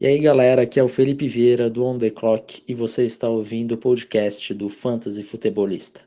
E 0.00 0.06
aí 0.06 0.20
galera, 0.20 0.62
aqui 0.62 0.78
é 0.78 0.82
o 0.82 0.86
Felipe 0.86 1.26
Vieira 1.26 1.68
do 1.68 1.84
On 1.84 1.98
The 1.98 2.10
Clock 2.10 2.62
e 2.68 2.72
você 2.72 3.04
está 3.04 3.28
ouvindo 3.28 3.72
o 3.72 3.76
podcast 3.76 4.54
do 4.54 4.68
Fantasy 4.68 5.24
Futebolista. 5.24 6.02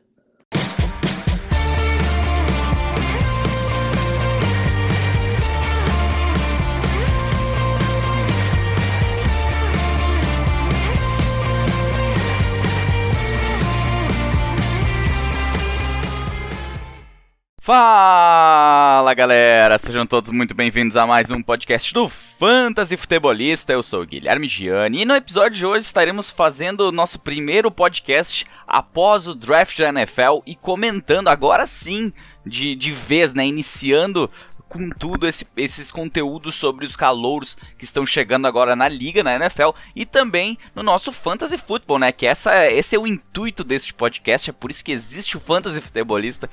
Fala 17.59 19.13
galera, 19.13 19.77
sejam 19.77 20.05
todos 20.05 20.29
muito 20.29 20.55
bem-vindos 20.55 20.95
a 20.95 21.05
mais 21.05 21.29
um 21.29 21.43
podcast 21.43 21.93
do 21.93 22.07
Fantasy 22.41 22.97
Futebolista. 22.97 23.71
Eu 23.71 23.83
sou 23.83 24.03
Guilherme 24.03 24.49
Gianni 24.49 25.03
e 25.03 25.05
no 25.05 25.13
episódio 25.13 25.59
de 25.59 25.63
hoje 25.63 25.85
estaremos 25.85 26.31
fazendo 26.31 26.87
o 26.87 26.91
nosso 26.91 27.19
primeiro 27.19 27.69
podcast 27.69 28.47
após 28.65 29.27
o 29.27 29.35
draft 29.35 29.77
da 29.77 29.89
NFL 29.89 30.39
e 30.43 30.55
comentando 30.55 31.27
agora 31.27 31.67
sim 31.67 32.11
de, 32.43 32.73
de 32.73 32.91
vez, 32.91 33.35
né? 33.35 33.45
Iniciando 33.45 34.27
com 34.67 34.89
tudo 34.89 35.27
esse, 35.27 35.45
esses 35.55 35.91
conteúdos 35.91 36.55
sobre 36.55 36.83
os 36.83 36.95
calouros 36.95 37.55
que 37.77 37.83
estão 37.83 38.07
chegando 38.07 38.47
agora 38.47 38.75
na 38.75 38.89
liga, 38.89 39.23
na 39.23 39.35
NFL 39.35 39.69
e 39.95 40.03
também 40.03 40.57
no 40.73 40.81
nosso 40.81 41.11
Fantasy 41.11 41.59
Football, 41.59 41.99
né? 41.99 42.11
Que 42.11 42.25
essa, 42.25 42.71
esse 42.71 42.95
é 42.95 42.99
o 42.99 43.05
intuito 43.05 43.63
deste 43.63 43.93
podcast, 43.93 44.49
é 44.49 44.53
por 44.53 44.71
isso 44.71 44.83
que 44.83 44.91
existe 44.91 45.37
o 45.37 45.39
Fantasy 45.39 45.79
Futebolista 45.79 46.49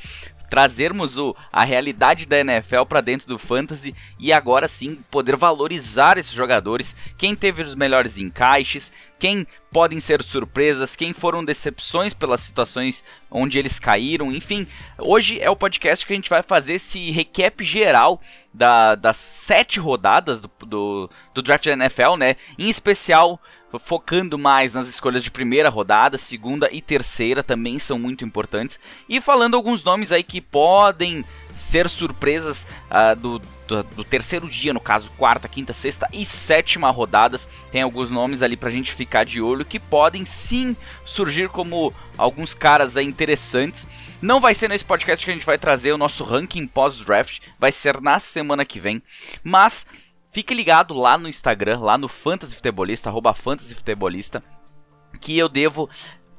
trazermos 0.49 1.19
o, 1.19 1.35
a 1.53 1.65
realidade 1.65 2.27
da 2.27 2.41
NFL 2.41 2.85
para 2.89 3.01
dentro 3.01 3.27
do 3.27 3.39
fantasy 3.39 3.95
e 4.19 4.33
agora 4.33 4.69
sim 4.69 4.99
poder 5.11 5.37
valorizar 5.37 6.19
esses 6.19 6.33
jogadores, 6.33 6.97
quem 7.17 7.35
teve 7.35 7.63
os 7.63 7.75
melhores 7.75 8.19
encaixes, 8.19 8.93
quem 9.19 9.47
podem 9.73 10.01
ser 10.01 10.23
surpresas, 10.23 10.97
quem 10.97 11.13
foram 11.13 11.45
decepções 11.45 12.15
pelas 12.15 12.41
situações 12.41 13.05
onde 13.31 13.59
eles 13.59 13.79
caíram, 13.79 14.33
enfim. 14.33 14.67
Hoje 14.99 15.41
é 15.41 15.51
o 15.51 15.57
podcast 15.57 16.07
que 16.07 16.13
a 16.13 16.17
gente 16.17 16.31
vai 16.31 16.43
fazer 16.43 16.75
esse 16.75 17.11
recap 17.11 17.63
geral 17.65 18.21
da, 18.53 18.95
das 18.95 19.17
sete 19.17 19.79
rodadas 19.79 20.41
do, 20.41 20.51
do, 20.61 21.11
do 21.35 21.43
draft 21.43 21.65
da 21.65 21.73
NFL, 21.73 22.17
né? 22.17 22.37
Em 22.59 22.69
especial 22.69 23.41
focando 23.79 24.39
mais 24.39 24.75
nas 24.75 24.89
escolhas 24.89 25.23
de 25.23 25.31
primeira 25.31 25.69
rodada, 25.69 26.17
segunda 26.17 26.69
e 26.73 26.81
terceira 26.81 27.43
também 27.43 27.79
são 27.79 27.99
muito 27.99 28.25
importantes. 28.25 28.79
E 29.09 29.21
falando 29.21 29.57
alguns 29.57 29.83
nomes 29.83 30.13
aí 30.13 30.23
que 30.23 30.41
podem 30.41 31.25
ser 31.59 31.89
surpresas 31.89 32.67
uh, 32.89 33.17
do, 33.17 33.39
do, 33.67 33.83
do, 33.83 34.05
terceiro 34.05 34.49
dia, 34.49 34.73
no 34.73 34.81
caso, 34.81 35.11
quarta, 35.19 35.49
quinta, 35.49 35.73
sexta 35.73 36.09
e 36.13 36.25
sétima 36.25 36.89
rodadas. 36.91 37.49
Tem 37.71 37.83
alguns 37.83 38.11
nomes 38.11 38.43
ali 38.43 38.57
pra 38.57 38.71
gente 38.71 38.95
ficar 38.95 39.25
de 39.25 39.43
olho 39.43 39.65
que 39.65 39.81
podem 39.81 40.25
sim 40.25 40.77
surgir 41.05 41.49
como 41.49 41.93
alguns 42.17 42.55
caras 42.55 42.97
aí 42.97 43.05
interessantes. 43.05 43.89
Não 44.23 44.41
vai 44.41 44.55
ser 44.55 44.69
nesse 44.69 44.85
podcast 44.85 45.25
que 45.25 45.31
a 45.31 45.35
gente 45.35 45.47
vai 45.47 45.59
trazer 45.59 45.93
o 45.93 45.99
nosso 45.99 46.23
ranking 46.23 46.67
pós-draft, 46.67 47.41
vai 47.59 47.73
ser 47.73 48.01
na 48.01 48.21
semana 48.21 48.65
que 48.65 48.79
vem. 48.79 49.03
Mas 49.43 49.85
Fique 50.31 50.55
ligado 50.55 50.95
lá 50.95 51.17
no 51.17 51.29
Instagram, 51.29 51.81
lá 51.81 51.97
no 51.97 52.09
Fantasy 52.09 52.55
Futebolista, 52.55 53.09
arroba 53.09 53.35
Fantasy 53.35 53.75
Futebolista, 53.75 54.43
que 55.21 55.37
eu 55.39 55.49
devo 55.49 55.89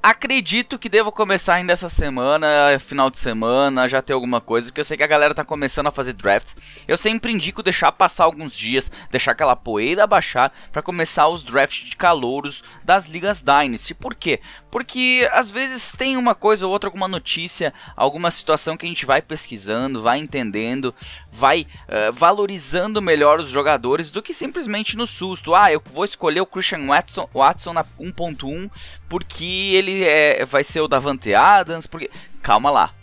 Acredito 0.02 0.80
que 0.80 0.88
devo 0.88 1.12
começar 1.12 1.56
ainda 1.56 1.74
essa 1.74 1.90
semana, 1.90 2.48
final 2.80 3.10
de 3.10 3.18
semana, 3.18 3.86
já 3.86 4.02
ter 4.02 4.14
alguma 4.14 4.40
coisa, 4.40 4.68
porque 4.68 4.80
eu 4.80 4.86
sei 4.86 4.96
que 4.96 5.04
a 5.04 5.08
galera 5.08 5.36
tá 5.36 5.44
começando 5.44 5.88
a 5.88 5.92
fazer 5.92 6.14
drafts. 6.14 6.56
Eu 6.88 6.96
sempre 6.96 7.34
indico 7.34 7.62
deixar 7.62 7.92
passar 7.92 8.24
alguns 8.24 8.56
dias, 8.56 8.90
deixar 9.12 9.34
aquela 9.34 9.58
poeira 9.58 10.08
baixar 10.08 10.54
para 10.72 10.82
começar 10.82 11.28
os 11.28 11.44
drafts 11.44 11.90
de 11.90 11.98
calouros 11.98 12.64
das 12.82 13.10
ligas 13.10 13.42
Dynasty. 13.42 13.94
Por 13.94 14.16
quê? 14.16 14.40
Porque 14.72 15.28
às 15.34 15.52
vezes 15.52 15.92
tem 15.92 16.16
uma 16.16 16.34
coisa 16.34 16.66
ou 16.66 16.72
outra, 16.72 16.88
alguma 16.88 17.10
notícia, 17.10 17.74
alguma 17.94 18.32
situação 18.32 18.78
que 18.78 18.86
a 18.86 18.90
gente 18.90 19.06
vai 19.06 19.22
pesquisando, 19.22 20.02
vai 20.02 20.18
entendendo, 20.18 20.96
vai 21.30 21.68
uh, 21.90 22.14
valorizando 22.14 23.02
melhor 23.02 23.42
os 23.42 23.50
jogadores 23.50 24.12
do 24.12 24.22
que 24.22 24.34
simplesmente 24.34 24.96
no 24.96 25.06
susto. 25.06 25.54
Ah, 25.54 25.74
eu 25.74 25.84
vou 25.94 26.06
escolher 26.06 26.40
o 26.40 26.46
Christian 26.46 26.86
Watson, 26.86 27.28
Watson 27.34 27.74
na 27.74 27.84
1.1 27.84 28.70
porque 29.10 29.72
ele 29.74 29.89
é, 30.04 30.46
vai 30.46 30.64
ser 30.64 30.82
o 30.82 30.88
Davante 30.88 31.34
Adams, 31.34 31.88
porque 31.88 32.10
calma 32.42 32.70
lá. 32.72 32.94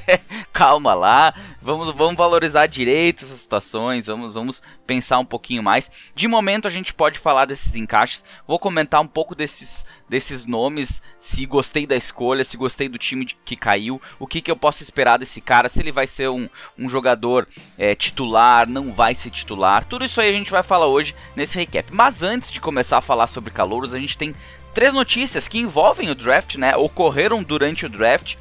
calma 0.52 0.94
lá. 0.94 1.34
Vamos, 1.60 1.90
vamos 1.94 2.16
valorizar 2.16 2.66
direito 2.66 3.24
essas 3.24 3.40
situações, 3.40 4.06
vamos, 4.06 4.34
vamos 4.34 4.62
pensar 4.86 5.18
um 5.18 5.24
pouquinho 5.24 5.62
mais. 5.62 5.90
De 6.14 6.28
momento 6.28 6.66
a 6.66 6.70
gente 6.70 6.94
pode 6.94 7.18
falar 7.18 7.46
desses 7.46 7.74
encaixes. 7.74 8.24
Vou 8.46 8.58
comentar 8.58 9.00
um 9.00 9.06
pouco 9.06 9.34
desses 9.34 9.84
desses 10.08 10.44
nomes, 10.44 11.02
se 11.18 11.46
gostei 11.46 11.86
da 11.86 11.96
escolha, 11.96 12.44
se 12.44 12.56
gostei 12.56 12.88
do 12.88 12.98
time 12.98 13.26
que 13.44 13.56
caiu, 13.56 14.00
o 14.18 14.26
que, 14.26 14.40
que 14.40 14.50
eu 14.50 14.56
posso 14.56 14.82
esperar 14.82 15.18
desse 15.18 15.40
cara, 15.40 15.68
se 15.68 15.80
ele 15.80 15.90
vai 15.90 16.06
ser 16.06 16.28
um, 16.28 16.48
um 16.78 16.88
jogador 16.88 17.48
é, 17.78 17.94
titular, 17.94 18.68
não 18.68 18.92
vai 18.92 19.14
ser 19.14 19.30
titular. 19.30 19.84
Tudo 19.84 20.04
isso 20.04 20.20
aí 20.20 20.28
a 20.28 20.32
gente 20.32 20.50
vai 20.50 20.62
falar 20.62 20.86
hoje 20.86 21.14
nesse 21.34 21.58
recap. 21.58 21.92
Mas 21.92 22.22
antes 22.22 22.50
de 22.50 22.60
começar 22.60 22.98
a 22.98 23.02
falar 23.02 23.26
sobre 23.26 23.50
calouros, 23.50 23.94
a 23.94 23.98
gente 23.98 24.16
tem 24.16 24.34
três 24.74 24.92
notícias 24.92 25.48
que 25.48 25.58
envolvem 25.58 26.10
o 26.10 26.14
draft, 26.14 26.56
né? 26.56 26.76
Ocorreram 26.76 27.42
durante 27.42 27.86
o 27.86 27.88
draft. 27.88 28.34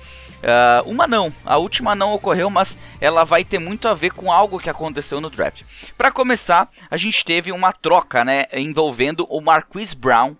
Uh, 0.44 0.90
uma 0.90 1.08
não, 1.08 1.32
a 1.46 1.58
última 1.58 1.96
não 1.96 2.12
ocorreu, 2.12 2.50
mas 2.50 2.78
ela 3.00 3.24
vai 3.24 3.46
ter 3.46 3.60
muito 3.60 3.88
a 3.88 3.94
ver 3.94 4.12
com 4.12 4.30
algo 4.30 4.60
que 4.60 4.70
aconteceu 4.70 5.22
no 5.22 5.30
draft. 5.30 5.62
Para 5.98 6.12
começar, 6.12 6.68
a 6.92 6.98
gente 6.98 7.24
teve 7.24 7.50
uma 7.54 7.72
troca, 7.72 8.26
né, 8.26 8.46
envolvendo 8.52 9.26
o 9.30 9.40
Marquise 9.40 9.96
Brown, 9.96 10.36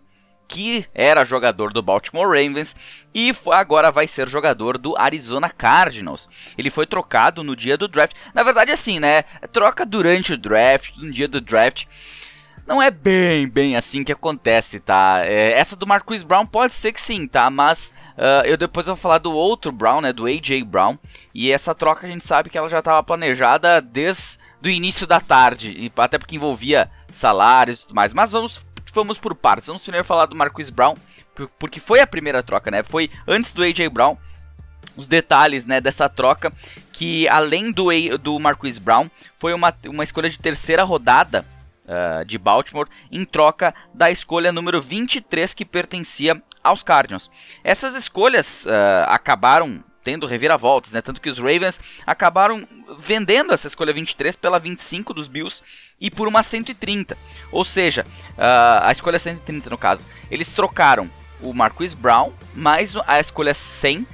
que 0.46 0.86
era 0.94 1.24
jogador 1.24 1.72
do 1.72 1.82
Baltimore 1.82 2.28
Ravens 2.28 2.76
e 3.16 3.34
agora 3.52 3.92
vai 3.92 4.06
ser 4.06 4.28
jogador 4.28 4.78
do 4.78 4.94
Arizona 5.00 5.50
Cardinals. 5.50 6.30
Ele 6.58 6.70
foi 6.70 6.86
trocado 6.86 7.42
no 7.42 7.56
dia 7.56 7.78
do 7.78 7.88
draft. 7.88 8.14
Na 8.34 8.44
verdade, 8.44 8.72
assim, 8.72 9.00
né? 9.00 9.24
Troca 9.54 9.86
durante 9.86 10.34
o 10.34 10.38
draft, 10.38 10.98
no 10.98 11.12
dia 11.12 11.30
do 11.30 11.40
draft. 11.40 11.86
Não 12.66 12.82
é 12.82 12.90
bem, 12.90 13.48
bem 13.48 13.76
assim 13.76 14.04
que 14.04 14.12
acontece, 14.12 14.80
tá? 14.80 15.22
É, 15.26 15.52
essa 15.52 15.76
do 15.76 15.86
Marquise 15.86 16.26
Brown 16.26 16.46
pode 16.46 16.74
ser 16.74 16.94
que 16.94 17.02
sim, 17.02 17.28
tá? 17.28 17.50
Mas 17.50 17.94
uh, 18.18 18.46
eu 18.46 18.56
depois 18.56 18.88
vou 18.88 18.96
falar 18.96 19.18
do 19.18 19.34
outro 19.34 19.72
Brown, 19.72 20.00
né? 20.00 20.14
Do 20.14 20.26
AJ 20.26 20.64
Brown. 20.66 20.98
E 21.34 21.52
essa 21.52 21.76
troca 21.76 22.08
a 22.08 22.10
gente 22.10 22.26
sabe 22.26 22.50
que 22.50 22.58
ela 22.58 22.70
já 22.70 22.80
estava 22.80 23.04
planejada 23.04 23.82
desde 23.82 24.40
o 24.64 24.70
início 24.70 25.06
da 25.06 25.20
tarde, 25.20 25.92
até 25.98 26.18
porque 26.18 26.38
envolvia 26.38 26.90
salários 27.12 27.82
e 27.82 27.88
tudo 27.88 27.96
mais. 27.96 28.14
Mas 28.14 28.32
vamos, 28.32 28.66
vamos 28.94 29.20
por 29.20 29.36
partes. 29.36 29.68
Vamos 29.68 29.84
primeiro 29.84 30.08
falar 30.08 30.26
do 30.26 30.36
Marquise 30.36 30.72
Brown, 30.72 30.96
porque 31.60 31.82
foi 31.82 32.00
a 32.00 32.08
primeira 32.08 32.42
troca, 32.42 32.72
né? 32.72 32.82
Foi 32.82 33.12
antes 33.28 33.52
do 33.52 33.62
AJ 33.62 33.90
Brown 33.90 34.18
os 34.96 35.08
detalhes 35.08 35.66
né, 35.66 35.82
dessa 35.82 36.08
troca, 36.08 36.54
que 36.92 37.28
além 37.28 37.72
do, 37.72 37.90
do 38.20 38.40
Marquise 38.40 38.80
Brown, 38.80 39.10
foi 39.38 39.52
uma, 39.54 39.74
uma 39.88 40.04
escolha 40.04 40.30
de 40.30 40.38
terceira 40.38 40.84
rodada 40.84 41.44
uh, 41.86 42.26
de 42.26 42.38
Baltimore 42.38 42.88
em 43.12 43.26
troca 43.26 43.74
da 43.94 44.12
escolha 44.12 44.52
número 44.52 44.82
23 44.82 45.54
que 45.54 45.66
pertencia 45.66 46.42
aos 46.64 46.84
Cardinals. 46.84 47.30
Essas 47.64 47.96
escolhas 47.96 48.66
uh, 48.66 49.08
acabaram 49.08 49.84
tendo 50.04 50.28
reviravoltas, 50.28 50.92
né? 50.94 51.02
Tanto 51.02 51.22
que 51.22 51.30
os 51.30 51.40
Ravens 51.40 51.80
acabaram 52.06 52.68
vendendo 52.98 53.54
essa 53.54 53.68
escolha 53.68 53.94
23 53.94 54.36
pela 54.36 54.60
25 54.60 55.14
dos 55.14 55.28
Bills 55.28 55.64
e 56.00 56.12
por 56.12 56.28
uma 56.28 56.44
130. 56.44 57.18
Ou 57.52 57.64
seja, 57.64 58.06
uh, 58.32 58.84
a 58.84 58.92
escolha 58.92 59.18
130 59.18 59.70
no 59.70 59.78
caso. 59.78 60.06
Eles 60.30 60.52
trocaram 60.52 61.10
o 61.42 61.54
Marquise 61.54 61.96
Brown 61.96 62.34
mais 62.54 62.96
a 63.08 63.20
escolha 63.20 63.54
100 63.54 64.06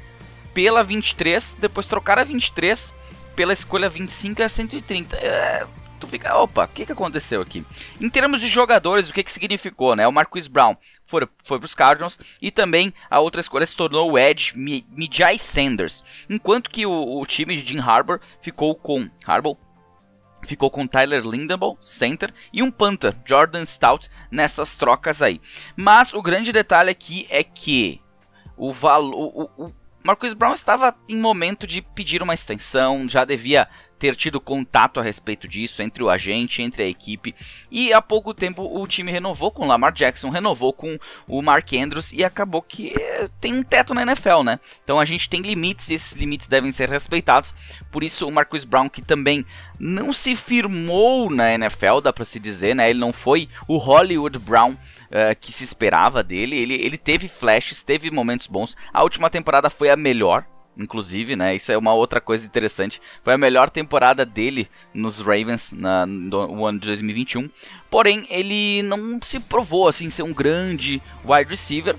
pela 0.53 0.84
23, 0.84 1.58
depois 1.59 1.88
trocaram 1.88 2.22
a 2.22 2.25
23 2.25 2.94
pela 3.35 3.53
escolha 3.53 3.88
25 3.88 4.41
e 4.41 4.44
a 4.44 4.50
130. 4.50 5.16
É, 5.18 5.66
tu 5.99 6.07
fica, 6.07 6.35
opa, 6.35 6.65
o 6.65 6.67
que, 6.67 6.85
que 6.85 6.91
aconteceu 6.91 7.41
aqui? 7.41 7.65
Em 7.99 8.09
termos 8.09 8.41
de 8.41 8.47
jogadores, 8.47 9.09
o 9.09 9.13
que, 9.13 9.23
que 9.23 9.31
significou, 9.31 9.95
né? 9.95 10.07
O 10.07 10.11
Marquise 10.11 10.49
Brown 10.49 10.75
foi, 11.05 11.28
foi 11.43 11.59
para 11.59 11.66
os 11.66 11.75
Cardinals 11.75 12.19
e 12.41 12.51
também 12.51 12.93
a 13.09 13.19
outra 13.19 13.41
escolha 13.41 13.66
se 13.66 13.75
tornou 13.75 14.11
o 14.11 14.17
Edge 14.17 14.53
Mijai 14.55 15.37
Sanders, 15.37 16.25
enquanto 16.29 16.69
que 16.69 16.85
o, 16.85 17.19
o 17.19 17.25
time 17.25 17.55
de 17.55 17.67
Jim 17.67 17.79
Harbour 17.79 18.19
ficou 18.41 18.75
com 18.75 19.09
Harbaugh 19.25 19.57
ficou 20.43 20.69
com 20.69 20.87
Tyler 20.87 21.22
Lindenbaugh, 21.25 21.78
center, 21.81 22.34
e 22.53 22.63
um 22.63 22.72
Panther, 22.72 23.13
Jordan 23.25 23.66
Stout, 23.66 24.09
nessas 24.31 24.78
trocas 24.78 25.22
aí. 25.22 25.41
Mas 25.75 26.13
o 26.13 26.22
grande 26.22 26.52
detalhe 26.52 26.90
aqui 26.90 27.28
é 27.29 27.43
que 27.43 28.02
o 28.57 28.72
valor, 28.72 29.49
Marcus 30.03 30.34
Brown 30.34 30.53
estava 30.53 30.96
em 31.07 31.17
momento 31.17 31.67
de 31.67 31.81
pedir 31.81 32.23
uma 32.23 32.34
extensão, 32.34 33.07
já 33.07 33.25
devia 33.25 33.67
ter 33.99 34.16
tido 34.16 34.40
contato 34.40 34.99
a 34.99 35.03
respeito 35.03 35.46
disso 35.47 35.84
entre 35.84 36.01
o 36.01 36.09
agente, 36.09 36.61
entre 36.61 36.84
a 36.84 36.87
equipe. 36.87 37.35
E 37.69 37.91
há 37.91 38.01
pouco 38.01 38.34
tempo 38.34 38.63
o 38.63 38.87
time 38.87 39.11
renovou 39.11 39.51
com 39.51 39.66
o 39.66 39.67
Lamar 39.67 39.91
Jackson, 39.91 40.29
renovou 40.29 40.72
com 40.72 40.97
o 41.28 41.41
Mark 41.41 41.73
Andrews 41.73 42.13
e 42.13 42.23
acabou 42.23 42.61
que 42.61 42.93
eh, 42.97 43.28
tem 43.41 43.53
um 43.53 43.61
teto 43.61 43.93
na 43.93 44.03
NFL, 44.03 44.43
né? 44.43 44.59
Então 44.84 44.99
a 44.99 45.05
gente 45.05 45.29
tem 45.29 45.41
limites 45.41 45.90
e 45.90 45.96
esses 45.96 46.13
limites 46.13 46.47
devem 46.47 46.72
ser 46.72 46.90
respeitados. 46.90 47.53
Por 47.91 48.02
isso 48.02 48.25
o 48.25 48.31
Marcus 48.31 48.63
Brown, 48.63 48.87
que 48.87 49.02
também 49.02 49.45
não 49.78 50.13
se 50.13 50.34
firmou 50.34 51.29
na 51.29 51.53
NFL, 51.53 51.99
dá 52.02 52.13
para 52.13 52.25
se 52.25 52.40
dizer, 52.40 52.73
né? 52.75 52.90
Ele 52.90 52.99
não 52.99 53.11
foi 53.11 53.49
o 53.67 53.78
Hollywood 53.78 54.40
Brown 54.40 54.78
uh, 55.09 55.35
que 55.40 55.52
se 55.52 55.64
esperava 55.64 56.23
dele. 56.23 56.58
Ele, 56.58 56.76
ele 56.76 56.97
teve 56.97 57.28
flashes, 57.28 57.84
teve 57.84 58.09
momentos 58.11 58.47
bons. 58.47 58.76
A 58.94 59.03
última 59.03 59.29
temporada 59.29 59.70
foi 59.70 59.90
a 59.90 59.96
melhor, 59.96 60.46
inclusive, 60.78 61.35
né? 61.35 61.56
Isso 61.56 61.72
é 61.72 61.78
uma 61.78 61.94
outra 61.94 62.22
coisa 62.22 62.46
interessante. 62.46 63.02
Foi 63.23 63.34
a 63.34 63.38
melhor 63.38 63.70
temporada 63.70 64.26
dele 64.26 64.70
nos 64.94 65.20
Ravens 65.20 65.73
na, 65.73 66.06
no 66.06 66.66
ano 66.66 66.79
de 66.79 66.88
2021. 66.88 67.50
Porém, 67.90 68.26
ele 68.29 68.82
não 68.84 69.20
se 69.22 69.40
provou 69.40 69.88
assim 69.88 70.09
ser 70.09 70.23
um 70.23 70.34
grande 70.34 71.02
wide 71.26 71.50
receiver. 71.50 71.96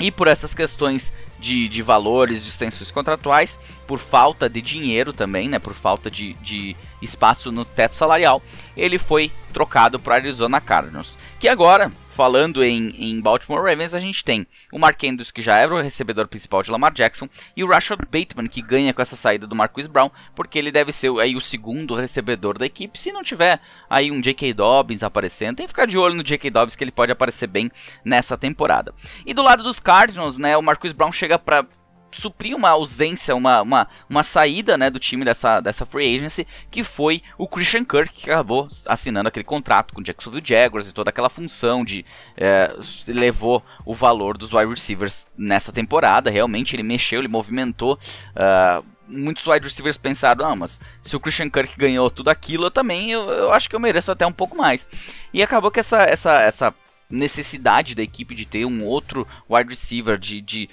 E 0.00 0.12
por 0.12 0.28
essas 0.28 0.54
questões 0.54 1.12
de, 1.40 1.68
de 1.68 1.82
valores, 1.82 2.42
de 2.44 2.50
extensões 2.50 2.90
contratuais, 2.90 3.58
por 3.86 3.98
falta 3.98 4.48
de 4.48 4.60
dinheiro 4.60 5.12
também, 5.12 5.48
né? 5.48 5.58
Por 5.58 5.74
falta 5.74 6.10
de, 6.10 6.34
de 6.34 6.76
espaço 7.00 7.52
no 7.52 7.64
teto 7.64 7.94
salarial, 7.94 8.42
ele 8.76 8.98
foi 8.98 9.30
trocado 9.52 9.98
para 9.98 10.16
Arizona 10.16 10.60
Cardinals. 10.60 11.18
Que 11.38 11.48
agora 11.48 11.90
falando 12.18 12.64
em, 12.64 12.88
em 12.98 13.20
Baltimore 13.20 13.62
Ravens, 13.62 13.94
a 13.94 14.00
gente 14.00 14.24
tem 14.24 14.44
o 14.72 14.78
Mark 14.78 15.00
Andrews, 15.04 15.30
que 15.30 15.40
já 15.40 15.56
era 15.56 15.72
o 15.72 15.80
recebedor 15.80 16.26
principal 16.26 16.64
de 16.64 16.70
Lamar 16.72 16.92
Jackson, 16.92 17.28
e 17.56 17.62
o 17.62 17.68
Rashad 17.68 18.00
Bateman, 18.00 18.48
que 18.48 18.60
ganha 18.60 18.92
com 18.92 19.00
essa 19.00 19.14
saída 19.14 19.46
do 19.46 19.54
Marquis 19.54 19.86
Brown, 19.86 20.10
porque 20.34 20.58
ele 20.58 20.72
deve 20.72 20.90
ser 20.90 21.16
aí 21.20 21.36
o 21.36 21.40
segundo 21.40 21.94
recebedor 21.94 22.58
da 22.58 22.66
equipe, 22.66 22.98
se 22.98 23.12
não 23.12 23.22
tiver 23.22 23.60
aí 23.88 24.10
um 24.10 24.20
J.K. 24.20 24.52
Dobbins 24.52 25.04
aparecendo. 25.04 25.58
Tem 25.58 25.66
que 25.66 25.70
ficar 25.70 25.86
de 25.86 25.96
olho 25.96 26.16
no 26.16 26.24
J.K. 26.24 26.50
Dobbins, 26.50 26.74
que 26.74 26.82
ele 26.82 26.90
pode 26.90 27.12
aparecer 27.12 27.46
bem 27.46 27.70
nessa 28.04 28.36
temporada. 28.36 28.92
E 29.24 29.32
do 29.32 29.42
lado 29.42 29.62
dos 29.62 29.78
Cardinals, 29.78 30.38
né, 30.38 30.56
o 30.56 30.62
Marquis 30.62 30.92
Brown 30.92 31.12
chega 31.12 31.38
para 31.38 31.64
suprir 32.10 32.56
uma 32.56 32.70
ausência, 32.70 33.34
uma, 33.34 33.62
uma, 33.62 33.88
uma 34.08 34.22
saída 34.22 34.76
né, 34.76 34.90
do 34.90 34.98
time 34.98 35.24
dessa, 35.24 35.60
dessa 35.60 35.84
free 35.84 36.16
agency, 36.16 36.46
que 36.70 36.82
foi 36.82 37.22
o 37.36 37.46
Christian 37.46 37.84
Kirk, 37.84 38.12
que 38.12 38.30
acabou 38.30 38.68
assinando 38.86 39.28
aquele 39.28 39.44
contrato 39.44 39.94
com 39.94 40.00
o 40.00 40.04
Jacksonville 40.04 40.44
Jaguars 40.44 40.88
e 40.88 40.94
toda 40.94 41.10
aquela 41.10 41.28
função 41.28 41.84
de 41.84 42.04
é, 42.36 42.74
levou 43.06 43.62
o 43.84 43.94
valor 43.94 44.36
dos 44.36 44.52
wide 44.52 44.70
receivers 44.70 45.28
nessa 45.36 45.72
temporada. 45.72 46.30
Realmente 46.30 46.74
ele 46.74 46.82
mexeu, 46.82 47.20
ele 47.20 47.28
movimentou. 47.28 47.98
Uh, 48.30 48.84
muitos 49.08 49.46
wide 49.46 49.64
receivers 49.64 49.96
pensaram, 49.96 50.44
ah, 50.46 50.56
mas 50.56 50.80
se 51.02 51.16
o 51.16 51.20
Christian 51.20 51.48
Kirk 51.48 51.74
ganhou 51.76 52.10
tudo 52.10 52.28
aquilo, 52.28 52.66
eu 52.66 52.70
também 52.70 53.10
eu, 53.10 53.22
eu 53.30 53.52
acho 53.52 53.68
que 53.68 53.74
eu 53.74 53.80
mereço 53.80 54.12
até 54.12 54.26
um 54.26 54.32
pouco 54.32 54.56
mais. 54.56 54.86
E 55.32 55.42
acabou 55.42 55.70
que 55.70 55.80
essa, 55.80 56.02
essa, 56.02 56.40
essa 56.40 56.74
necessidade 57.10 57.94
da 57.94 58.02
equipe 58.02 58.34
de 58.34 58.44
ter 58.44 58.64
um 58.64 58.84
outro 58.84 59.26
wide 59.48 59.70
receiver, 59.70 60.18
de, 60.18 60.40
de 60.40 60.68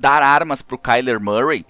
dar 0.00 0.22
armas 0.22 0.62
pro 0.62 0.78
Kyler 0.78 1.20
Murray. 1.20 1.66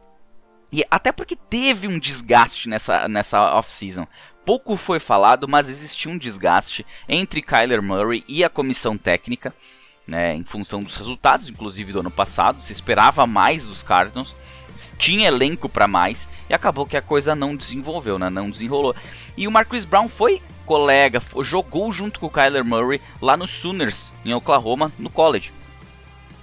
E 0.72 0.84
até 0.88 1.10
porque 1.10 1.34
teve 1.34 1.88
um 1.88 1.98
desgaste 1.98 2.68
nessa, 2.68 3.08
nessa 3.08 3.56
off-season. 3.56 4.06
Pouco 4.46 4.76
foi 4.76 5.00
falado, 5.00 5.48
mas 5.48 5.68
existiu 5.68 6.12
um 6.12 6.16
desgaste 6.16 6.86
entre 7.08 7.42
Kyler 7.42 7.82
Murray 7.82 8.24
e 8.28 8.44
a 8.44 8.48
comissão 8.48 8.96
técnica, 8.96 9.52
né, 10.06 10.32
em 10.32 10.44
função 10.44 10.80
dos 10.80 10.94
resultados, 10.94 11.48
inclusive 11.48 11.92
do 11.92 12.00
ano 12.00 12.10
passado. 12.10 12.62
Se 12.62 12.72
esperava 12.72 13.26
mais 13.26 13.66
dos 13.66 13.82
Cardinals, 13.82 14.34
tinha 14.96 15.26
elenco 15.26 15.68
para 15.68 15.88
mais, 15.88 16.28
e 16.48 16.54
acabou 16.54 16.86
que 16.86 16.96
a 16.96 17.02
coisa 17.02 17.34
não 17.34 17.56
desenvolveu, 17.56 18.16
né, 18.16 18.30
não 18.30 18.48
desenrolou. 18.48 18.94
E 19.36 19.48
o 19.48 19.50
Marquis 19.50 19.84
Brown 19.84 20.08
foi 20.08 20.40
colega, 20.64 21.20
jogou 21.42 21.90
junto 21.90 22.20
com 22.20 22.26
o 22.26 22.30
Kyler 22.30 22.64
Murray 22.64 23.00
lá 23.20 23.36
no 23.36 23.48
Sooners, 23.48 24.12
em 24.24 24.32
Oklahoma, 24.32 24.92
no 24.98 25.10
college. 25.10 25.52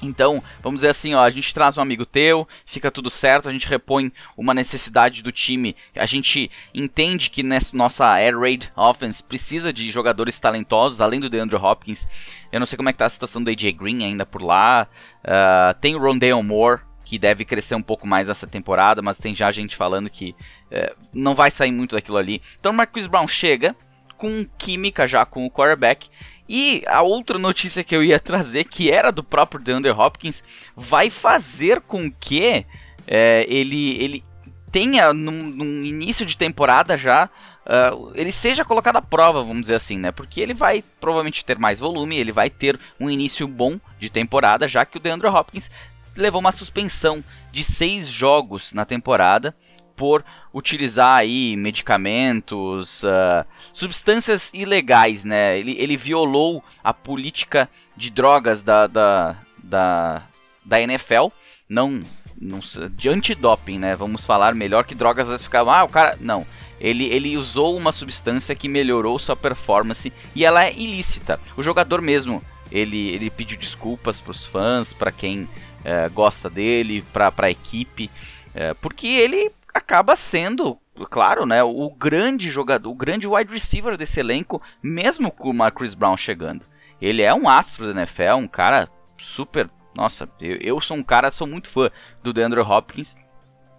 Então, 0.01 0.43
vamos 0.61 0.77
dizer 0.77 0.89
assim, 0.89 1.13
ó, 1.13 1.21
a 1.21 1.29
gente 1.29 1.53
traz 1.53 1.77
um 1.77 1.81
amigo 1.81 2.05
teu, 2.05 2.47
fica 2.65 2.91
tudo 2.91 3.09
certo, 3.09 3.49
a 3.49 3.51
gente 3.51 3.67
repõe 3.67 4.11
uma 4.35 4.53
necessidade 4.53 5.23
do 5.23 5.31
time, 5.31 5.75
a 5.95 6.05
gente 6.05 6.51
entende 6.73 7.29
que 7.29 7.41
nessa 7.43 7.75
nossa 7.75 8.13
Air 8.13 8.39
Raid 8.39 8.71
Offense 8.75 9.23
precisa 9.23 9.73
de 9.73 9.89
jogadores 9.89 10.39
talentosos, 10.39 11.01
além 11.01 11.19
do 11.19 11.29
DeAndre 11.29 11.57
Hopkins. 11.57 12.07
Eu 12.51 12.59
não 12.59 12.67
sei 12.67 12.77
como 12.77 12.89
é 12.89 12.93
que 12.93 12.99
tá 12.99 13.05
a 13.05 13.09
situação 13.09 13.43
do 13.43 13.49
AJ 13.49 13.73
Green 13.73 14.03
ainda 14.03 14.25
por 14.25 14.41
lá. 14.41 14.87
Uh, 15.23 15.73
tem 15.79 15.95
o 15.95 15.99
Rondale 15.99 16.41
Moore, 16.43 16.81
que 17.03 17.17
deve 17.17 17.45
crescer 17.45 17.75
um 17.75 17.81
pouco 17.81 18.05
mais 18.05 18.29
essa 18.29 18.45
temporada, 18.45 19.01
mas 19.01 19.17
tem 19.17 19.33
já 19.33 19.51
gente 19.51 19.75
falando 19.75 20.09
que 20.09 20.35
uh, 20.71 20.95
não 21.13 21.33
vai 21.33 21.49
sair 21.49 21.71
muito 21.71 21.95
daquilo 21.95 22.17
ali. 22.17 22.41
Então 22.59 22.71
o 22.71 22.75
Marquis 22.75 23.07
Brown 23.07 23.27
chega 23.27 23.75
com 24.17 24.45
química 24.57 25.07
já 25.07 25.25
com 25.25 25.45
o 25.45 25.51
quarterback 25.51 26.09
e 26.47 26.83
a 26.87 27.01
outra 27.01 27.37
notícia 27.37 27.83
que 27.83 27.95
eu 27.95 28.03
ia 28.03 28.19
trazer, 28.19 28.65
que 28.65 28.89
era 28.89 29.11
do 29.11 29.23
próprio 29.23 29.61
DeAndre 29.61 29.91
Hopkins, 29.91 30.43
vai 30.75 31.09
fazer 31.09 31.81
com 31.81 32.11
que 32.11 32.65
é, 33.07 33.45
ele, 33.49 34.01
ele 34.01 34.23
tenha, 34.71 35.13
num, 35.13 35.43
num, 35.43 35.83
início 35.83 36.25
de 36.25 36.37
temporada 36.37 36.97
já, 36.97 37.29
uh, 37.65 38.11
ele 38.15 38.31
seja 38.31 38.65
colocado 38.65 38.97
à 38.97 39.01
prova, 39.01 39.41
vamos 39.41 39.63
dizer 39.63 39.75
assim, 39.75 39.97
né? 39.97 40.11
Porque 40.11 40.41
ele 40.41 40.53
vai 40.53 40.83
provavelmente 40.99 41.43
ter 41.43 41.57
mais 41.57 41.79
volume, 41.79 42.17
ele 42.17 42.31
vai 42.31 42.49
ter 42.49 42.79
um 42.99 43.09
início 43.09 43.47
bom 43.47 43.79
de 43.99 44.09
temporada, 44.09 44.67
já 44.67 44.85
que 44.85 44.97
o 44.97 44.99
DeAndre 44.99 45.27
Hopkins 45.27 45.71
levou 46.15 46.41
uma 46.41 46.51
suspensão 46.51 47.23
de 47.51 47.63
seis 47.63 48.07
jogos 48.07 48.73
na 48.73 48.85
temporada 48.85 49.55
por 49.97 50.23
utilizar 50.53 51.19
aí 51.19 51.57
medicamentos, 51.57 53.03
uh, 53.03 53.45
substâncias 53.73 54.53
ilegais, 54.53 55.25
né? 55.25 55.59
Ele, 55.59 55.75
ele 55.77 55.97
violou 55.97 56.63
a 56.83 56.93
política 56.93 57.67
de 57.97 58.09
drogas 58.09 58.61
da, 58.61 58.85
da, 58.87 59.35
da, 59.61 60.23
da 60.63 60.81
NFL, 60.81 61.27
não, 61.67 62.01
não 62.39 62.59
de 62.91 63.09
antidoping, 63.09 63.79
né? 63.79 63.95
Vamos 63.95 64.23
falar 64.23 64.53
melhor 64.53 64.85
que 64.85 64.95
drogas 64.95 65.29
às 65.29 65.43
ficavam, 65.43 65.73
ah, 65.73 65.83
o 65.83 65.89
cara, 65.89 66.15
não. 66.21 66.45
Ele, 66.79 67.05
ele 67.05 67.35
usou 67.35 67.75
uma 67.75 67.91
substância 67.91 68.53
que 68.53 68.69
melhorou 68.69 69.17
sua 69.17 69.35
performance 69.35 70.13
e 70.35 70.45
ela 70.45 70.63
é 70.63 70.71
ilícita. 70.71 71.39
O 71.57 71.63
jogador 71.63 72.03
mesmo, 72.03 72.41
ele, 72.71 73.09
ele 73.09 73.31
pediu 73.31 73.57
desculpas 73.57 74.21
para 74.21 74.31
os 74.31 74.45
fãs, 74.45 74.93
para 74.93 75.11
quem 75.11 75.49
é, 75.83 76.07
gosta 76.09 76.49
dele, 76.49 77.03
para 77.11 77.33
a 77.35 77.49
equipe, 77.49 78.11
é, 78.53 78.73
porque 78.75 79.07
ele 79.07 79.51
acaba 79.77 80.15
sendo, 80.15 80.77
claro, 81.09 81.45
né, 81.45 81.63
o 81.63 81.89
grande 81.89 82.49
jogador, 82.49 82.89
o 82.89 82.95
grande 82.95 83.27
wide 83.27 83.51
receiver 83.51 83.97
desse 83.97 84.19
elenco, 84.19 84.61
mesmo 84.81 85.31
com 85.31 85.49
o 85.49 85.53
Marcus 85.53 85.93
Brown 85.93 86.17
chegando. 86.17 86.65
Ele 87.01 87.21
é 87.21 87.33
um 87.33 87.47
astro 87.47 87.85
da 87.85 88.01
NFL, 88.01 88.35
um 88.35 88.47
cara 88.47 88.87
super. 89.17 89.69
Nossa, 89.95 90.29
eu, 90.39 90.57
eu 90.57 90.81
sou 90.81 90.97
um 90.97 91.03
cara, 91.03 91.31
sou 91.31 91.47
muito 91.47 91.69
fã 91.69 91.89
do 92.21 92.33
DeAndre 92.33 92.59
Hopkins 92.59 93.15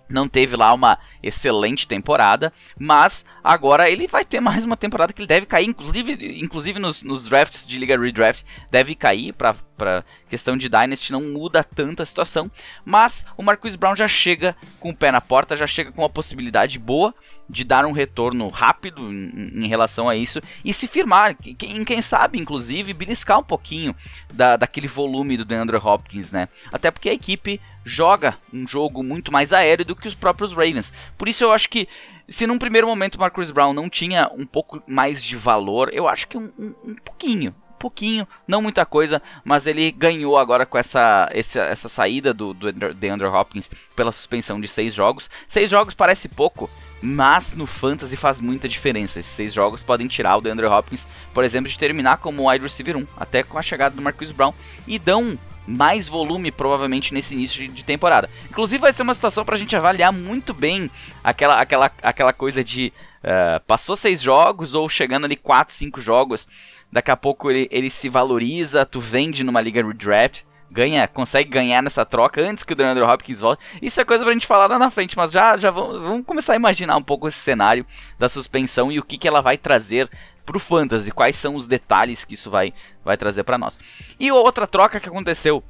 não 0.09 0.29
teve 0.29 0.57
lá 0.57 0.73
uma 0.73 0.99
excelente 1.23 1.87
temporada, 1.87 2.53
mas 2.79 3.25
agora 3.43 3.91
ele 3.91 4.07
vai 4.07 4.25
ter 4.25 4.41
mais 4.41 4.65
uma 4.65 4.77
temporada 4.77 5.13
que 5.13 5.21
ele 5.21 5.27
deve 5.27 5.47
cair, 5.47 5.69
inclusive, 5.69 6.41
inclusive 6.41 6.79
nos, 6.79 7.03
nos 7.03 7.25
drafts 7.25 7.67
de 7.67 7.79
Liga 7.79 7.99
Redraft, 7.99 8.45
deve 8.71 8.95
cair 8.95 9.33
para 9.33 10.05
questão 10.29 10.57
de 10.57 10.69
Dynasty 10.69 11.13
não 11.13 11.23
muda 11.23 11.63
tanto 11.63 12.03
a 12.03 12.07
situação, 12.07 12.51
mas 12.85 13.25
o 13.37 13.43
Marquis 13.43 13.77
Brown 13.77 13.95
já 13.95 14.09
chega 14.09 14.57
com 14.81 14.91
o 14.91 14.97
pé 14.97 15.13
na 15.13 15.21
porta, 15.21 15.57
já 15.57 15.67
chega 15.67 15.93
com 15.93 16.03
uma 16.03 16.11
possibilidade 16.11 16.79
boa 16.79 17.15
de 17.49 17.65
dar 17.65 17.87
um 17.87 17.93
retorno 17.93 18.49
rápido 18.49 19.03
em, 19.11 19.65
em 19.65 19.69
relação 19.69 20.09
a 20.09 20.17
isso 20.17 20.41
e 20.65 20.73
se 20.73 20.87
firmar, 20.87 21.37
em 21.45 21.85
quem 21.85 22.03
sabe, 22.03 22.39
inclusive, 22.39 22.93
beliscar 22.93 23.39
um 23.39 23.45
pouquinho 23.45 23.95
da, 24.33 24.57
daquele 24.57 24.89
volume 24.89 25.37
do 25.37 25.45
DeAndre 25.45 25.77
Hopkins, 25.77 26.33
né? 26.33 26.49
Até 26.73 26.91
porque 26.91 27.09
a 27.09 27.15
equipe 27.15 27.61
joga 27.89 28.37
um 28.53 28.67
jogo 28.69 29.03
muito 29.03 29.33
mais 29.33 29.53
aéreo 29.53 29.85
do 29.85 29.97
que 29.97 30.07
os 30.07 30.15
próprios 30.15 30.53
Ravens. 30.53 30.93
Por 31.17 31.29
isso 31.29 31.43
eu 31.43 31.53
acho 31.53 31.69
que 31.69 31.89
se 32.29 32.47
num 32.47 32.59
primeiro 32.59 32.87
momento 32.87 33.15
o 33.15 33.21
Marcus 33.21 33.51
Brown 33.51 33.73
não 33.73 33.89
tinha 33.89 34.31
um 34.35 34.47
pouco 34.47 34.83
mais 34.87 35.25
de 35.25 35.35
valor, 35.35 35.91
eu 35.93 36.07
acho 36.07 36.29
que 36.29 36.37
um, 36.37 36.53
um, 36.59 36.75
um 36.85 36.95
pouquinho, 36.97 37.55
pouquinho, 37.79 38.29
não 38.47 38.61
muita 38.61 38.85
coisa, 38.85 39.23
mas 39.45 39.67
ele 39.67 39.91
ganhou 39.91 40.37
agora 40.37 40.67
com 40.67 40.77
essa, 40.77 41.29
essa, 41.33 41.61
essa 41.61 41.89
saída 41.89 42.35
do, 42.35 42.53
do 42.53 42.73
DeAndre 42.95 43.27
Hopkins 43.29 43.71
pela 43.97 44.13
suspensão 44.13 44.61
de 44.61 44.69
seis 44.69 44.95
jogos. 44.95 45.31
Seis 45.47 45.71
jogos 45.71 45.95
parece 45.95 46.29
pouco, 46.29 46.69
mas 47.01 47.55
no 47.55 47.67
Fantasy 47.67 48.17
faz 48.17 48.41
muita 48.41 48.69
diferença. 48.69 49.21
Esses 49.21 49.33
seis 49.33 49.55
jogos 49.55 49.83
podem 49.83 50.09
tirar 50.09 50.37
o 50.37 50.41
DeAndre 50.41 50.67
Hopkins, 50.67 51.07
por 51.33 51.45
exemplo, 51.45 51.71
de 51.71 51.79
terminar 51.79 52.19
como 52.19 52.51
wide 52.51 52.63
receiver 52.63 52.97
1, 52.97 53.07
até 53.17 53.43
com 53.43 53.59
a 53.59 53.63
chegada 53.63 53.95
do 53.95 54.03
Marcus 54.03 54.33
Brown, 54.33 54.53
e 54.87 54.99
dão 54.99 55.39
mais 55.69 56.09
volume 56.09 56.51
provavelmente 56.51 57.13
nesse 57.13 57.35
início 57.35 57.69
de 57.69 57.85
temporada. 57.85 58.31
Inclusive 58.49 58.81
vai 58.81 58.93
ser 58.93 59.03
uma 59.03 59.15
situação 59.15 59.45
para 59.45 59.55
a 59.55 59.59
gente 59.59 59.77
avaliar 59.77 60.11
muito 60.11 60.55
bem 60.55 60.91
aquela, 61.23 61.61
aquela, 61.61 61.91
aquela 62.03 62.33
coisa 62.33 62.65
de 62.65 62.91
uh, 63.19 63.61
passou 63.67 63.95
seis 63.95 64.23
jogos 64.23 64.73
ou 64.73 64.89
chegando 64.89 65.27
ali 65.27 65.37
quatro, 65.37 65.75
cinco 65.75 66.01
jogos, 66.01 66.49
daqui 66.91 67.11
a 67.11 67.17
pouco 67.17 67.51
ele, 67.51 67.69
ele 67.71 67.91
se 67.91 68.09
valoriza, 68.09 68.87
tu 68.87 68.99
vende 68.99 69.45
numa 69.45 69.61
liga 69.61 69.87
redraft, 69.87 70.45
ganha, 70.71 71.07
consegue 71.07 71.51
ganhar 71.51 71.83
nessa 71.83 72.05
troca 72.05 72.41
antes 72.41 72.65
que 72.65 72.73
o 72.73 72.77
DeAndre 72.77 73.05
Hopkins 73.05 73.41
volte. 73.41 73.63
Isso 73.83 74.01
é 74.01 74.05
coisa 74.07 74.25
pra 74.25 74.33
gente 74.33 74.47
falar 74.47 74.69
lá 74.69 74.79
na 74.79 74.91
frente, 74.91 75.17
mas 75.19 75.31
já, 75.31 75.57
já 75.59 75.71
vamos, 75.71 76.01
vamos 76.01 76.27
começar 76.27 76.55
a 76.55 76.57
imaginar 76.57 76.97
um 76.97 77.03
pouco 77.03 77.29
esse 77.29 77.39
cenário 77.39 77.85
da 78.19 78.29
suspensão 78.29 78.91
e 78.91 78.99
o 78.99 79.05
que, 79.05 79.19
que 79.19 79.29
ela 79.29 79.43
vai 79.43 79.59
trazer 79.59 80.09
pro 80.49 80.59
fantasy, 80.59 81.11
quais 81.11 81.37
são 81.37 81.55
os 81.55 81.67
detalhes 81.67 82.25
que 82.25 82.33
isso 82.33 82.51
vai, 82.51 82.73
vai 83.05 83.19
trazer 83.19 83.45
para 83.45 83.59
nós. 83.59 83.79
E 84.19 84.33
outra 84.33 84.67
troca 84.67 84.99
que 84.99 85.09
aconteceu 85.09 85.63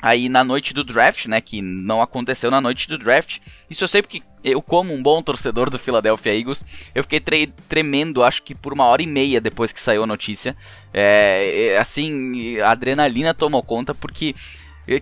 aí 0.00 0.28
na 0.28 0.44
noite 0.44 0.72
do 0.72 0.84
draft, 0.84 1.26
né, 1.26 1.40
que 1.40 1.60
não 1.60 2.00
aconteceu 2.00 2.48
na 2.48 2.60
noite 2.60 2.86
do 2.86 2.96
draft. 2.96 3.40
Isso 3.68 3.82
eu 3.82 3.88
sei 3.88 4.02
porque 4.02 4.22
eu, 4.44 4.62
como 4.62 4.94
um 4.94 5.02
bom 5.02 5.20
torcedor 5.20 5.68
do 5.68 5.78
Philadelphia 5.78 6.38
Eagles, 6.38 6.64
eu 6.94 7.02
fiquei 7.02 7.18
tre 7.18 7.48
tremendo, 7.68 8.22
acho 8.22 8.42
que 8.42 8.54
por 8.54 8.72
uma 8.72 8.84
hora 8.84 9.02
e 9.02 9.06
meia 9.06 9.40
depois 9.40 9.72
que 9.72 9.80
saiu 9.80 10.04
a 10.04 10.06
notícia. 10.06 10.56
É, 10.92 11.76
assim, 11.80 12.60
a 12.60 12.70
adrenalina 12.70 13.34
tomou 13.34 13.62
conta, 13.64 13.94
porque 13.94 14.34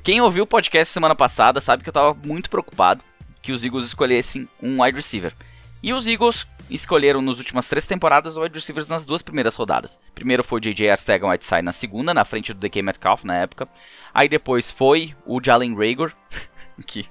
quem 0.03 0.23
ouviu 0.23 0.45
o 0.45 0.47
podcast 0.47 0.91
semana 0.91 1.15
passada 1.15 1.61
sabe 1.61 1.83
que 1.83 1.89
eu 1.89 1.93
estava 1.93 2.15
muito 2.15 2.49
preocupado 2.49 3.05
que 3.43 3.53
os 3.53 3.65
Eagles 3.65 3.85
escolhessem 3.85 4.49
um 4.63 4.83
wide 4.83 4.97
receiver. 4.97 5.35
E 5.83 5.93
os 5.93 6.07
Eagles 6.07 6.47
escolheram 6.71 7.21
nas 7.21 7.39
últimas 7.39 7.69
três 7.69 7.87
temporadas 7.87 8.37
wide 8.37 8.55
receivers 8.55 8.89
nas 8.89 9.05
duas 9.05 9.23
primeiras 9.23 9.57
rodadas. 9.57 9.99
Primeiro 10.15 10.45
foi 10.45 10.59
o 10.59 10.61
J.J. 10.61 10.91
Arcega-Whiteside 10.91 11.63
na 11.63 11.73
segunda, 11.73 12.15
na 12.15 12.25
frente 12.25 12.53
do 12.53 12.61
DK 12.61 12.83
Metcalf 12.83 13.25
na 13.25 13.37
época. 13.37 13.69
Aí 14.15 14.29
depois 14.29 14.71
foi 14.71 15.15
o 15.27 15.41
Jalen 15.43 15.75
Rager, 15.75 16.15
que, 16.87 17.07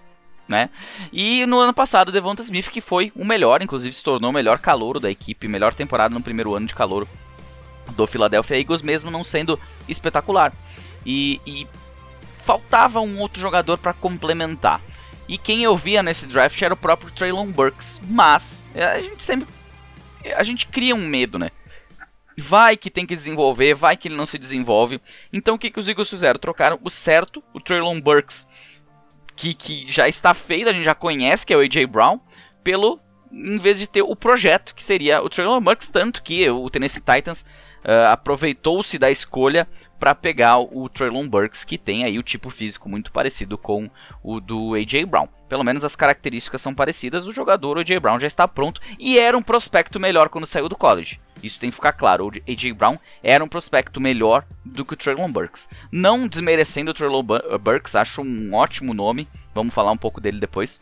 né? 0.48 0.70
E 1.12 1.46
no 1.46 1.60
ano 1.60 1.74
passado 1.74 2.10
o 2.10 2.12
Devonta 2.12 2.42
Smith, 2.44 2.70
que 2.70 2.82
foi 2.82 3.12
o 3.16 3.25
melhor, 3.25 3.62
inclusive 3.62 3.94
se 3.94 4.04
tornou 4.04 4.30
o 4.30 4.34
melhor 4.34 4.60
calouro 4.60 5.00
da 5.00 5.12
equipe, 5.12 5.48
melhor 5.48 5.74
temporada 5.74 6.13
no 6.13 6.22
primeiro 6.22 6.56
ano 6.56 6.68
de 6.68 6.75
calouro 6.75 7.08
do 7.92 8.08
Philadelphia 8.08 8.58
Eagles, 8.58 8.82
mesmo 8.82 9.12
não 9.12 9.24
sendo 9.24 9.60
espetacular. 9.88 10.54
E, 11.06 11.42
e 11.46 11.68
faltava 12.40 13.01
um 13.01 13.20
outro 13.20 13.42
jogador 13.42 13.78
para 13.78 13.94
complementar. 13.94 14.80
E 15.32 15.38
quem 15.38 15.64
eu 15.64 15.78
via 15.78 16.04
nesse 16.04 16.28
draft 16.28 16.62
era 16.62 16.74
o 16.74 16.78
próprio 16.78 17.10
Traylon 17.10 17.46
Burks, 17.46 18.02
mas 18.06 18.66
é, 18.76 18.84
a 18.84 19.02
gente 19.02 19.24
sempre 19.24 19.48
a 20.36 20.44
gente 20.44 20.68
cria 20.68 20.94
um 20.94 21.08
medo, 21.08 21.40
né? 21.40 21.52
Vai 22.38 22.76
que 22.76 22.92
tem 22.92 23.06
que 23.06 23.16
desenvolver, 23.16 23.74
vai 23.74 23.96
que 23.96 24.10
ele 24.10 24.18
não 24.18 24.26
se 24.26 24.38
desenvolve. 24.38 25.00
Então 25.32 25.56
o 25.56 25.58
que, 25.58 25.72
que 25.72 25.80
os 25.80 25.88
Eagles 25.88 26.10
fizeram? 26.10 26.38
Trocaram 26.38 26.78
o 26.84 26.90
certo, 26.90 27.42
o 27.54 27.62
Traylon 27.62 28.02
Burks, 28.02 28.46
que, 29.34 29.54
que 29.54 29.90
já 29.90 30.06
está 30.10 30.34
feito, 30.34 30.70
a 30.70 30.74
gente 30.74 30.84
já 30.84 30.94
conhece, 30.94 31.46
que 31.46 31.54
é 31.54 31.58
o 31.58 31.62
A.J. 31.62 31.86
Brown, 31.88 32.20
pelo. 32.62 33.00
Em 33.32 33.58
vez 33.58 33.80
de 33.80 33.88
ter 33.88 34.02
o 34.02 34.14
projeto, 34.18 34.76
que 34.76 34.84
seria 34.84 35.24
o 35.24 35.30
Traylon 35.30 35.62
Burks, 35.62 35.88
tanto 35.88 36.22
que 36.22 36.50
o 36.50 36.70
Tennessee 36.70 37.02
Titans 37.02 37.46
uh, 37.86 38.12
aproveitou-se 38.12 38.98
da 38.98 39.12
escolha 39.12 39.68
para 40.00 40.16
pegar 40.16 40.60
o 40.60 40.90
Traylon 40.90 41.28
Burks, 41.28 41.64
que 41.64 41.78
tem 41.78 42.04
aí 42.04 42.18
o 42.18 42.24
tipo 42.24 42.50
físico 42.50 42.90
muito 42.90 43.12
parecido 43.12 43.58
com 43.58 43.90
o 44.24 44.40
do 44.40 44.74
A.J. 44.74 45.06
Brown. 45.06 45.28
Pelo 45.48 45.64
menos 45.64 45.84
as 45.84 45.96
características 45.96 46.62
são 46.62 46.74
parecidas, 46.74 47.28
o 47.28 47.32
jogador, 47.32 47.78
A.J. 47.78 48.00
Brown, 48.00 48.20
já 48.20 48.28
está 48.28 48.48
pronto 48.48 48.82
e 48.98 49.20
era 49.20 49.38
um 49.38 49.44
prospecto 49.44 50.00
melhor 50.00 50.30
quando 50.30 50.48
saiu 50.48 50.68
do 50.68 50.76
college. 50.76 51.20
Isso 51.44 51.60
tem 51.60 51.70
que 51.70 51.76
ficar 51.76 51.94
claro. 51.94 52.28
O 52.28 52.30
A.J. 52.30 52.74
Brown 52.74 52.98
era 53.24 53.44
um 53.44 53.48
prospecto 53.48 54.00
melhor 54.00 54.46
do 54.64 54.86
que 54.86 54.94
o 54.94 54.98
Traylon 54.98 55.32
Burks. 55.32 55.68
Não 55.92 56.28
desmerecendo 56.28 56.92
o 56.92 56.94
Traylon 56.94 57.24
Burks, 57.60 57.96
acho 57.96 58.22
um 58.22 58.54
ótimo 58.54 58.94
nome. 58.94 59.28
Vamos 59.54 59.74
falar 59.74 59.92
um 59.92 59.98
pouco 59.98 60.22
dele 60.22 60.40
depois. 60.40 60.80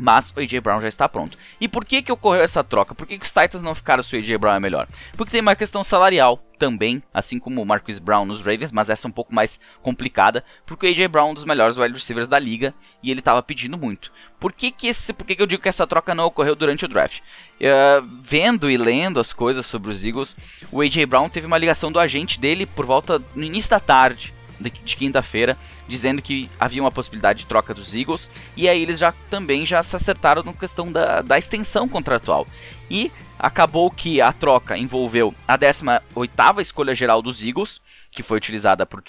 Mas 0.00 0.32
o 0.34 0.40
AJ 0.40 0.60
Brown 0.60 0.80
já 0.80 0.88
está 0.88 1.08
pronto. 1.08 1.36
E 1.60 1.68
por 1.68 1.84
que 1.84 2.00
que 2.00 2.10
ocorreu 2.10 2.42
essa 2.42 2.64
troca? 2.64 2.94
Por 2.94 3.06
que, 3.06 3.18
que 3.18 3.26
os 3.26 3.32
Titans 3.32 3.62
não 3.62 3.74
ficaram 3.74 4.02
se 4.02 4.16
o 4.16 4.18
AJ 4.18 4.36
Brown 4.38 4.54
é 4.54 4.60
melhor? 4.60 4.88
Porque 5.16 5.30
tem 5.30 5.42
uma 5.42 5.54
questão 5.54 5.84
salarial 5.84 6.42
também, 6.58 7.02
assim 7.12 7.38
como 7.38 7.62
o 7.62 7.66
Marquis 7.66 7.98
Brown 7.98 8.24
nos 8.24 8.40
Ravens, 8.40 8.72
mas 8.72 8.90
essa 8.90 9.06
é 9.06 9.08
um 9.08 9.12
pouco 9.12 9.34
mais 9.34 9.58
complicada, 9.82 10.44
porque 10.66 10.86
o 10.86 10.90
AJ 10.90 11.06
Brown 11.08 11.28
é 11.28 11.30
um 11.30 11.34
dos 11.34 11.44
melhores 11.44 11.76
wide 11.76 11.94
receivers 11.94 12.28
da 12.28 12.38
liga 12.38 12.74
e 13.02 13.10
ele 13.10 13.20
estava 13.20 13.42
pedindo 13.42 13.78
muito. 13.78 14.12
Por 14.38 14.52
que 14.52 14.70
que, 14.70 14.86
esse, 14.86 15.12
por 15.12 15.26
que 15.26 15.36
que 15.36 15.42
eu 15.42 15.46
digo 15.46 15.62
que 15.62 15.68
essa 15.68 15.86
troca 15.86 16.14
não 16.14 16.26
ocorreu 16.26 16.54
durante 16.54 16.84
o 16.84 16.88
draft? 16.88 17.20
Uh, 17.20 18.06
vendo 18.22 18.70
e 18.70 18.76
lendo 18.76 19.20
as 19.20 19.32
coisas 19.32 19.66
sobre 19.66 19.90
os 19.90 20.04
Eagles, 20.04 20.36
o 20.70 20.80
AJ 20.80 21.04
Brown 21.06 21.28
teve 21.28 21.46
uma 21.46 21.58
ligação 21.58 21.92
do 21.92 22.00
agente 22.00 22.40
dele 22.40 22.66
por 22.66 22.86
volta 22.86 23.22
no 23.34 23.44
início 23.44 23.70
da 23.70 23.80
tarde 23.80 24.34
de, 24.60 24.96
quinta-feira, 24.96 25.56
dizendo 25.88 26.20
que 26.20 26.50
havia 26.58 26.82
uma 26.82 26.92
possibilidade 26.92 27.40
de 27.40 27.46
troca 27.46 27.72
dos 27.72 27.94
Eagles, 27.94 28.30
e 28.56 28.68
aí 28.68 28.82
eles 28.82 28.98
já 28.98 29.12
também 29.30 29.64
já 29.64 29.82
se 29.82 29.96
acertaram 29.96 30.42
na 30.42 30.52
questão 30.52 30.92
da, 30.92 31.22
da 31.22 31.38
extensão 31.38 31.88
contratual. 31.88 32.46
E 32.90 33.10
acabou 33.38 33.90
que 33.90 34.20
a 34.20 34.32
troca 34.32 34.76
envolveu 34.76 35.34
a 35.48 35.56
18ª 35.56 36.60
escolha 36.60 36.94
geral 36.94 37.22
dos 37.22 37.42
Eagles, 37.42 37.80
que 38.12 38.22
foi 38.22 38.36
utilizada 38.36 38.84
por 38.84 39.00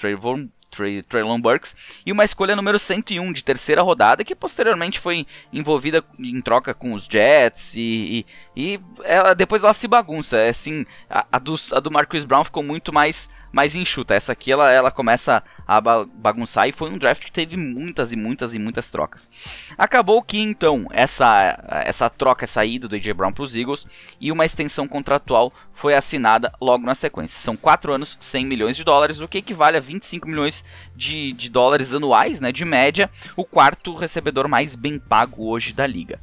Trevor 0.72 1.04
Traylon 1.04 1.40
Burks, 1.40 1.76
e 2.06 2.12
uma 2.12 2.24
escolha 2.24 2.56
número 2.56 2.80
101 2.80 3.34
de 3.34 3.44
terceira 3.44 3.82
rodada, 3.82 4.24
que 4.24 4.34
posteriormente 4.34 5.00
foi 5.00 5.28
envolvida 5.52 6.04
em 6.18 6.42
troca 6.42 6.74
com 6.74 6.94
os 6.94 7.06
Jets, 7.06 7.76
e, 7.76 8.26
e, 8.56 8.74
e 8.74 8.80
ela, 9.04 9.36
depois 9.36 9.64
ela 9.64 9.74
se 9.74 9.88
bagunça. 9.88 10.38
É, 10.38 10.50
assim, 10.50 10.86
a, 11.10 11.26
a, 11.32 11.40
dos, 11.40 11.74
a 11.74 11.80
do 11.80 11.92
Marcus 11.92 12.26
Brown 12.26 12.44
ficou 12.44 12.64
muito 12.64 12.92
mais 12.94 13.30
mais 13.52 13.76
enxuta. 13.76 14.14
Essa 14.14 14.32
aqui 14.32 14.52
ela, 14.52 14.72
ela 14.72 14.92
começa 14.92 15.44
a 15.68 15.82
bagunçar 15.82 16.68
e 16.68 16.72
foi 16.72 16.90
um 16.90 16.98
draft 16.98 17.24
que 17.24 17.32
teve 17.32 17.58
muitas 17.58 18.12
e 18.12 18.16
muitas 18.16 18.56
e 18.56 18.60
muitas 18.60 18.90
trocas. 18.90 19.30
Acabou 19.78 20.22
que 20.24 20.40
então 20.40 20.88
essa, 20.92 21.60
essa 21.86 22.10
troca, 22.10 22.46
essa 22.46 22.66
ida 22.66 22.88
do 22.88 22.96
AJ 22.96 23.12
Brown 23.14 23.34
para 23.34 23.44
os 23.44 23.56
Eagles 23.56 23.86
e 24.20 24.32
uma 24.32 24.46
extensão 24.46 24.88
contratual 24.88 25.52
foi 25.82 25.96
assinada 25.96 26.54
logo 26.62 26.86
na 26.86 26.94
sequência. 26.94 27.40
São 27.40 27.58
4 27.58 27.92
anos, 27.92 28.16
100 28.20 28.46
milhões 28.46 28.78
de 28.78 28.84
dólares, 28.84 29.20
o 29.20 29.28
que 29.28 29.40
equivale 29.40 29.78
a 29.78 29.80
25 29.80 30.28
milhões 30.28 30.64
de, 30.96 31.34
de 31.34 31.50
dólares 31.50 31.92
anuais, 31.92 32.40
né, 32.40 32.52
de 32.52 32.64
média, 32.64 33.10
o 33.36 33.44
quarto 33.44 33.96
recebedor 33.96 34.48
mais 34.48 34.76
bem 34.76 35.00
pago 35.00 35.50
hoje 35.50 35.74
da 35.74 35.88
liga. 35.88 36.20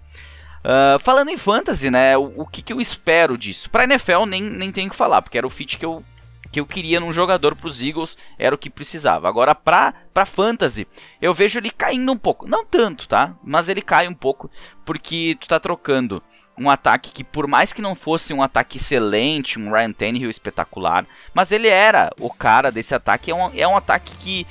Uh, 0.60 0.98
falando 1.00 1.30
em 1.30 1.36
fantasy, 1.36 1.90
né, 1.90 2.16
o, 2.16 2.42
o 2.42 2.46
que, 2.46 2.62
que 2.62 2.72
eu 2.72 2.80
espero 2.80 3.36
disso? 3.36 3.68
Para 3.68 3.82
NFL 3.82 4.26
nem, 4.28 4.40
nem 4.40 4.70
tenho 4.70 4.90
que 4.90 4.96
falar, 4.96 5.22
porque 5.22 5.36
era 5.36 5.46
o 5.46 5.50
fit 5.50 5.76
que 5.76 5.84
eu 5.84 6.04
que 6.50 6.60
eu 6.60 6.64
queria 6.64 6.98
num 6.98 7.12
jogador 7.12 7.54
para 7.54 7.68
os 7.68 7.82
Eagles, 7.82 8.16
era 8.38 8.54
o 8.54 8.58
que 8.58 8.70
precisava. 8.70 9.28
Agora, 9.28 9.54
para 9.54 9.92
para 10.14 10.24
fantasy, 10.24 10.88
eu 11.20 11.34
vejo 11.34 11.58
ele 11.58 11.70
caindo 11.70 12.10
um 12.10 12.16
pouco. 12.16 12.48
Não 12.48 12.64
tanto, 12.64 13.06
tá? 13.06 13.34
Mas 13.44 13.68
ele 13.68 13.82
cai 13.82 14.08
um 14.08 14.14
pouco, 14.14 14.50
porque 14.82 15.36
tu 15.38 15.46
tá 15.46 15.60
trocando 15.60 16.22
um 16.58 16.68
ataque 16.70 17.12
que, 17.12 17.24
por 17.24 17.46
mais 17.46 17.72
que 17.72 17.82
não 17.82 17.94
fosse 17.94 18.34
um 18.34 18.42
ataque 18.42 18.78
excelente, 18.78 19.58
um 19.58 19.70
Ryan 19.70 19.92
Tannehill 19.92 20.30
espetacular, 20.30 21.06
mas 21.32 21.52
ele 21.52 21.68
era 21.68 22.10
o 22.18 22.30
cara 22.30 22.70
desse 22.70 22.94
ataque. 22.94 23.30
É 23.30 23.34
um, 23.34 23.50
é 23.54 23.66
um 23.68 23.76
ataque 23.76 24.14
que, 24.16 24.46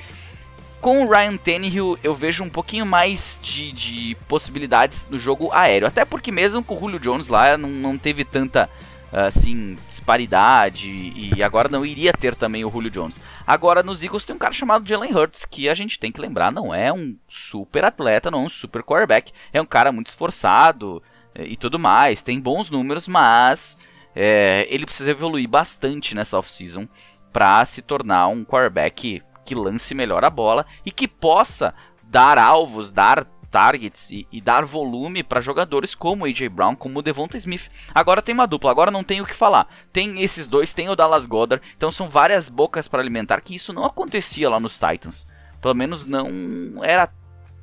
com 0.80 1.04
o 1.04 1.10
Ryan 1.10 1.36
Tannehill, 1.36 1.98
eu 2.02 2.14
vejo 2.14 2.42
um 2.42 2.50
pouquinho 2.50 2.86
mais 2.86 3.38
de, 3.42 3.72
de 3.72 4.16
possibilidades 4.26 5.06
no 5.10 5.18
jogo 5.18 5.52
aéreo. 5.52 5.88
Até 5.88 6.04
porque, 6.04 6.32
mesmo 6.32 6.62
com 6.62 6.76
o 6.76 6.80
Julio 6.80 7.00
Jones 7.00 7.28
lá, 7.28 7.56
não, 7.56 7.68
não 7.68 7.98
teve 7.98 8.24
tanta 8.24 8.68
assim, 9.10 9.76
disparidade 9.88 10.88
e 10.88 11.42
agora 11.42 11.68
não 11.68 11.84
iria 11.84 12.12
ter 12.12 12.34
também 12.34 12.64
o 12.64 12.70
Julio 12.70 12.90
Jones. 12.90 13.20
Agora 13.46 13.82
nos 13.82 14.02
Eagles 14.02 14.24
tem 14.24 14.36
um 14.36 14.38
cara 14.38 14.52
chamado 14.52 14.86
Jalen 14.86 15.14
Hurts 15.14 15.44
que 15.46 15.68
a 15.68 15.74
gente 15.74 15.98
tem 15.98 16.12
que 16.12 16.20
lembrar, 16.20 16.52
não 16.52 16.74
é 16.74 16.92
um 16.92 17.16
super 17.26 17.84
atleta, 17.84 18.30
não 18.30 18.42
é 18.42 18.44
um 18.44 18.48
super 18.50 18.82
quarterback, 18.82 19.32
é 19.52 19.60
um 19.60 19.66
cara 19.66 19.90
muito 19.90 20.08
esforçado 20.08 21.02
e 21.46 21.56
tudo 21.56 21.78
mais, 21.78 22.22
tem 22.22 22.40
bons 22.40 22.70
números, 22.70 23.06
mas 23.08 23.78
é, 24.14 24.66
ele 24.70 24.86
precisa 24.86 25.10
evoluir 25.10 25.48
bastante 25.48 26.14
nessa 26.14 26.38
offseason 26.38 26.88
para 27.32 27.64
se 27.64 27.82
tornar 27.82 28.28
um 28.28 28.44
quarterback 28.44 29.22
que 29.44 29.54
lance 29.54 29.94
melhor 29.94 30.24
a 30.24 30.30
bola 30.30 30.66
e 30.84 30.90
que 30.90 31.06
possa 31.06 31.74
dar 32.02 32.38
alvos, 32.38 32.90
dar 32.90 33.26
targets 33.50 34.10
e, 34.10 34.26
e 34.30 34.40
dar 34.40 34.64
volume 34.64 35.22
para 35.22 35.40
jogadores 35.40 35.94
como 35.94 36.24
AJ 36.24 36.48
Brown, 36.48 36.76
como 36.76 36.98
o 36.98 37.02
Devonta 37.02 37.36
Smith. 37.36 37.70
Agora 37.94 38.22
tem 38.22 38.34
uma 38.34 38.46
dupla, 38.46 38.70
agora 38.70 38.90
não 38.90 39.02
tem 39.02 39.20
o 39.20 39.26
que 39.26 39.34
falar. 39.34 39.68
Tem 39.92 40.22
esses 40.22 40.48
dois, 40.48 40.72
tem 40.72 40.88
o 40.88 40.96
Dallas 40.96 41.26
Goddard, 41.26 41.64
então 41.76 41.90
são 41.90 42.08
várias 42.08 42.48
bocas 42.48 42.88
para 42.88 43.00
alimentar 43.00 43.40
que 43.40 43.54
isso 43.54 43.72
não 43.72 43.84
acontecia 43.84 44.50
lá 44.50 44.60
nos 44.60 44.78
Titans. 44.78 45.26
Pelo 45.60 45.74
menos 45.74 46.06
não 46.06 46.84
era 46.84 47.10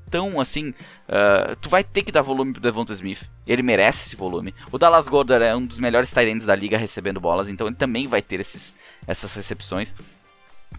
tão 0.09 0.39
assim. 0.39 0.69
Uh, 0.69 1.55
tu 1.62 1.69
vai 1.69 1.83
ter 1.83 2.03
que 2.03 2.12
dar 2.12 2.21
volume 2.21 2.53
pro 2.53 2.62
Devonta 2.62 2.93
Smith. 2.93 3.29
Ele 3.45 3.62
merece 3.62 4.03
esse 4.03 4.15
volume. 4.15 4.53
O 4.71 4.77
Dallas 4.77 5.07
Goddard 5.07 5.43
é 5.43 5.55
um 5.55 5.65
dos 5.65 5.79
melhores 5.79 6.12
tight 6.12 6.45
da 6.45 6.55
liga 6.55 6.77
recebendo 6.77 7.19
bolas, 7.19 7.50
então 7.50 7.67
ele 7.67 7.75
também 7.75 8.07
vai 8.07 8.21
ter 8.21 8.39
esses, 8.39 8.75
essas 9.07 9.33
recepções 9.33 9.93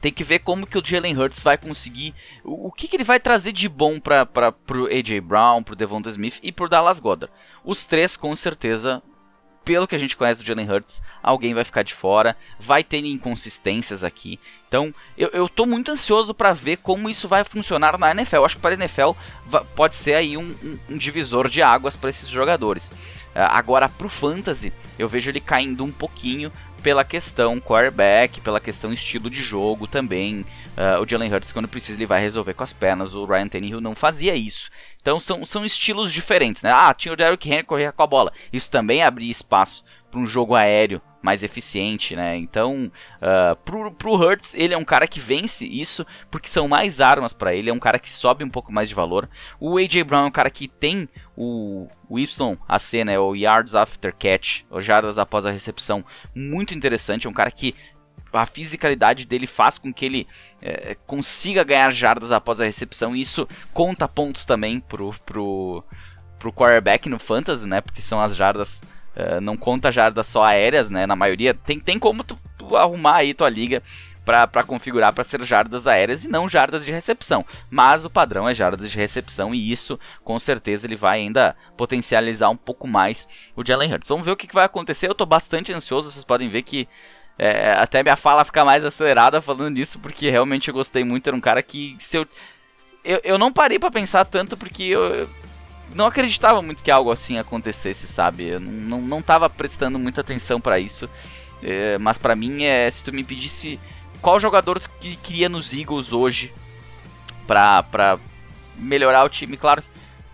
tem 0.01 0.13
que 0.13 0.25
ver 0.25 0.41
como 0.41 0.67
que 0.67 0.79
o 0.79 0.85
Jalen 0.85 1.17
Hurts 1.17 1.43
vai 1.43 1.57
conseguir, 1.57 2.15
o, 2.45 2.69
o 2.69 2.73
que, 2.73 2.87
que 2.87 2.97
ele 2.97 3.05
vai 3.05 3.19
trazer 3.19 3.53
de 3.53 3.69
bom 3.69 3.99
para 3.99 4.27
pro 4.27 4.87
AJ 4.87 5.21
Brown, 5.21 5.63
pro 5.63 5.77
Devonta 5.77 6.09
Smith 6.11 6.39
e 6.43 6.53
pro 6.53 6.69
Dallas 6.69 7.01
Goddard. 7.01 7.33
Os 7.65 7.85
três 7.85 8.17
com 8.17 8.35
certeza 8.37 9.03
pelo 9.67 9.89
que 9.89 9.97
a 9.97 9.99
gente 9.99 10.17
conhece 10.17 10.41
do 10.41 10.47
Jalen 10.47 10.71
Hurts, 10.71 11.03
alguém 11.21 11.53
vai 11.53 11.65
ficar 11.65 11.83
de 11.83 11.93
fora, 11.93 12.37
vai 12.59 12.85
ter 12.85 13.05
inconsistências 13.05 14.05
aqui. 14.05 14.39
Então, 14.69 14.95
eu, 15.19 15.29
eu 15.33 15.49
tô 15.49 15.67
muito 15.67 15.91
ansioso 15.91 16.33
para 16.33 16.53
ver 16.53 16.77
como 16.77 17.11
isso 17.11 17.27
vai 17.27 17.43
funcionar 17.43 17.99
na 17.99 18.13
NFL. 18.13 18.37
Eu 18.37 18.45
acho 18.45 18.55
que 18.55 18.63
para 18.63 18.77
a 18.77 18.79
NFL 18.79 19.11
pode 19.75 19.97
ser 19.97 20.15
aí 20.15 20.37
um, 20.37 20.55
um, 20.63 20.79
um 20.91 20.97
divisor 20.97 21.49
de 21.49 21.63
águas 21.63 21.97
para 21.97 22.11
esses 22.11 22.29
jogadores. 22.29 22.93
Uh, 23.37 23.51
agora, 23.51 23.87
pro 23.87 24.09
Fantasy, 24.09 24.73
eu 24.99 25.07
vejo 25.07 25.31
ele 25.31 25.41
caindo 25.41 25.85
um 25.85 25.93
pouquinho, 25.93 26.51
pela 26.87 27.05
questão 27.05 27.61
quarterback, 27.61 28.41
pela 28.41 28.61
questão 28.61 28.93
estilo 28.93 29.29
de 29.29 29.43
jogo 29.43 29.89
também. 29.89 30.47
Uh, 30.77 31.03
o 31.03 31.09
Jalen 31.09 31.35
Hurts, 31.35 31.51
quando 31.51 31.67
precisa, 31.67 31.99
ele 31.99 32.07
vai 32.07 32.21
resolver 32.21 32.55
com 32.55 32.63
as 32.63 32.73
pernas. 32.73 33.13
O 33.13 33.25
Ryan 33.25 33.49
Tannehill 33.49 33.81
não 33.81 33.97
fazia 33.97 34.37
isso. 34.37 34.71
Então 35.03 35.19
são, 35.19 35.45
são 35.45 35.65
estilos 35.65 36.13
diferentes, 36.13 36.63
né? 36.63 36.71
Ah, 36.73 36.95
tinha 36.95 37.13
o 37.13 37.17
Derrick 37.17 37.51
Henry 37.51 37.65
correr 37.65 37.91
com 37.91 38.05
a 38.05 38.07
bola. 38.07 38.33
Isso 38.53 38.71
também 38.71 39.03
abria 39.03 39.31
espaço 39.33 39.85
para 40.17 40.23
um 40.23 40.27
jogo 40.27 40.55
aéreo 40.55 41.03
mais 41.21 41.43
eficiente, 41.43 42.17
né? 42.17 42.37
Então, 42.37 42.91
uh, 43.21 43.57
pro, 43.65 43.93
pro 43.93 44.15
Hurts, 44.15 44.55
ele 44.55 44.73
é 44.73 44.79
um 44.79 44.85
cara 44.85 45.07
que 45.07 45.21
vence 45.21 45.67
isso 45.67 46.07
porque 46.31 46.49
são 46.49 46.67
mais 46.67 47.01
armas 47.01 47.35
para 47.35 47.55
ele, 47.55 47.69
é 47.69 47.73
um 47.73 47.79
cara 47.79 47.99
que 47.99 48.09
sobe 48.09 48.43
um 48.43 48.49
pouco 48.49 48.73
mais 48.73 48.89
de 48.89 48.95
valor. 48.95 49.29
O 49.61 49.77
AJ 49.77 50.05
Brown 50.05 50.25
é 50.25 50.29
um 50.29 50.31
cara 50.31 50.49
que 50.49 50.69
tem 50.69 51.07
o, 51.37 51.87
o 52.09 52.19
YAC, 52.19 53.05
né, 53.05 53.19
o 53.19 53.35
Yards 53.35 53.75
After 53.75 54.15
Catch, 54.15 54.63
ou 54.71 54.81
jardas 54.81 55.19
após 55.19 55.45
a 55.45 55.51
recepção, 55.51 56.03
muito 56.35 56.75
interessante, 56.75 57.27
é 57.27 57.31
um 57.31 57.35
cara 57.35 57.51
que 57.51 57.75
a 58.33 58.47
fisicalidade 58.47 59.27
dele 59.27 59.47
faz 59.47 59.79
com 59.79 59.93
que 59.93 60.05
ele 60.05 60.27
é, 60.63 60.97
consiga 61.07 61.65
ganhar 61.65 61.91
jardas 61.91 62.33
após 62.33 62.61
a 62.61 62.65
recepção, 62.65 63.15
e 63.15 63.21
isso 63.21 63.49
conta 63.75 64.09
pontos 64.09 64.45
também 64.45 64.81
pro, 64.81 65.13
pro, 65.27 65.85
pro 66.39 66.53
quarterback 66.53 67.09
no 67.09 67.19
fantasy, 67.19 67.67
né, 67.67 67.81
porque 67.81 68.01
são 68.01 68.21
as 68.21 68.37
jardas 68.37 68.83
Uh, 69.17 69.41
não 69.41 69.57
conta 69.57 69.91
jardas 69.91 70.27
só 70.27 70.45
aéreas, 70.45 70.91
né? 70.91 71.07
Na 71.07 71.17
maioria 71.17 71.55
tem, 71.55 71.81
tem 71.81 71.99
como 71.99 72.23
tu, 72.23 72.39
tu 72.59 72.77
arrumar 72.77 73.17
aí 73.17 73.33
tua 73.33 73.49
liga 73.49 73.83
para 74.27 74.65
configurar 74.65 75.13
para 75.13 75.23
ser 75.23 75.41
jardas 75.45 75.87
aéreas 75.87 76.25
e 76.25 76.29
não 76.29 76.49
jardas 76.49 76.85
de 76.85 76.91
recepção. 76.91 77.47
Mas 77.71 78.05
o 78.05 78.11
padrão 78.11 78.49
é 78.49 78.53
jardas 78.53 78.91
de 78.91 78.99
recepção 78.99 79.55
e 79.55 79.71
isso 79.71 79.99
com 80.25 80.37
certeza 80.39 80.87
ele 80.87 80.97
vai 80.97 81.21
ainda 81.21 81.55
potencializar 81.77 82.51
um 82.51 82.57
pouco 82.57 82.89
mais 82.89 83.53
o 83.55 83.65
Jalen 83.65 83.93
Hurts. 83.93 84.09
Vamos 84.09 84.27
ver 84.27 84.33
o 84.33 84.37
que, 84.37 84.49
que 84.49 84.55
vai 84.55 84.65
acontecer. 84.65 85.07
Eu 85.07 85.13
estou 85.13 85.27
bastante 85.27 85.73
ansioso. 85.73 86.11
Vocês 86.11 86.25
podem 86.25 86.49
ver 86.49 86.63
que 86.63 86.89
é, 87.39 87.73
até 87.75 88.03
minha 88.03 88.17
fala 88.17 88.45
fica 88.45 88.65
mais 88.65 88.85
acelerada 88.85 89.41
falando 89.41 89.77
disso 89.77 90.01
porque 90.01 90.29
realmente 90.29 90.69
eu 90.69 90.75
gostei 90.75 91.05
muito. 91.05 91.29
Era 91.29 91.37
um 91.37 91.41
cara 91.41 91.63
que 91.63 91.97
se 92.01 92.17
eu 92.17 92.27
eu, 93.05 93.21
eu 93.23 93.39
não 93.39 93.53
parei 93.53 93.79
para 93.79 93.91
pensar 93.93 94.25
tanto 94.25 94.57
porque 94.57 94.83
eu, 94.83 95.29
não 95.95 96.07
acreditava 96.07 96.61
muito 96.61 96.83
que 96.83 96.91
algo 96.91 97.11
assim 97.11 97.39
acontecesse, 97.39 98.07
sabe? 98.07 98.45
Eu 98.45 98.61
não, 98.61 99.01
não 99.01 99.23
tava 99.23 99.49
prestando 99.49 99.99
muita 99.99 100.21
atenção 100.21 100.61
para 100.61 100.79
isso. 100.79 101.09
É, 101.63 101.99
mas 101.99 102.19
para 102.19 102.37
mim, 102.37 102.65
é, 102.65 102.91
se 102.91 103.05
tu 103.05 103.13
me 103.13 103.25
pedisse 103.25 103.81
qual 104.21 104.39
jogador 104.39 104.81
que 105.01 105.17
queria 105.17 105.49
nos 105.49 105.73
Eagles 105.73 106.13
hoje 106.13 106.53
pra, 107.47 107.83
pra 107.83 108.19
melhorar 108.77 109.25
o 109.25 109.29
time, 109.29 109.57
claro, 109.57 109.83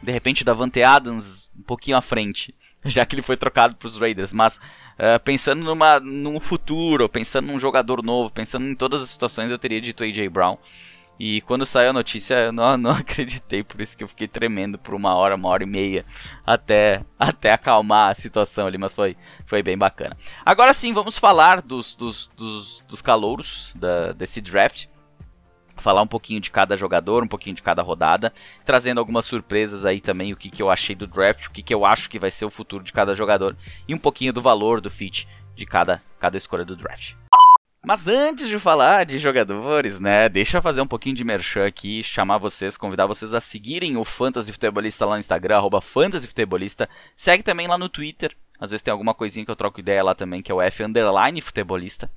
de 0.03 0.11
repente 0.11 0.45
da 0.45 0.53
Davante 0.53 0.83
Adams 0.83 1.49
um 1.57 1.63
pouquinho 1.63 1.97
à 1.97 2.03
frente, 2.03 2.55
já 2.85 3.07
que 3.07 3.15
ele 3.15 3.23
foi 3.23 3.37
trocado 3.37 3.75
para 3.77 3.87
os 3.87 3.97
Raiders, 3.97 4.33
mas 4.33 4.57
uh, 4.57 5.21
pensando 5.25 5.63
numa, 5.63 6.01
num 6.01 6.41
futuro, 6.41 7.09
pensando 7.09 7.47
num 7.47 7.59
jogador 7.59 8.03
novo, 8.03 8.31
pensando 8.31 8.67
em 8.67 8.75
todas 8.75 9.03
as 9.03 9.11
situações, 9.11 9.51
eu 9.51 9.59
teria 9.59 9.81
dito 9.81 10.03
AJ 10.03 10.29
Brown. 10.29 10.59
E 11.25 11.41
quando 11.43 11.65
saiu 11.65 11.91
a 11.91 11.93
notícia, 11.93 12.35
eu 12.35 12.53
não, 12.53 12.75
não 12.77 12.91
acreditei, 12.91 13.63
por 13.63 13.81
isso 13.81 13.97
que 13.97 14.03
eu 14.03 14.09
fiquei 14.09 14.27
tremendo 14.27 14.77
por 14.77 14.93
uma 14.93 15.15
hora, 15.15 15.37
uma 15.37 15.51
hora 15.51 15.63
e 15.63 15.67
meia, 15.67 16.05
até, 16.45 17.05
até 17.17 17.53
acalmar 17.53 18.11
a 18.11 18.15
situação 18.17 18.67
ali, 18.67 18.77
mas 18.77 18.93
foi, 18.93 19.17
foi 19.47 19.63
bem 19.63 19.79
bacana. 19.79 20.17
Agora 20.45 20.75
sim, 20.75 20.93
vamos 20.93 21.17
falar 21.17 21.63
dos, 21.63 21.95
dos, 21.95 22.27
dos, 22.37 22.85
dos 22.89 23.01
calouros 23.01 23.71
da, 23.77 24.11
desse 24.11 24.41
draft 24.41 24.87
falar 25.77 26.03
um 26.03 26.09
pouquinho 26.09 26.41
de 26.41 26.51
cada 26.51 26.77
jogador, 26.77 27.23
um 27.23 27.29
pouquinho 27.29 27.55
de 27.55 27.63
cada 27.63 27.83
rodada, 27.83 28.33
trazendo 28.65 28.99
algumas 28.99 29.25
surpresas 29.25 29.85
aí 29.85 30.01
também, 30.01 30.33
o 30.33 30.37
que, 30.37 30.51
que 30.51 30.61
eu 30.61 30.71
achei 30.71 30.97
do 30.97 31.07
draft, 31.07 31.47
o 31.47 31.51
que, 31.53 31.63
que 31.63 31.73
eu 31.73 31.85
acho 31.85 32.11
que 32.11 32.19
vai 32.19 32.33
ser 32.33 32.47
o 32.47 32.51
futuro 32.51 32.83
de 32.83 32.93
cada 32.93 33.15
jogador 33.15 33.57
e 33.87 33.95
um 33.95 33.99
pouquinho 33.99 34.33
do 34.33 34.43
valor 34.43 34.81
do 34.81 34.91
fit 34.91 35.29
de 35.55 35.65
cada, 35.65 36.03
cada 36.19 36.37
escolha 36.37 36.65
do 36.65 36.75
draft. 36.75 37.15
Mas 37.85 38.07
antes 38.07 38.49
de 38.49 38.61
falar 38.61 39.05
de 39.05 39.19
jogadores, 39.19 39.99
né, 39.99 40.29
deixa 40.29 40.59
eu 40.59 40.63
fazer 40.63 40.81
um 40.81 40.87
pouquinho 40.87 41.17
de 41.17 41.25
merchan 41.25 41.67
aqui, 41.67 42.01
chamar 42.01 42.39
vocês, 42.39 42.77
convidar 42.77 43.07
vocês 43.07 43.35
a 43.35 43.41
seguirem 43.41 43.97
o 43.97 44.05
Fantasy 44.05 44.53
Futebolista 44.53 45.05
lá 45.05 45.15
no 45.15 45.19
Instagram, 45.19 45.57
arroba 45.57 45.81
Fantasy 45.81 46.29
Futebolista. 46.29 46.89
Segue 47.17 47.43
também 47.43 47.67
lá 47.67 47.77
no 47.77 47.89
Twitter, 47.89 48.37
às 48.61 48.71
vezes 48.71 48.83
tem 48.83 48.93
alguma 48.93 49.13
coisinha 49.15 49.45
que 49.45 49.51
eu 49.51 49.57
troco 49.57 49.81
ideia 49.81 50.05
lá 50.05 50.15
também, 50.15 50.41
que 50.41 50.53
é 50.53 50.55
o 50.55 50.63
F 50.63 50.85
Futebolista. 51.43 52.09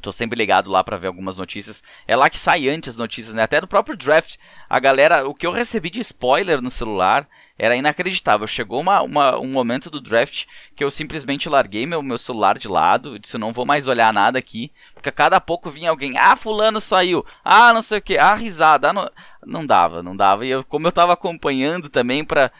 Tô 0.00 0.12
sempre 0.12 0.36
ligado 0.36 0.70
lá 0.70 0.84
para 0.84 0.96
ver 0.96 1.06
algumas 1.06 1.36
notícias. 1.36 1.82
É 2.06 2.14
lá 2.14 2.30
que 2.30 2.38
sai 2.38 2.68
antes 2.68 2.90
as 2.90 2.96
notícias, 2.96 3.34
né? 3.34 3.42
Até 3.42 3.60
do 3.60 3.66
próprio 3.66 3.96
draft. 3.96 4.36
A 4.68 4.78
galera, 4.78 5.28
o 5.28 5.34
que 5.34 5.46
eu 5.46 5.52
recebi 5.52 5.90
de 5.90 6.00
spoiler 6.00 6.60
no 6.60 6.70
celular 6.70 7.26
era 7.58 7.76
inacreditável. 7.76 8.46
Chegou 8.46 8.80
uma, 8.80 9.02
uma, 9.02 9.38
um 9.38 9.48
momento 9.48 9.90
do 9.90 10.00
draft 10.00 10.44
que 10.74 10.84
eu 10.84 10.90
simplesmente 10.90 11.48
larguei 11.48 11.86
meu, 11.86 12.02
meu 12.02 12.18
celular 12.18 12.58
de 12.58 12.68
lado. 12.68 13.18
Disse, 13.18 13.36
eu 13.36 13.40
não 13.40 13.52
vou 13.52 13.64
mais 13.64 13.86
olhar 13.86 14.12
nada 14.12 14.38
aqui. 14.38 14.70
Porque 14.94 15.08
a 15.08 15.12
cada 15.12 15.40
pouco 15.40 15.70
vinha 15.70 15.90
alguém. 15.90 16.16
Ah, 16.18 16.36
fulano 16.36 16.80
saiu. 16.80 17.24
Ah, 17.44 17.72
não 17.72 17.82
sei 17.82 17.98
o 17.98 18.02
que. 18.02 18.18
Ah, 18.18 18.34
risada. 18.34 18.90
Ah, 18.90 18.92
não... 18.92 19.10
não 19.46 19.64
dava, 19.64 20.02
não 20.02 20.16
dava. 20.16 20.44
E 20.44 20.50
eu, 20.50 20.64
como 20.64 20.86
eu 20.86 20.92
tava 20.92 21.12
acompanhando 21.12 21.88
também 21.88 22.24
para 22.24 22.50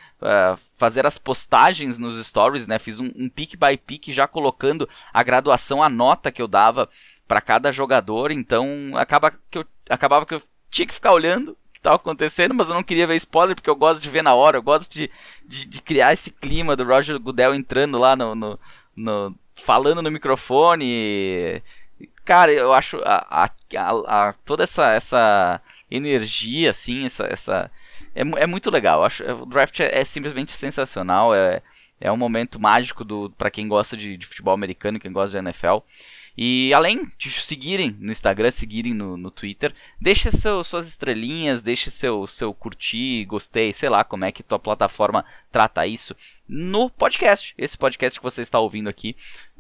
fazer 0.77 1.05
as 1.05 1.19
postagens 1.19 1.99
nos 1.99 2.25
stories, 2.25 2.67
né? 2.67 2.79
Fiz 2.79 3.01
um, 3.01 3.11
um 3.17 3.29
pick 3.29 3.57
by 3.57 3.77
pick 3.77 4.13
já 4.13 4.27
colocando 4.29 4.89
a 5.13 5.23
graduação, 5.23 5.83
a 5.83 5.89
nota 5.89 6.31
que 6.31 6.41
eu 6.41 6.49
dava 6.49 6.89
para 7.27 7.41
cada 7.41 7.73
jogador. 7.73 8.31
Então 8.31 8.93
acaba 8.95 9.33
que 9.51 9.59
eu, 9.59 9.67
acabava 9.91 10.25
que 10.25 10.35
eu 10.35 10.43
tinha 10.71 10.87
que 10.87 10.95
ficar 10.95 11.13
olhando 11.13 11.57
estava 11.87 11.97
acontecendo, 11.97 12.55
mas 12.55 12.69
eu 12.69 12.75
não 12.75 12.83
queria 12.83 13.07
ver 13.07 13.15
spoiler 13.17 13.55
porque 13.55 13.71
eu 13.71 13.77
gosto 13.77 14.03
de 14.03 14.11
ver 14.11 14.23
na 14.23 14.35
hora, 14.35 14.59
eu 14.59 14.63
gosto 14.63 14.93
de, 14.93 15.11
de, 15.45 15.67
de 15.67 15.81
criar 15.81 16.13
esse 16.13 16.31
clima 16.31 16.75
do 16.75 16.85
Roger 16.85 17.19
Goodell 17.19 17.55
entrando 17.55 17.99
lá 17.99 18.17
no, 18.17 18.35
no, 18.35 18.59
no 18.95 19.35
falando 19.55 20.03
no 20.03 20.11
microfone. 20.11 21.63
Cara, 22.25 22.53
eu 22.53 22.73
acho 22.73 22.99
a, 23.05 23.45
a, 23.45 24.29
a, 24.29 24.33
toda 24.45 24.65
essa, 24.65 24.93
essa 24.93 25.61
energia, 25.91 26.71
assim, 26.71 27.05
essa, 27.05 27.25
essa 27.25 27.71
é, 28.15 28.23
é 28.23 28.47
muito 28.47 28.71
legal. 28.71 29.05
Acho, 29.05 29.23
o 29.25 29.47
draft 29.47 29.81
é, 29.81 30.01
é 30.01 30.05
simplesmente 30.05 30.53
sensacional, 30.53 31.35
é, 31.35 31.63
é 32.01 32.11
um 32.11 32.17
momento 32.17 32.61
mágico 32.61 33.05
do 33.05 33.31
para 33.31 33.51
quem 33.51 33.69
gosta 33.69 33.97
de, 33.97 34.17
de 34.17 34.27
futebol 34.27 34.55
americano, 34.55 35.01
quem 35.01 35.13
gosta 35.13 35.39
de 35.39 35.47
NFL. 35.47 35.79
E 36.39 36.75
além 36.75 37.11
de 37.17 37.31
seguirem 37.31 37.97
no 37.99 38.13
Instagram, 38.13 38.51
seguirem 38.51 38.93
no, 38.93 39.17
no 39.17 39.31
Twitter, 39.31 39.75
deixe 39.99 40.31
seu, 40.31 40.63
suas 40.63 40.87
estrelinhas, 40.87 41.63
deixe 41.63 41.91
seu, 41.91 42.27
seu 42.27 42.53
curtir, 42.53 43.25
gostei, 43.25 43.73
sei 43.73 43.89
lá 43.89 44.05
como 44.05 44.27
é 44.27 44.33
que 44.33 44.43
tua 44.43 44.59
plataforma 44.59 45.25
trata 45.51 45.87
isso 45.87 46.15
no 46.47 46.91
podcast. 46.91 47.55
Esse 47.57 47.79
podcast 47.79 48.21
que 48.21 48.25
você 48.25 48.43
está 48.43 48.61
ouvindo 48.61 48.89
aqui, 48.89 49.17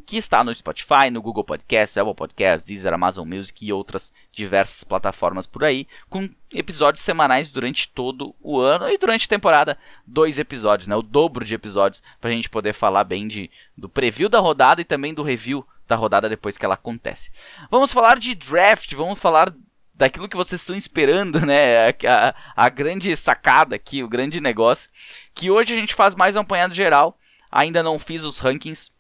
que 0.07 0.16
está 0.16 0.45
no 0.45 0.55
Spotify, 0.55 1.11
no 1.11 1.21
Google 1.21 1.42
Podcast, 1.42 1.99
Apple 1.99 2.14
Podcast, 2.14 2.64
Deezer, 2.64 2.95
Amazon 2.95 3.29
Music 3.29 3.66
e 3.66 3.73
outras 3.73 4.12
diversas 4.33 4.85
plataformas 4.85 5.47
por 5.47 5.64
aí, 5.64 5.88
com 6.09 6.31
episódios 6.53 7.03
semanais 7.03 7.51
durante 7.51 7.88
todo 7.88 8.35
o 8.40 8.61
ano 8.61 8.88
e 8.88 8.97
durante 8.97 9.27
a 9.27 9.29
temporada 9.29 9.77
dois 10.07 10.38
episódios, 10.38 10.87
né, 10.87 10.95
o 10.95 11.03
dobro 11.03 11.45
de 11.45 11.55
episódios 11.55 12.03
para 12.21 12.31
a 12.31 12.33
gente 12.33 12.49
poder 12.49 12.73
falar 12.73 13.03
bem 13.03 13.27
de, 13.27 13.51
do 13.77 13.88
preview 13.88 14.29
da 14.29 14.38
rodada 14.38 14.81
e 14.81 14.85
também 14.85 15.12
do 15.12 15.25
review 15.25 15.66
da 15.88 15.97
rodada 15.97 16.29
depois 16.29 16.57
que 16.57 16.64
ela 16.64 16.75
acontece. 16.75 17.33
Vamos 17.69 17.92
falar 17.92 18.19
de 18.19 18.35
draft, 18.35 18.95
vamos 18.95 19.19
falar 19.19 19.53
daquilo 19.92 20.29
que 20.29 20.37
vocês 20.37 20.61
estão 20.61 20.77
esperando, 20.77 21.40
né? 21.45 21.88
A, 21.88 22.35
a, 22.55 22.69
grande 22.69 23.16
sacada 23.16 23.75
aqui, 23.75 24.03
o 24.03 24.09
grande 24.09 24.40
negócio. 24.40 24.90
Que 25.35 25.51
hoje 25.51 25.73
a 25.73 25.77
gente 25.77 25.95
faz 25.95 26.14
mais 26.14 26.37
um 26.37 26.40
apanhado 26.40 26.75
geral. 26.75 27.19
Ainda 27.51 27.83
não 27.83 27.99
fiz 27.99 28.23
os 28.23 28.38
rankings, 28.38 28.90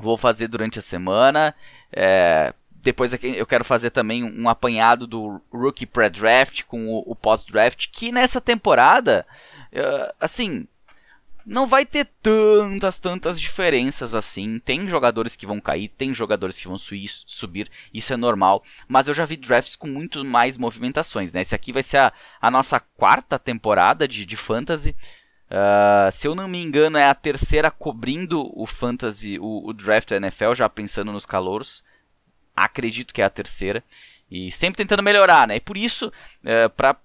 vou 0.00 0.16
fazer 0.16 0.48
durante 0.48 0.78
a 0.78 0.82
semana. 0.82 1.54
É, 1.92 2.54
depois 2.82 3.12
eu 3.12 3.46
quero 3.46 3.64
fazer 3.64 3.90
também 3.90 4.24
um 4.24 4.48
apanhado 4.48 5.06
do 5.06 5.40
Rookie 5.52 5.86
Pre-Draft 5.86 6.62
com 6.64 6.88
o, 6.88 7.04
o 7.06 7.14
Post-Draft, 7.14 7.88
que 7.92 8.10
nessa 8.10 8.40
temporada, 8.40 9.26
uh, 9.72 10.14
assim, 10.18 10.66
não 11.44 11.66
vai 11.66 11.84
ter 11.84 12.08
tantas, 12.22 12.98
tantas 12.98 13.40
diferenças 13.40 14.14
assim. 14.14 14.58
Tem 14.58 14.88
jogadores 14.88 15.36
que 15.36 15.46
vão 15.46 15.60
cair, 15.60 15.88
tem 15.88 16.14
jogadores 16.14 16.58
que 16.58 16.68
vão 16.68 16.78
subir, 16.78 17.70
isso 17.92 18.12
é 18.12 18.16
normal. 18.16 18.62
Mas 18.88 19.08
eu 19.08 19.14
já 19.14 19.24
vi 19.24 19.36
drafts 19.36 19.76
com 19.76 19.86
muito 19.86 20.24
mais 20.24 20.56
movimentações, 20.56 21.32
né? 21.32 21.40
Esse 21.42 21.54
aqui 21.54 21.72
vai 21.72 21.82
ser 21.82 21.98
a, 21.98 22.12
a 22.40 22.50
nossa 22.50 22.80
quarta 22.80 23.38
temporada 23.38 24.06
de, 24.06 24.24
de 24.24 24.36
Fantasy. 24.36 24.94
Uh, 25.50 26.12
se 26.12 26.28
eu 26.28 26.34
não 26.34 26.46
me 26.46 26.62
engano, 26.62 26.96
é 26.96 27.04
a 27.04 27.14
terceira 27.14 27.70
cobrindo 27.70 28.48
o 28.54 28.66
Fantasy, 28.66 29.38
o, 29.40 29.68
o 29.68 29.72
draft 29.72 30.10
da 30.10 30.16
NFL, 30.16 30.54
já 30.54 30.68
pensando 30.68 31.12
nos 31.12 31.26
calouros. 31.26 31.82
Acredito 32.54 33.12
que 33.12 33.20
é 33.20 33.24
a 33.24 33.30
terceira. 33.30 33.82
E 34.30 34.52
sempre 34.52 34.76
tentando 34.76 35.02
melhorar, 35.02 35.48
né? 35.48 35.56
E 35.56 35.60
por 35.60 35.76
isso, 35.76 36.06
uh, 36.06 36.70
para 36.76 36.96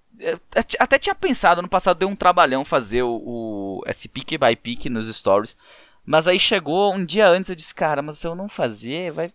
até 0.80 0.98
tinha 0.98 1.16
pensado 1.16 1.62
no 1.62 1.68
passado, 1.68 1.98
deu 1.98 2.08
um 2.08 2.16
trabalhão 2.16 2.64
fazer 2.64 3.04
o, 3.04 3.22
o 3.26 3.84
esse 3.86 4.08
pick 4.08 4.38
by 4.38 4.56
pick 4.56 4.86
nos 4.86 5.14
stories. 5.14 5.58
Mas 6.06 6.28
aí 6.28 6.40
chegou 6.40 6.94
um 6.94 7.04
dia 7.04 7.28
antes 7.28 7.50
eu 7.50 7.56
disse, 7.56 7.74
cara, 7.74 8.02
mas 8.02 8.20
se 8.20 8.28
eu 8.28 8.36
não 8.36 8.48
fazer, 8.48 9.12
vai. 9.12 9.34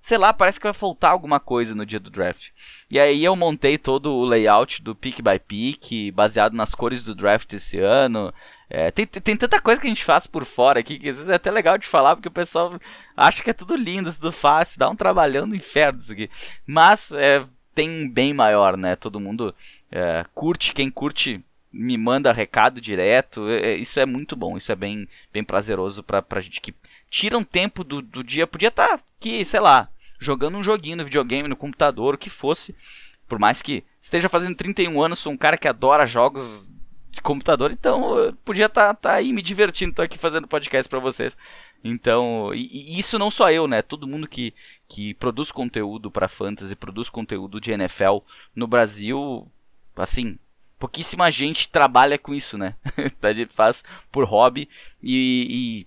Sei 0.00 0.16
lá, 0.16 0.32
parece 0.32 0.58
que 0.58 0.66
vai 0.66 0.72
faltar 0.72 1.10
alguma 1.10 1.38
coisa 1.38 1.74
no 1.74 1.84
dia 1.84 2.00
do 2.00 2.10
draft. 2.10 2.48
E 2.90 2.98
aí 2.98 3.22
eu 3.22 3.36
montei 3.36 3.76
todo 3.76 4.14
o 4.14 4.24
layout 4.24 4.82
do 4.82 4.94
pick 4.94 5.20
by 5.20 5.38
pick, 5.38 6.12
baseado 6.14 6.54
nas 6.54 6.74
cores 6.74 7.04
do 7.04 7.14
draft 7.14 7.52
esse 7.52 7.78
ano. 7.78 8.32
É, 8.68 8.90
tem, 8.90 9.04
tem 9.04 9.36
tanta 9.36 9.60
coisa 9.60 9.80
que 9.80 9.86
a 9.86 9.90
gente 9.90 10.04
faz 10.04 10.28
por 10.28 10.44
fora 10.44 10.78
aqui 10.78 10.96
que 10.98 11.08
às 11.08 11.16
vezes 11.16 11.28
é 11.28 11.34
até 11.34 11.50
legal 11.50 11.76
de 11.76 11.88
falar, 11.88 12.14
porque 12.14 12.28
o 12.28 12.32
pessoal 12.32 12.78
acha 13.16 13.42
que 13.42 13.50
é 13.50 13.52
tudo 13.52 13.74
lindo, 13.74 14.12
tudo 14.12 14.30
fácil, 14.30 14.78
dá 14.78 14.88
um 14.88 14.94
trabalhão 14.94 15.44
no 15.44 15.56
inferno 15.56 16.00
isso 16.00 16.12
aqui. 16.12 16.30
Mas 16.64 17.10
é, 17.10 17.44
tem 17.74 17.90
um 17.90 18.08
bem 18.08 18.32
maior, 18.32 18.76
né? 18.76 18.94
Todo 18.96 19.20
mundo 19.20 19.54
é, 19.90 20.24
curte, 20.34 20.72
quem 20.72 20.88
curte 20.88 21.44
me 21.72 21.96
manda 21.96 22.32
recado 22.32 22.80
direto. 22.80 23.48
É, 23.48 23.72
é 23.72 23.76
isso 23.76 24.00
é 24.00 24.06
muito 24.06 24.34
bom, 24.36 24.56
isso 24.56 24.72
é 24.72 24.76
bem, 24.76 25.08
bem 25.32 25.44
prazeroso 25.44 26.02
pra, 26.02 26.20
pra 26.20 26.40
gente 26.40 26.60
que 26.60 26.74
tira 27.08 27.38
um 27.38 27.44
tempo 27.44 27.84
do, 27.84 28.02
do 28.02 28.22
dia. 28.24 28.46
Podia 28.46 28.68
estar 28.68 28.88
tá 28.88 28.94
aqui, 28.94 29.44
sei 29.44 29.60
lá, 29.60 29.88
jogando 30.18 30.56
um 30.56 30.62
joguinho 30.62 30.96
no 30.96 31.04
videogame, 31.04 31.48
no 31.48 31.56
computador, 31.56 32.14
o 32.14 32.18
que 32.18 32.30
fosse. 32.30 32.74
Por 33.28 33.38
mais 33.38 33.62
que 33.62 33.84
esteja 34.00 34.28
fazendo 34.28 34.56
31 34.56 35.00
anos, 35.00 35.18
sou 35.18 35.32
um 35.32 35.36
cara 35.36 35.56
que 35.56 35.68
adora 35.68 36.06
jogos 36.06 36.72
de 37.10 37.20
computador, 37.20 37.72
então 37.72 38.16
eu 38.16 38.32
podia 38.44 38.66
estar 38.66 38.94
tá, 38.94 38.94
tá 38.94 39.12
aí 39.14 39.32
me 39.32 39.42
divertindo, 39.42 39.94
tô 39.94 40.02
aqui 40.02 40.16
fazendo 40.16 40.46
podcast 40.46 40.88
para 40.88 41.00
vocês. 41.00 41.36
Então, 41.82 42.54
e, 42.54 42.94
e, 42.94 42.98
isso 42.98 43.18
não 43.18 43.30
só 43.30 43.50
eu, 43.50 43.66
né? 43.66 43.82
Todo 43.82 44.06
mundo 44.06 44.28
que, 44.28 44.54
que 44.86 45.14
produz 45.14 45.50
conteúdo 45.50 46.10
para 46.10 46.28
fantasy, 46.28 46.76
produz 46.76 47.08
conteúdo 47.08 47.60
de 47.60 47.72
NFL 47.72 48.18
no 48.54 48.66
Brasil, 48.66 49.50
assim, 49.96 50.38
pouquíssima 50.80 51.30
gente 51.30 51.68
trabalha 51.68 52.18
com 52.18 52.34
isso, 52.34 52.56
né? 52.56 52.74
a 53.22 53.32
gente 53.34 53.52
faz 53.52 53.84
por 54.10 54.24
hobby 54.24 54.66
e, 55.02 55.86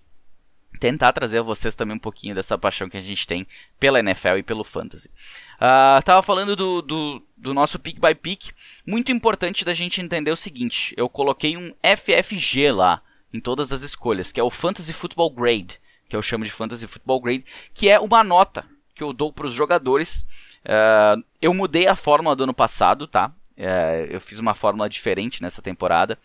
e, 0.72 0.80
tentar 0.80 1.12
trazer 1.12 1.40
a 1.40 1.42
vocês 1.42 1.74
também 1.74 1.96
um 1.96 2.00
pouquinho 2.00 2.36
dessa 2.36 2.58
paixão 2.58 2.88
que 2.88 2.98
a 2.98 3.02
gente 3.02 3.26
tem 3.26 3.48
pela 3.80 4.00
NFL 4.00 4.38
e 4.38 4.44
pelo 4.44 4.64
fantasy. 4.64 5.10
Uh, 5.56 6.02
tava 6.04 6.22
falando 6.22 6.56
do, 6.56 6.82
do, 6.82 7.24
do, 7.36 7.54
nosso 7.54 7.80
pick 7.80 8.00
by 8.00 8.14
pick. 8.14 8.52
Muito 8.86 9.12
importante 9.12 9.66
da 9.66 9.74
gente 9.74 10.00
entender 10.00 10.30
o 10.30 10.38
seguinte: 10.38 10.94
eu 10.96 11.10
coloquei 11.10 11.58
um 11.58 11.74
FFG 11.82 12.72
lá 12.72 13.02
em 13.34 13.40
todas 13.40 13.74
as 13.74 13.82
escolhas, 13.82 14.32
que 14.32 14.40
é 14.40 14.44
o 14.44 14.52
Fantasy 14.52 14.94
Football 14.94 15.32
Grade, 15.32 15.80
que 16.08 16.16
eu 16.16 16.22
chamo 16.22 16.46
de 16.46 16.52
Fantasy 16.52 16.86
Football 16.86 17.20
Grade, 17.20 17.46
que 17.74 17.90
é 17.90 18.00
uma 18.00 18.24
nota 18.24 18.64
que 18.94 19.04
eu 19.04 19.12
dou 19.12 19.34
para 19.34 19.48
os 19.48 19.56
jogadores. 19.56 20.22
Uh, 20.64 21.24
eu 21.42 21.52
mudei 21.52 21.88
a 21.88 21.96
fórmula 21.96 22.36
do 22.36 22.44
ano 22.44 22.54
passado, 22.54 23.08
tá? 23.08 23.34
Uh, 23.58 24.06
eu 24.10 24.20
fiz 24.20 24.40
uma 24.40 24.54
fórmula 24.54 24.90
diferente 24.90 25.42
nessa 25.42 25.62
temporada. 25.62 26.18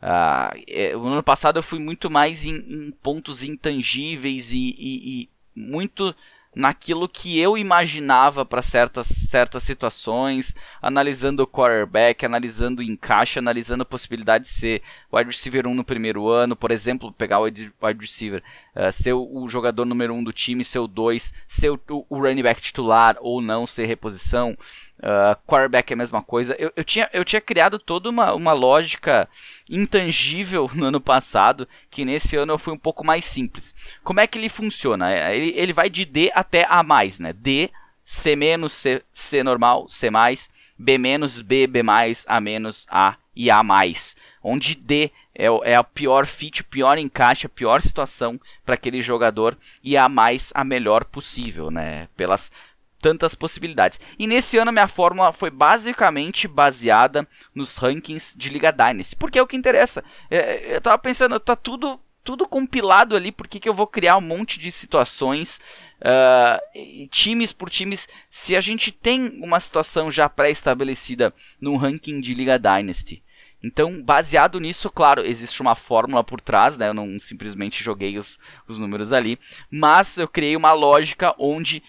Uh, 0.00 0.98
no 0.98 1.12
ano 1.12 1.22
passado 1.22 1.58
eu 1.58 1.62
fui 1.62 1.78
muito 1.78 2.10
mais 2.10 2.44
em, 2.44 2.56
em 2.56 2.90
pontos 2.90 3.42
intangíveis 3.42 4.52
e, 4.52 4.74
e, 4.78 5.22
e 5.22 5.28
muito 5.54 6.14
naquilo 6.54 7.08
que 7.08 7.38
eu 7.38 7.56
imaginava 7.56 8.44
para 8.44 8.60
certas, 8.60 9.06
certas 9.06 9.62
situações, 9.62 10.54
analisando 10.82 11.42
o 11.42 11.46
quarterback, 11.46 12.26
analisando 12.26 12.80
o 12.80 12.84
encaixe, 12.84 13.38
analisando 13.38 13.82
a 13.82 13.86
possibilidade 13.86 14.44
de 14.44 14.50
ser 14.50 14.82
wide 15.12 15.30
receiver 15.30 15.66
1 15.66 15.74
no 15.74 15.84
primeiro 15.84 16.28
ano, 16.28 16.56
por 16.56 16.70
exemplo, 16.70 17.12
pegar 17.12 17.40
o 17.40 17.44
wide 17.44 17.72
receiver, 18.00 18.42
uh, 18.74 18.92
ser 18.92 19.12
o, 19.12 19.22
o, 19.22 19.48
jogador 19.48 19.84
número 19.84 20.12
1 20.12 20.24
do 20.24 20.32
time, 20.32 20.64
ser 20.64 20.80
o 20.80 20.88
2, 20.88 21.32
ser 21.46 21.70
o, 21.70 21.80
o 22.08 22.18
running 22.18 22.42
back 22.42 22.60
titular 22.60 23.16
ou 23.20 23.40
não, 23.40 23.66
ser 23.66 23.86
reposição. 23.86 24.56
Uh, 25.00 25.34
quarterback 25.46 25.90
é 25.90 25.94
a 25.94 25.96
mesma 25.96 26.22
coisa. 26.22 26.54
Eu, 26.58 26.70
eu, 26.76 26.84
tinha, 26.84 27.08
eu 27.12 27.24
tinha 27.24 27.40
criado 27.40 27.78
toda 27.78 28.10
uma, 28.10 28.34
uma 28.34 28.52
lógica 28.52 29.26
intangível 29.68 30.70
no 30.74 30.86
ano 30.86 31.00
passado, 31.00 31.66
que 31.90 32.04
nesse 32.04 32.36
ano 32.36 32.52
eu 32.52 32.58
fui 32.58 32.74
um 32.74 32.78
pouco 32.78 33.04
mais 33.04 33.24
simples. 33.24 33.74
Como 34.04 34.20
é 34.20 34.26
que 34.26 34.36
ele 34.36 34.50
funciona? 34.50 35.10
É, 35.10 35.34
ele, 35.34 35.54
ele 35.56 35.72
vai 35.72 35.88
de 35.88 36.04
D 36.04 36.30
até 36.34 36.66
A+, 36.68 36.84
né? 37.18 37.32
D, 37.32 37.70
C 38.04 38.36
menos, 38.36 38.74
C, 38.74 39.02
C 39.10 39.42
normal, 39.42 39.88
C 39.88 40.10
mais, 40.10 40.50
B 40.78 40.98
menos, 40.98 41.40
B, 41.40 41.66
B 41.66 41.82
mais, 41.82 42.26
A 42.28 42.38
menos, 42.38 42.86
A 42.90 43.16
e 43.34 43.50
A 43.50 43.62
mais. 43.62 44.16
Onde 44.42 44.74
D 44.74 45.10
é, 45.34 45.46
é 45.64 45.74
a 45.76 45.84
pior 45.84 46.26
fit, 46.26 46.60
o 46.60 46.64
pior 46.64 46.98
encaixe, 46.98 47.46
a 47.46 47.48
pior 47.48 47.80
situação 47.80 48.38
para 48.66 48.74
aquele 48.74 49.00
jogador 49.00 49.56
e 49.82 49.96
A 49.96 50.08
mais 50.10 50.52
a 50.54 50.62
melhor 50.62 51.06
possível, 51.06 51.70
né? 51.70 52.08
Pelas 52.14 52.52
tantas 53.00 53.34
possibilidades. 53.34 54.00
E 54.18 54.26
nesse 54.26 54.58
ano 54.58 54.72
minha 54.72 54.88
fórmula 54.88 55.32
foi 55.32 55.50
basicamente 55.50 56.46
baseada 56.46 57.26
nos 57.54 57.76
rankings 57.76 58.36
de 58.36 58.48
Liga 58.48 58.70
Dynasty, 58.70 59.16
porque 59.16 59.38
é 59.38 59.42
o 59.42 59.46
que 59.46 59.56
interessa. 59.56 60.04
É, 60.30 60.36
é 60.36 60.76
eu 60.76 60.80
tava 60.80 60.98
pensando, 60.98 61.38
tá 61.40 61.56
tudo 61.56 61.98
tudo 62.22 62.46
compilado 62.46 63.16
ali, 63.16 63.32
por 63.32 63.48
que 63.48 63.66
eu 63.66 63.74
vou 63.74 63.86
criar 63.86 64.16
um 64.18 64.20
monte 64.20 64.60
de 64.60 64.70
situações, 64.70 65.58
uh, 66.00 67.08
times 67.08 67.52
por 67.52 67.70
times, 67.70 68.08
se 68.28 68.54
a 68.54 68.60
gente 68.60 68.92
tem 68.92 69.40
uma 69.42 69.58
situação 69.58 70.12
já 70.12 70.28
pré-estabelecida 70.28 71.32
no 71.58 71.76
ranking 71.76 72.20
de 72.20 72.34
Liga 72.34 72.58
Dynasty. 72.58 73.22
Então, 73.62 74.02
baseado 74.02 74.58
nisso, 74.58 74.88
claro, 74.88 75.24
existe 75.24 75.60
uma 75.60 75.74
fórmula 75.74 76.24
por 76.24 76.40
trás, 76.40 76.78
né? 76.78 76.88
Eu 76.88 76.94
não 76.94 77.18
simplesmente 77.18 77.84
joguei 77.84 78.16
os, 78.16 78.38
os 78.66 78.78
números 78.78 79.12
ali, 79.12 79.38
mas 79.70 80.16
eu 80.16 80.26
criei 80.26 80.56
uma 80.56 80.72
lógica 80.72 81.34
onde 81.38 81.82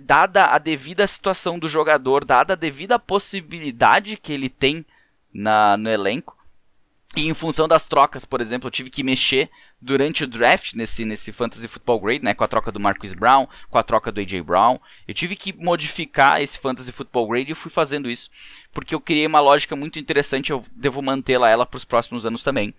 dada 0.00 0.46
a 0.46 0.58
devida 0.58 1.06
situação 1.06 1.58
do 1.58 1.68
jogador, 1.68 2.24
dada 2.24 2.54
a 2.54 2.56
devida 2.56 2.98
possibilidade 2.98 4.16
que 4.16 4.32
ele 4.32 4.48
tem 4.48 4.84
na, 5.32 5.76
no 5.76 5.90
elenco, 5.90 6.36
e 7.16 7.28
em 7.28 7.34
função 7.34 7.68
das 7.68 7.86
trocas, 7.86 8.24
por 8.24 8.40
exemplo, 8.40 8.66
eu 8.66 8.72
tive 8.72 8.90
que 8.90 9.04
mexer 9.04 9.48
durante 9.80 10.24
o 10.24 10.26
draft 10.26 10.74
nesse, 10.74 11.04
nesse 11.04 11.30
Fantasy 11.30 11.68
Football 11.68 12.00
Grade, 12.00 12.24
né, 12.24 12.34
com 12.34 12.42
a 12.42 12.48
troca 12.48 12.72
do 12.72 12.80
Marcus 12.80 13.12
Brown, 13.12 13.46
com 13.70 13.78
a 13.78 13.84
troca 13.84 14.10
do 14.10 14.20
AJ 14.20 14.40
Brown. 14.40 14.80
Eu 15.06 15.14
tive 15.14 15.36
que 15.36 15.52
modificar 15.52 16.42
esse 16.42 16.58
Fantasy 16.58 16.90
Football 16.90 17.28
Grade 17.28 17.52
e 17.52 17.54
fui 17.54 17.70
fazendo 17.70 18.10
isso 18.10 18.30
porque 18.72 18.94
eu 18.94 19.00
criei 19.00 19.26
uma 19.26 19.40
lógica 19.40 19.76
muito 19.76 20.00
interessante, 20.00 20.50
eu 20.50 20.64
devo 20.72 21.00
mantê-la 21.00 21.48
ela 21.48 21.64
para 21.64 21.76
os 21.76 21.84
próximos 21.84 22.26
anos 22.26 22.42
também. 22.42 22.74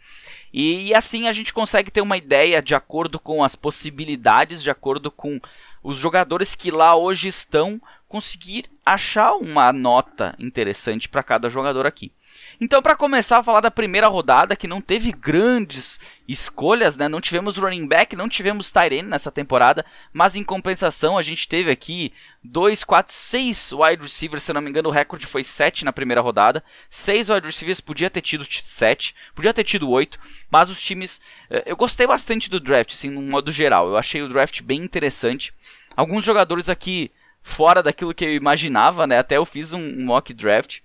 E, 0.51 0.87
e 0.87 0.93
assim 0.93 1.27
a 1.27 1.33
gente 1.33 1.53
consegue 1.53 1.89
ter 1.89 2.01
uma 2.01 2.17
ideia 2.17 2.61
de 2.61 2.75
acordo 2.75 3.17
com 3.17 3.41
as 3.41 3.55
possibilidades, 3.55 4.61
de 4.61 4.69
acordo 4.69 5.09
com 5.09 5.39
os 5.85 5.99
jogadores 5.99 6.55
que 6.55 6.71
lá 6.71 6.95
hoje 6.95 7.27
estão 7.27 7.79
conseguir 8.07 8.65
achar 8.83 9.35
uma 9.35 9.71
nota 9.71 10.35
interessante 10.39 11.07
para 11.07 11.21
cada 11.21 11.47
jogador 11.47 11.85
aqui. 11.85 12.11
Então, 12.59 12.81
para 12.81 12.95
começar 12.95 13.39
a 13.39 13.43
falar 13.43 13.61
da 13.61 13.71
primeira 13.71 14.07
rodada, 14.07 14.55
que 14.55 14.67
não 14.67 14.79
teve 14.79 15.11
grandes 15.11 15.99
escolhas, 16.27 16.95
né? 16.95 17.07
Não 17.07 17.19
tivemos 17.19 17.57
running 17.57 17.87
back, 17.87 18.15
não 18.15 18.29
tivemos 18.29 18.71
tight 18.71 18.95
end 18.95 19.09
nessa 19.09 19.31
temporada, 19.31 19.85
mas 20.13 20.35
em 20.35 20.43
compensação 20.43 21.17
a 21.17 21.21
gente 21.21 21.47
teve 21.47 21.69
aqui 21.69 22.13
2, 22.43 22.83
4, 22.83 23.13
6 23.13 23.71
wide 23.73 24.03
receivers, 24.03 24.43
se 24.43 24.53
não 24.53 24.61
me 24.61 24.69
engano 24.69 24.89
o 24.89 24.91
recorde 24.91 25.25
foi 25.25 25.43
7 25.43 25.83
na 25.83 25.91
primeira 25.91 26.21
rodada. 26.21 26.63
6 26.89 27.29
wide 27.29 27.45
receivers, 27.45 27.81
podia 27.81 28.09
ter 28.09 28.21
tido 28.21 28.45
7, 28.45 29.15
podia 29.33 29.53
ter 29.53 29.63
tido 29.63 29.89
8, 29.89 30.19
mas 30.49 30.69
os 30.69 30.79
times... 30.79 31.21
Eh, 31.49 31.63
eu 31.65 31.75
gostei 31.75 32.07
bastante 32.07 32.49
do 32.49 32.59
draft, 32.59 32.93
assim, 32.93 33.09
no 33.09 33.21
modo 33.21 33.51
geral. 33.51 33.87
Eu 33.87 33.97
achei 33.97 34.21
o 34.21 34.29
draft 34.29 34.61
bem 34.61 34.81
interessante. 34.81 35.53
Alguns 35.95 36.23
jogadores 36.23 36.69
aqui 36.69 37.11
fora 37.41 37.83
daquilo 37.83 38.13
que 38.13 38.25
eu 38.25 38.33
imaginava, 38.33 39.05
né? 39.05 39.19
Até 39.19 39.37
eu 39.37 39.45
fiz 39.45 39.71
um, 39.71 40.03
mock 40.03 40.33
draft. 40.33 40.79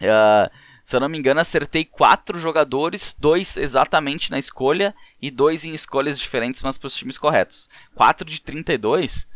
Uh, 0.00 0.50
se 0.84 0.96
eu 0.96 1.00
não 1.00 1.08
me 1.08 1.18
engano, 1.18 1.40
acertei 1.40 1.84
quatro 1.84 2.38
jogadores, 2.38 3.14
dois 3.18 3.56
exatamente 3.56 4.30
na 4.30 4.38
escolha 4.38 4.94
e 5.20 5.30
dois 5.30 5.64
em 5.64 5.72
escolhas 5.74 6.18
diferentes, 6.18 6.62
mas 6.62 6.78
para 6.78 6.86
os 6.86 6.94
times 6.94 7.18
corretos. 7.18 7.68
4 7.94 8.24
de 8.24 8.40
32. 8.40 9.28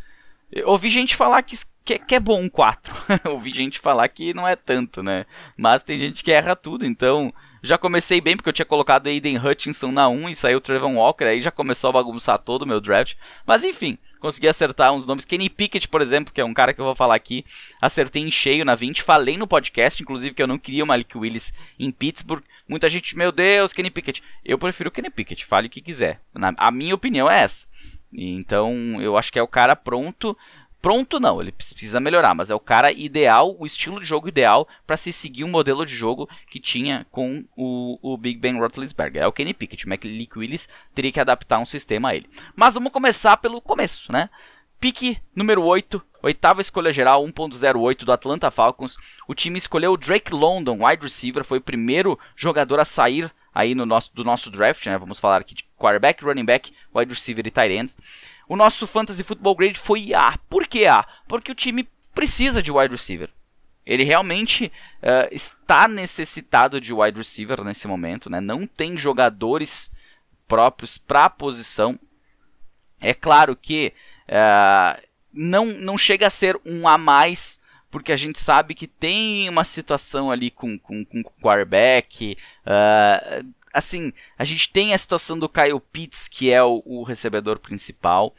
Eu 0.51 0.69
ouvi 0.69 0.89
gente 0.89 1.17
falar 1.17 1.43
que, 1.43 1.57
que, 1.85 1.99
que 1.99 2.15
é 2.15 2.21
bom 2.21 2.49
4. 2.49 2.95
ouvi 3.31 3.53
gente 3.53 3.79
falar 3.79 4.09
que 4.09 4.33
não 4.35 4.47
é 4.47 4.57
tanto, 4.57 5.03
né? 5.03 5.27
Mas 5.57 5.83
tem 5.83 5.99
gente 5.99 6.23
que 6.23 6.33
erra 6.33 6.55
tudo, 6.55 6.87
então 6.87 7.33
já 7.65 7.79
comecei 7.79 8.21
bem 8.21 8.37
porque 8.37 8.49
eu 8.49 8.53
tinha 8.53 8.67
colocado 8.67 9.07
Aiden 9.07 9.39
Hutchinson 9.39 9.91
na 9.91 10.07
1 10.07 10.29
e 10.29 10.35
saiu 10.35 10.61
Trevor 10.61 10.93
Walker, 10.93 11.25
aí 11.25 11.41
já 11.41 11.51
começou 11.51 11.89
a 11.89 11.95
bagunçar 11.95 12.39
todo 12.39 12.63
o 12.63 12.67
meu 12.67 12.81
draft. 12.81 13.15
Mas 13.47 13.65
enfim, 13.65 13.97
consegui 14.21 14.49
acertar 14.49 14.93
uns 14.93 15.07
nomes. 15.07 15.25
Kenny 15.25 15.49
Pickett, 15.49 15.89
por 15.89 16.03
exemplo, 16.03 16.33
que 16.33 16.43
é 16.43 16.45
um 16.45 16.53
cara 16.53 16.75
que 16.75 16.81
eu 16.81 16.85
vou 16.85 16.95
falar 16.95 17.15
aqui, 17.15 17.43
acertei 17.81 18.23
em 18.23 18.31
cheio 18.31 18.67
na 18.67 18.75
20. 18.75 19.03
Falei 19.03 19.39
no 19.39 19.47
podcast, 19.47 20.03
inclusive, 20.03 20.35
que 20.35 20.43
eu 20.43 20.47
não 20.47 20.59
queria 20.59 20.85
o 20.85 20.87
Malik 20.87 21.17
Willis 21.17 21.55
em 21.79 21.91
Pittsburgh. 21.91 22.45
Muita 22.69 22.91
gente, 22.91 23.17
meu 23.17 23.33
Deus, 23.33 23.73
Kenny 23.73 23.91
Pickett. 23.91 24.23
Eu 24.45 24.59
prefiro 24.59 24.89
o 24.89 24.93
Kenny 24.93 25.09
Pickett, 25.09 25.45
fale 25.47 25.69
o 25.69 25.71
que 25.71 25.81
quiser. 25.81 26.21
Na, 26.35 26.53
a 26.59 26.71
minha 26.71 26.95
opinião 26.95 27.31
é 27.31 27.41
essa. 27.41 27.67
Então, 28.13 29.01
eu 29.01 29.17
acho 29.17 29.33
que 29.33 29.39
é 29.39 29.43
o 29.43 29.49
cara 29.49 29.75
pronto 29.75 30.37
pronto 30.85 31.19
não, 31.19 31.41
ele 31.41 31.51
precisa 31.51 31.99
melhorar, 31.99 32.35
mas 32.35 32.51
é 32.51 32.55
o 32.55 32.61
cara 32.61 32.93
ideal, 32.93 33.57
o 33.59 33.65
estilo 33.65 33.99
de 33.99 34.05
jogo 34.05 34.29
ideal 34.29 34.69
para 34.87 34.99
se 34.99 35.15
seguir 35.15 35.43
um 35.43 35.49
modelo 35.49 35.87
de 35.87 35.95
jogo 35.95 36.29
que 36.51 36.61
tinha 36.61 37.07
com 37.11 37.43
o, 37.57 37.99
o 38.03 38.19
Big 38.19 38.39
Ben 38.39 38.59
Roethlisberger. 38.59 39.23
É 39.23 39.27
o 39.27 39.33
Kenny 39.33 39.55
Pickett, 39.55 39.87
o 39.87 39.89
McLeak 39.89 40.39
Willis 40.39 40.69
teria 40.95 41.11
que 41.11 41.19
adaptar 41.19 41.59
um 41.59 41.65
sistema 41.65 42.11
a 42.11 42.15
ele. 42.15 42.29
Mas 42.55 42.75
vamos 42.75 42.93
começar 42.93 43.39
pelo 43.39 43.63
começo, 43.63 44.13
né? 44.13 44.29
Pique 44.79 45.17
número 45.35 45.63
8, 45.63 46.03
oitava 46.23 46.61
escolha 46.61 46.93
geral, 46.93 47.25
1.08 47.25 48.05
do 48.05 48.13
Atlanta 48.13 48.51
Falcons. 48.51 48.99
O 49.27 49.35
time 49.35 49.57
escolheu 49.57 49.95
o 49.95 49.97
Drake 49.97 50.35
London, 50.35 50.85
wide 50.85 51.03
receiver, 51.03 51.45
foi 51.45 51.57
o 51.57 51.63
primeiro 51.63 52.19
jogador 52.37 52.79
a 52.79 52.85
sair 52.85 53.33
aí 53.55 53.75
no 53.75 53.87
nosso, 53.87 54.13
do 54.15 54.25
nosso 54.25 54.51
draft, 54.51 54.85
né? 54.87 54.99
Vamos 54.99 55.21
falar 55.21 55.41
aqui 55.41 55.55
de 55.55 55.65
quarterback, 55.79 56.25
running 56.25 56.45
back, 56.45 56.75
wide 56.95 57.13
receiver 57.13 57.47
e 57.47 57.51
tight 57.51 57.73
ends. 57.73 57.97
O 58.49 58.57
nosso 58.57 58.87
Fantasy 58.87 59.23
Football 59.23 59.55
Grade 59.55 59.79
foi 59.79 60.13
A. 60.13 60.39
Por 60.51 60.67
que 60.67 60.87
A? 60.87 61.07
Porque 61.29 61.53
o 61.53 61.55
time 61.55 61.89
precisa 62.15 62.63
de 62.63 62.73
wide 62.73 62.93
receiver. 62.93 63.31
Ele 63.87 64.03
realmente 64.03 64.73
uh, 65.03 65.29
está 65.31 65.87
necessitado 65.87 66.81
de 66.81 66.93
wide 66.93 67.19
receiver 67.19 67.63
nesse 67.63 67.87
momento, 67.87 68.31
né? 68.31 68.41
Não 68.41 68.67
tem 68.67 68.97
jogadores 68.97 69.93
próprios 70.49 70.97
para 70.97 71.27
a 71.27 71.31
posição. 71.31 71.99
É 73.01 73.13
claro 73.13 73.55
que 73.55 73.93
uh, 74.29 75.01
não, 75.33 75.67
não 75.67 75.99
chega 75.99 76.27
a 76.27 76.31
ser 76.31 76.59
um 76.65 76.89
a 76.89 76.97
mais, 76.97 77.61
porque 77.95 78.11
a 78.11 78.17
gente 78.17 78.41
sabe 78.41 78.75
que 78.75 78.89
tem 78.89 79.49
uma 79.49 79.63
situação 79.63 80.29
ali 80.29 80.51
com, 80.51 80.77
com, 80.77 81.05
com 81.05 81.21
o 81.21 81.25
quarterback. 81.41 82.37
Uh, 82.67 83.55
assim, 83.73 84.13
a 84.37 84.45
gente 84.45 84.73
tem 84.73 84.93
a 84.93 84.99
situação 84.99 85.39
do 85.39 85.49
Kyle 85.49 85.79
Pitts, 85.93 86.27
que 86.27 86.51
é 86.51 86.61
o, 86.61 86.83
o 86.85 87.05
recebedor 87.05 87.61
principal. 87.61 88.35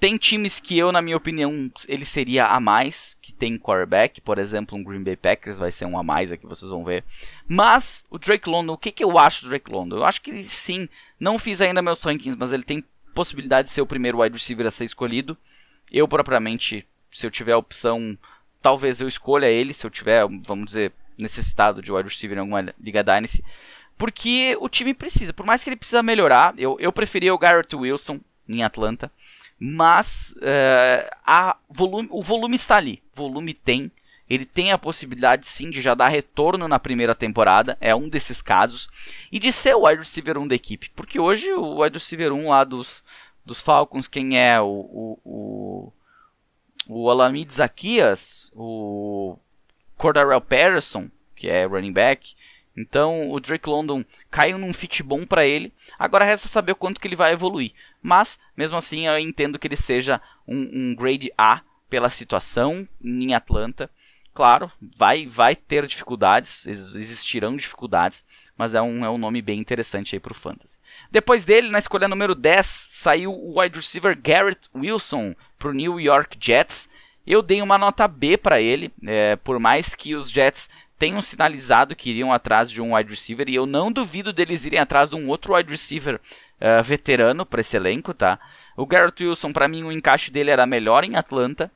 Tem 0.00 0.16
times 0.16 0.58
que 0.58 0.78
eu, 0.78 0.90
na 0.90 1.02
minha 1.02 1.18
opinião, 1.18 1.70
ele 1.86 2.06
seria 2.06 2.46
a 2.46 2.58
mais, 2.58 3.18
que 3.20 3.30
tem 3.30 3.58
quarterback, 3.58 4.22
por 4.22 4.38
exemplo, 4.38 4.78
um 4.78 4.82
Green 4.82 5.04
Bay 5.04 5.16
Packers 5.16 5.58
vai 5.58 5.70
ser 5.70 5.84
um 5.84 5.98
a 5.98 6.02
mais 6.02 6.32
aqui, 6.32 6.46
vocês 6.46 6.70
vão 6.70 6.82
ver. 6.82 7.04
Mas 7.46 8.06
o 8.08 8.18
Drake 8.18 8.48
London, 8.48 8.72
o 8.72 8.78
que, 8.78 8.90
que 8.90 9.04
eu 9.04 9.18
acho 9.18 9.42
do 9.42 9.50
Drake 9.50 9.70
London? 9.70 9.96
Eu 9.96 10.04
acho 10.06 10.22
que 10.22 10.30
ele 10.30 10.44
sim, 10.44 10.88
não 11.20 11.38
fiz 11.38 11.60
ainda 11.60 11.82
meus 11.82 12.02
rankings, 12.02 12.38
mas 12.38 12.52
ele 12.52 12.62
tem 12.62 12.82
possibilidade 13.14 13.68
de 13.68 13.74
ser 13.74 13.82
o 13.82 13.86
primeiro 13.86 14.22
wide 14.22 14.34
receiver 14.34 14.66
a 14.66 14.70
ser 14.70 14.86
escolhido. 14.86 15.36
Eu, 15.92 16.08
propriamente, 16.08 16.86
se 17.12 17.26
eu 17.26 17.30
tiver 17.30 17.52
a 17.52 17.58
opção, 17.58 18.16
talvez 18.60 19.00
eu 19.00 19.08
escolha 19.08 19.46
ele, 19.46 19.74
se 19.74 19.86
eu 19.86 19.90
tiver, 19.90 20.26
vamos 20.46 20.66
dizer, 20.66 20.92
necessitado 21.16 21.82
de 21.82 21.92
wide 21.92 22.08
receiver 22.08 22.38
em 22.38 22.40
alguma 22.40 22.74
Liga 22.80 23.02
Dynasty. 23.02 23.44
Porque 23.96 24.56
o 24.60 24.68
time 24.68 24.94
precisa, 24.94 25.32
por 25.32 25.44
mais 25.44 25.64
que 25.64 25.70
ele 25.70 25.76
precisa 25.76 26.02
melhorar, 26.02 26.54
eu, 26.56 26.76
eu 26.78 26.92
preferia 26.92 27.34
o 27.34 27.38
Garrett 27.38 27.74
Wilson 27.74 28.20
em 28.48 28.62
Atlanta 28.62 29.10
mas 29.58 30.34
uh, 30.36 31.16
a 31.26 31.56
volume, 31.68 32.08
o 32.12 32.22
volume 32.22 32.54
está 32.54 32.76
ali, 32.76 33.02
volume 33.12 33.52
tem, 33.52 33.90
ele 34.30 34.46
tem 34.46 34.70
a 34.70 34.78
possibilidade 34.78 35.46
sim 35.46 35.68
de 35.68 35.80
já 35.80 35.94
dar 35.94 36.08
retorno 36.08 36.68
na 36.68 36.78
primeira 36.78 37.14
temporada, 37.14 37.76
é 37.80 37.94
um 37.94 38.08
desses 38.08 38.40
casos, 38.40 38.88
e 39.32 39.38
de 39.38 39.50
ser 39.50 39.74
o 39.74 39.86
wide 39.86 39.98
receiver 39.98 40.38
1 40.38 40.46
da 40.46 40.54
equipe, 40.54 40.90
porque 40.94 41.18
hoje 41.18 41.52
o 41.52 41.82
wide 41.82 41.98
receiver 41.98 42.32
1 42.32 42.48
lá 42.48 42.62
dos, 42.62 43.02
dos 43.44 43.60
Falcons, 43.60 44.06
quem 44.06 44.38
é? 44.38 44.60
O, 44.60 44.66
o, 44.66 45.18
o, 45.24 45.92
o 46.88 47.10
Alamid 47.10 47.52
Zakias, 47.52 48.50
o 48.54 49.38
Cordarrelle 49.96 50.40
Patterson, 50.40 51.10
que 51.36 51.48
é 51.48 51.66
running 51.66 51.92
back, 51.92 52.34
então 52.76 53.30
o 53.30 53.40
Drake 53.40 53.68
London 53.68 54.04
caiu 54.30 54.56
num 54.56 54.72
fit 54.72 55.02
bom 55.02 55.26
para 55.26 55.44
ele. 55.44 55.72
Agora 55.98 56.24
resta 56.24 56.48
saber 56.48 56.72
o 56.72 56.76
quanto 56.76 57.00
que 57.00 57.06
ele 57.08 57.16
vai 57.16 57.32
evoluir. 57.32 57.72
Mas, 58.00 58.38
mesmo 58.56 58.76
assim, 58.76 59.06
eu 59.06 59.18
entendo 59.18 59.58
que 59.58 59.66
ele 59.66 59.76
seja 59.76 60.20
um, 60.46 60.70
um 60.72 60.94
grade 60.94 61.32
A 61.36 61.60
pela 61.90 62.08
situação 62.08 62.88
em 63.02 63.34
Atlanta. 63.34 63.90
Claro, 64.32 64.70
vai, 64.96 65.26
vai 65.26 65.56
ter 65.56 65.84
dificuldades, 65.86 66.66
existirão 66.66 67.56
dificuldades, 67.56 68.24
mas 68.58 68.74
é 68.74 68.82
um, 68.82 69.04
é 69.04 69.08
um 69.08 69.16
nome 69.16 69.40
bem 69.40 69.60
interessante 69.60 70.16
aí 70.16 70.20
para 70.20 70.32
o 70.32 70.34
Fantasy. 70.34 70.78
Depois 71.10 71.44
dele, 71.44 71.70
na 71.70 71.78
escolha 71.78 72.08
número 72.08 72.34
10, 72.34 72.88
saiu 72.90 73.32
o 73.32 73.60
wide 73.60 73.76
receiver 73.76 74.18
Garrett 74.20 74.68
Wilson 74.74 75.34
para 75.56 75.68
o 75.68 75.72
New 75.72 76.00
York 76.00 76.36
Jets. 76.40 76.90
Eu 77.24 77.40
dei 77.40 77.62
uma 77.62 77.78
nota 77.78 78.08
B 78.08 78.36
para 78.36 78.60
ele, 78.60 78.92
é, 79.06 79.36
por 79.36 79.60
mais 79.60 79.94
que 79.94 80.16
os 80.16 80.28
Jets 80.28 80.68
tenham 80.98 81.22
sinalizado 81.22 81.94
que 81.94 82.10
iriam 82.10 82.32
atrás 82.32 82.68
de 82.68 82.82
um 82.82 82.96
wide 82.96 83.10
receiver 83.10 83.48
e 83.48 83.54
eu 83.54 83.64
não 83.64 83.92
duvido 83.92 84.32
deles 84.32 84.64
irem 84.64 84.80
atrás 84.80 85.08
de 85.08 85.14
um 85.14 85.28
outro 85.28 85.54
wide 85.54 85.70
receiver 85.70 86.16
uh, 86.16 86.82
veterano 86.82 87.46
para 87.46 87.60
esse 87.60 87.76
elenco, 87.76 88.12
tá? 88.12 88.40
O 88.76 88.84
Garrett 88.84 89.24
Wilson, 89.24 89.52
para 89.52 89.68
mim, 89.68 89.84
o 89.84 89.92
encaixe 89.92 90.30
dele 90.30 90.50
era 90.50 90.66
melhor 90.66 91.04
em 91.04 91.14
Atlanta, 91.14 91.70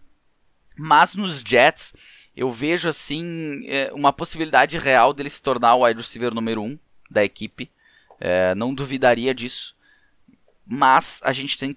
mas 0.77 1.14
nos 1.14 1.40
Jets 1.40 1.95
eu 2.37 2.51
vejo 2.51 2.88
assim 2.88 3.62
eh, 3.66 3.90
uma 3.92 4.12
possibilidade 4.12 4.79
real 4.79 5.12
dele 5.12 5.31
se 5.31 5.42
tornar 5.42 5.75
o 5.75 5.85
wide 5.85 6.01
receiver 6.01 6.33
número 6.35 6.62
1 6.62 6.66
um 6.66 6.79
da 7.11 7.25
equipe. 7.25 7.71
Uh, 8.12 8.55
não 8.57 8.75
duvidaria 8.75 9.35
disso. 9.35 9.77
Mas 10.66 11.21
a 11.25 11.33
gente 11.33 11.59
tem, 11.59 11.77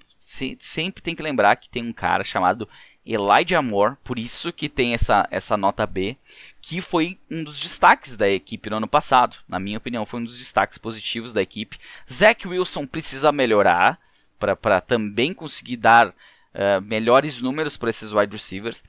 sempre 0.59 1.01
tem 1.01 1.15
que 1.15 1.23
lembrar 1.23 1.55
que 1.55 1.69
tem 1.69 1.83
um 1.83 1.91
cara 1.91 2.23
chamado 2.23 2.69
Elijah 3.05 3.61
Moore, 3.61 3.97
por 4.03 4.17
isso 4.17 4.51
que 4.51 4.67
tem 4.67 4.93
essa, 4.93 5.27
essa 5.29 5.55
nota 5.55 5.85
B, 5.85 6.17
que 6.61 6.81
foi 6.81 7.19
um 7.29 7.43
dos 7.43 7.59
destaques 7.59 8.17
da 8.17 8.27
equipe 8.29 8.69
no 8.69 8.77
ano 8.77 8.87
passado. 8.87 9.37
Na 9.47 9.59
minha 9.59 9.77
opinião, 9.77 10.05
foi 10.05 10.19
um 10.19 10.23
dos 10.23 10.37
destaques 10.37 10.77
positivos 10.77 11.31
da 11.31 11.41
equipe. 11.41 11.77
Zach 12.11 12.47
Wilson 12.47 12.87
precisa 12.87 13.31
melhorar 13.31 13.99
para 14.39 14.81
também 14.81 15.33
conseguir 15.33 15.77
dar 15.77 16.09
uh, 16.09 16.81
melhores 16.83 17.39
números 17.39 17.77
para 17.77 17.89
esses 17.89 18.11
wide 18.11 18.31
receivers. 18.31 18.83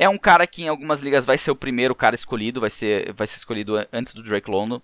É 0.00 0.08
um 0.08 0.16
cara 0.16 0.46
que 0.46 0.62
em 0.62 0.68
algumas 0.68 1.00
ligas 1.00 1.26
vai 1.26 1.36
ser 1.36 1.50
o 1.50 1.56
primeiro 1.56 1.92
cara 1.92 2.14
escolhido, 2.14 2.60
vai 2.60 2.70
ser, 2.70 3.12
vai 3.14 3.26
ser 3.26 3.38
escolhido 3.38 3.84
antes 3.92 4.14
do 4.14 4.22
Drake 4.22 4.48
London. 4.48 4.80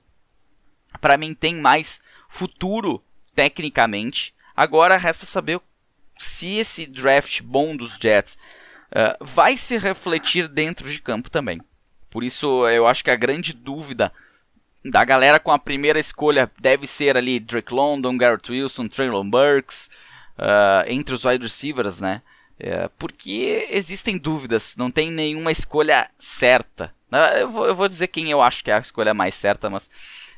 Para 1.01 1.17
mim 1.17 1.33
tem 1.33 1.55
mais 1.55 2.03
futuro 2.29 3.01
tecnicamente. 3.33 4.35
Agora 4.57 4.97
resta 4.97 5.25
saber 5.25 5.61
se 6.19 6.57
esse 6.57 6.85
draft 6.85 7.43
bom 7.43 7.77
dos 7.77 7.97
Jets 7.97 8.37
uh, 8.91 9.25
vai 9.25 9.57
se 9.57 9.79
refletir 9.79 10.49
dentro 10.49 10.91
de 10.91 11.01
campo 11.01 11.31
também. 11.31 11.61
Por 12.11 12.25
isso 12.25 12.69
eu 12.69 12.85
acho 12.85 13.05
que 13.05 13.11
a 13.13 13.17
grande 13.17 13.53
dúvida 13.53 14.13
da 14.85 15.05
galera 15.05 15.39
com 15.39 15.53
a 15.53 15.61
primeira 15.61 16.01
escolha 16.01 16.51
deve 16.61 16.89
ser 16.89 17.17
ali 17.17 17.39
Drake 17.39 17.73
London, 17.73 18.19
Garrett 18.19 18.51
Wilson, 18.51 18.89
Traylon 18.89 19.31
Burks, 19.31 19.93
uh, 20.37 20.91
entre 20.91 21.15
os 21.15 21.25
wide 21.25 21.45
receivers, 21.45 22.01
né? 22.01 22.21
Uh, 22.61 22.89
porque 22.99 23.67
existem 23.71 24.17
dúvidas, 24.17 24.77
não 24.77 24.91
tem 24.91 25.11
nenhuma 25.11 25.51
escolha 25.51 26.09
certa. 26.19 26.95
Uh, 27.11 27.37
eu, 27.37 27.51
vou, 27.51 27.67
eu, 27.67 27.75
vou, 27.75 27.89
dizer 27.89 28.07
quem 28.09 28.31
eu 28.31 28.41
acho 28.41 28.63
que 28.63 28.71
é 28.71 28.75
a 28.75 28.79
escolha 28.79 29.13
mais 29.13 29.35
certa, 29.35 29.69
mas 29.69 29.89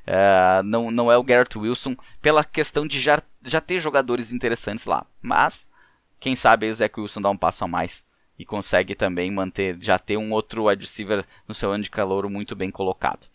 uh, 0.07 0.63
não, 0.65 0.91
não 0.91 1.13
é 1.13 1.17
o 1.17 1.23
Garrett 1.23 1.59
Wilson, 1.59 1.95
pela 2.23 2.43
questão 2.43 2.87
de 2.87 2.99
já, 2.99 3.23
já 3.45 3.61
ter 3.61 3.79
jogadores 3.81 4.33
interessantes 4.33 4.87
lá. 4.87 5.07
Mas, 5.21 5.69
quem 6.19 6.35
sabe 6.35 6.69
o 6.69 6.75
Zach 6.75 6.99
Wilson 6.99 7.21
dá 7.21 7.31
um 7.31 7.37
passo 7.37 7.65
a 7.65 7.69
mais 7.69 8.05
e 8.39 8.45
consegue 8.45 8.95
também 8.95 9.31
manter, 9.31 9.79
já 9.81 9.99
ter 9.99 10.17
um 10.17 10.33
outro 10.33 10.69
wide 10.69 10.83
receiver 10.83 11.25
no 11.49 11.55
seu 11.55 11.73
ano 11.73 11.85
de 11.85 11.91
calor 11.91 12.29
muito 12.29 12.55
bem 12.55 12.71
colocado. 12.71 13.27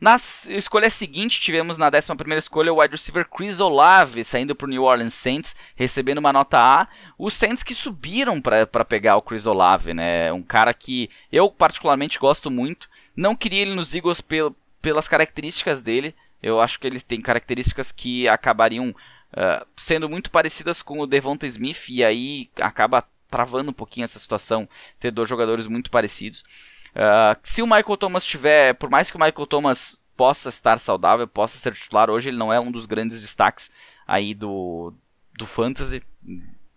Na 0.00 0.16
escolha 0.16 0.88
seguinte, 0.88 1.42
tivemos 1.42 1.76
na 1.76 1.88
11 1.88 2.38
escolha 2.38 2.72
o 2.72 2.80
wide 2.80 2.92
receiver 2.92 3.28
Chris 3.28 3.60
Olave, 3.60 4.24
saindo 4.24 4.54
para 4.54 4.64
o 4.64 4.70
New 4.70 4.84
Orleans 4.84 5.12
Saints, 5.12 5.54
recebendo 5.76 6.18
uma 6.18 6.32
nota 6.32 6.58
A. 6.58 6.88
Os 7.18 7.34
Saints 7.34 7.62
que 7.62 7.74
subiram 7.74 8.40
para 8.40 8.84
pegar 8.84 9.16
o 9.16 9.22
Chris 9.22 9.44
Olave, 9.44 9.92
né? 9.92 10.32
Um 10.32 10.42
cara 10.42 10.72
que 10.72 11.10
eu 11.30 11.50
particularmente 11.50 12.18
gosto 12.18 12.50
muito. 12.50 12.88
Não 13.14 13.36
queria 13.36 13.60
ele 13.60 13.74
nos 13.74 13.94
Eagles 13.94 14.22
pel 14.22 14.56
pelas 14.80 15.06
características 15.06 15.82
dele. 15.82 16.14
Eu 16.42 16.58
acho 16.58 16.80
que 16.80 16.86
ele 16.86 16.98
tem 17.02 17.20
características 17.20 17.92
que 17.92 18.26
acabariam 18.26 18.88
uh, 18.88 19.66
sendo 19.76 20.08
muito 20.08 20.30
parecidas 20.30 20.80
com 20.80 20.98
o 21.00 21.06
Devonta 21.06 21.46
Smith, 21.46 21.90
e 21.90 22.02
aí 22.02 22.48
acaba 22.56 23.06
travando 23.30 23.68
um 23.68 23.74
pouquinho 23.74 24.04
essa 24.04 24.18
situação, 24.18 24.66
ter 24.98 25.10
dois 25.10 25.28
jogadores 25.28 25.66
muito 25.66 25.90
parecidos. 25.90 26.42
Uh, 26.90 27.38
se 27.42 27.62
o 27.62 27.66
Michael 27.66 27.96
Thomas 27.96 28.24
tiver, 28.24 28.74
por 28.74 28.90
mais 28.90 29.10
que 29.10 29.16
o 29.16 29.20
Michael 29.20 29.46
Thomas 29.46 30.00
possa 30.16 30.48
estar 30.48 30.78
saudável, 30.78 31.26
possa 31.26 31.58
ser 31.58 31.74
titular, 31.74 32.10
hoje 32.10 32.28
ele 32.28 32.36
não 32.36 32.52
é 32.52 32.60
um 32.60 32.70
dos 32.70 32.86
grandes 32.86 33.20
destaques 33.20 33.70
aí 34.06 34.34
do, 34.34 34.92
do 35.36 35.46
Fantasy. 35.46 36.02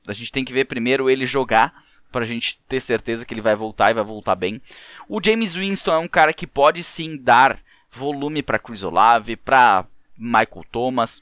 A 0.08 0.14
gente 0.14 0.32
tem 0.32 0.46
que 0.46 0.54
ver 0.54 0.66
primeiro 0.66 1.10
ele 1.10 1.26
jogar 1.26 1.74
para 2.12 2.24
a 2.24 2.28
gente 2.28 2.60
ter 2.70 2.80
certeza 2.80 3.26
que 3.26 3.34
ele 3.34 3.42
vai 3.42 3.56
voltar 3.56 3.90
e 3.90 3.96
vai 3.96 4.04
voltar 4.04 4.36
bem. 4.36 4.62
O 5.10 5.20
James 5.22 5.56
Winston 5.56 5.94
é 5.94 5.98
um 5.98 6.08
cara 6.08 6.32
que 6.32 6.46
pode 6.46 6.84
sim 6.84 7.18
dar 7.18 7.60
volume 7.92 8.44
para 8.44 8.60
Chris 8.60 8.84
Olave, 8.84 9.36
para 9.36 9.86
Michael 10.18 10.66
Thomas, 10.72 11.22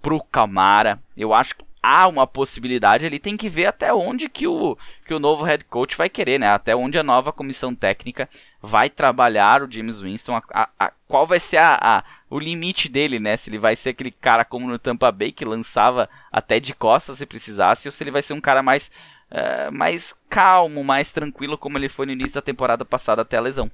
para 0.00 0.14
o 0.14 0.22
Camara. 0.22 1.00
Eu 1.16 1.32
acho 1.34 1.54
que 1.54 1.64
há 1.82 2.06
uma 2.06 2.26
possibilidade 2.26 3.04
ali, 3.04 3.18
tem 3.18 3.36
que 3.36 3.48
ver 3.48 3.66
até 3.66 3.92
onde 3.92 4.28
que 4.28 4.46
o, 4.46 4.78
que 5.04 5.12
o 5.12 5.18
novo 5.18 5.42
head 5.42 5.64
coach 5.64 5.96
vai 5.96 6.08
querer, 6.08 6.38
né? 6.38 6.48
Até 6.48 6.76
onde 6.76 6.96
a 6.98 7.02
nova 7.02 7.32
comissão 7.32 7.74
técnica 7.74 8.28
vai 8.60 8.88
trabalhar 8.88 9.62
o 9.62 9.70
James 9.70 10.00
Winston, 10.00 10.36
a, 10.36 10.42
a, 10.50 10.68
a, 10.78 10.92
qual 11.08 11.26
vai 11.26 11.40
ser 11.40 11.58
a, 11.58 12.04
o 12.30 12.38
limite 12.38 12.88
dele, 12.88 13.18
né? 13.18 13.36
Se 13.36 13.50
ele 13.50 13.58
vai 13.58 13.74
ser 13.74 13.90
aquele 13.90 14.12
cara 14.12 14.44
como 14.44 14.68
no 14.68 14.78
Tampa 14.78 15.10
Bay 15.10 15.32
que 15.32 15.44
lançava 15.44 16.08
até 16.30 16.60
de 16.60 16.72
costas 16.72 17.18
se 17.18 17.26
precisasse, 17.26 17.88
ou 17.88 17.92
se 17.92 18.02
ele 18.02 18.12
vai 18.12 18.22
ser 18.22 18.34
um 18.34 18.40
cara 18.40 18.62
mais, 18.62 18.92
uh, 19.30 19.72
mais 19.72 20.14
calmo, 20.30 20.84
mais 20.84 21.10
tranquilo, 21.10 21.58
como 21.58 21.76
ele 21.76 21.88
foi 21.88 22.06
no 22.06 22.12
início 22.12 22.34
da 22.34 22.42
temporada 22.42 22.84
passada 22.84 23.22
até 23.22 23.36
a 23.36 23.40
lesão. 23.40 23.70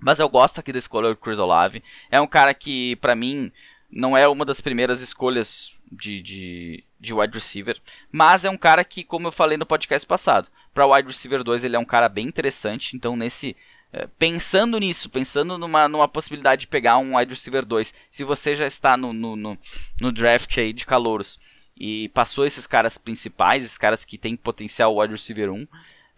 Mas 0.00 0.18
eu 0.18 0.28
gosto 0.28 0.58
aqui 0.58 0.72
da 0.72 0.78
escolha 0.78 1.10
do 1.10 1.16
Chris 1.16 1.38
Olave. 1.38 1.82
É 2.10 2.20
um 2.20 2.26
cara 2.26 2.54
que, 2.54 2.96
para 2.96 3.14
mim, 3.14 3.52
não 3.90 4.16
é 4.16 4.26
uma 4.26 4.44
das 4.44 4.60
primeiras 4.60 5.00
escolhas 5.00 5.74
de, 5.90 6.22
de, 6.22 6.84
de 7.00 7.14
wide 7.14 7.32
receiver, 7.34 7.80
mas 8.12 8.44
é 8.44 8.50
um 8.50 8.58
cara 8.58 8.84
que, 8.84 9.02
como 9.02 9.26
eu 9.28 9.32
falei 9.32 9.56
no 9.56 9.64
podcast 9.64 10.06
passado, 10.06 10.48
para 10.74 10.86
wide 10.86 11.08
receiver 11.08 11.42
2 11.42 11.64
ele 11.64 11.76
é 11.76 11.78
um 11.78 11.84
cara 11.84 12.08
bem 12.08 12.26
interessante, 12.26 12.94
então 12.94 13.16
nesse 13.16 13.56
eh, 13.92 14.06
pensando 14.18 14.78
nisso, 14.78 15.08
pensando 15.08 15.56
numa, 15.56 15.88
numa 15.88 16.06
possibilidade 16.06 16.62
de 16.62 16.66
pegar 16.68 16.98
um 16.98 17.16
wide 17.16 17.30
receiver 17.30 17.64
2, 17.64 17.94
se 18.10 18.22
você 18.22 18.54
já 18.54 18.66
está 18.66 18.96
no, 18.96 19.12
no, 19.12 19.34
no, 19.34 19.58
no 20.00 20.12
draft 20.12 20.58
aí 20.58 20.72
de 20.72 20.84
calouros 20.84 21.40
e 21.76 22.10
passou 22.10 22.44
esses 22.44 22.66
caras 22.66 22.98
principais, 22.98 23.64
esses 23.64 23.78
caras 23.78 24.04
que 24.04 24.18
têm 24.18 24.36
potencial 24.36 24.96
wide 24.96 25.14
receiver 25.14 25.50
1, 25.50 25.66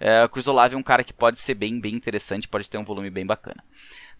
É, 0.04 0.24
o 0.24 0.28
Chris 0.28 0.48
Olave 0.48 0.74
é 0.74 0.78
um 0.78 0.82
cara 0.82 1.04
que 1.04 1.12
pode 1.12 1.40
ser 1.40 1.54
bem, 1.54 1.78
bem 1.78 1.94
interessante, 1.94 2.48
pode 2.48 2.68
ter 2.68 2.76
um 2.76 2.84
volume 2.84 3.08
bem 3.08 3.24
bacana. 3.24 3.62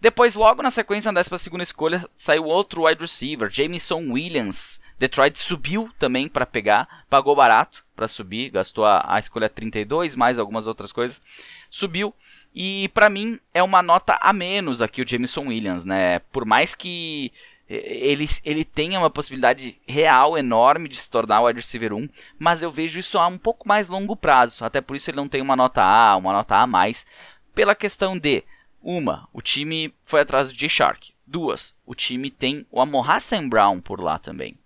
Depois, 0.03 0.35
logo 0.35 0.61
na 0.61 0.69
sequência, 0.69 1.13
na 1.13 1.21
12 1.21 1.49
escolha, 1.61 2.05
saiu 2.13 2.43
outro 2.43 2.83
wide 2.83 2.99
receiver, 2.99 3.49
Jameson 3.49 4.11
Williams. 4.11 4.81
Detroit 4.99 5.39
subiu 5.39 5.89
também 5.97 6.27
para 6.27 6.45
pegar, 6.45 7.05
pagou 7.09 7.33
barato 7.33 7.85
para 7.95 8.05
subir, 8.09 8.49
gastou 8.49 8.83
a, 8.83 9.05
a, 9.07 9.17
escolha 9.17 9.47
32, 9.47 10.17
mais 10.17 10.37
algumas 10.37 10.67
outras 10.67 10.91
coisas. 10.91 11.21
Subiu 11.69 12.13
e 12.53 12.89
para 12.93 13.09
mim 13.09 13.39
é 13.53 13.63
uma 13.63 13.81
nota 13.81 14.19
a 14.19 14.33
menos 14.33 14.81
aqui 14.81 15.01
o 15.01 15.07
Jameson 15.07 15.47
Williams, 15.47 15.85
né? 15.85 16.19
Por 16.33 16.43
mais 16.43 16.75
que 16.75 17.31
ele, 17.69 18.27
ele 18.43 18.65
tenha 18.65 18.99
uma 18.99 19.09
possibilidade 19.09 19.79
real 19.87 20.37
enorme 20.37 20.89
de 20.89 20.97
se 20.97 21.09
tornar 21.09 21.39
o 21.39 21.45
wide 21.47 21.61
receiver 21.61 21.93
1, 21.93 22.09
mas 22.37 22.61
eu 22.61 22.69
vejo 22.69 22.99
isso 22.99 23.17
a 23.17 23.27
um 23.27 23.37
pouco 23.37 23.65
mais 23.65 23.87
longo 23.87 24.17
prazo. 24.17 24.65
Até 24.65 24.81
por 24.81 24.97
isso 24.97 25.09
ele 25.09 25.15
não 25.15 25.29
tem 25.29 25.41
uma 25.41 25.55
nota 25.55 25.81
A, 25.81 26.17
uma 26.17 26.33
nota 26.33 26.57
A 26.57 26.67
mais, 26.67 27.07
pela 27.55 27.73
questão 27.73 28.19
de 28.19 28.43
uma, 28.83 29.27
o 29.31 29.41
time 29.41 29.93
foi 30.03 30.21
atrás 30.21 30.49
do 30.49 30.55
J-Shark. 30.55 31.13
Duas, 31.25 31.73
o 31.85 31.95
time 31.95 32.29
tem 32.29 32.67
o 32.69 32.81
Amon 32.81 33.01
Hassan 33.01 33.47
Brown 33.47 33.79
por 33.79 33.99
lá 34.01 34.19
também. 34.19 34.57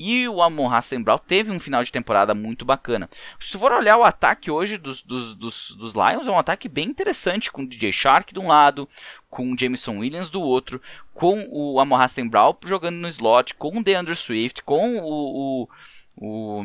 E 0.00 0.28
o 0.28 0.40
Amon 0.40 0.70
Brown 1.02 1.18
teve 1.18 1.50
um 1.50 1.58
final 1.58 1.82
de 1.82 1.90
temporada 1.90 2.32
muito 2.32 2.64
bacana. 2.64 3.10
Se 3.40 3.58
for 3.58 3.72
olhar 3.72 3.96
o 3.96 4.04
ataque 4.04 4.48
hoje 4.48 4.78
dos, 4.78 5.02
dos, 5.02 5.34
dos, 5.34 5.74
dos 5.74 5.92
Lions, 5.92 6.28
é 6.28 6.30
um 6.30 6.38
ataque 6.38 6.68
bem 6.68 6.88
interessante, 6.88 7.50
com 7.50 7.62
o 7.62 7.66
DJ 7.66 7.90
Shark 7.90 8.32
de 8.32 8.38
um 8.38 8.46
lado, 8.46 8.88
com 9.28 9.50
o 9.50 9.58
Jameson 9.58 9.98
Williams 9.98 10.30
do 10.30 10.40
outro, 10.40 10.80
com 11.12 11.44
o 11.50 11.80
Amon 11.80 11.98
Brown 12.30 12.56
jogando 12.64 12.94
no 12.94 13.08
slot, 13.08 13.54
com 13.54 13.76
o 13.76 13.82
DeAndre 13.82 14.14
Swift, 14.14 14.62
com 14.62 14.98
o, 14.98 15.64
o, 15.64 15.68
o... 16.16 16.64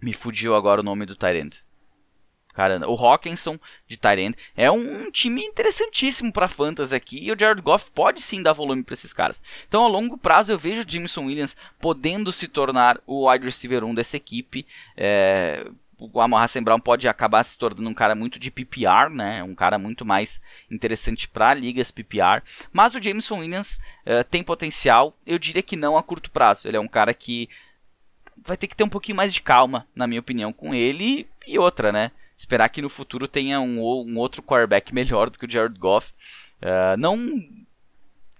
Me 0.00 0.12
fugiu 0.12 0.54
agora 0.54 0.82
o 0.82 0.84
nome 0.84 1.04
do 1.04 1.16
Tyrant. 1.16 1.65
Caramba, 2.56 2.88
o 2.88 2.94
Hawkinson 2.94 3.60
de 3.86 3.98
Tyrant 3.98 4.34
é 4.56 4.70
um 4.70 5.10
time 5.10 5.42
interessantíssimo 5.42 6.32
para 6.32 6.48
fantasy 6.48 6.96
aqui 6.96 7.22
e 7.22 7.30
o 7.30 7.38
Jared 7.38 7.60
Goff 7.60 7.90
pode 7.90 8.22
sim 8.22 8.42
dar 8.42 8.54
volume 8.54 8.82
para 8.82 8.94
esses 8.94 9.12
caras. 9.12 9.42
Então, 9.68 9.84
a 9.84 9.88
longo 9.88 10.16
prazo, 10.16 10.52
eu 10.52 10.58
vejo 10.58 10.80
o 10.80 10.90
Jameson 10.90 11.26
Williams 11.26 11.54
podendo 11.78 12.32
se 12.32 12.48
tornar 12.48 12.98
o 13.06 13.30
wide 13.30 13.44
receiver 13.44 13.84
1 13.84 13.94
dessa 13.94 14.16
equipe. 14.16 14.66
É, 14.96 15.66
o 15.98 16.18
Amon 16.18 16.38
Brown 16.64 16.80
pode 16.80 17.06
acabar 17.06 17.44
se 17.44 17.58
tornando 17.58 17.90
um 17.90 17.94
cara 17.94 18.14
muito 18.14 18.38
de 18.38 18.50
PPR, 18.50 19.10
né? 19.10 19.42
Um 19.42 19.54
cara 19.54 19.78
muito 19.78 20.02
mais 20.06 20.40
interessante 20.70 21.28
para 21.28 21.52
ligas 21.52 21.90
PPR. 21.90 22.42
Mas 22.72 22.94
o 22.94 23.02
Jameson 23.02 23.40
Williams 23.40 23.78
uh, 24.06 24.24
tem 24.30 24.42
potencial, 24.42 25.14
eu 25.26 25.38
diria 25.38 25.62
que 25.62 25.76
não 25.76 25.94
a 25.94 26.02
curto 26.02 26.30
prazo. 26.30 26.66
Ele 26.66 26.78
é 26.78 26.80
um 26.80 26.88
cara 26.88 27.12
que 27.12 27.50
vai 28.34 28.56
ter 28.56 28.66
que 28.66 28.76
ter 28.76 28.84
um 28.84 28.88
pouquinho 28.88 29.16
mais 29.16 29.34
de 29.34 29.42
calma, 29.42 29.86
na 29.94 30.06
minha 30.06 30.20
opinião, 30.20 30.54
com 30.54 30.74
ele 30.74 31.28
e 31.46 31.58
outra, 31.58 31.92
né? 31.92 32.10
Esperar 32.36 32.68
que 32.68 32.82
no 32.82 32.88
futuro 32.88 33.26
tenha 33.26 33.60
um, 33.60 33.80
um 33.80 34.16
outro 34.18 34.42
quarterback 34.42 34.92
melhor 34.94 35.30
do 35.30 35.38
que 35.38 35.46
o 35.46 35.50
Jared 35.50 35.78
Goff. 35.78 36.12
Uh, 36.60 36.96
não 36.98 37.42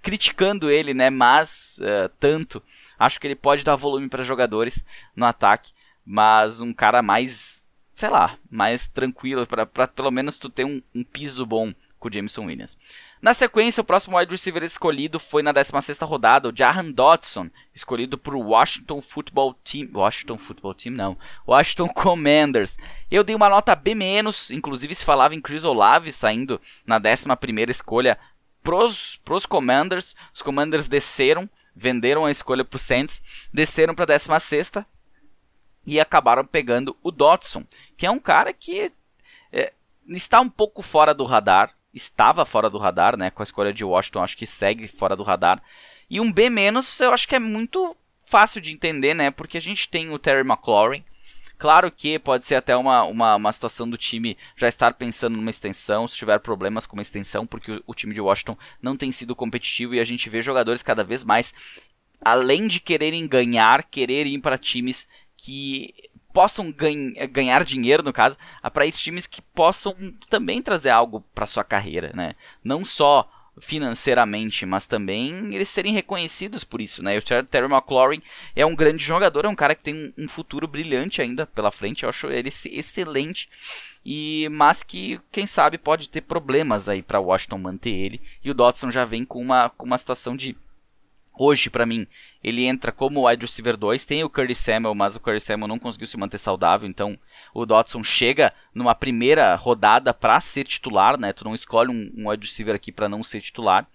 criticando 0.02 0.70
ele, 0.70 0.94
né? 0.94 1.10
Mas 1.10 1.80
uh, 1.80 2.08
tanto. 2.20 2.62
Acho 2.98 3.20
que 3.20 3.26
ele 3.26 3.34
pode 3.34 3.64
dar 3.64 3.74
volume 3.74 4.08
para 4.08 4.22
jogadores 4.22 4.84
no 5.16 5.26
ataque, 5.26 5.72
mas 6.04 6.60
um 6.60 6.72
cara 6.72 7.02
mais, 7.02 7.68
sei 7.92 8.08
lá, 8.08 8.38
mais 8.48 8.86
tranquilo 8.86 9.46
para 9.46 9.66
pelo 9.66 10.10
menos 10.12 10.38
tu 10.38 10.48
ter 10.48 10.64
um, 10.64 10.80
um 10.94 11.02
piso 11.02 11.44
bom 11.44 11.74
com 11.98 12.08
o 12.08 12.12
Jameson 12.12 12.44
Williams. 12.44 12.78
Na 13.20 13.32
sequência, 13.32 13.80
o 13.80 13.84
próximo 13.84 14.18
wide 14.18 14.30
receiver 14.30 14.62
escolhido 14.62 15.18
foi 15.18 15.42
na 15.42 15.52
16ª 15.52 16.06
rodada, 16.06 16.48
o 16.48 16.56
Jahan 16.56 16.90
Dodson, 16.90 17.48
escolhido 17.74 18.18
por 18.18 18.34
Washington 18.34 19.00
Football 19.00 19.54
Team, 19.64 19.88
Washington 19.92 20.36
Football 20.36 20.74
Team 20.74 20.94
não, 20.94 21.16
Washington 21.46 21.88
Commanders. 21.88 22.76
Eu 23.10 23.24
dei 23.24 23.34
uma 23.34 23.48
nota 23.48 23.74
B-, 23.74 23.94
inclusive 24.52 24.94
se 24.94 25.04
falava 25.04 25.34
em 25.34 25.40
Chris 25.40 25.64
Olave 25.64 26.12
saindo 26.12 26.60
na 26.86 27.00
11ª 27.00 27.70
escolha 27.70 28.18
pros, 28.62 29.16
pros 29.24 29.46
Commanders. 29.46 30.14
Os 30.34 30.42
Commanders 30.42 30.86
desceram, 30.86 31.48
venderam 31.74 32.26
a 32.26 32.30
escolha 32.30 32.64
pro 32.64 32.78
Saints, 32.78 33.22
desceram 33.52 33.94
para 33.94 34.14
a 34.14 34.18
16ª 34.18 34.84
e 35.86 36.00
acabaram 36.00 36.44
pegando 36.44 36.96
o 37.02 37.10
Dodson, 37.10 37.64
que 37.96 38.04
é 38.04 38.10
um 38.10 38.18
cara 38.18 38.52
que 38.52 38.92
é, 39.52 39.72
está 40.08 40.40
um 40.40 40.50
pouco 40.50 40.82
fora 40.82 41.14
do 41.14 41.24
radar, 41.24 41.75
estava 41.96 42.44
fora 42.44 42.70
do 42.70 42.78
radar, 42.78 43.16
né? 43.16 43.30
Com 43.30 43.42
a 43.42 43.44
escolha 43.44 43.72
de 43.72 43.84
Washington, 43.84 44.22
acho 44.22 44.36
que 44.36 44.46
segue 44.46 44.86
fora 44.86 45.16
do 45.16 45.22
radar. 45.22 45.60
E 46.08 46.20
um 46.20 46.30
B- 46.30 46.48
eu 47.00 47.12
acho 47.12 47.26
que 47.26 47.34
é 47.34 47.40
muito 47.40 47.96
fácil 48.22 48.60
de 48.60 48.72
entender, 48.72 49.14
né? 49.14 49.30
Porque 49.30 49.56
a 49.56 49.60
gente 49.60 49.88
tem 49.88 50.10
o 50.10 50.18
Terry 50.18 50.46
McLaurin. 50.46 51.02
Claro 51.58 51.90
que 51.90 52.18
pode 52.18 52.44
ser 52.44 52.56
até 52.56 52.76
uma, 52.76 53.02
uma, 53.04 53.36
uma 53.36 53.52
situação 53.52 53.88
do 53.88 53.96
time 53.96 54.36
já 54.56 54.68
estar 54.68 54.92
pensando 54.92 55.36
numa 55.36 55.48
extensão, 55.48 56.06
se 56.06 56.14
tiver 56.14 56.38
problemas 56.38 56.86
com 56.86 56.96
uma 56.96 57.02
extensão, 57.02 57.46
porque 57.46 57.72
o, 57.72 57.82
o 57.86 57.94
time 57.94 58.12
de 58.14 58.20
Washington 58.20 58.58
não 58.80 58.94
tem 58.94 59.10
sido 59.10 59.34
competitivo 59.34 59.94
e 59.94 60.00
a 60.00 60.04
gente 60.04 60.28
vê 60.28 60.42
jogadores 60.42 60.82
cada 60.82 61.02
vez 61.02 61.24
mais, 61.24 61.54
além 62.20 62.68
de 62.68 62.78
quererem 62.78 63.26
ganhar, 63.26 63.84
quererem 63.84 64.34
ir 64.34 64.40
para 64.40 64.58
times 64.58 65.08
que 65.34 65.94
possam 66.36 66.70
ganha, 66.70 67.24
ganhar 67.26 67.64
dinheiro, 67.64 68.02
no 68.02 68.12
caso, 68.12 68.36
para 68.70 68.84
ir 68.84 68.92
times 68.92 69.26
que 69.26 69.40
possam 69.40 69.96
também 70.28 70.60
trazer 70.60 70.90
algo 70.90 71.24
para 71.34 71.46
sua 71.46 71.64
carreira, 71.64 72.12
né? 72.14 72.34
Não 72.62 72.84
só 72.84 73.26
financeiramente, 73.58 74.66
mas 74.66 74.84
também 74.84 75.54
eles 75.54 75.70
serem 75.70 75.94
reconhecidos 75.94 76.62
por 76.62 76.82
isso, 76.82 77.02
né? 77.02 77.16
O 77.16 77.22
Terry 77.22 77.64
McLaurin 77.64 78.20
é 78.54 78.66
um 78.66 78.76
grande 78.76 79.02
jogador, 79.02 79.46
é 79.46 79.48
um 79.48 79.54
cara 79.54 79.74
que 79.74 79.82
tem 79.82 80.12
um, 80.18 80.28
futuro 80.28 80.68
brilhante 80.68 81.22
ainda 81.22 81.46
pela 81.46 81.72
frente, 81.72 82.02
eu 82.02 82.10
acho 82.10 82.26
ele 82.26 82.50
excelente. 82.50 83.48
E 84.04 84.46
mas 84.52 84.82
que 84.82 85.18
quem 85.32 85.46
sabe 85.46 85.78
pode 85.78 86.06
ter 86.10 86.20
problemas 86.20 86.86
aí 86.86 87.00
para 87.00 87.18
Washington 87.18 87.56
manter 87.56 87.94
ele. 87.94 88.20
E 88.44 88.50
o 88.50 88.54
Dodson 88.54 88.90
já 88.90 89.06
vem 89.06 89.24
com 89.24 89.40
uma 89.40 89.70
com 89.70 89.86
uma 89.86 89.96
situação 89.96 90.36
de 90.36 90.54
Hoje, 91.38 91.68
para 91.68 91.84
mim, 91.84 92.06
ele 92.42 92.64
entra 92.64 92.90
como 92.90 93.28
wide 93.28 93.42
receiver 93.42 93.76
2. 93.76 94.04
Tem 94.04 94.24
o 94.24 94.30
Curtis 94.30 94.58
Samuel, 94.58 94.94
mas 94.94 95.16
o 95.16 95.20
Curtis 95.20 95.44
Samuel 95.44 95.68
não 95.68 95.78
conseguiu 95.78 96.06
se 96.06 96.16
manter 96.16 96.38
saudável. 96.38 96.88
Então, 96.88 97.18
o 97.52 97.66
Dodson 97.66 98.02
chega 98.02 98.52
numa 98.74 98.94
primeira 98.94 99.54
rodada 99.54 100.14
para 100.14 100.40
ser 100.40 100.64
titular, 100.64 101.18
né? 101.18 101.32
Tu 101.32 101.44
não 101.44 101.54
escolhe 101.54 101.90
um, 101.90 102.12
um 102.16 102.30
wide 102.30 102.46
receiver 102.46 102.74
aqui 102.74 102.90
para 102.90 103.08
não 103.08 103.22
ser 103.22 103.40
titular. 103.40 103.86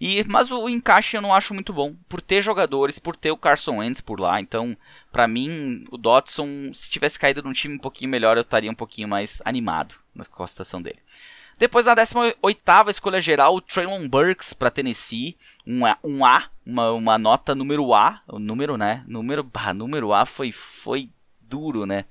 E, 0.00 0.24
mas 0.24 0.50
o 0.50 0.66
encaixe 0.66 1.18
eu 1.18 1.20
não 1.20 1.34
acho 1.34 1.52
muito 1.52 1.74
bom, 1.74 1.94
por 2.08 2.22
ter 2.22 2.40
jogadores, 2.40 2.98
por 2.98 3.14
ter 3.14 3.30
o 3.30 3.36
Carson 3.36 3.76
Wentz 3.78 4.00
por 4.00 4.18
lá. 4.18 4.40
Então, 4.40 4.74
para 5.12 5.28
mim, 5.28 5.84
o 5.90 5.98
Dodson, 5.98 6.72
se 6.72 6.88
tivesse 6.88 7.18
caído 7.18 7.42
num 7.42 7.52
time 7.52 7.74
um 7.74 7.78
pouquinho 7.78 8.10
melhor, 8.10 8.38
eu 8.38 8.40
estaria 8.40 8.70
um 8.70 8.74
pouquinho 8.74 9.06
mais 9.06 9.42
animado 9.44 9.96
com 10.30 10.42
a 10.42 10.48
situação 10.48 10.80
dele. 10.80 11.00
Depois, 11.60 11.84
na 11.84 11.94
18ª 11.94 12.88
escolha 12.88 13.20
geral, 13.20 13.54
o 13.54 13.60
Traylon 13.60 14.08
Burks 14.08 14.54
para 14.54 14.70
Tennessee, 14.70 15.36
um 15.66 15.84
A, 15.84 15.98
um 16.02 16.24
A 16.24 16.48
uma, 16.64 16.90
uma 16.92 17.18
nota 17.18 17.54
número 17.54 17.92
A, 17.92 18.22
o 18.26 18.38
número, 18.38 18.78
né? 18.78 19.04
Número, 19.06 19.44
bah, 19.44 19.74
número 19.74 20.14
A 20.14 20.24
foi, 20.24 20.52
foi 20.52 21.10
duro, 21.38 21.84
né? 21.84 22.06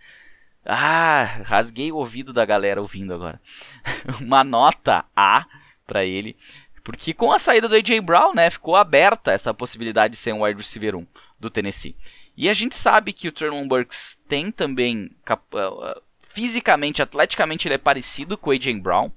Ah, 0.64 1.42
rasguei 1.46 1.92
o 1.92 1.96
ouvido 1.96 2.32
da 2.32 2.46
galera 2.46 2.80
ouvindo 2.80 3.12
agora. 3.12 3.42
uma 4.22 4.44
nota 4.44 5.04
A 5.16 5.48
para 5.88 6.06
ele, 6.06 6.38
porque 6.84 7.12
com 7.12 7.32
a 7.32 7.40
saída 7.40 7.68
do 7.68 7.74
AJ 7.74 8.02
Brown, 8.02 8.36
né, 8.36 8.52
ficou 8.52 8.76
aberta 8.76 9.32
essa 9.32 9.52
possibilidade 9.52 10.12
de 10.12 10.20
ser 10.20 10.32
um 10.32 10.44
wide 10.44 10.60
receiver 10.60 10.96
1 10.96 11.08
do 11.40 11.50
Tennessee. 11.50 11.96
E 12.38 12.48
a 12.48 12.54
gente 12.54 12.76
sabe 12.76 13.14
que 13.14 13.28
o 13.28 13.32
Traylon 13.32 13.68
Burks 13.68 14.20
tem 14.28 14.52
também 14.52 15.10
uh, 15.28 16.02
fisicamente, 16.22 17.02
atleticamente 17.02 17.68
ele 17.68 17.76
é 17.76 17.80
parecido 17.80 18.38
com 18.38 18.52
o 18.52 18.54
AJ 18.54 18.80
Brown. 18.80 19.12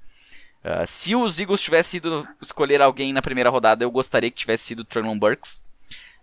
Uh, 0.65 0.87
se 0.87 1.15
os 1.15 1.41
Eagles 1.41 1.61
tivessem 1.61 1.99
ido 1.99 2.27
escolher 2.41 2.81
alguém 2.81 3.13
na 3.13 3.21
primeira 3.21 3.51
rodada, 3.51 3.85
eu 3.85 3.91
gostaria 3.91 4.31
que 4.31 4.39
tivesse 4.39 4.65
sido 4.65 4.85
Traylon 4.85 5.19
Burks. 5.19 5.61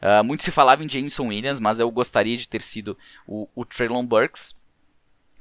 Uh, 0.01 0.23
muito 0.23 0.43
se 0.43 0.51
falava 0.51 0.83
em 0.83 0.89
Jameson 0.89 1.27
Williams, 1.27 1.59
mas 1.59 1.79
eu 1.79 1.91
gostaria 1.91 2.37
de 2.37 2.47
ter 2.47 2.61
sido 2.61 2.97
o, 3.27 3.47
o 3.53 3.65
Traylon 3.65 4.05
Burks. 4.05 4.57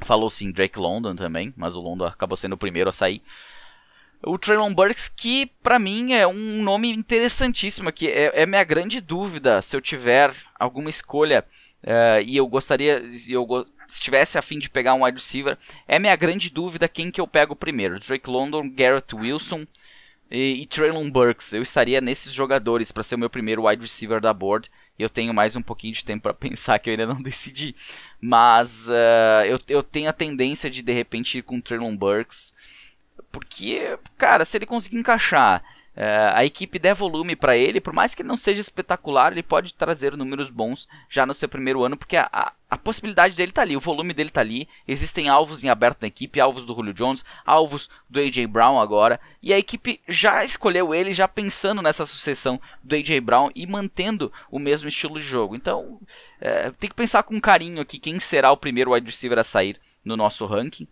Falou 0.01 0.29
sim 0.29 0.51
Drake 0.51 0.79
London 0.79 1.15
também, 1.15 1.55
mas 1.57 1.77
o 1.77 1.81
London 1.81 2.07
acabou 2.07 2.37
sendo 2.37 2.55
o 2.55 2.59
primeiro 2.59 2.89
a 2.89 2.93
sair. 2.93 3.23
O 4.23 4.37
Traylon 4.37 4.75
Burks, 4.75 5.09
que 5.09 5.47
para 5.63 5.79
mim 5.79 6.13
é 6.13 6.27
um 6.27 6.63
nome 6.63 6.91
interessantíssimo 6.91 7.89
aqui, 7.89 8.09
é, 8.09 8.43
é 8.43 8.47
minha 8.47 8.65
grande 8.65 9.01
dúvida 9.01 9.63
se 9.63 9.77
eu 9.77 9.81
tiver 9.81 10.35
alguma 10.59 10.91
escolha 10.91 11.45
uh, 11.85 12.21
e 12.27 12.37
eu 12.37 12.47
gostaria, 12.49 13.05
eu 13.29 13.47
se 13.89 14.01
tivesse 14.01 14.39
a 14.39 14.43
fim 14.43 14.59
de 14.59 14.69
pegar 14.69 14.95
um 14.95 15.05
wide 15.05 15.17
receiver, 15.17 15.57
é 15.89 15.99
minha 15.99 16.15
grande 16.15 16.51
dúvida 16.51 16.87
quem 16.87 17.11
que 17.11 17.21
eu 17.21 17.27
pego 17.27 17.57
primeiro. 17.57 17.99
Drake 17.99 18.29
London, 18.29 18.69
Garrett 18.69 19.17
Wilson 19.17 19.67
e, 20.31 20.63
e 20.63 20.67
Traylon 20.67 21.11
Burks. 21.11 21.55
Eu 21.55 21.63
estaria 21.63 22.01
nesses 22.01 22.33
jogadores 22.33 22.93
para 22.93 23.03
ser 23.03 23.15
o 23.15 23.19
meu 23.19 23.31
primeiro 23.31 23.67
wide 23.67 23.81
receiver 23.81 24.21
da 24.21 24.33
board. 24.33 24.71
Eu 24.99 25.09
tenho 25.09 25.33
mais 25.33 25.57
um 25.57 25.63
pouquinho 25.63 25.95
de 25.95 26.05
tempo 26.05 26.25
para 26.25 26.35
pensar 26.37 26.79
que 26.79 26.91
eu 26.91 26.93
ainda 26.93 27.07
não 27.07 27.23
decidi. 27.23 27.75
Mas 28.21 28.87
uh, 28.89 29.47
eu, 29.47 29.59
eu 29.69 29.83
tenho 29.83 30.11
a 30.11 30.13
tendência 30.13 30.69
de 30.69 30.83
de 30.83 30.93
repente 30.93 31.39
ir 31.39 31.43
com 31.43 31.61
Traylon 31.61 31.97
Burks. 31.97 32.55
Porque, 33.33 33.99
cara, 34.17 34.45
se 34.45 34.59
ele 34.59 34.67
conseguir 34.67 34.99
encaixar 34.99 35.63
é, 36.01 36.31
a 36.33 36.45
equipe 36.45 36.79
der 36.79 36.95
volume 36.95 37.35
para 37.35 37.57
ele, 37.57 37.81
por 37.81 37.93
mais 37.93 38.15
que 38.15 38.23
não 38.23 38.37
seja 38.37 38.61
espetacular, 38.61 39.33
ele 39.33 39.43
pode 39.43 39.75
trazer 39.75 40.17
números 40.17 40.49
bons 40.49 40.87
já 41.11 41.27
no 41.27 41.35
seu 41.35 41.49
primeiro 41.49 41.83
ano, 41.83 41.97
porque 41.97 42.17
a, 42.17 42.29
a, 42.33 42.53
a 42.71 42.79
possibilidade 42.79 43.35
dele 43.35 43.51
tá 43.51 43.63
ali, 43.63 43.77
o 43.77 43.81
volume 43.81 44.15
dele 44.15 44.31
tá 44.31 44.41
ali, 44.41 44.69
existem 44.87 45.29
alvos 45.29 45.65
em 45.65 45.69
aberto 45.69 46.03
na 46.03 46.07
equipe, 46.07 46.39
alvos 46.39 46.65
do 46.65 46.73
Julio 46.73 46.95
Jones, 46.95 47.25
alvos 47.45 47.91
do 48.09 48.21
AJ 48.21 48.47
Brown 48.47 48.81
agora, 48.81 49.19
e 49.43 49.53
a 49.53 49.59
equipe 49.59 50.01
já 50.07 50.45
escolheu 50.45 50.95
ele, 50.95 51.13
já 51.13 51.27
pensando 51.27 51.83
nessa 51.83 52.07
sucessão 52.07 52.61
do 52.81 52.95
AJ 52.95 53.19
Brown 53.19 53.51
e 53.53 53.67
mantendo 53.67 54.33
o 54.53 54.61
mesmo 54.61 54.89
estilo 54.89 55.19
de 55.19 55.27
jogo. 55.27 55.57
Então, 55.57 55.99
é, 56.41 56.71
tem 56.79 56.89
que 56.89 56.95
pensar 56.95 57.25
com 57.25 57.41
carinho 57.41 57.81
aqui 57.81 57.99
quem 57.99 58.21
será 58.21 58.53
o 58.53 58.57
primeiro 58.57 58.93
wide 58.93 59.07
receiver 59.11 59.41
a 59.41 59.43
sair 59.43 59.81
no 60.05 60.17
nosso 60.17 60.47
ranking. 60.47 60.87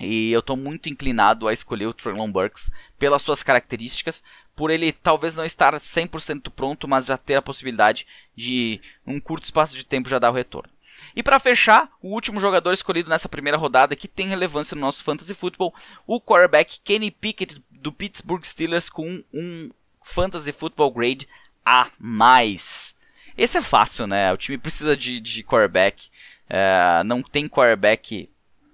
E 0.00 0.32
eu 0.32 0.40
estou 0.40 0.56
muito 0.56 0.88
inclinado 0.88 1.46
a 1.46 1.52
escolher 1.52 1.86
o 1.86 1.92
Traylon 1.92 2.32
Burks 2.32 2.70
pelas 2.98 3.20
suas 3.20 3.42
características, 3.42 4.24
por 4.56 4.70
ele 4.70 4.92
talvez 4.92 5.36
não 5.36 5.44
estar 5.44 5.74
100% 5.74 6.50
pronto, 6.50 6.88
mas 6.88 7.06
já 7.06 7.18
ter 7.18 7.34
a 7.34 7.42
possibilidade 7.42 8.06
de, 8.34 8.80
um 9.06 9.20
curto 9.20 9.44
espaço 9.44 9.76
de 9.76 9.84
tempo, 9.84 10.08
já 10.08 10.18
dar 10.18 10.30
o 10.30 10.34
retorno. 10.34 10.72
E 11.14 11.22
para 11.22 11.38
fechar, 11.38 11.90
o 12.02 12.12
último 12.12 12.40
jogador 12.40 12.72
escolhido 12.72 13.08
nessa 13.08 13.28
primeira 13.28 13.58
rodada 13.58 13.96
que 13.96 14.08
tem 14.08 14.28
relevância 14.28 14.74
no 14.74 14.80
nosso 14.80 15.02
fantasy 15.02 15.34
football, 15.34 15.74
o 16.06 16.20
quarterback 16.20 16.80
Kenny 16.82 17.10
Pickett 17.10 17.62
do 17.70 17.92
Pittsburgh 17.92 18.44
Steelers 18.44 18.88
com 18.88 19.22
um 19.32 19.70
fantasy 20.02 20.52
football 20.52 20.90
grade 20.90 21.28
a 21.64 21.90
mais. 21.98 22.96
Esse 23.36 23.58
é 23.58 23.62
fácil, 23.62 24.06
né? 24.06 24.32
O 24.32 24.36
time 24.36 24.58
precisa 24.58 24.96
de, 24.96 25.20
de 25.20 25.42
quarterback. 25.42 26.08
É, 26.48 27.02
não 27.04 27.22
tem 27.22 27.48
quarterback 27.48 28.28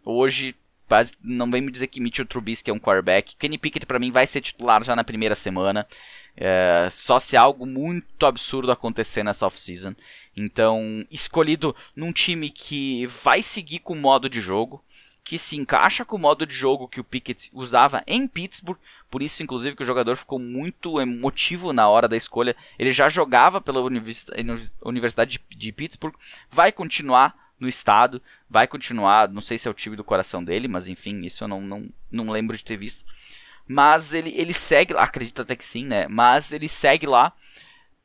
hoje 0.05 0.55
não 1.23 1.51
vem 1.51 1.61
me 1.61 1.73
dizer 1.73 1.89
que 1.89 2.01
Mitchell 2.01 2.27
Trubisky 2.27 2.71
é 2.71 2.75
um 2.75 2.79
quarterback. 2.79 3.37
Kenny 3.37 3.59
Pickett 3.59 3.87
para 3.87 3.99
mim 3.99 4.11
vai 4.11 4.27
ser 4.27 4.41
titular 4.41 4.83
já 4.85 4.95
na 4.95 5.05
primeira 5.05 5.35
semana. 5.35 5.87
É, 6.37 6.89
só 6.91 7.19
se 7.19 7.37
algo 7.37 7.67
muito 7.67 8.27
absurdo 8.27 8.71
acontecer 8.71 9.23
nessa 9.23 9.47
off-season. 9.47 9.95
Então, 10.37 11.05
escolhido 11.11 11.75
num 11.95 12.13
time 12.13 12.51
que 12.51 13.07
vai 13.07 13.43
seguir 13.43 13.81
com 13.81 13.95
o 13.95 13.97
modo 13.97 14.29
de 14.29 14.41
jogo, 14.41 14.85
que 15.25 15.39
se 15.39 15.57
encaixa 15.57 16.05
com 16.05 16.17
o 16.17 16.21
modo 16.21 16.47
de 16.47 16.55
jogo 16.55 16.87
que 16.87 17.01
o 17.01 17.05
Pickett 17.05 17.51
usava 17.53 18.05
em 18.07 18.29
Pittsburgh. 18.29 18.79
Por 19.11 19.23
isso, 19.23 19.43
inclusive, 19.43 19.75
que 19.75 19.83
o 19.83 19.87
jogador 19.87 20.17
ficou 20.17 20.39
muito 20.39 21.01
emotivo 21.01 21.73
na 21.73 21.89
hora 21.89 22.07
da 22.07 22.17
escolha. 22.17 22.55
Ele 22.79 22.93
já 22.93 23.09
jogava 23.09 23.61
pela 23.61 23.81
Universidade 24.83 25.41
de 25.51 25.73
Pittsburgh, 25.73 26.15
vai 26.49 26.71
continuar 26.71 27.46
no 27.59 27.69
estado, 27.69 28.23
vai 28.49 28.67
continuar, 28.67 29.29
não 29.29 29.41
sei 29.41 29.59
se 29.59 29.67
é 29.67 29.71
o 29.71 29.75
time 29.75 29.97
do 29.97 30.05
coração 30.05 30.45
dele, 30.45 30.69
mas 30.69 30.89
enfim, 30.89 31.25
isso 31.25 31.45
eu 31.45 31.49
não, 31.49 31.61
não, 31.61 31.89
não 32.11 32.31
lembro 32.31 32.57
de 32.57 32.65
ter 32.65 32.77
visto. 32.77 33.05
Mas 33.67 34.13
ele, 34.13 34.33
ele 34.37 34.55
segue 34.55 34.93
lá, 34.93 35.03
acredito 35.03 35.43
até 35.43 35.57
que 35.57 35.65
sim, 35.65 35.85
né? 35.85 36.07
Mas 36.09 36.53
ele 36.53 36.69
segue 36.69 37.07
lá. 37.07 37.33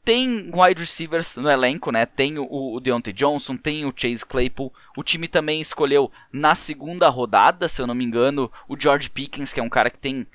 Tem 0.03 0.49
wide 0.51 0.81
receivers 0.81 1.35
no 1.35 1.47
elenco, 1.49 1.91
né? 1.91 2.07
Tem 2.07 2.39
o, 2.39 2.47
o 2.49 2.79
Deontay 2.79 3.13
Johnson, 3.13 3.55
tem 3.55 3.85
o 3.85 3.93
Chase 3.95 4.25
Claypool. 4.25 4.73
O 4.97 5.03
time 5.03 5.27
também 5.27 5.61
escolheu 5.61 6.11
na 6.33 6.55
segunda 6.55 7.07
rodada, 7.09 7.67
se 7.67 7.79
eu 7.79 7.85
não 7.85 7.93
me 7.93 8.03
engano, 8.03 8.51
o 8.67 8.75
George 8.79 9.11
Pickens, 9.11 9.53
que 9.53 9.59
é 9.59 9.63
um 9.63 9.69
cara 9.69 9.91
que 9.91 9.99
tem 9.99 10.25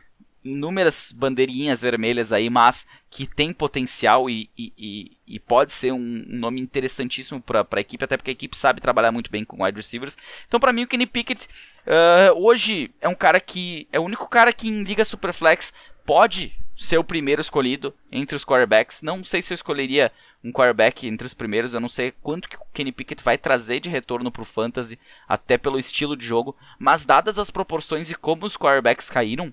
inúmeras 0.46 1.12
bandeirinhas 1.12 1.82
vermelhas 1.82 2.32
aí, 2.32 2.48
mas 2.48 2.86
que 3.10 3.26
tem 3.26 3.52
potencial 3.52 4.30
e, 4.30 4.48
e, 4.56 5.16
e 5.26 5.40
pode 5.40 5.74
ser 5.74 5.92
um, 5.92 6.24
nome 6.26 6.60
interessantíssimo 6.60 7.40
para 7.40 7.66
a 7.70 7.80
equipe, 7.80 8.04
até 8.04 8.16
porque 8.16 8.30
a 8.30 8.32
equipe 8.32 8.56
sabe 8.56 8.80
trabalhar 8.80 9.12
muito 9.12 9.30
bem 9.30 9.44
com 9.44 9.64
wide 9.64 9.76
receivers. 9.76 10.16
Então, 10.46 10.60
para 10.60 10.72
mim, 10.72 10.82
o 10.82 10.86
Kenny 10.86 11.06
Pickett 11.06 11.46
uh, 11.86 12.38
hoje 12.38 12.90
é 13.00 13.08
um 13.08 13.14
cara 13.14 13.40
que 13.40 13.88
é 13.92 13.98
o 13.98 14.04
único 14.04 14.28
cara 14.28 14.52
que 14.52 14.68
em 14.68 14.82
Liga 14.82 15.04
Superflex 15.04 15.72
pode 16.04 16.54
ser 16.76 16.98
o 16.98 17.04
primeiro 17.04 17.40
escolhido 17.40 17.94
entre 18.12 18.36
os 18.36 18.44
quarterbacks. 18.44 19.02
Não 19.02 19.24
sei 19.24 19.40
se 19.40 19.52
eu 19.52 19.54
escolheria 19.54 20.12
um 20.44 20.52
quarterback 20.52 21.06
entre 21.06 21.26
os 21.26 21.34
primeiros, 21.34 21.74
eu 21.74 21.80
não 21.80 21.88
sei 21.88 22.12
quanto 22.22 22.48
que 22.48 22.56
o 22.56 22.60
Kenny 22.72 22.92
Pickett 22.92 23.22
vai 23.22 23.36
trazer 23.38 23.80
de 23.80 23.88
retorno 23.88 24.30
para 24.30 24.42
o 24.42 24.44
fantasy, 24.44 24.98
até 25.26 25.58
pelo 25.58 25.78
estilo 25.78 26.16
de 26.16 26.24
jogo, 26.24 26.54
mas 26.78 27.04
dadas 27.04 27.38
as 27.38 27.50
proporções 27.50 28.10
e 28.10 28.14
como 28.14 28.46
os 28.46 28.56
quarterbacks 28.56 29.10
caíram, 29.10 29.52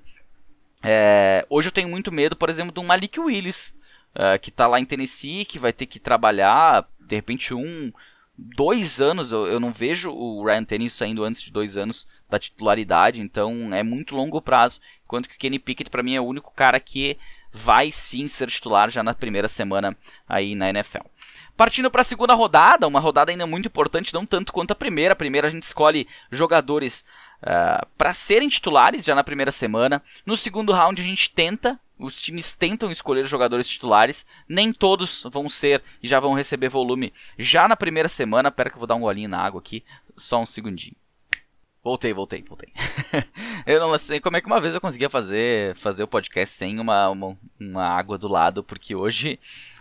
é, 0.83 1.45
hoje 1.49 1.69
eu 1.69 1.71
tenho 1.71 1.87
muito 1.87 2.11
medo, 2.11 2.35
por 2.35 2.49
exemplo, 2.49 2.71
do 2.71 2.83
Malik 2.83 3.19
Willis, 3.19 3.75
é, 4.13 4.37
que 4.37 4.49
está 4.49 4.67
lá 4.67 4.79
em 4.79 4.85
Tennessee, 4.85 5.45
que 5.45 5.57
vai 5.57 5.71
ter 5.71 5.85
que 5.85 5.99
trabalhar, 5.99 6.87
de 6.99 7.15
repente, 7.15 7.53
um, 7.53 7.91
dois 8.37 8.99
anos. 8.99 9.31
Eu, 9.31 9.47
eu 9.47 9.59
não 9.59 9.71
vejo 9.71 10.11
o 10.11 10.43
Ryan 10.45 10.63
Tannehill 10.63 10.89
saindo 10.89 11.23
antes 11.23 11.41
de 11.41 11.51
dois 11.51 11.77
anos 11.77 12.07
da 12.29 12.37
titularidade, 12.37 13.21
então 13.21 13.73
é 13.73 13.81
muito 13.81 14.15
longo 14.15 14.41
prazo. 14.41 14.79
Enquanto 15.05 15.29
que 15.29 15.35
o 15.35 15.39
Kenny 15.39 15.59
Pickett, 15.59 15.89
para 15.89 16.03
mim, 16.03 16.15
é 16.15 16.21
o 16.21 16.25
único 16.25 16.51
cara 16.51 16.79
que 16.79 17.17
vai 17.51 17.91
sim 17.91 18.27
ser 18.27 18.49
titular 18.49 18.89
já 18.89 19.03
na 19.03 19.13
primeira 19.13 19.47
semana 19.47 19.95
aí 20.27 20.55
na 20.55 20.69
NFL. 20.69 21.03
Partindo 21.55 21.91
para 21.91 22.01
a 22.01 22.05
segunda 22.05 22.33
rodada, 22.33 22.87
uma 22.87 22.99
rodada 22.99 23.31
ainda 23.31 23.45
muito 23.45 23.67
importante, 23.67 24.13
não 24.13 24.25
tanto 24.25 24.51
quanto 24.51 24.71
a 24.71 24.75
primeira. 24.75 25.13
A 25.13 25.15
primeira 25.15 25.47
a 25.47 25.51
gente 25.51 25.63
escolhe 25.63 26.07
jogadores 26.31 27.05
uh, 27.43 27.45
ah, 27.45 27.87
para 27.97 28.13
serem 28.13 28.49
titulares 28.49 29.05
já 29.05 29.13
na 29.13 29.23
primeira 29.23 29.51
semana. 29.51 30.01
No 30.25 30.35
segundo 30.35 30.71
round 30.71 31.01
a 31.01 31.03
gente 31.03 31.29
tenta, 31.29 31.79
os 31.97 32.21
times 32.21 32.53
tentam 32.53 32.91
escolher 32.91 33.25
jogadores 33.25 33.67
titulares, 33.67 34.25
nem 34.47 34.73
todos 34.73 35.23
vão 35.29 35.49
ser 35.49 35.83
e 36.01 36.07
já 36.07 36.19
vão 36.19 36.33
receber 36.33 36.69
volume 36.69 37.13
já 37.37 37.67
na 37.67 37.75
primeira 37.75 38.09
semana. 38.09 38.51
Pera 38.51 38.69
que 38.69 38.75
eu 38.75 38.79
vou 38.79 38.87
dar 38.87 38.95
um 38.95 39.01
golinho 39.01 39.29
na 39.29 39.39
água 39.39 39.59
aqui, 39.59 39.83
só 40.17 40.41
um 40.41 40.45
segundinho. 40.45 40.95
Voltei, 41.83 42.13
voltei, 42.13 42.41
voltei. 42.41 42.71
eu 43.67 43.79
não 43.79 43.97
sei 43.97 44.21
como 44.21 44.37
é 44.37 44.41
que 44.41 44.47
uma 44.47 44.61
vez 44.61 44.73
eu 44.73 44.79
conseguia 44.79 45.09
fazer, 45.09 45.75
fazer 45.75 46.03
o 46.03 46.07
podcast 46.07 46.55
sem 46.55 46.79
uma, 46.79 47.09
uma, 47.09 47.37
uma 47.59 47.85
água 47.85 48.17
do 48.17 48.29
lado, 48.29 48.63
porque 48.63 48.95
hoje 48.95 49.37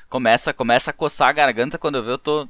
começa, 0.09 0.53
começa 0.53 0.91
a 0.91 0.95
coçar 0.95 1.29
a 1.29 1.33
garganta 1.33 1.79
quando 1.79 1.95
eu 1.97 2.03
vejo 2.03 2.15
eu 2.15 2.19
tô 2.19 2.49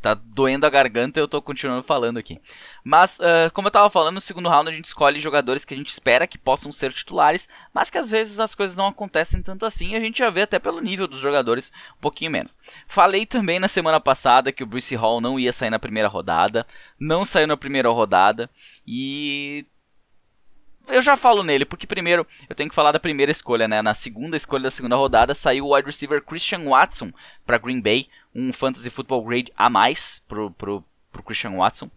Tá 0.00 0.14
doendo 0.14 0.66
a 0.66 0.70
garganta 0.70 1.18
e 1.18 1.22
eu 1.22 1.28
tô 1.28 1.40
continuando 1.42 1.82
falando 1.82 2.18
aqui. 2.18 2.40
Mas, 2.84 3.18
uh, 3.18 3.50
como 3.52 3.68
eu 3.68 3.72
tava 3.72 3.90
falando, 3.90 4.14
no 4.14 4.20
segundo 4.20 4.48
round 4.48 4.68
a 4.68 4.72
gente 4.72 4.84
escolhe 4.84 5.18
jogadores 5.18 5.64
que 5.64 5.74
a 5.74 5.76
gente 5.76 5.88
espera 5.88 6.26
que 6.26 6.38
possam 6.38 6.70
ser 6.70 6.92
titulares, 6.92 7.48
mas 7.74 7.90
que 7.90 7.98
às 7.98 8.10
vezes 8.10 8.38
as 8.38 8.54
coisas 8.54 8.76
não 8.76 8.88
acontecem 8.88 9.42
tanto 9.42 9.66
assim 9.66 9.90
e 9.90 9.96
a 9.96 10.00
gente 10.00 10.18
já 10.18 10.30
vê 10.30 10.42
até 10.42 10.58
pelo 10.58 10.80
nível 10.80 11.08
dos 11.08 11.20
jogadores 11.20 11.72
um 11.96 12.00
pouquinho 12.00 12.30
menos. 12.30 12.58
Falei 12.86 13.26
também 13.26 13.58
na 13.58 13.68
semana 13.68 13.98
passada 13.98 14.52
que 14.52 14.62
o 14.62 14.66
Bruce 14.66 14.94
Hall 14.94 15.20
não 15.20 15.40
ia 15.40 15.52
sair 15.52 15.70
na 15.70 15.78
primeira 15.78 16.08
rodada, 16.08 16.66
não 17.00 17.24
saiu 17.24 17.46
na 17.46 17.56
primeira 17.56 17.88
rodada 17.88 18.48
e 18.86 19.66
eu 20.88 21.02
já 21.02 21.16
falo 21.16 21.42
nele, 21.42 21.64
porque 21.64 21.86
primeiro 21.86 22.26
eu 22.48 22.54
tenho 22.54 22.68
que 22.68 22.74
falar 22.74 22.92
da 22.92 23.00
primeira 23.00 23.32
escolha, 23.32 23.66
né? 23.66 23.82
Na 23.82 23.94
segunda 23.94 24.36
escolha 24.36 24.64
da 24.64 24.70
segunda 24.70 24.96
rodada 24.96 25.34
saiu 25.34 25.66
o 25.66 25.74
wide 25.74 25.86
receiver 25.86 26.22
Christian 26.22 26.64
Watson 26.64 27.12
para 27.44 27.58
Green 27.58 27.80
Bay, 27.80 28.08
um 28.34 28.52
fantasy 28.52 28.90
football 28.90 29.24
grade 29.24 29.52
a 29.56 29.68
mais 29.68 30.22
pro, 30.26 30.50
pro, 30.50 30.84
pro 31.12 31.22
Christian 31.22 31.56
Watson. 31.56 31.90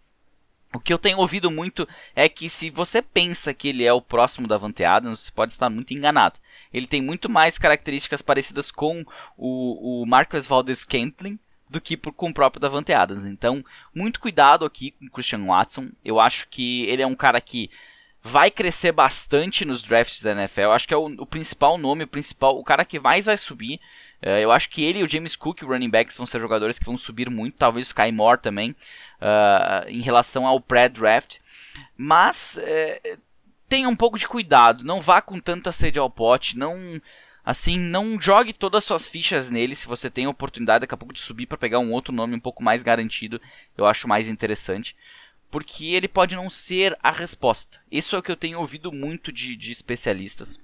O 0.72 0.78
que 0.78 0.92
eu 0.92 0.98
tenho 0.98 1.18
ouvido 1.18 1.50
muito 1.50 1.86
é 2.14 2.28
que 2.28 2.48
se 2.48 2.70
você 2.70 3.02
pensa 3.02 3.52
que 3.52 3.68
ele 3.68 3.84
é 3.84 3.92
o 3.92 4.00
próximo 4.00 4.46
da 4.46 4.56
Vante 4.56 4.84
Adams, 4.84 5.20
você 5.20 5.30
pode 5.32 5.50
estar 5.50 5.68
muito 5.68 5.92
enganado. 5.92 6.38
Ele 6.72 6.86
tem 6.86 7.02
muito 7.02 7.28
mais 7.28 7.58
características 7.58 8.22
parecidas 8.22 8.70
com 8.70 9.04
o, 9.36 10.02
o 10.02 10.06
Marcus 10.06 10.46
Valdez 10.46 10.84
Kentlin 10.84 11.38
do 11.68 11.80
que 11.80 11.96
com 11.96 12.30
o 12.30 12.34
próprio 12.34 12.60
Davante 12.60 12.92
Adams. 12.92 13.24
Então, 13.24 13.64
muito 13.94 14.20
cuidado 14.20 14.64
aqui 14.64 14.92
com 14.92 15.06
o 15.06 15.10
Christian 15.10 15.44
Watson. 15.46 15.90
Eu 16.04 16.18
acho 16.18 16.48
que 16.48 16.84
ele 16.86 17.02
é 17.02 17.06
um 17.06 17.14
cara 17.14 17.40
que 17.40 17.70
vai 18.22 18.50
crescer 18.50 18.92
bastante 18.92 19.64
nos 19.64 19.82
drafts 19.82 20.22
da 20.22 20.32
NFL. 20.32 20.70
Acho 20.70 20.86
que 20.86 20.94
é 20.94 20.96
o, 20.96 21.06
o, 21.06 21.26
principal 21.26 21.78
nome, 21.78 22.04
o 22.04 22.08
principal, 22.08 22.58
o 22.58 22.64
cara 22.64 22.84
que 22.84 23.00
mais 23.00 23.26
vai 23.26 23.36
subir. 23.36 23.80
Uh, 24.22 24.38
eu 24.40 24.52
acho 24.52 24.68
que 24.68 24.84
ele 24.84 24.98
e 24.98 25.02
o 25.02 25.08
James 25.08 25.34
Cook, 25.34 25.62
running 25.62 25.88
backs, 25.88 26.16
vão 26.16 26.26
ser 26.26 26.40
jogadores 26.40 26.78
que 26.78 26.84
vão 26.84 26.98
subir 26.98 27.30
muito. 27.30 27.56
Talvez 27.56 27.86
o 27.86 27.90
Sky 27.90 28.12
Moore 28.12 28.40
também, 28.40 28.70
uh, 28.70 29.88
em 29.88 30.02
relação 30.02 30.46
ao 30.46 30.60
pré-draft. 30.60 31.38
Mas 31.96 32.58
uh, 32.58 33.18
tenha 33.68 33.88
um 33.88 33.96
pouco 33.96 34.18
de 34.18 34.28
cuidado. 34.28 34.84
Não 34.84 35.00
vá 35.00 35.22
com 35.22 35.40
tanta 35.40 35.72
sede 35.72 35.98
ao 35.98 36.10
pote. 36.10 36.58
Não. 36.58 37.00
Assim, 37.42 37.78
não 37.78 38.20
jogue 38.20 38.52
todas 38.52 38.78
as 38.78 38.84
suas 38.84 39.08
fichas 39.08 39.48
nele 39.48 39.74
se 39.74 39.86
você 39.86 40.10
tem 40.10 40.26
a 40.26 40.30
oportunidade 40.30 40.82
daqui 40.82 40.94
a 40.94 40.96
pouco 40.96 41.14
de 41.14 41.18
subir 41.18 41.46
para 41.46 41.56
pegar 41.56 41.78
um 41.78 41.90
outro 41.90 42.12
nome 42.12 42.36
um 42.36 42.40
pouco 42.40 42.62
mais 42.62 42.82
garantido. 42.82 43.40
Eu 43.78 43.86
acho 43.86 44.06
mais 44.06 44.28
interessante 44.28 44.94
porque 45.50 45.86
ele 45.86 46.06
pode 46.06 46.36
não 46.36 46.48
ser 46.48 46.96
a 47.02 47.10
resposta. 47.10 47.80
Isso 47.90 48.14
é 48.14 48.18
o 48.18 48.22
que 48.22 48.30
eu 48.30 48.36
tenho 48.36 48.60
ouvido 48.60 48.92
muito 48.92 49.32
de, 49.32 49.56
de 49.56 49.72
especialistas. 49.72 50.60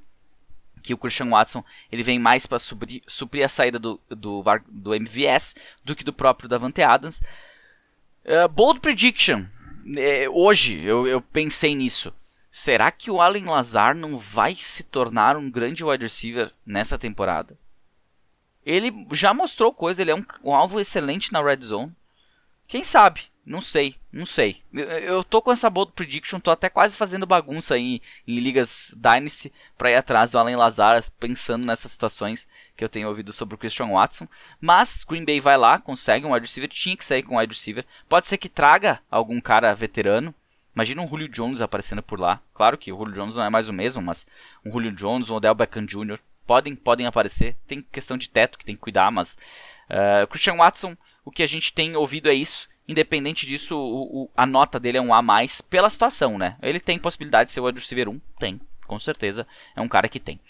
Que 0.82 0.95
o 0.95 0.99
Christian 0.99 1.30
Watson 1.30 1.64
ele 1.91 2.05
vem 2.05 2.18
mais 2.18 2.47
para 2.47 2.59
suprir, 2.59 3.03
suprir, 3.07 3.45
a 3.45 3.49
saída 3.49 3.78
do, 3.78 4.01
do, 4.09 4.45
do 4.68 4.95
MVS 4.95 5.57
do 5.84 5.97
que 5.97 6.05
do 6.05 6.12
próprio 6.12 6.49
Davante 6.49 6.82
Adams. 6.82 7.20
Uh, 8.24 8.49
bold 8.49 8.80
prediction. 8.80 9.47
É, 9.97 10.28
hoje 10.28 10.80
eu, 10.80 11.07
eu 11.07 11.20
pensei 11.20 11.74
nisso. 11.74 12.12
Será 12.51 12.91
que 12.91 13.11
o 13.11 13.20
Allen 13.20 13.45
Lazar 13.45 13.95
não 13.95 14.16
vai 14.16 14.55
se 14.55 14.82
tornar 14.82 15.37
um 15.37 15.51
grande 15.51 15.84
wide 15.84 16.05
receiver 16.05 16.53
nessa 16.64 16.97
temporada? 16.97 17.59
Ele 18.64 19.07
já 19.12 19.34
mostrou 19.34 19.72
coisa, 19.72 20.03
ele 20.03 20.11
é 20.11 20.14
um, 20.14 20.24
um 20.43 20.55
alvo 20.55 20.80
excelente 20.80 21.32
na 21.32 21.43
red 21.43 21.61
zone. 21.61 21.95
Quem 22.66 22.82
sabe? 22.82 23.22
Não 23.47 23.61
sei, 23.61 23.94
não 24.12 24.26
sei. 24.26 24.61
Eu, 24.74 24.82
eu 24.82 25.24
tô 25.24 25.40
com 25.40 25.53
essa 25.53 25.70
bold 25.70 25.92
prediction, 25.92 26.40
tô 26.40 26.51
até 26.51 26.68
quase 26.68 26.97
fazendo 26.97 27.24
bagunça 27.24 27.78
em, 27.78 28.01
em 28.26 28.40
ligas 28.40 28.92
Dynasty 28.97 29.53
pra 29.78 29.92
ir 29.92 29.94
atrás 29.94 30.32
do 30.32 30.38
Allen 30.38 30.57
Lazar, 30.57 31.01
pensando 31.20 31.64
nessas 31.64 31.92
situações 31.92 32.49
que 32.76 32.82
eu 32.82 32.88
tenho 32.88 33.07
ouvido 33.07 33.32
sobre 33.32 33.55
o 33.55 33.59
Christian 33.59 33.86
Watson. 33.86 34.26
Mas 34.61 35.05
Green 35.05 35.24
Bay 35.24 35.38
vai 35.38 35.57
lá, 35.57 35.78
consegue 35.78 36.26
um 36.26 36.32
wide 36.32 36.44
receiver, 36.44 36.68
tinha 36.68 36.97
que 36.97 37.05
sair 37.05 37.22
com 37.22 37.36
um 37.36 37.38
wide 37.38 37.55
receiver. 37.55 37.86
Pode 38.09 38.26
ser 38.26 38.36
que 38.36 38.49
traga 38.49 38.99
algum 39.09 39.40
cara 39.40 39.72
veterano. 39.76 40.34
Imagina 40.74 41.03
um 41.03 41.09
Julio 41.09 41.28
Jones 41.28 41.61
aparecendo 41.61 42.03
por 42.03 42.18
lá. 42.18 42.42
Claro 42.53 42.76
que 42.76 42.92
o 42.92 42.99
Julio 42.99 43.14
Jones 43.14 43.36
não 43.36 43.44
é 43.44 43.49
mais 43.49 43.68
o 43.68 43.72
mesmo, 43.72 44.03
mas 44.03 44.26
um 44.64 44.72
Julio 44.72 44.90
Jones, 44.90 45.30
um 45.30 45.36
Odell 45.36 45.55
Beckham 45.55 45.86
Jr. 45.86 46.18
podem, 46.44 46.74
podem 46.74 47.07
aparecer. 47.07 47.57
Tem 47.68 47.80
questão 47.80 48.18
de 48.18 48.28
teto 48.28 48.59
que 48.59 48.64
tem 48.64 48.74
que 48.74 48.82
cuidar, 48.82 49.12
mas 49.12 49.38
uh, 49.88 50.26
Christian 50.26 50.57
Watson, 50.57 50.97
o 51.24 51.30
que 51.30 51.44
a 51.44 51.47
gente 51.47 51.72
tem 51.72 51.94
ouvido 51.94 52.28
é 52.28 52.34
isso 52.34 52.68
Independente 52.89 53.47
disso, 53.47 53.76
o, 53.76 54.22
o, 54.22 54.30
a 54.37 54.47
nota 54.47 54.78
dele 54.78 54.99
é 54.99 55.03
um 55.03 55.12
A 55.12 55.20
mais 55.20 55.61
pela 55.61 55.91
situação, 55.91 56.39
né? 56.39 56.57
Ele 56.62 56.78
tem 56.78 56.99
possibilidade 56.99 57.49
de 57.49 57.53
ser 57.53 57.61
o 57.61 57.64
wide 57.64 57.80
receiver 57.80 58.09
1? 58.09 58.20
Tem, 58.39 58.61
com 58.87 58.99
certeza. 58.99 59.47
É 59.74 59.80
um 59.80 59.89
cara 59.89 60.09
que 60.09 60.20
tem. 60.20 60.41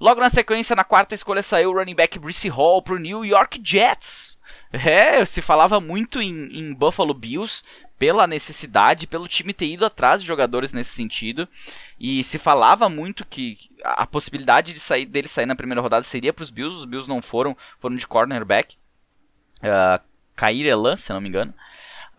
Logo 0.00 0.18
na 0.18 0.30
sequência, 0.30 0.74
na 0.74 0.82
quarta 0.82 1.14
escolha, 1.14 1.42
saiu 1.42 1.70
o 1.70 1.74
running 1.74 1.94
back 1.94 2.18
Brice 2.18 2.48
Hall 2.48 2.80
pro 2.80 2.98
New 2.98 3.22
York 3.22 3.60
Jets. 3.62 4.38
É, 4.72 5.24
se 5.24 5.42
falava 5.42 5.78
muito 5.78 6.22
em, 6.22 6.58
em, 6.58 6.72
Buffalo 6.72 7.12
Bills 7.12 7.62
pela 7.98 8.26
necessidade, 8.26 9.06
pelo 9.06 9.28
time 9.28 9.52
ter 9.52 9.66
ido 9.66 9.84
atrás 9.84 10.22
de 10.22 10.28
jogadores 10.28 10.72
nesse 10.72 10.90
sentido. 10.90 11.46
E 11.98 12.24
se 12.24 12.38
falava 12.38 12.88
muito 12.88 13.26
que 13.26 13.58
a 13.84 14.06
possibilidade 14.06 14.72
de 14.72 14.80
sair 14.80 15.04
dele 15.04 15.28
sair 15.28 15.44
na 15.44 15.56
primeira 15.56 15.82
rodada 15.82 16.04
seria 16.04 16.32
para 16.32 16.44
os 16.44 16.50
Bills. 16.50 16.78
Os 16.78 16.86
Bills 16.86 17.08
não 17.08 17.20
foram, 17.20 17.54
foram 17.78 17.96
de 17.96 18.06
cornerback. 18.06 18.76
Uh, 19.58 20.02
Kair 20.34 20.64
Elan, 20.64 20.96
se 20.96 21.12
não 21.12 21.20
me 21.20 21.28
engano. 21.28 21.52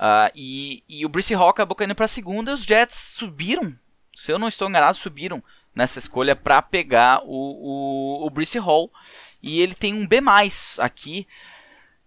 Uh, 0.02 0.34
e, 0.34 0.84
e 0.90 1.06
o 1.06 1.10
Brice 1.10 1.36
Hall 1.36 1.50
acabou 1.50 1.76
caindo 1.76 1.94
para 1.94 2.06
a 2.06 2.08
segunda 2.08 2.50
e 2.50 2.54
os 2.56 2.64
Jets 2.64 2.96
subiram, 2.96 3.78
se 4.16 4.32
eu 4.32 4.40
não 4.40 4.48
estou 4.48 4.68
enganado, 4.68 4.98
subiram 4.98 5.44
nessa 5.76 6.00
escolha 6.00 6.36
para 6.36 6.60
pegar 6.60 7.22
o, 7.24 8.24
o, 8.24 8.26
o 8.26 8.30
Brice 8.32 8.58
Hall. 8.58 8.92
E 9.44 9.62
ele 9.62 9.76
tem 9.76 9.94
um 9.94 10.08
B+, 10.08 10.20
aqui, 10.80 11.28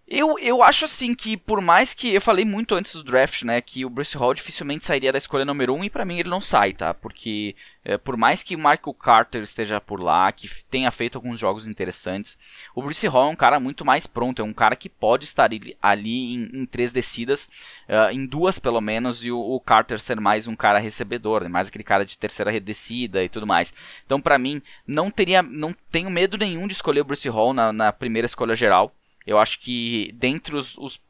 eu, 0.07 0.37
eu 0.37 0.61
acho 0.61 0.85
assim 0.85 1.15
que, 1.15 1.35
por 1.35 1.59
mais 1.61 1.93
que. 1.93 2.13
Eu 2.13 2.21
falei 2.21 2.45
muito 2.45 2.75
antes 2.75 2.93
do 2.93 3.03
draft, 3.03 3.41
né? 3.41 3.59
Que 3.59 3.83
o 3.83 3.89
Bruce 3.89 4.15
Hall 4.15 4.35
dificilmente 4.35 4.85
sairia 4.85 5.11
da 5.11 5.17
escolha 5.17 5.43
número 5.43 5.73
1 5.73 5.77
um, 5.77 5.83
e 5.83 5.89
para 5.89 6.05
mim 6.05 6.19
ele 6.19 6.29
não 6.29 6.39
sai, 6.39 6.73
tá? 6.73 6.93
Porque 6.93 7.55
é, 7.83 7.97
por 7.97 8.15
mais 8.15 8.43
que 8.43 8.55
o 8.55 8.59
Michael 8.59 8.93
Carter 8.99 9.41
esteja 9.41 9.81
por 9.81 9.99
lá, 9.99 10.31
que 10.31 10.47
tenha 10.65 10.91
feito 10.91 11.17
alguns 11.17 11.39
jogos 11.39 11.67
interessantes, 11.67 12.37
o 12.75 12.83
Bruce 12.83 13.07
Hall 13.07 13.29
é 13.29 13.31
um 13.31 13.35
cara 13.35 13.59
muito 13.59 13.83
mais 13.83 14.05
pronto, 14.05 14.43
é 14.43 14.45
um 14.45 14.53
cara 14.53 14.75
que 14.75 14.89
pode 14.89 15.25
estar 15.25 15.49
ali 15.81 16.33
em, 16.35 16.49
em 16.53 16.65
três 16.67 16.91
descidas, 16.91 17.49
uh, 17.89 18.11
em 18.11 18.27
duas 18.27 18.59
pelo 18.59 18.81
menos, 18.81 19.23
e 19.23 19.31
o, 19.31 19.39
o, 19.39 19.59
Carter 19.59 19.99
ser 19.99 20.19
mais 20.19 20.47
um 20.47 20.55
cara 20.55 20.77
recebedor, 20.77 21.41
né? 21.43 21.49
mais 21.49 21.69
aquele 21.69 21.83
cara 21.83 22.05
de 22.05 22.15
terceira 22.15 22.59
descida 22.59 23.23
e 23.23 23.29
tudo 23.29 23.47
mais. 23.47 23.73
Então, 24.05 24.21
para 24.21 24.37
mim, 24.37 24.61
não 24.85 25.09
teria. 25.09 25.41
não 25.41 25.75
tenho 25.91 26.11
medo 26.11 26.37
nenhum 26.37 26.67
de 26.67 26.73
escolher 26.73 27.01
o 27.01 27.05
Bruce 27.05 27.27
Hall 27.27 27.53
na, 27.53 27.73
na 27.73 27.91
primeira 27.91 28.27
escolha 28.27 28.55
geral. 28.55 28.93
Eu 29.25 29.37
acho 29.37 29.59
que 29.59 30.11
dentre 30.13 30.55
os, 30.55 30.77
os, 30.77 31.01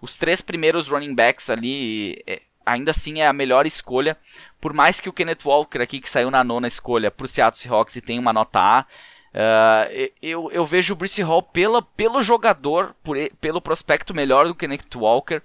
os 0.00 0.16
três 0.16 0.40
primeiros 0.40 0.88
running 0.88 1.14
backs 1.14 1.50
ali, 1.50 2.22
é, 2.26 2.42
ainda 2.64 2.90
assim 2.90 3.20
é 3.20 3.26
a 3.26 3.32
melhor 3.32 3.66
escolha. 3.66 4.16
Por 4.60 4.72
mais 4.72 5.00
que 5.00 5.08
o 5.08 5.12
Kenneth 5.12 5.44
Walker 5.44 5.80
aqui, 5.80 6.00
que 6.00 6.08
saiu 6.08 6.30
na 6.30 6.44
nona 6.44 6.68
escolha 6.68 7.10
para 7.10 7.24
o 7.24 7.28
Seattle 7.28 7.60
Seahawks 7.60 7.96
e 7.96 8.00
tem 8.00 8.18
uma 8.18 8.32
nota 8.32 8.58
A, 8.58 8.86
Uh, 9.32 10.12
eu, 10.20 10.50
eu, 10.52 10.66
vejo 10.66 10.92
o 10.92 10.96
Brice 10.96 11.22
Hall 11.22 11.42
pela, 11.42 11.80
pelo 11.80 12.22
jogador, 12.22 12.94
por, 13.02 13.16
pelo 13.40 13.62
prospecto 13.62 14.12
melhor 14.12 14.46
do 14.46 14.54
que 14.54 14.66
Kenneth 14.66 14.94
Walker. 14.94 15.40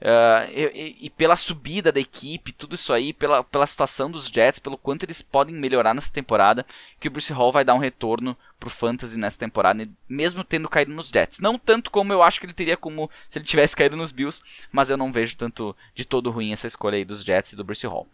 Uh, 0.00 0.50
e, 0.52 1.06
e, 1.06 1.10
pela 1.10 1.36
subida 1.36 1.90
da 1.90 2.00
equipe, 2.00 2.52
tudo 2.52 2.74
isso 2.74 2.92
aí, 2.92 3.12
pela, 3.12 3.42
pela 3.42 3.66
situação 3.66 4.10
dos 4.10 4.26
Jets, 4.26 4.58
pelo 4.58 4.76
quanto 4.76 5.04
eles 5.04 5.22
podem 5.22 5.54
melhorar 5.54 5.94
nessa 5.94 6.12
temporada, 6.12 6.66
que 7.00 7.08
o 7.08 7.10
Bruce 7.10 7.32
Hall 7.32 7.52
vai 7.52 7.64
dar 7.64 7.74
um 7.74 7.78
retorno 7.78 8.36
pro 8.60 8.68
Fantasy 8.68 9.16
nessa 9.16 9.38
temporada, 9.38 9.88
mesmo 10.08 10.44
tendo 10.44 10.68
caído 10.68 10.92
nos 10.92 11.08
Jets. 11.08 11.38
Não 11.38 11.58
tanto 11.58 11.90
como 11.90 12.12
eu 12.12 12.22
acho 12.22 12.38
que 12.38 12.46
ele 12.46 12.52
teria 12.52 12.76
como 12.76 13.10
se 13.28 13.38
ele 13.38 13.46
tivesse 13.46 13.76
caído 13.76 13.96
nos 13.96 14.12
Bills, 14.12 14.42
mas 14.70 14.90
eu 14.90 14.96
não 14.96 15.12
vejo 15.12 15.36
tanto 15.36 15.74
de 15.94 16.04
todo 16.04 16.30
ruim 16.30 16.52
essa 16.52 16.66
escolha 16.66 16.96
aí 16.96 17.04
dos 17.04 17.22
Jets 17.22 17.52
e 17.52 17.56
do 17.56 17.64
Bruce 17.64 17.86
Hall. 17.86 18.06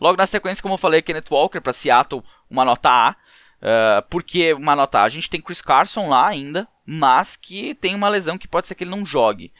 Logo 0.00 0.16
na 0.16 0.26
sequência, 0.26 0.62
como 0.62 0.74
eu 0.74 0.78
falei, 0.78 1.02
Kenneth 1.02 1.30
Walker 1.30 1.60
para 1.60 1.74
Seattle, 1.74 2.24
uma 2.48 2.64
nota 2.64 2.88
A. 2.88 3.16
Uh, 3.60 4.00
porque 4.08 4.54
uma 4.54 4.74
nota 4.74 5.00
A, 5.00 5.02
a 5.02 5.08
gente 5.10 5.28
tem 5.28 5.42
Chris 5.42 5.60
Carson 5.60 6.08
lá 6.08 6.26
ainda, 6.26 6.66
mas 6.86 7.36
que 7.36 7.74
tem 7.74 7.94
uma 7.94 8.08
lesão 8.08 8.38
que 8.38 8.48
pode 8.48 8.66
ser 8.66 8.74
que 8.74 8.84
ele 8.84 8.90
não 8.90 9.04
jogue. 9.04 9.52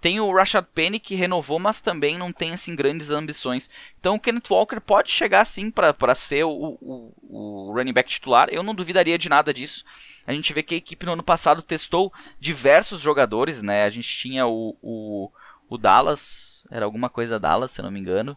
Tem 0.00 0.20
o 0.20 0.32
Rashad 0.32 0.64
Penny 0.74 1.00
que 1.00 1.16
renovou, 1.16 1.58
mas 1.58 1.80
também 1.80 2.16
não 2.16 2.32
tem 2.32 2.52
assim 2.52 2.76
grandes 2.76 3.10
ambições. 3.10 3.68
Então 3.98 4.14
o 4.14 4.20
Kenneth 4.20 4.48
Walker 4.48 4.78
pode 4.80 5.10
chegar 5.10 5.40
assim 5.40 5.70
para 5.70 6.14
ser 6.14 6.44
o, 6.44 6.78
o, 6.80 7.12
o 7.22 7.72
running 7.72 7.92
back 7.92 8.08
titular. 8.08 8.48
Eu 8.50 8.62
não 8.62 8.74
duvidaria 8.74 9.18
de 9.18 9.28
nada 9.28 9.52
disso. 9.52 9.84
A 10.24 10.32
gente 10.32 10.52
vê 10.52 10.62
que 10.62 10.74
a 10.74 10.78
equipe 10.78 11.04
no 11.04 11.14
ano 11.14 11.22
passado 11.22 11.62
testou 11.62 12.12
diversos 12.38 13.00
jogadores, 13.00 13.60
né? 13.60 13.84
A 13.84 13.90
gente 13.90 14.08
tinha 14.08 14.46
o, 14.46 14.76
o, 14.80 15.32
o 15.68 15.76
Dallas, 15.76 16.66
era 16.70 16.84
alguma 16.84 17.08
coisa 17.10 17.40
Dallas, 17.40 17.72
se 17.72 17.82
não 17.82 17.90
me 17.90 17.98
engano. 17.98 18.36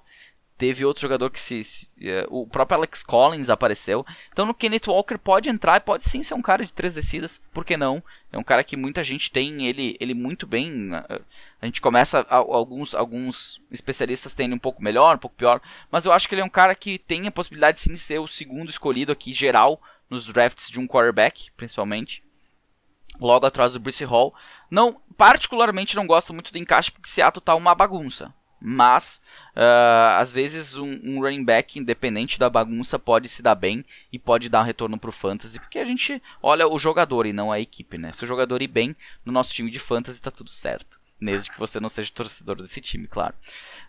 Teve 0.62 0.86
outro 0.86 1.02
jogador 1.02 1.32
que 1.32 1.40
se, 1.40 1.64
se 1.64 1.88
uh, 2.02 2.28
o 2.30 2.46
próprio 2.46 2.78
Alex 2.78 3.02
Collins 3.02 3.50
apareceu. 3.50 4.06
Então 4.32 4.46
no 4.46 4.54
Kenneth 4.54 4.90
Walker 4.90 5.18
pode 5.18 5.50
entrar 5.50 5.82
pode 5.82 6.04
sim 6.04 6.22
ser 6.22 6.36
um 6.36 6.42
cara 6.42 6.64
de 6.64 6.72
três 6.72 6.94
descidas. 6.94 7.42
Por 7.52 7.66
que 7.66 7.76
não? 7.76 8.04
É 8.32 8.38
um 8.38 8.44
cara 8.44 8.64
que 8.64 8.78
muita 8.78 9.04
gente 9.04 9.32
tem 9.32 9.66
ele, 9.66 9.98
ele 10.00 10.14
muito 10.14 10.46
bem. 10.46 10.92
A 11.60 11.66
gente 11.66 11.82
começa 11.82 12.28
a, 12.30 12.36
alguns 12.36 12.94
alguns 12.94 13.60
especialistas 13.72 14.36
têm 14.36 14.46
ele 14.46 14.54
um 14.54 14.60
pouco 14.60 14.84
melhor, 14.84 15.16
um 15.16 15.18
pouco 15.18 15.36
pior, 15.36 15.60
mas 15.90 16.06
eu 16.06 16.12
acho 16.12 16.30
que 16.30 16.36
ele 16.36 16.44
é 16.44 16.46
um 16.46 16.50
cara 16.50 16.76
que 16.76 17.00
tem 17.00 17.26
a 17.26 17.32
possibilidade 17.32 17.82
sim 17.82 17.94
de 17.94 18.00
ser 18.00 18.20
o 18.20 18.28
segundo 18.28 18.70
escolhido 18.70 19.12
aqui 19.12 19.34
geral 19.34 19.82
nos 20.12 20.28
drafts 20.28 20.70
de 20.70 20.80
um 20.80 20.86
quarterback, 20.86 21.50
principalmente. 21.58 22.24
Logo 23.20 23.48
atrás 23.48 23.74
do 23.74 23.80
Bruce 23.80 24.06
Hall. 24.06 24.32
Não, 24.70 25.02
particularmente 25.18 25.96
não 25.96 26.06
gosto 26.06 26.32
muito 26.36 26.52
do 26.52 26.60
encaixe 26.60 26.92
porque 26.92 27.10
Seattle 27.10 27.44
tá 27.44 27.56
uma 27.56 27.74
bagunça 27.74 28.32
mas 28.62 29.22
uh, 29.56 30.20
às 30.20 30.32
vezes 30.32 30.76
um, 30.78 31.00
um, 31.04 31.20
running 31.20 31.44
back 31.44 31.80
independente 31.80 32.38
da 32.38 32.50
bagunça 32.50 33.00
pode 33.00 33.28
se 33.28 33.42
dar 33.42 33.56
bem 33.56 33.84
e 34.14 34.20
pode 34.20 34.48
dar 34.50 34.62
um 34.62 34.66
retorno 34.66 35.00
para 35.00 35.10
o 35.10 35.14
fantasy, 35.14 35.60
porque 35.60 35.80
a 35.80 35.86
gente 35.86 36.22
olha 36.42 36.68
o 36.68 36.78
jogador 36.78 37.26
e 37.26 37.34
não 37.34 37.52
a 37.52 37.60
equipe, 37.60 37.98
né? 37.98 38.14
Se 38.14 38.24
o 38.24 38.28
jogador 38.28 38.62
ir 38.62 38.68
bem 38.68 38.96
no 39.26 39.34
nosso 39.34 39.54
time 39.54 39.72
de 39.72 39.80
fantasy, 39.80 40.20
está 40.20 40.30
tudo 40.30 40.50
certo. 40.52 41.01
Desde 41.22 41.52
que 41.52 41.60
você 41.60 41.80
não 41.80 41.88
seja 41.88 42.12
torcedor 42.12 42.56
desse 42.56 42.82
time, 42.82 43.08
claro. 43.08 43.36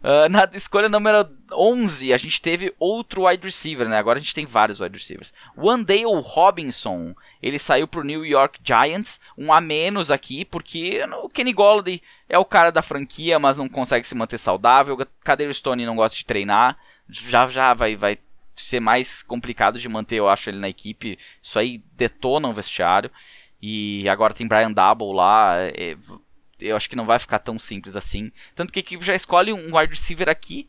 Uh, 0.03 0.29
na 0.29 0.47
escolha 0.53 0.87
número 0.87 1.27
11, 1.51 2.13
a 2.13 2.19
gente 2.19 2.43
teve 2.43 2.75
outro 2.79 3.27
wide 3.27 3.47
receiver, 3.47 3.89
né? 3.89 3.97
Agora 3.97 4.19
a 4.19 4.23
gente 4.23 4.35
tem 4.35 4.45
vários 4.45 4.81
wide 4.81 4.99
receivers. 4.99 5.33
Wandale 5.57 6.05
Robinson, 6.05 7.15
ele 7.43 7.59
saiu 7.59 7.89
pro 7.89 8.05
New 8.05 8.23
York 8.23 8.61
Giants, 8.63 9.19
um 9.39 9.51
a 9.51 9.63
menos 9.63 10.11
aqui, 10.11 10.45
porque 10.45 11.01
o 11.23 11.29
Kenny 11.31 11.55
Golladay 11.55 12.03
é 12.29 12.39
o 12.39 12.45
cara 12.45 12.71
da 12.71 12.83
franquia, 12.83 13.39
mas 13.39 13.57
não 13.57 13.69
consegue 13.69 14.07
se 14.07 14.15
manter 14.15 14.37
saudável. 14.37 14.99
Kader 15.25 15.55
Stone 15.55 15.87
não 15.87 15.97
gosta 15.97 16.17
de 16.17 16.27
treinar. 16.27 16.77
Já 17.09 17.49
já 17.49 17.73
vai, 17.73 17.97
vai 17.97 18.19
ser 18.55 18.81
mais 18.81 19.23
complicado 19.23 19.79
de 19.79 19.89
manter, 19.89 20.17
eu 20.17 20.29
acho, 20.29 20.51
ele 20.51 20.59
na 20.59 20.69
equipe. 20.69 21.19
Isso 21.41 21.59
aí 21.59 21.83
detona 21.95 22.49
o 22.49 22.53
vestiário. 22.53 23.11
E 23.61 24.07
agora 24.09 24.35
tem 24.35 24.47
Brian 24.47 24.73
Double 24.73 25.15
lá. 25.15 25.57
É, 25.59 25.97
eu 26.63 26.77
acho 26.77 26.89
que 26.89 26.97
não 26.97 27.07
vai 27.07 27.19
ficar 27.19 27.39
tão 27.39 27.59
simples 27.59 27.97
assim. 27.97 28.31
Tanto 28.55 28.73
que 28.73 28.79
a 28.79 28.83
equipe 28.83 29.05
já 29.05 29.15
escolhe 29.15 29.53
um 29.53 29.77
wide 29.77 29.95
receiver 29.95 30.29
aqui 30.29 30.69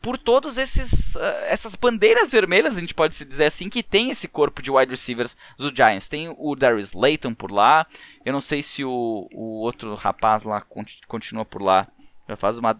por 0.00 0.16
todos 0.16 0.58
esses 0.58 1.16
uh, 1.16 1.20
essas 1.48 1.74
bandeiras 1.74 2.30
vermelhas, 2.30 2.76
a 2.76 2.80
gente 2.80 2.94
pode 2.94 3.14
se 3.14 3.24
dizer 3.24 3.46
assim, 3.46 3.68
que 3.68 3.82
tem 3.82 4.10
esse 4.10 4.28
corpo 4.28 4.62
de 4.62 4.70
wide 4.70 4.90
receivers 4.90 5.36
do 5.56 5.74
Giants. 5.74 6.08
Tem 6.08 6.34
o 6.36 6.54
Darius 6.54 6.92
Layton 6.92 7.34
por 7.34 7.50
lá. 7.50 7.86
Eu 8.24 8.32
não 8.32 8.40
sei 8.40 8.62
se 8.62 8.84
o, 8.84 9.28
o 9.32 9.60
outro 9.60 9.94
rapaz 9.94 10.44
lá 10.44 10.64
continua 11.06 11.44
por 11.44 11.62
lá. 11.62 11.86
Já 12.28 12.36
faz 12.36 12.58
uma, 12.58 12.78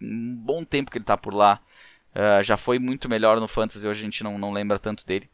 um 0.00 0.34
bom 0.34 0.64
tempo 0.64 0.90
que 0.90 0.98
ele 0.98 1.04
está 1.04 1.16
por 1.16 1.32
lá. 1.32 1.60
Uh, 2.12 2.42
já 2.42 2.56
foi 2.56 2.78
muito 2.78 3.08
melhor 3.08 3.38
no 3.38 3.46
Fantasy, 3.46 3.86
hoje 3.86 4.00
a 4.00 4.04
gente 4.04 4.24
não, 4.24 4.36
não 4.36 4.52
lembra 4.52 4.80
tanto 4.80 5.06
dele. 5.06 5.30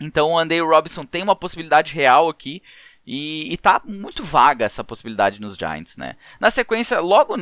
Então 0.00 0.30
o 0.30 0.38
Andy 0.38 0.58
Robinson 0.60 1.04
tem 1.04 1.22
uma 1.22 1.36
possibilidade 1.36 1.92
real 1.92 2.28
aqui 2.28 2.62
e, 3.06 3.52
e 3.52 3.56
tá 3.56 3.80
muito 3.84 4.22
vaga 4.22 4.64
essa 4.64 4.84
possibilidade 4.84 5.40
nos 5.40 5.56
Giants, 5.56 5.96
né? 5.96 6.16
Na 6.38 6.50
sequência, 6.50 7.00
logo 7.00 7.36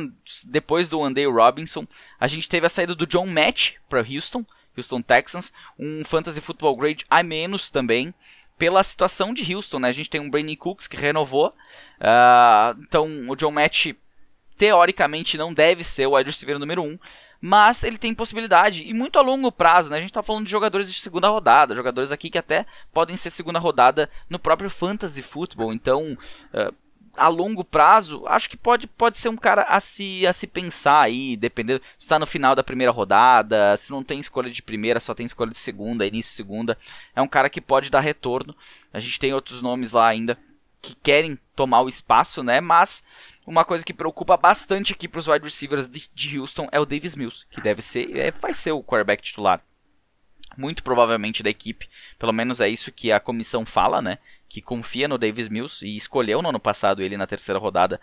depois 0.47 0.89
do 0.89 1.03
Andy 1.03 1.25
Robinson, 1.25 1.85
a 2.19 2.27
gente 2.27 2.49
teve 2.49 2.65
a 2.65 2.69
saída 2.69 2.95
do 2.95 3.05
John 3.05 3.27
Match 3.27 3.73
para 3.87 3.99
Houston, 3.99 4.45
Houston 4.75 5.01
Texans, 5.01 5.53
um 5.77 6.03
fantasy 6.03 6.41
football 6.41 6.75
grade 6.75 7.05
a 7.09 7.21
menos 7.21 7.69
também, 7.69 8.13
pela 8.57 8.83
situação 8.83 9.33
de 9.33 9.53
Houston, 9.53 9.79
né? 9.79 9.89
A 9.89 9.93
gente 9.93 10.09
tem 10.09 10.21
um 10.21 10.29
Brandon 10.29 10.55
Cooks 10.55 10.87
que 10.87 10.97
renovou, 10.97 11.49
uh, 11.99 12.79
então 12.81 13.29
o 13.29 13.35
John 13.35 13.51
Match 13.51 13.93
teoricamente 14.57 15.37
não 15.37 15.53
deve 15.53 15.83
ser 15.83 16.05
o 16.05 16.15
wide 16.15 16.29
receiver 16.29 16.59
número 16.59 16.83
1, 16.83 16.85
um, 16.85 16.99
mas 17.41 17.83
ele 17.83 17.97
tem 17.97 18.13
possibilidade 18.13 18.83
e 18.87 18.93
muito 18.93 19.17
a 19.17 19.21
longo 19.21 19.51
prazo, 19.51 19.89
né? 19.89 19.97
A 19.97 19.99
gente 19.99 20.11
está 20.11 20.21
falando 20.21 20.45
de 20.45 20.51
jogadores 20.51 20.93
de 20.93 20.99
segunda 20.99 21.27
rodada, 21.27 21.75
jogadores 21.75 22.11
aqui 22.11 22.29
que 22.29 22.37
até 22.37 22.67
podem 22.93 23.17
ser 23.17 23.31
segunda 23.31 23.57
rodada 23.57 24.07
no 24.29 24.37
próprio 24.37 24.69
fantasy 24.69 25.23
football. 25.23 25.73
Então, 25.73 26.15
uh, 26.53 26.73
a 27.17 27.27
longo 27.27 27.63
prazo, 27.63 28.23
acho 28.27 28.49
que 28.49 28.55
pode, 28.55 28.85
pode 28.85 29.17
ser 29.17 29.29
um 29.29 29.35
cara 29.35 29.63
a 29.63 29.79
se, 29.79 30.25
a 30.25 30.31
se 30.31 30.45
pensar 30.45 31.01
aí, 31.01 31.35
dependendo 31.35 31.81
se 31.97 32.05
está 32.05 32.19
no 32.19 32.27
final 32.27 32.55
da 32.55 32.63
primeira 32.63 32.91
rodada, 32.91 33.75
se 33.75 33.91
não 33.91 34.03
tem 34.03 34.19
escolha 34.19 34.49
de 34.49 34.61
primeira, 34.61 34.99
só 34.99 35.13
tem 35.13 35.25
escolha 35.25 35.51
de 35.51 35.57
segunda, 35.57 36.05
início 36.05 36.31
de 36.31 36.35
segunda. 36.35 36.77
É 37.15 37.21
um 37.21 37.27
cara 37.27 37.49
que 37.49 37.59
pode 37.59 37.89
dar 37.89 38.01
retorno. 38.01 38.55
A 38.93 38.99
gente 38.99 39.19
tem 39.19 39.33
outros 39.33 39.61
nomes 39.61 39.91
lá 39.91 40.07
ainda 40.07 40.37
que 40.81 40.95
querem 40.95 41.37
tomar 41.55 41.81
o 41.81 41.89
espaço, 41.89 42.41
né? 42.43 42.59
Mas 42.59 43.03
uma 43.45 43.65
coisa 43.65 43.83
que 43.83 43.93
preocupa 43.93 44.37
bastante 44.37 44.93
aqui 44.93 45.07
para 45.07 45.19
os 45.19 45.27
wide 45.27 45.43
receivers 45.43 45.87
de, 45.87 46.09
de, 46.13 46.39
Houston 46.39 46.67
é 46.71 46.79
o 46.79 46.85
Davis 46.85 47.15
Mills, 47.15 47.45
que 47.49 47.61
deve 47.61 47.81
ser, 47.81 48.15
é, 48.15 48.31
vai 48.31 48.53
ser 48.53 48.71
o 48.71 48.83
quarterback 48.83 49.21
titular. 49.23 49.63
Muito 50.57 50.83
provavelmente 50.83 51.41
da 51.41 51.49
equipe, 51.49 51.89
pelo 52.19 52.33
menos 52.33 52.59
é 52.59 52.67
isso 52.67 52.91
que 52.91 53.11
a 53.11 53.19
comissão 53.19 53.65
fala, 53.65 54.01
né? 54.01 54.17
Que 54.49 54.61
confia 54.61 55.07
no 55.07 55.17
Davis 55.17 55.47
Mills 55.47 55.85
e 55.85 55.95
escolheu 55.95 56.41
no 56.41 56.49
ano 56.49 56.59
passado 56.59 57.01
ele 57.01 57.15
na 57.15 57.25
terceira 57.25 57.59
rodada 57.59 57.99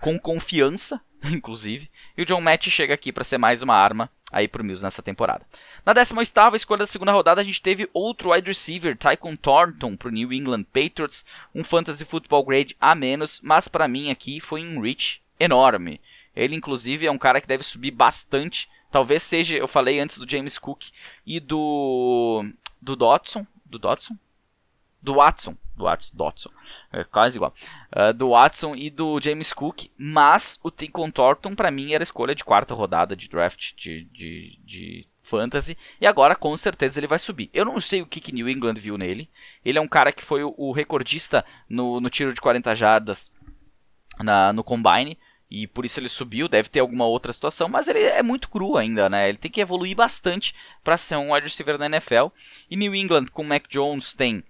com 0.00 0.18
confiança, 0.18 1.00
inclusive. 1.24 1.90
E 2.16 2.22
o 2.22 2.26
John 2.26 2.40
Matt 2.40 2.68
chega 2.68 2.94
aqui 2.94 3.12
para 3.12 3.24
ser 3.24 3.38
mais 3.38 3.62
uma 3.62 3.74
arma 3.74 4.10
aí 4.30 4.48
pro 4.48 4.64
Mills 4.64 4.82
nessa 4.82 5.02
temporada. 5.02 5.46
Na 5.84 5.94
18ª 5.94 6.54
escolha 6.56 6.80
da 6.80 6.86
segunda 6.86 7.12
rodada, 7.12 7.40
a 7.40 7.44
gente 7.44 7.62
teve 7.62 7.88
outro 7.92 8.32
wide 8.32 8.48
receiver, 8.48 8.96
Tycon 8.96 9.36
Thornton, 9.36 9.96
pro 9.96 10.10
New 10.10 10.32
England 10.32 10.64
Patriots, 10.64 11.24
um 11.54 11.62
fantasy 11.62 12.04
football 12.04 12.44
grade 12.44 12.76
a 12.80 12.94
menos, 12.94 13.40
mas 13.42 13.68
para 13.68 13.88
mim 13.88 14.10
aqui 14.10 14.40
foi 14.40 14.66
um 14.66 14.80
reach 14.80 15.22
enorme. 15.38 16.00
Ele 16.34 16.54
inclusive 16.54 17.06
é 17.06 17.10
um 17.10 17.18
cara 17.18 17.40
que 17.40 17.46
deve 17.46 17.62
subir 17.62 17.92
bastante, 17.92 18.68
talvez 18.90 19.22
seja, 19.22 19.56
eu 19.56 19.68
falei 19.68 20.00
antes 20.00 20.18
do 20.18 20.28
James 20.28 20.58
Cook 20.58 20.86
e 21.24 21.40
do 21.40 22.44
do 22.80 22.94
Dodson, 22.94 23.46
do 23.64 23.78
Dodson, 23.78 24.16
do 25.06 25.14
Watson, 25.14 25.56
do 25.76 25.84
Watson, 25.84 26.50
é 26.92 27.04
quase 27.04 27.38
igual, 27.38 27.54
uh, 27.94 28.12
do 28.12 28.30
Watson 28.30 28.74
e 28.74 28.90
do 28.90 29.20
James 29.20 29.52
Cook, 29.52 29.84
mas 29.96 30.58
o 30.64 30.70
Tincon 30.70 31.12
Thornton 31.12 31.54
para 31.54 31.70
mim 31.70 31.94
era 31.94 32.02
escolha 32.02 32.34
de 32.34 32.42
quarta 32.42 32.74
rodada 32.74 33.14
de 33.14 33.28
draft 33.28 33.72
de, 33.76 34.02
de, 34.06 34.58
de 34.64 35.08
fantasy 35.22 35.78
e 36.00 36.08
agora 36.08 36.34
com 36.34 36.56
certeza 36.56 36.98
ele 36.98 37.06
vai 37.06 37.20
subir. 37.20 37.48
Eu 37.54 37.64
não 37.64 37.80
sei 37.80 38.02
o 38.02 38.06
que, 38.06 38.20
que 38.20 38.32
New 38.32 38.48
England 38.48 38.74
viu 38.74 38.98
nele. 38.98 39.30
Ele 39.64 39.78
é 39.78 39.80
um 39.80 39.86
cara 39.86 40.10
que 40.10 40.24
foi 40.24 40.42
o, 40.42 40.52
o 40.58 40.72
recordista 40.72 41.44
no, 41.68 42.00
no, 42.00 42.10
tiro 42.10 42.34
de 42.34 42.40
40 42.40 42.74
jardas 42.74 43.30
na, 44.18 44.52
no 44.52 44.64
combine 44.64 45.16
e 45.48 45.68
por 45.68 45.84
isso 45.84 46.00
ele 46.00 46.08
subiu. 46.08 46.48
Deve 46.48 46.68
ter 46.68 46.80
alguma 46.80 47.06
outra 47.06 47.32
situação, 47.32 47.68
mas 47.68 47.86
ele 47.86 48.00
é 48.00 48.24
muito 48.24 48.50
cru 48.50 48.76
ainda, 48.76 49.08
né? 49.08 49.28
Ele 49.28 49.38
tem 49.38 49.52
que 49.52 49.60
evoluir 49.60 49.94
bastante 49.94 50.52
para 50.82 50.96
ser 50.96 51.14
um 51.14 51.32
wide 51.32 51.46
receiver 51.46 51.78
da 51.78 51.86
NFL. 51.86 52.26
E 52.68 52.76
New 52.76 52.92
England 52.92 53.26
com 53.26 53.44
Mac 53.44 53.68
Jones 53.68 54.12
tem 54.12 54.42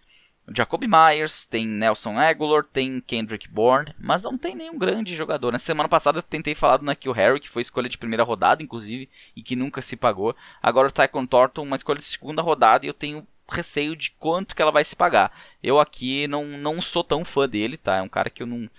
Jacob 0.54 0.84
Myers, 0.84 1.44
tem 1.44 1.66
Nelson 1.66 2.18
Aguilar, 2.18 2.62
tem 2.64 3.00
Kendrick 3.00 3.48
Bourne, 3.48 3.92
mas 3.98 4.22
não 4.22 4.38
tem 4.38 4.54
nenhum 4.54 4.78
grande 4.78 5.16
jogador. 5.16 5.50
Na 5.50 5.58
semana 5.58 5.88
passada 5.88 6.18
eu 6.18 6.22
tentei 6.22 6.54
falar 6.54 6.76
do 6.76 6.84
Nakil 6.84 7.12
Harry, 7.12 7.40
que 7.40 7.48
foi 7.48 7.62
escolha 7.62 7.88
de 7.88 7.98
primeira 7.98 8.22
rodada, 8.22 8.62
inclusive, 8.62 9.08
e 9.34 9.42
que 9.42 9.56
nunca 9.56 9.82
se 9.82 9.96
pagou. 9.96 10.36
Agora 10.62 10.88
o 10.88 10.92
Tycon 10.92 11.26
Thornton, 11.26 11.62
uma 11.62 11.76
escolha 11.76 11.98
de 11.98 12.04
segunda 12.04 12.42
rodada, 12.42 12.86
e 12.86 12.88
eu 12.88 12.94
tenho 12.94 13.26
receio 13.48 13.96
de 13.96 14.10
quanto 14.12 14.54
que 14.54 14.62
ela 14.62 14.70
vai 14.70 14.84
se 14.84 14.94
pagar. 14.94 15.32
Eu 15.62 15.80
aqui 15.80 16.28
não, 16.28 16.44
não 16.44 16.80
sou 16.80 17.02
tão 17.02 17.24
fã 17.24 17.48
dele, 17.48 17.76
tá? 17.76 17.96
É 17.96 18.02
um 18.02 18.08
cara 18.08 18.30
que 18.30 18.42
eu 18.42 18.46
não... 18.46 18.70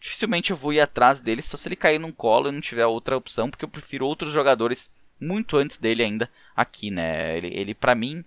Dificilmente 0.00 0.50
eu 0.50 0.56
vou 0.56 0.72
ir 0.72 0.80
atrás 0.80 1.20
dele, 1.20 1.42
só 1.42 1.56
se 1.56 1.68
ele 1.68 1.76
cair 1.76 1.98
num 1.98 2.12
colo 2.12 2.48
e 2.48 2.52
não 2.52 2.60
tiver 2.60 2.86
outra 2.86 3.16
opção, 3.16 3.48
porque 3.48 3.64
eu 3.64 3.68
prefiro 3.68 4.06
outros 4.06 4.32
jogadores 4.32 4.92
muito 5.20 5.56
antes 5.56 5.78
dele 5.78 6.02
ainda 6.02 6.28
aqui, 6.54 6.90
né? 6.90 7.36
Ele, 7.38 7.48
ele 7.48 7.74
para 7.74 7.94
mim 7.94 8.24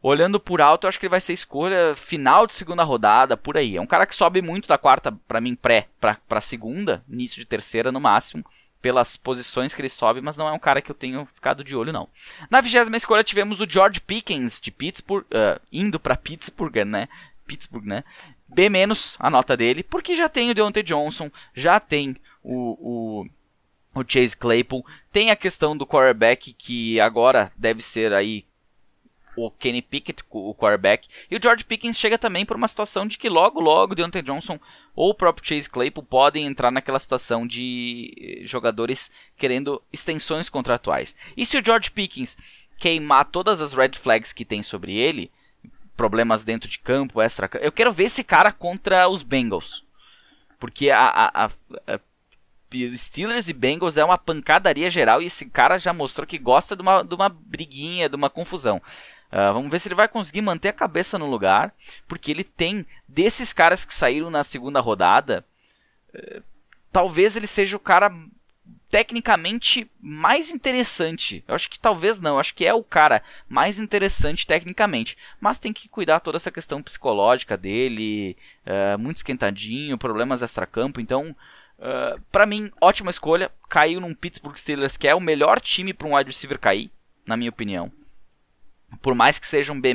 Olhando 0.00 0.38
por 0.38 0.60
alto, 0.60 0.84
eu 0.84 0.88
acho 0.88 0.98
que 0.98 1.06
ele 1.06 1.10
vai 1.10 1.20
ser 1.20 1.32
escolha 1.32 1.94
final 1.96 2.46
de 2.46 2.52
segunda 2.52 2.84
rodada, 2.84 3.36
por 3.36 3.56
aí. 3.56 3.76
É 3.76 3.80
um 3.80 3.86
cara 3.86 4.06
que 4.06 4.14
sobe 4.14 4.40
muito 4.40 4.68
da 4.68 4.78
quarta, 4.78 5.10
para 5.26 5.40
mim, 5.40 5.56
pré, 5.56 5.88
pra, 6.00 6.16
pra 6.28 6.40
segunda, 6.40 7.02
início 7.08 7.38
de 7.38 7.44
terceira 7.44 7.90
no 7.90 8.00
máximo, 8.00 8.44
pelas 8.80 9.16
posições 9.16 9.74
que 9.74 9.80
ele 9.80 9.88
sobe, 9.88 10.20
mas 10.20 10.36
não 10.36 10.46
é 10.46 10.52
um 10.52 10.58
cara 10.58 10.80
que 10.80 10.90
eu 10.90 10.94
tenho 10.94 11.26
ficado 11.34 11.64
de 11.64 11.74
olho, 11.74 11.92
não. 11.92 12.08
Na 12.48 12.60
vigésima 12.60 12.96
escolha 12.96 13.24
tivemos 13.24 13.60
o 13.60 13.68
George 13.68 14.00
Pickens, 14.00 14.60
de 14.60 14.70
Pittsburgh, 14.70 15.24
uh, 15.24 15.60
indo 15.72 15.98
para 15.98 16.16
Pittsburgh, 16.16 16.84
né? 16.84 17.08
Pittsburgh, 17.44 17.84
né? 17.84 18.04
B- 18.46 18.70
a 19.18 19.30
nota 19.30 19.56
dele, 19.56 19.82
porque 19.82 20.14
já 20.14 20.28
tem 20.28 20.50
o 20.50 20.54
Deontay 20.54 20.82
Johnson, 20.82 21.30
já 21.54 21.80
tem 21.80 22.16
o, 22.42 23.26
o, 23.94 24.00
o 24.00 24.04
Chase 24.06 24.36
Claypool, 24.36 24.86
tem 25.12 25.30
a 25.30 25.36
questão 25.36 25.76
do 25.76 25.86
quarterback 25.86 26.52
que 26.52 27.00
agora 27.00 27.52
deve 27.56 27.82
ser 27.82 28.12
aí 28.12 28.44
o 29.46 29.50
Kenny 29.50 29.80
Pickett, 29.80 30.22
o 30.30 30.54
quarterback, 30.54 31.08
e 31.30 31.36
o 31.36 31.40
George 31.42 31.64
Pickens 31.64 31.98
chega 31.98 32.18
também 32.18 32.44
por 32.44 32.56
uma 32.56 32.68
situação 32.68 33.06
de 33.06 33.16
que 33.16 33.28
logo, 33.28 33.60
logo 33.60 33.94
Deontay 33.94 34.22
Johnson 34.22 34.58
ou 34.94 35.10
o 35.10 35.14
próprio 35.14 35.46
Chase 35.46 35.70
Claypool 35.70 36.02
podem 36.02 36.46
entrar 36.46 36.70
naquela 36.70 36.98
situação 36.98 37.46
de 37.46 38.42
jogadores 38.44 39.10
querendo 39.36 39.82
extensões 39.92 40.48
contratuais. 40.48 41.14
E 41.36 41.46
se 41.46 41.56
o 41.56 41.64
George 41.64 41.90
Pickens 41.90 42.36
queimar 42.78 43.26
todas 43.26 43.60
as 43.60 43.72
red 43.72 43.92
flags 43.94 44.32
que 44.32 44.44
tem 44.44 44.62
sobre 44.62 44.96
ele, 44.96 45.30
problemas 45.96 46.44
dentro 46.44 46.68
de 46.68 46.78
campo, 46.78 47.20
extra, 47.20 47.50
eu 47.60 47.72
quero 47.72 47.92
ver 47.92 48.04
esse 48.04 48.24
cara 48.24 48.52
contra 48.52 49.08
os 49.08 49.22
Bengals. 49.22 49.84
Porque 50.58 50.90
a, 50.90 51.00
a, 51.00 51.44
a, 51.44 51.50
a 51.86 52.00
Steelers 52.94 53.48
e 53.48 53.52
Bengals 53.52 53.96
é 53.96 54.04
uma 54.04 54.18
pancadaria 54.18 54.90
geral 54.90 55.22
e 55.22 55.26
esse 55.26 55.46
cara 55.46 55.78
já 55.78 55.92
mostrou 55.92 56.26
que 56.26 56.38
gosta 56.38 56.76
de 56.76 56.82
uma, 56.82 57.02
de 57.02 57.14
uma 57.14 57.28
briguinha, 57.28 58.08
de 58.08 58.16
uma 58.16 58.28
confusão. 58.28 58.80
Uh, 59.30 59.52
vamos 59.52 59.70
ver 59.70 59.78
se 59.78 59.88
ele 59.88 59.94
vai 59.94 60.08
conseguir 60.08 60.40
manter 60.40 60.68
a 60.68 60.72
cabeça 60.72 61.18
no 61.18 61.28
lugar, 61.28 61.74
porque 62.06 62.30
ele 62.30 62.44
tem, 62.44 62.86
desses 63.06 63.52
caras 63.52 63.84
que 63.84 63.94
saíram 63.94 64.30
na 64.30 64.42
segunda 64.42 64.80
rodada, 64.80 65.44
uh, 66.14 66.42
talvez 66.90 67.36
ele 67.36 67.46
seja 67.46 67.76
o 67.76 67.80
cara 67.80 68.10
tecnicamente 68.90 69.90
mais 70.00 70.50
interessante. 70.50 71.44
Eu 71.46 71.54
acho 71.54 71.68
que 71.68 71.78
talvez 71.78 72.20
não, 72.20 72.38
acho 72.38 72.54
que 72.54 72.64
é 72.64 72.72
o 72.72 72.82
cara 72.82 73.22
mais 73.46 73.78
interessante 73.78 74.46
tecnicamente, 74.46 75.16
mas 75.38 75.58
tem 75.58 75.74
que 75.74 75.90
cuidar 75.90 76.20
toda 76.20 76.38
essa 76.38 76.50
questão 76.50 76.82
psicológica 76.82 77.54
dele, 77.54 78.34
uh, 78.66 78.98
muito 78.98 79.18
esquentadinho, 79.18 79.98
problemas 79.98 80.42
extra-campo, 80.42 81.00
então 81.00 81.36
Uh, 81.78 82.20
para 82.32 82.44
mim, 82.44 82.72
ótima 82.80 83.08
escolha. 83.08 83.52
Caiu 83.68 84.00
num 84.00 84.12
Pittsburgh 84.12 84.56
Steelers 84.56 84.96
que 84.96 85.06
é 85.06 85.14
o 85.14 85.20
melhor 85.20 85.60
time 85.60 85.92
para 85.92 86.08
um 86.08 86.16
wide 86.16 86.28
receiver 86.28 86.58
cair, 86.58 86.90
na 87.24 87.36
minha 87.36 87.50
opinião 87.50 87.92
por 89.02 89.14
mais 89.14 89.38
que 89.38 89.46
seja 89.46 89.72
um 89.72 89.80
B-, 89.80 89.94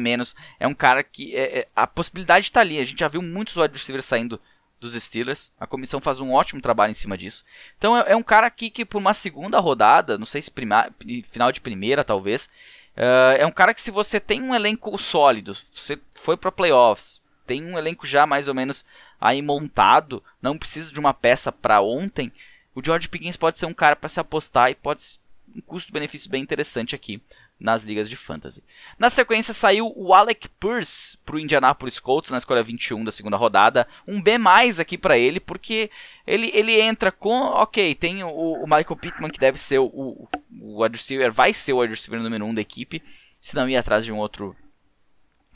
é 0.60 0.68
um 0.68 0.74
cara 0.74 1.04
que. 1.04 1.36
É, 1.36 1.60
é, 1.60 1.68
a 1.76 1.88
possibilidade 1.88 2.48
está 2.48 2.62
ali. 2.62 2.80
A 2.80 2.86
gente 2.86 3.00
já 3.00 3.08
viu 3.08 3.22
muitos 3.22 3.56
wide 3.58 3.74
receivers 3.74 4.06
saindo 4.06 4.40
dos 4.80 4.94
Steelers. 5.02 5.52
A 5.60 5.66
comissão 5.66 6.00
faz 6.00 6.20
um 6.20 6.32
ótimo 6.32 6.62
trabalho 6.62 6.92
em 6.92 6.96
cima 6.96 7.18
disso. 7.18 7.44
Então 7.78 7.98
é, 7.98 8.12
é 8.12 8.16
um 8.16 8.24
cara 8.24 8.48
aqui 8.48 8.70
que, 8.70 8.86
por 8.86 8.98
uma 8.98 9.14
segunda 9.14 9.60
rodada, 9.60 10.18
não 10.18 10.26
sei 10.26 10.42
se 10.42 10.52
prima, 10.52 10.90
final 11.30 11.52
de 11.52 11.62
primeira 11.62 12.04
talvez, 12.04 12.50
uh, 12.96 13.38
é 13.38 13.46
um 13.46 13.52
cara 13.52 13.74
que, 13.74 13.82
se 13.82 13.92
você 13.92 14.20
tem 14.20 14.42
um 14.42 14.54
elenco 14.54 14.96
sólido, 14.98 15.58
você 15.74 16.00
foi 16.14 16.38
para 16.38 16.52
playoffs, 16.52 17.22
tem 17.48 17.64
um 17.64 17.78
elenco 17.78 18.06
já 18.06 18.26
mais 18.26 18.48
ou 18.48 18.54
menos 18.54 18.86
aí 19.20 19.42
montado, 19.42 20.24
não 20.42 20.58
precisa 20.58 20.92
de 20.92 21.00
uma 21.00 21.14
peça 21.14 21.52
para 21.52 21.82
ontem. 21.82 22.32
O 22.76 22.84
George 22.84 23.08
Pickens 23.08 23.38
pode 23.38 23.58
ser 23.58 23.66
um 23.66 23.74
cara 23.74 23.96
para 23.96 24.10
se 24.10 24.20
apostar 24.20 24.70
e 24.70 24.76
pode 24.76 25.22
um 25.56 25.62
custo-benefício 25.62 26.30
bem 26.30 26.42
interessante 26.42 26.96
aqui 26.96 27.22
nas 27.64 27.84
ligas 27.84 28.10
de 28.10 28.18
fantasy. 28.18 28.62
Na 29.00 29.10
sequência 29.10 29.54
saiu 29.54 29.92
o 29.96 30.14
Alec 30.14 30.50
Pierce 30.60 31.18
para 31.26 31.38
o 31.38 31.40
Indianapolis 31.40 31.98
Colts 31.98 32.30
na 32.30 32.38
escolha 32.38 32.62
21 32.62 33.06
da 33.06 33.12
segunda 33.12 33.38
rodada. 33.38 33.88
Um 34.06 34.22
B 34.22 34.38
mais 34.38 34.82
aqui 34.82 34.98
para 34.98 35.18
ele, 35.18 35.40
porque 35.40 35.90
ele, 36.28 36.52
ele 36.54 36.80
entra 36.82 37.10
com. 37.10 37.32
Ok, 37.32 37.96
tem 37.96 38.22
o, 38.22 38.30
o 38.30 38.64
Michael 38.66 38.98
Pittman, 38.98 39.32
que 39.32 39.40
deve 39.40 39.58
ser 39.58 39.80
o, 39.80 39.86
o, 39.86 40.28
o 40.60 40.84
wide 40.84 40.98
receiver, 40.98 41.32
vai 41.32 41.54
ser 41.54 41.72
o 41.72 41.80
wide 41.80 41.94
receiver 41.94 42.22
número 42.22 42.46
1 42.46 42.50
um 42.50 42.54
da 42.54 42.62
equipe, 42.62 43.02
se 43.40 43.56
não 43.56 43.70
ir 43.70 43.78
atrás 43.78 44.04
de 44.04 44.12
um 44.12 44.18
outro 44.18 44.54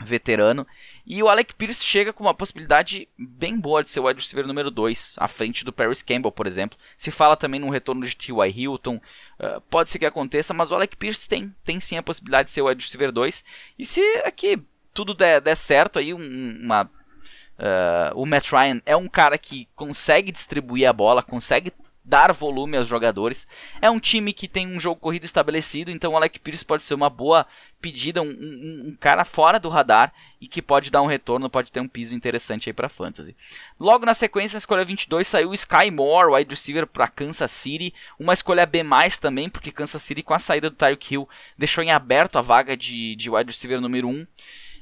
veterano. 0.00 0.66
E 1.06 1.22
o 1.22 1.28
Alec 1.28 1.54
Pierce 1.54 1.84
chega 1.84 2.12
com 2.12 2.24
uma 2.24 2.34
possibilidade 2.34 3.08
bem 3.18 3.58
boa 3.58 3.82
de 3.82 3.90
ser 3.90 4.00
o 4.00 4.06
wide 4.06 4.20
receiver 4.20 4.46
número 4.46 4.70
2, 4.70 5.16
à 5.18 5.26
frente 5.26 5.64
do 5.64 5.72
Paris 5.72 6.02
Campbell, 6.02 6.32
por 6.32 6.46
exemplo. 6.46 6.78
Se 6.96 7.10
fala 7.10 7.36
também 7.36 7.60
no 7.60 7.70
retorno 7.70 8.06
de 8.06 8.16
T.Y. 8.16 8.50
Hilton, 8.54 8.96
uh, 8.96 9.60
pode 9.62 9.90
ser 9.90 9.98
que 9.98 10.06
aconteça, 10.06 10.54
mas 10.54 10.70
o 10.70 10.74
Alec 10.74 10.96
Pierce 10.96 11.28
tem, 11.28 11.52
tem 11.64 11.80
sim 11.80 11.96
a 11.96 12.02
possibilidade 12.02 12.48
de 12.48 12.52
ser 12.52 12.62
o 12.62 12.68
wide 12.68 12.84
receiver 12.84 13.12
2. 13.12 13.44
E 13.78 13.84
se 13.84 14.00
aqui 14.24 14.62
tudo 14.92 15.14
der, 15.14 15.40
der 15.40 15.56
certo, 15.56 15.98
aí 15.98 16.12
um, 16.12 16.58
uma, 16.62 16.84
uh, 16.84 18.14
o 18.14 18.26
Matt 18.26 18.50
Ryan 18.50 18.80
é 18.84 18.96
um 18.96 19.08
cara 19.08 19.38
que 19.38 19.68
consegue 19.74 20.32
distribuir 20.32 20.88
a 20.88 20.92
bola, 20.92 21.22
consegue 21.22 21.72
dar 22.08 22.32
volume 22.32 22.78
aos 22.78 22.88
jogadores. 22.88 23.46
É 23.82 23.90
um 23.90 24.00
time 24.00 24.32
que 24.32 24.48
tem 24.48 24.66
um 24.66 24.80
jogo 24.80 25.00
corrido 25.00 25.24
estabelecido, 25.24 25.90
então 25.90 26.12
o 26.12 26.16
Alec 26.16 26.40
Pierce 26.40 26.64
pode 26.64 26.82
ser 26.82 26.94
uma 26.94 27.10
boa 27.10 27.46
pedida, 27.80 28.22
um, 28.22 28.26
um, 28.26 28.84
um, 28.88 28.96
cara 28.98 29.24
fora 29.24 29.60
do 29.60 29.68
radar 29.68 30.12
e 30.40 30.48
que 30.48 30.62
pode 30.62 30.90
dar 30.90 31.02
um 31.02 31.06
retorno, 31.06 31.50
pode 31.50 31.70
ter 31.70 31.80
um 31.80 31.86
piso 31.86 32.14
interessante 32.14 32.68
aí 32.68 32.72
para 32.72 32.88
fantasy. 32.88 33.36
Logo 33.78 34.06
na 34.06 34.14
sequência, 34.14 34.56
na 34.56 34.58
escolha 34.58 34.84
22, 34.84 35.28
saiu 35.28 35.52
Sky 35.52 35.90
Moore, 35.92 36.32
wide 36.32 36.50
receiver 36.50 36.86
para 36.86 37.06
Kansas 37.08 37.50
City, 37.50 37.92
uma 38.18 38.32
escolha 38.32 38.64
B+, 38.64 38.82
também, 39.20 39.48
porque 39.50 39.70
Kansas 39.70 40.02
City 40.02 40.22
com 40.22 40.32
a 40.32 40.38
saída 40.38 40.70
do 40.70 40.76
Tyreek 40.76 41.12
Hill 41.12 41.28
deixou 41.56 41.84
em 41.84 41.90
aberto 41.90 42.38
a 42.38 42.42
vaga 42.42 42.76
de, 42.76 43.14
de 43.16 43.30
wide 43.30 43.50
receiver 43.50 43.80
número 43.80 44.08
1. 44.08 44.26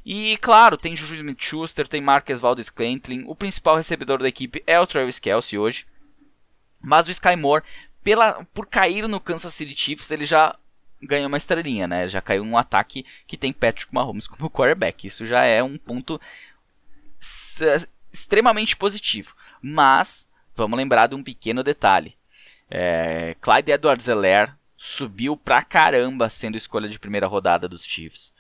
E 0.05 0.37
claro, 0.37 0.77
tem 0.77 0.95
Juju 0.95 1.16
Smith-Schuster, 1.16 1.89
tem 1.89 2.01
Marcus 2.01 2.39
Valdez 2.39 2.68
Scantling, 2.68 3.24
o 3.27 3.35
principal 3.35 3.77
recebedor 3.77 4.20
da 4.20 4.29
equipe 4.29 4.62
é 4.64 4.79
o 4.79 4.87
Travis 4.87 5.18
Kelce 5.18 5.59
hoje. 5.59 5.85
Mas 6.87 7.09
o 7.09 7.11
Sky 7.11 7.34
Moore, 7.34 7.64
pela, 8.05 8.45
por 8.55 8.64
cair 8.64 9.09
no 9.09 9.18
Kansas 9.18 9.53
City 9.53 9.74
Chiefs, 9.76 10.09
ele 10.12 10.24
já 10.24 10.57
ganhou 11.03 11.26
uma 11.26 11.37
estrelinha, 11.37 11.89
né? 11.89 12.07
Já 12.07 12.20
caiu 12.20 12.45
um 12.45 12.57
ataque 12.57 13.05
que 13.26 13.37
tem 13.37 13.53
Patrick 13.53 13.93
Mahomes 13.93 14.28
como 14.28 14.49
quarterback. 14.49 15.05
Isso 15.05 15.26
já 15.26 15.43
é 15.43 15.61
um 15.64 15.76
ponto 15.76 16.20
extremamente 18.12 18.76
positivo. 18.76 19.34
Mas 19.61 20.28
vamos 20.55 20.76
lembrar 20.76 21.09
de 21.09 21.16
um 21.16 21.24
pequeno 21.24 21.64
detalhe. 21.64 22.14
É, 22.70 23.34
Clyde 23.41 23.72
Edwards-Helaire 23.72 24.53
subiu 24.76 25.37
pra 25.37 25.62
caramba 25.62 26.30
sendo 26.30 26.57
escolha 26.57 26.89
de 26.89 27.01
primeira 27.01 27.26
rodada 27.26 27.68
dos 27.68 27.84
Chiefs. 27.84 28.32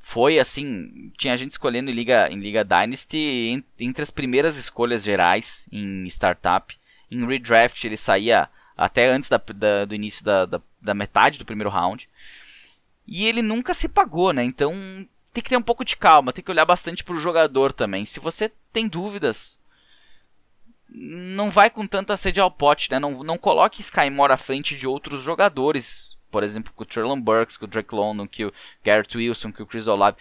Foi 0.00 0.40
assim, 0.40 1.12
tinha 1.16 1.36
gente 1.36 1.52
escolhendo 1.52 1.92
em 1.92 1.94
Liga, 1.94 2.28
em 2.28 2.40
Liga 2.40 2.64
Dynasty 2.64 3.64
entre 3.78 4.02
as 4.02 4.10
primeiras 4.10 4.56
escolhas 4.56 5.04
gerais 5.04 5.68
em 5.70 6.06
startup. 6.06 6.76
Em 7.14 7.26
redraft 7.26 7.84
ele 7.84 7.96
saía 7.96 8.48
até 8.76 9.06
antes 9.06 9.28
da, 9.28 9.40
da, 9.54 9.84
do 9.84 9.94
início 9.94 10.24
da, 10.24 10.46
da, 10.46 10.94
metade 10.94 11.38
do 11.38 11.44
primeiro 11.44 11.70
round. 11.70 12.08
E 13.06 13.26
ele 13.26 13.42
nunca 13.42 13.74
se 13.74 13.88
pagou, 13.88 14.32
né? 14.32 14.42
Então 14.42 14.72
tem 15.32 15.42
que 15.42 15.50
ter 15.50 15.56
um 15.56 15.62
pouco 15.62 15.84
de 15.84 15.96
calma, 15.96 16.32
tem 16.32 16.44
que 16.44 16.50
olhar 16.50 16.64
bastante 16.64 17.04
para 17.04 17.14
o 17.14 17.20
jogador 17.20 17.72
também. 17.72 18.04
Se 18.04 18.20
você 18.20 18.50
tem 18.72 18.88
dúvidas, 18.88 19.58
não 20.88 21.50
vai 21.50 21.68
com 21.68 21.86
tanta 21.86 22.16
sede 22.16 22.40
ao 22.40 22.50
pote, 22.50 22.90
né? 22.90 22.98
Não, 22.98 23.22
não 23.22 23.36
coloque 23.36 23.80
Sky 23.80 24.10
Moore 24.10 24.32
à 24.32 24.36
frente 24.36 24.76
de 24.76 24.86
outros 24.86 25.22
jogadores. 25.22 26.16
Por 26.30 26.42
exemplo, 26.42 26.72
com 26.74 26.82
o 26.82 26.86
Traylon 26.86 27.20
Burks, 27.20 27.56
com 27.56 27.64
o 27.64 27.68
Drake 27.68 27.94
London, 27.94 28.26
que 28.26 28.44
o 28.44 28.52
Garrett 28.84 29.16
Wilson, 29.16 29.52
que 29.52 29.62
o 29.62 29.66
Chris 29.66 29.86
Olave. 29.86 30.16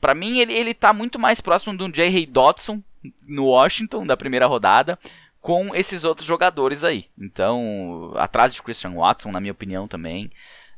Para 0.00 0.14
mim, 0.14 0.38
ele, 0.38 0.52
ele 0.52 0.72
tá 0.72 0.92
muito 0.92 1.18
mais 1.18 1.40
próximo 1.40 1.76
de 1.76 1.82
um 1.82 1.90
J. 1.90 2.26
Dodson 2.26 2.82
no 3.26 3.46
Washington, 3.46 4.06
da 4.06 4.16
primeira 4.16 4.46
rodada, 4.46 4.98
com 5.40 5.74
esses 5.74 6.04
outros 6.04 6.26
jogadores 6.26 6.84
aí. 6.84 7.06
Então, 7.18 8.12
atrás 8.16 8.52
de 8.52 8.62
Christian 8.62 8.92
Watson, 8.92 9.30
na 9.30 9.40
minha 9.40 9.52
opinião 9.52 9.88
também. 9.88 10.30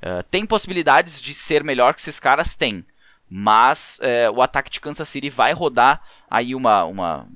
Uh, 0.02 0.22
tem 0.30 0.46
possibilidades 0.46 1.20
de 1.20 1.34
ser 1.34 1.62
melhor 1.62 1.94
que 1.94 2.00
esses 2.00 2.18
caras? 2.18 2.54
Tem. 2.54 2.84
Mas 3.28 3.98
uh, 4.00 4.32
o 4.32 4.42
ataque 4.42 4.70
de 4.70 4.80
Kansas 4.80 5.08
City 5.08 5.30
vai 5.30 5.52
rodar 5.52 6.02
aí 6.30 6.54
uma. 6.54 6.84
uma 6.84 7.28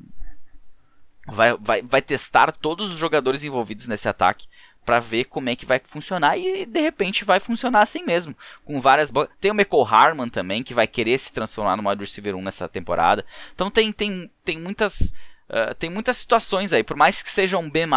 vai, 1.27 1.57
vai, 1.57 1.83
vai 1.83 2.03
testar 2.03 2.53
todos 2.53 2.93
os 2.93 2.99
jogadores 2.99 3.43
envolvidos 3.43 3.89
nesse 3.89 4.09
ataque 4.09 4.47
para 4.85 5.01
ver 5.01 5.25
como 5.25 5.49
é 5.49 5.57
que 5.57 5.67
vai 5.67 5.81
funcionar 5.85 6.39
e 6.39 6.65
de 6.65 6.81
repente 6.81 7.25
vai 7.25 7.41
funcionar 7.41 7.81
assim 7.81 8.05
mesmo, 8.05 8.37
com 8.65 8.81
várias 8.81 9.13
tem 9.41 9.51
o 9.51 9.55
Michael 9.55 9.85
Harman 9.85 10.29
também 10.29 10.63
que 10.63 10.73
vai 10.73 10.87
querer 10.87 11.19
se 11.19 11.33
transformar 11.33 11.77
no 11.77 11.89
wide 11.89 12.05
receiver 12.05 12.37
1 12.37 12.43
nessa 12.43 12.69
temporada. 12.69 13.25
Então 13.53 13.69
tem 13.69 13.91
tem, 13.91 14.31
tem 14.45 14.57
muitas 14.57 15.13
Uh, 15.49 15.75
tem 15.75 15.89
muitas 15.89 16.17
situações 16.17 16.73
aí, 16.73 16.83
por 16.83 16.97
mais 16.97 17.23
que 17.23 17.31
sejam 17.31 17.69
B+, 17.71 17.85
uh, 17.85 17.89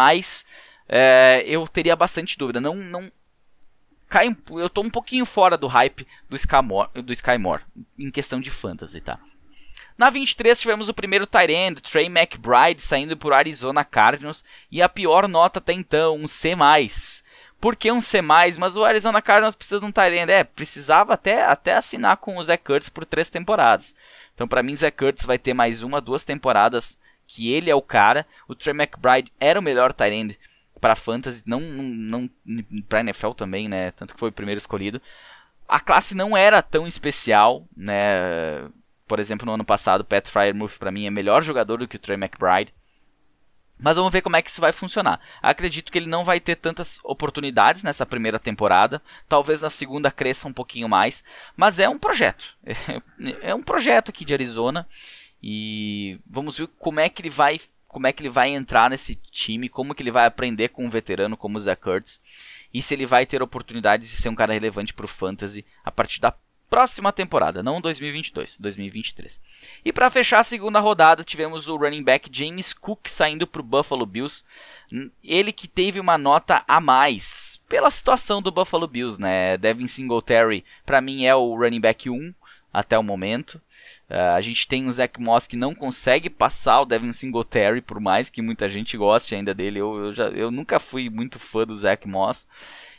eu 1.44 1.66
teria 1.66 1.96
bastante 1.96 2.38
dúvida. 2.38 2.60
Não, 2.60 2.74
não 2.74 3.10
cai, 4.08 4.36
eu 4.50 4.68
tô 4.68 4.82
um 4.82 4.90
pouquinho 4.90 5.24
fora 5.24 5.56
do 5.56 5.66
hype 5.66 6.06
do 6.28 6.36
Skymore, 6.36 6.90
do 6.94 7.12
Skymore 7.12 7.62
em 7.98 8.10
questão 8.10 8.40
de 8.40 8.50
fantasy, 8.50 9.00
tá? 9.00 9.18
Na 9.96 10.08
23 10.08 10.58
tivemos 10.58 10.88
o 10.88 10.94
primeiro 10.94 11.26
tight 11.26 11.52
end, 11.52 11.82
Trey 11.82 12.06
McBride, 12.06 12.80
saindo 12.80 13.16
por 13.16 13.34
Arizona 13.34 13.84
Cardinals, 13.84 14.42
e 14.70 14.80
a 14.80 14.88
pior 14.88 15.28
nota 15.28 15.58
até 15.58 15.74
então, 15.74 16.16
um 16.16 16.26
C+. 16.26 16.56
Por 17.60 17.76
que 17.76 17.92
um 17.92 18.00
C+, 18.00 18.22
mas 18.22 18.76
o 18.76 18.84
Arizona 18.84 19.20
Cardinals 19.20 19.54
precisa 19.54 19.78
de 19.78 19.84
um 19.84 19.92
tight 19.92 20.16
end? 20.16 20.32
É, 20.32 20.42
precisava 20.42 21.12
até, 21.12 21.44
até 21.44 21.74
assinar 21.74 22.16
com 22.16 22.38
o 22.38 22.42
Zach 22.42 22.64
Kurtz 22.64 22.88
por 22.88 23.04
três 23.04 23.28
temporadas. 23.28 23.94
Então 24.34 24.48
para 24.48 24.62
mim, 24.62 24.74
Zach 24.74 24.96
Kurtz 24.96 25.26
vai 25.26 25.38
ter 25.38 25.52
mais 25.52 25.82
uma, 25.82 26.00
duas 26.00 26.24
temporadas 26.24 26.98
que 27.30 27.52
ele 27.52 27.70
é 27.70 27.74
o 27.74 27.80
cara. 27.80 28.26
O 28.48 28.56
Trey 28.56 28.74
McBride 28.74 29.32
era 29.38 29.60
o 29.60 29.62
melhor 29.62 29.92
tight 29.92 30.12
end 30.12 30.38
para 30.80 30.96
fantasy, 30.96 31.44
não, 31.46 31.60
não, 31.60 32.28
não 32.44 32.64
para 32.88 33.00
NFL 33.00 33.30
também, 33.30 33.68
né? 33.68 33.92
Tanto 33.92 34.14
que 34.14 34.20
foi 34.20 34.30
o 34.30 34.32
primeiro 34.32 34.58
escolhido. 34.58 35.00
A 35.68 35.78
classe 35.78 36.14
não 36.14 36.36
era 36.36 36.60
tão 36.60 36.88
especial, 36.88 37.68
né? 37.76 38.68
Por 39.06 39.20
exemplo, 39.20 39.46
no 39.46 39.52
ano 39.52 39.64
passado, 39.64 40.04
Pat 40.04 40.26
Fryermuth 40.26 40.76
para 40.78 40.90
mim 40.90 41.06
é 41.06 41.10
melhor 41.10 41.42
jogador 41.42 41.76
do 41.76 41.86
que 41.86 41.96
o 41.96 42.00
Trey 42.00 42.16
McBride. 42.16 42.74
Mas 43.78 43.96
vamos 43.96 44.12
ver 44.12 44.22
como 44.22 44.36
é 44.36 44.42
que 44.42 44.50
isso 44.50 44.60
vai 44.60 44.72
funcionar. 44.72 45.20
Acredito 45.40 45.90
que 45.90 45.98
ele 45.98 46.08
não 46.08 46.24
vai 46.24 46.40
ter 46.40 46.56
tantas 46.56 46.98
oportunidades 47.04 47.82
nessa 47.82 48.04
primeira 48.04 48.38
temporada. 48.38 49.00
Talvez 49.28 49.60
na 49.60 49.70
segunda 49.70 50.10
cresça 50.10 50.48
um 50.48 50.52
pouquinho 50.52 50.88
mais. 50.88 51.24
Mas 51.56 51.78
é 51.78 51.88
um 51.88 51.98
projeto. 51.98 52.56
É 53.42 53.54
um 53.54 53.62
projeto 53.62 54.08
aqui 54.08 54.24
de 54.24 54.32
Arizona. 54.32 54.86
E 55.42 56.18
vamos 56.28 56.58
ver 56.58 56.68
como 56.78 57.00
é 57.00 57.08
que 57.08 57.22
ele 57.22 57.30
vai 57.30 57.60
como 57.88 58.06
é 58.06 58.12
que 58.12 58.22
ele 58.22 58.30
vai 58.30 58.50
entrar 58.50 58.88
nesse 58.88 59.16
time, 59.16 59.68
como 59.68 59.96
que 59.96 60.02
ele 60.02 60.12
vai 60.12 60.24
aprender 60.24 60.68
com 60.68 60.86
um 60.86 60.90
veterano 60.90 61.36
como 61.36 61.56
o 61.56 61.60
Zach 61.60 61.82
Kurtz 61.82 62.20
e 62.72 62.80
se 62.80 62.94
ele 62.94 63.04
vai 63.04 63.26
ter 63.26 63.42
oportunidades 63.42 64.08
de 64.08 64.16
ser 64.16 64.28
um 64.28 64.34
cara 64.34 64.52
relevante 64.52 64.94
para 64.94 65.04
o 65.04 65.08
fantasy 65.08 65.64
a 65.84 65.90
partir 65.90 66.20
da 66.20 66.32
próxima 66.70 67.12
temporada, 67.12 67.64
não 67.64 67.80
2022, 67.80 68.56
2023. 68.58 69.42
E 69.84 69.92
para 69.92 70.08
fechar 70.08 70.38
a 70.38 70.44
segunda 70.44 70.78
rodada, 70.78 71.24
tivemos 71.24 71.66
o 71.66 71.76
running 71.76 72.04
back 72.04 72.30
James 72.32 72.72
Cook 72.72 73.08
saindo 73.08 73.44
para 73.44 73.60
o 73.60 73.64
Buffalo 73.64 74.06
Bills. 74.06 74.44
Ele 75.22 75.52
que 75.52 75.66
teve 75.66 75.98
uma 75.98 76.16
nota 76.16 76.62
a 76.68 76.80
mais 76.80 77.60
pela 77.68 77.90
situação 77.90 78.40
do 78.40 78.52
Buffalo 78.52 78.86
Bills, 78.86 79.20
né? 79.20 79.56
Devin 79.56 79.88
Singletary, 79.88 80.64
para 80.86 81.00
mim 81.00 81.24
é 81.24 81.34
o 81.34 81.56
running 81.56 81.80
back 81.80 82.08
1 82.08 82.32
até 82.72 82.96
o 82.96 83.02
momento. 83.02 83.60
Uh, 84.10 84.34
a 84.34 84.40
gente 84.40 84.66
tem 84.66 84.86
o 84.86 84.92
Zach 84.92 85.20
Moss 85.20 85.46
que 85.46 85.56
não 85.56 85.72
consegue 85.72 86.28
passar 86.28 86.80
o 86.80 86.84
Devin 86.84 87.12
Singletary, 87.12 87.80
por 87.80 88.00
mais 88.00 88.28
que 88.28 88.42
muita 88.42 88.68
gente 88.68 88.96
goste 88.96 89.36
ainda 89.36 89.54
dele. 89.54 89.78
Eu, 89.78 90.06
eu, 90.06 90.12
já, 90.12 90.24
eu 90.30 90.50
nunca 90.50 90.80
fui 90.80 91.08
muito 91.08 91.38
fã 91.38 91.64
do 91.64 91.76
Zach 91.76 92.08
Moss. 92.08 92.48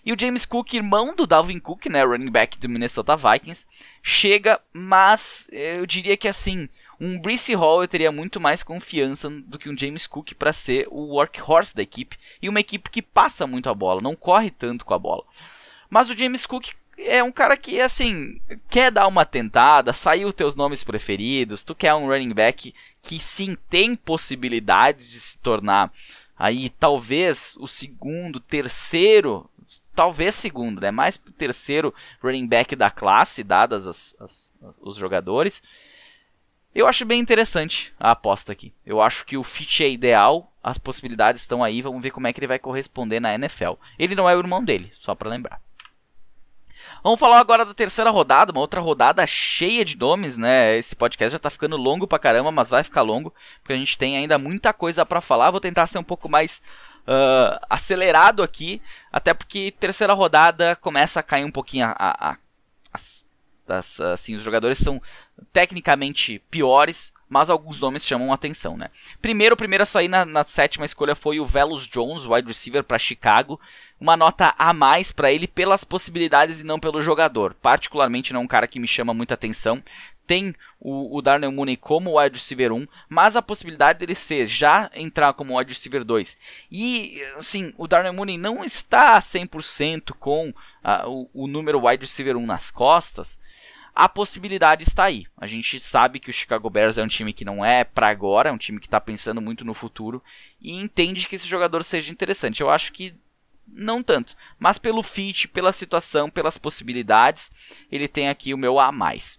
E 0.05 0.13
o 0.13 0.15
James 0.17 0.45
Cook, 0.45 0.73
irmão 0.73 1.13
do 1.13 1.27
Dalvin 1.27 1.59
Cook, 1.59 1.87
né, 1.87 2.01
running 2.03 2.31
back 2.31 2.57
do 2.57 2.69
Minnesota 2.69 3.17
Vikings, 3.17 3.67
chega, 4.01 4.59
mas 4.73 5.49
eu 5.51 5.85
diria 5.85 6.15
que 6.15 6.29
assim, 6.29 6.69
um 6.99 7.19
Brice 7.19 7.53
Hall 7.53 7.81
eu 7.81 7.87
teria 7.87 8.11
muito 8.11 8.39
mais 8.39 8.63
confiança 8.63 9.29
do 9.29 9.59
que 9.59 9.69
um 9.69 9.77
James 9.77 10.07
Cook 10.07 10.33
para 10.35 10.53
ser 10.53 10.87
o 10.89 11.15
workhorse 11.15 11.75
da 11.75 11.83
equipe 11.83 12.17
e 12.41 12.47
uma 12.47 12.61
equipe 12.61 12.89
que 12.89 13.01
passa 13.01 13.45
muito 13.45 13.69
a 13.69 13.73
bola, 13.73 14.01
não 14.01 14.15
corre 14.15 14.49
tanto 14.49 14.85
com 14.85 14.93
a 14.93 14.99
bola. 14.99 15.23
Mas 15.89 16.09
o 16.09 16.17
James 16.17 16.45
Cook 16.45 16.69
é 17.05 17.23
um 17.23 17.31
cara 17.31 17.57
que, 17.57 17.79
assim, 17.79 18.39
quer 18.69 18.91
dar 18.91 19.07
uma 19.07 19.25
tentada, 19.25 19.93
saiu 19.93 20.31
teus 20.31 20.55
nomes 20.55 20.83
preferidos, 20.83 21.63
tu 21.63 21.73
quer 21.73 21.93
um 21.93 22.07
running 22.07 22.33
back 22.33 22.73
que 23.01 23.19
sim 23.19 23.57
tem 23.69 23.95
possibilidade 23.95 25.09
de 25.09 25.19
se 25.19 25.37
tornar 25.37 25.91
aí 26.37 26.69
talvez 26.69 27.55
o 27.59 27.67
segundo, 27.67 28.39
terceiro, 28.39 29.49
talvez 29.93 30.35
segundo, 30.35 30.81
né? 30.81 30.89
Mais 30.89 31.17
pro 31.17 31.31
terceiro 31.31 31.93
running 32.21 32.47
back 32.47 32.75
da 32.75 32.89
classe, 32.89 33.43
dadas 33.43 33.87
as, 33.87 34.15
as, 34.19 34.53
os 34.81 34.95
jogadores. 34.95 35.61
Eu 36.73 36.87
acho 36.87 37.05
bem 37.05 37.19
interessante 37.19 37.93
a 37.99 38.11
aposta 38.11 38.51
aqui. 38.51 38.73
Eu 38.85 39.01
acho 39.01 39.25
que 39.25 39.37
o 39.37 39.43
fit 39.43 39.83
é 39.83 39.89
ideal, 39.89 40.51
as 40.63 40.77
possibilidades 40.77 41.41
estão 41.41 41.63
aí, 41.63 41.81
vamos 41.81 42.01
ver 42.01 42.11
como 42.11 42.27
é 42.27 42.33
que 42.33 42.39
ele 42.39 42.47
vai 42.47 42.57
corresponder 42.57 43.19
na 43.19 43.35
NFL. 43.35 43.73
Ele 43.99 44.15
não 44.15 44.29
é 44.29 44.35
o 44.35 44.39
irmão 44.39 44.63
dele, 44.63 44.89
só 44.93 45.13
para 45.13 45.29
lembrar. 45.29 45.61
Vamos 47.03 47.19
falar 47.19 47.39
agora 47.39 47.65
da 47.65 47.73
terceira 47.73 48.09
rodada, 48.09 48.51
uma 48.51 48.61
outra 48.61 48.79
rodada 48.79 49.25
cheia 49.25 49.83
de 49.83 49.97
nomes, 49.97 50.37
né? 50.37 50.77
Esse 50.77 50.95
podcast 50.95 51.33
já 51.33 51.39
tá 51.39 51.49
ficando 51.49 51.77
longo 51.77 52.07
pra 52.07 52.19
caramba, 52.19 52.51
mas 52.51 52.69
vai 52.69 52.83
ficar 52.83 53.01
longo, 53.01 53.33
porque 53.61 53.73
a 53.73 53.77
gente 53.77 53.97
tem 53.97 54.17
ainda 54.17 54.37
muita 54.37 54.73
coisa 54.73 55.05
para 55.05 55.21
falar. 55.21 55.51
Vou 55.51 55.59
tentar 55.59 55.87
ser 55.87 55.97
um 55.97 56.03
pouco 56.03 56.29
mais 56.29 56.61
uh, 57.01 57.59
acelerado 57.69 58.43
aqui, 58.43 58.81
até 59.11 59.33
porque 59.33 59.73
terceira 59.79 60.13
rodada 60.13 60.75
começa 60.75 61.19
a 61.19 61.23
cair 61.23 61.45
um 61.45 61.51
pouquinho 61.51 61.85
a, 61.85 61.95
a, 61.97 62.31
a 62.31 62.37
as, 62.93 63.25
as, 63.67 63.99
assim, 63.99 64.35
os 64.35 64.43
jogadores 64.43 64.77
são 64.77 65.01
tecnicamente 65.51 66.41
piores, 66.49 67.13
mas 67.29 67.49
alguns 67.49 67.79
nomes 67.79 68.05
chamam 68.05 68.33
atenção, 68.33 68.75
né? 68.75 68.89
Primeiro, 69.21 69.55
primeiro 69.55 69.83
a 69.83 69.85
sair 69.85 70.07
na, 70.07 70.25
na 70.25 70.43
sétima 70.43 70.85
escolha 70.85 71.15
foi 71.15 71.39
o 71.39 71.45
Velos 71.45 71.87
Jones, 71.87 72.25
wide 72.25 72.47
receiver 72.47 72.83
para 72.83 72.99
Chicago. 72.99 73.59
Uma 73.99 74.17
nota 74.17 74.53
a 74.57 74.73
mais 74.73 75.11
para 75.11 75.31
ele 75.31 75.47
pelas 75.47 75.83
possibilidades 75.83 76.59
e 76.59 76.65
não 76.65 76.79
pelo 76.79 77.01
jogador. 77.01 77.53
Particularmente 77.53 78.33
não 78.33 78.41
é 78.41 78.43
um 78.43 78.47
cara 78.47 78.67
que 78.67 78.79
me 78.79 78.87
chama 78.87 79.13
muita 79.13 79.35
atenção. 79.35 79.81
Tem 80.31 80.55
o, 80.79 81.17
o 81.17 81.21
Darnell 81.21 81.51
Mooney 81.51 81.75
como 81.75 82.17
wide 82.17 82.37
receiver 82.37 82.71
1, 82.71 82.87
mas 83.09 83.35
a 83.35 83.41
possibilidade 83.41 83.99
dele 83.99 84.15
ser 84.15 84.45
já 84.45 84.89
entrar 84.95 85.33
como 85.33 85.57
wide 85.57 85.73
receiver 85.73 86.05
2. 86.05 86.37
E, 86.71 87.21
assim, 87.35 87.73
o 87.77 87.85
Darnell 87.85 88.13
Mooney 88.13 88.37
não 88.37 88.63
está 88.63 89.19
100% 89.19 90.13
com 90.17 90.53
a, 90.81 91.05
o, 91.05 91.29
o 91.33 91.47
número 91.47 91.85
wide 91.85 92.05
receiver 92.05 92.37
1 92.37 92.45
nas 92.45 92.71
costas 92.71 93.37
a 93.93 94.07
possibilidade 94.07 94.83
está 94.83 95.03
aí. 95.03 95.27
A 95.37 95.45
gente 95.45 95.77
sabe 95.81 96.17
que 96.17 96.29
o 96.29 96.33
Chicago 96.33 96.69
Bears 96.69 96.97
é 96.97 97.03
um 97.03 97.09
time 97.09 97.33
que 97.33 97.43
não 97.43 97.63
é 97.63 97.83
para 97.83 98.07
agora, 98.07 98.47
é 98.47 98.53
um 98.53 98.57
time 98.57 98.79
que 98.79 98.87
está 98.87 99.01
pensando 99.01 99.41
muito 99.41 99.65
no 99.65 99.73
futuro 99.73 100.23
e 100.61 100.71
entende 100.71 101.27
que 101.27 101.35
esse 101.35 101.45
jogador 101.45 101.83
seja 101.83 102.09
interessante. 102.09 102.61
Eu 102.61 102.69
acho 102.69 102.93
que 102.93 103.13
não 103.67 104.01
tanto, 104.01 104.33
mas 104.57 104.77
pelo 104.77 105.03
fit, 105.03 105.49
pela 105.49 105.73
situação, 105.73 106.29
pelas 106.29 106.57
possibilidades, 106.57 107.51
ele 107.91 108.07
tem 108.07 108.29
aqui 108.29 108.53
o 108.53 108.57
meu 108.57 108.79
a 108.79 108.93
mais. 108.93 109.37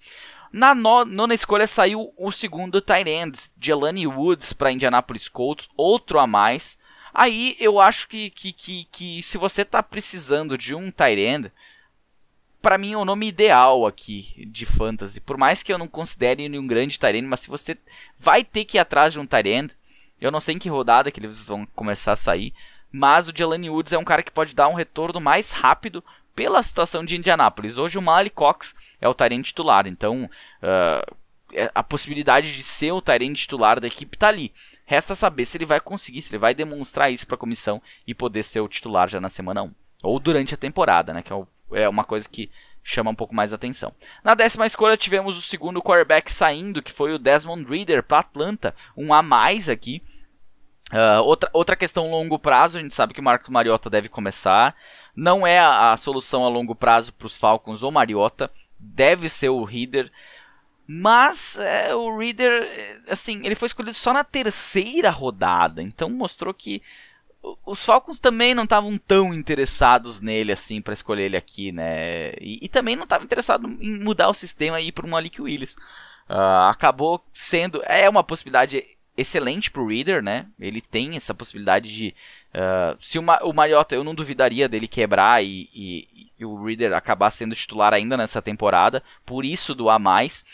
Na 0.52 0.74
nona 0.74 1.32
escolha 1.32 1.66
saiu 1.66 2.12
o 2.14 2.30
segundo 2.30 2.82
tight 2.82 3.08
end, 3.08 3.38
Jelani 3.58 4.06
Woods 4.06 4.52
para 4.52 4.70
Indianapolis 4.70 5.26
Colts, 5.26 5.66
outro 5.74 6.18
a 6.18 6.26
mais. 6.26 6.78
Aí 7.14 7.56
eu 7.58 7.80
acho 7.80 8.06
que, 8.06 8.28
que, 8.28 8.52
que, 8.52 8.84
que 8.92 9.22
se 9.22 9.38
você 9.38 9.62
está 9.62 9.82
precisando 9.82 10.58
de 10.58 10.74
um 10.74 10.90
tight 10.90 11.18
end, 11.18 11.50
para 12.60 12.76
mim 12.76 12.92
é 12.92 12.96
o 12.98 13.04
nome 13.04 13.28
ideal 13.28 13.86
aqui 13.86 14.46
de 14.50 14.66
fantasy. 14.66 15.22
Por 15.22 15.38
mais 15.38 15.62
que 15.62 15.72
eu 15.72 15.78
não 15.78 15.88
considere 15.88 16.42
ele 16.42 16.58
um 16.58 16.66
grande 16.66 16.98
tight 16.98 17.16
end, 17.16 17.26
mas 17.26 17.40
se 17.40 17.48
você 17.48 17.78
vai 18.18 18.44
ter 18.44 18.66
que 18.66 18.76
ir 18.76 18.80
atrás 18.80 19.14
de 19.14 19.18
um 19.18 19.26
tight 19.26 19.48
end, 19.48 19.74
eu 20.20 20.30
não 20.30 20.40
sei 20.40 20.54
em 20.54 20.58
que 20.58 20.68
rodada 20.68 21.10
que 21.10 21.18
eles 21.18 21.46
vão 21.46 21.66
começar 21.74 22.12
a 22.12 22.16
sair, 22.16 22.52
mas 22.90 23.26
o 23.26 23.32
Jelani 23.34 23.70
Woods 23.70 23.94
é 23.94 23.98
um 23.98 24.04
cara 24.04 24.22
que 24.22 24.30
pode 24.30 24.54
dar 24.54 24.68
um 24.68 24.74
retorno 24.74 25.18
mais 25.18 25.50
rápido 25.50 26.04
pela 26.34 26.62
situação 26.62 27.04
de 27.04 27.16
Indianápolis. 27.16 27.78
Hoje 27.78 27.98
o 27.98 28.02
Mali 28.02 28.30
Cox 28.30 28.74
é 29.00 29.08
o 29.08 29.14
Tyrant 29.14 29.44
titular, 29.44 29.86
então 29.86 30.28
uh, 30.62 31.16
a 31.74 31.82
possibilidade 31.82 32.54
de 32.54 32.62
ser 32.62 32.92
o 32.92 33.02
Tyrant 33.02 33.36
titular 33.36 33.80
da 33.80 33.86
equipe 33.86 34.16
está 34.16 34.28
ali. 34.28 34.52
Resta 34.84 35.14
saber 35.14 35.44
se 35.44 35.56
ele 35.56 35.66
vai 35.66 35.80
conseguir, 35.80 36.22
se 36.22 36.30
ele 36.30 36.38
vai 36.38 36.54
demonstrar 36.54 37.12
isso 37.12 37.26
para 37.26 37.34
a 37.34 37.38
comissão 37.38 37.80
e 38.06 38.14
poder 38.14 38.42
ser 38.42 38.60
o 38.60 38.68
titular 38.68 39.08
já 39.08 39.20
na 39.20 39.28
semana 39.28 39.62
1. 39.62 39.72
Ou 40.02 40.18
durante 40.18 40.54
a 40.54 40.56
temporada, 40.58 41.12
né, 41.12 41.22
que 41.22 41.32
é, 41.32 41.46
é 41.82 41.88
uma 41.88 42.04
coisa 42.04 42.28
que 42.28 42.50
chama 42.82 43.10
um 43.10 43.14
pouco 43.14 43.34
mais 43.34 43.52
atenção. 43.52 43.92
Na 44.24 44.34
décima 44.34 44.66
escolha 44.66 44.96
tivemos 44.96 45.36
o 45.36 45.42
segundo 45.42 45.82
quarterback 45.82 46.32
saindo, 46.32 46.82
que 46.82 46.92
foi 46.92 47.14
o 47.14 47.18
Desmond 47.18 47.64
Reader 47.64 48.02
para 48.02 48.18
Atlanta, 48.18 48.74
um 48.96 49.14
a 49.14 49.22
mais 49.22 49.68
aqui. 49.68 50.02
Uh, 50.92 51.22
outra, 51.22 51.48
outra 51.54 51.74
questão 51.74 52.10
longo 52.10 52.38
prazo, 52.38 52.76
a 52.76 52.80
gente 52.80 52.94
sabe 52.94 53.14
que 53.14 53.20
o 53.20 53.24
Marcos 53.24 53.48
Mariota 53.48 53.88
deve 53.88 54.10
começar. 54.10 54.76
Não 55.16 55.46
é 55.46 55.58
a, 55.58 55.92
a 55.92 55.96
solução 55.96 56.44
a 56.44 56.48
longo 56.48 56.74
prazo 56.74 57.12
para 57.14 57.26
os 57.26 57.36
Falcons 57.36 57.82
ou 57.82 57.90
Mariota. 57.90 58.50
Deve 58.78 59.28
ser 59.28 59.48
o 59.48 59.64
Reader. 59.64 60.12
Mas 60.86 61.58
é, 61.58 61.94
o 61.94 62.18
Reader, 62.18 62.62
é, 62.62 62.98
assim, 63.08 63.40
ele 63.44 63.54
foi 63.54 63.66
escolhido 63.66 63.94
só 63.94 64.12
na 64.12 64.22
terceira 64.22 65.08
rodada. 65.08 65.82
Então 65.82 66.10
mostrou 66.10 66.52
que 66.52 66.82
os 67.64 67.84
Falcons 67.84 68.20
também 68.20 68.54
não 68.54 68.64
estavam 68.64 68.96
tão 68.98 69.32
interessados 69.32 70.20
nele 70.20 70.52
assim 70.52 70.80
para 70.80 70.92
escolher 70.92 71.24
ele 71.24 71.36
aqui, 71.36 71.72
né? 71.72 72.32
E, 72.40 72.58
e 72.62 72.68
também 72.68 72.96
não 72.96 73.04
estavam 73.04 73.24
interessados 73.24 73.70
em 73.80 73.98
mudar 73.98 74.28
o 74.28 74.34
sistema 74.34 74.80
e 74.80 74.88
ir 74.88 74.92
para 74.92 75.06
um 75.06 75.10
Malik 75.10 75.40
Willis. 75.40 75.74
Uh, 76.28 76.68
acabou 76.68 77.24
sendo 77.32 77.82
é 77.84 78.08
uma 78.08 78.22
possibilidade 78.22 78.84
excelente 79.16 79.70
pro 79.70 79.86
Reader, 79.86 80.22
né? 80.22 80.46
Ele 80.58 80.80
tem 80.80 81.16
essa 81.16 81.34
possibilidade 81.34 81.92
de. 81.92 82.14
Uh, 82.54 82.96
se 83.00 83.18
o, 83.18 83.22
Ma 83.22 83.38
o 83.42 83.52
Mariota, 83.52 83.94
eu 83.94 84.04
não 84.04 84.14
duvidaria 84.14 84.68
dele 84.68 84.88
quebrar 84.88 85.42
e, 85.42 85.68
e, 85.74 86.30
e, 86.38 86.44
o 86.44 86.62
Reader 86.64 86.92
acabar 86.92 87.30
sendo 87.30 87.54
titular 87.54 87.92
ainda 87.94 88.16
nessa 88.16 88.42
temporada, 88.42 89.02
por 89.24 89.44
isso 89.44 89.74
do 89.74 89.90
a 89.90 89.98
mais. 89.98 90.44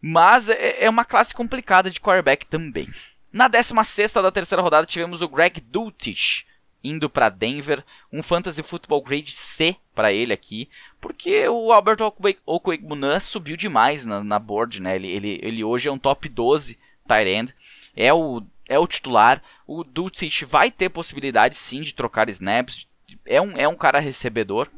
Mas 0.00 0.48
é, 0.48 0.84
é 0.84 0.90
uma 0.90 1.04
classe 1.04 1.34
complicada 1.34 1.90
de 1.90 2.00
quarterback 2.00 2.46
também. 2.46 2.88
Na 3.32 3.46
16 3.46 4.12
da 4.14 4.32
terceira 4.32 4.62
rodada 4.62 4.86
tivemos 4.86 5.22
o 5.22 5.28
Greg 5.28 5.60
Dulcich 5.60 6.46
indo 6.82 7.10
para 7.10 7.28
Denver, 7.28 7.84
um 8.10 8.22
Fantasy 8.22 8.62
Football 8.62 9.02
Grade 9.02 9.32
C 9.32 9.76
para 9.94 10.12
ele 10.12 10.32
aqui, 10.32 10.68
porque 10.98 11.46
o 11.46 11.72
Albert 11.72 11.98
Okwegbunan 12.46 13.20
subiu 13.20 13.54
demais 13.54 14.06
na, 14.06 14.24
na 14.24 14.38
board, 14.38 14.80
né? 14.80 14.96
Ele, 14.96 15.08
ele, 15.08 15.40
ele 15.42 15.62
hoje 15.62 15.88
é 15.88 15.92
um 15.92 15.98
top 15.98 16.26
12 16.26 16.78
tight 17.10 17.28
end, 17.28 17.54
é 17.96 18.12
o, 18.12 18.42
é 18.68 18.78
o 18.78 18.86
titular. 18.86 19.42
O 19.66 19.82
Dulcich 19.82 20.44
vai 20.44 20.70
ter 20.70 20.88
possibilidade 20.88 21.56
sim 21.56 21.82
de 21.82 21.94
trocar 21.94 22.28
snaps, 22.28 22.86
é 23.26 23.40
um, 23.40 23.56
é 23.56 23.66
um 23.66 23.74
cara 23.74 23.98
recebedor, 23.98 24.68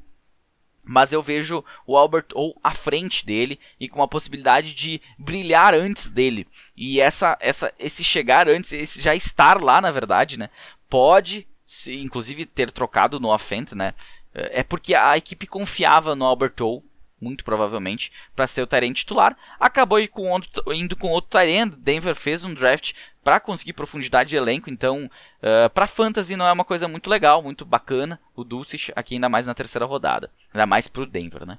mas 0.83 1.12
eu 1.12 1.22
vejo 1.22 1.64
o 1.87 1.97
Albert 1.97 2.26
ou 2.35 2.59
à 2.62 2.72
frente 2.74 3.24
dele 3.24 3.59
e 3.78 3.89
com 3.89 4.03
a 4.03 4.09
possibilidade 4.09 4.74
de 4.74 5.01
brilhar 5.16 5.74
antes 5.74 6.11
dele. 6.11 6.47
E 6.76 7.01
essa, 7.01 7.37
essa, 7.41 7.72
esse 7.78 8.03
chegar 8.03 8.49
antes, 8.49 8.72
esse 8.72 9.01
já 9.01 9.14
estar 9.14 9.62
lá, 9.62 9.80
na 9.80 9.91
verdade, 9.91 10.39
né, 10.39 10.51
pode, 10.89 11.47
se, 11.64 11.95
inclusive, 12.01 12.47
ter 12.47 12.72
trocado 12.72 13.20
no 13.20 13.33
offense, 13.33 13.76
né, 13.76 13.95
é 14.35 14.62
porque 14.62 14.95
a 14.95 15.16
equipe 15.16 15.47
confiava 15.47 16.16
no 16.16 16.24
Albert 16.24 16.55
ou 16.61 16.83
muito 17.23 17.45
provavelmente, 17.45 18.11
para 18.35 18.49
ser 18.49 18.62
o 18.62 18.66
Tyrant 18.66 18.97
titular. 18.97 19.37
Acabou 19.61 20.01
indo 20.01 20.97
com 20.97 21.09
outro 21.09 21.31
Tyrant. 21.31 21.75
Denver 21.79 22.14
fez 22.16 22.43
um 22.43 22.53
draft 22.53 22.93
para 23.23 23.39
conseguir 23.39 23.73
profundidade 23.73 24.31
de 24.31 24.37
elenco, 24.37 24.68
então 24.68 25.09
uh, 25.41 25.70
para 25.70 25.87
fantasy 25.87 26.35
não 26.35 26.47
é 26.47 26.53
uma 26.53 26.64
coisa 26.64 26.89
muito 26.89 27.09
legal, 27.09 27.41
muito 27.41 27.64
bacana 27.64 28.20
o 28.35 28.43
Dulcich 28.43 28.93
aqui 28.97 29.14
ainda 29.14 29.29
mais 29.29 29.47
na 29.47 29.55
terceira 29.55 29.87
rodada, 29.87 30.29
ainda 30.53 30.66
mais 30.66 30.89
pro 30.89 31.07
Denver, 31.07 31.47
né? 31.47 31.57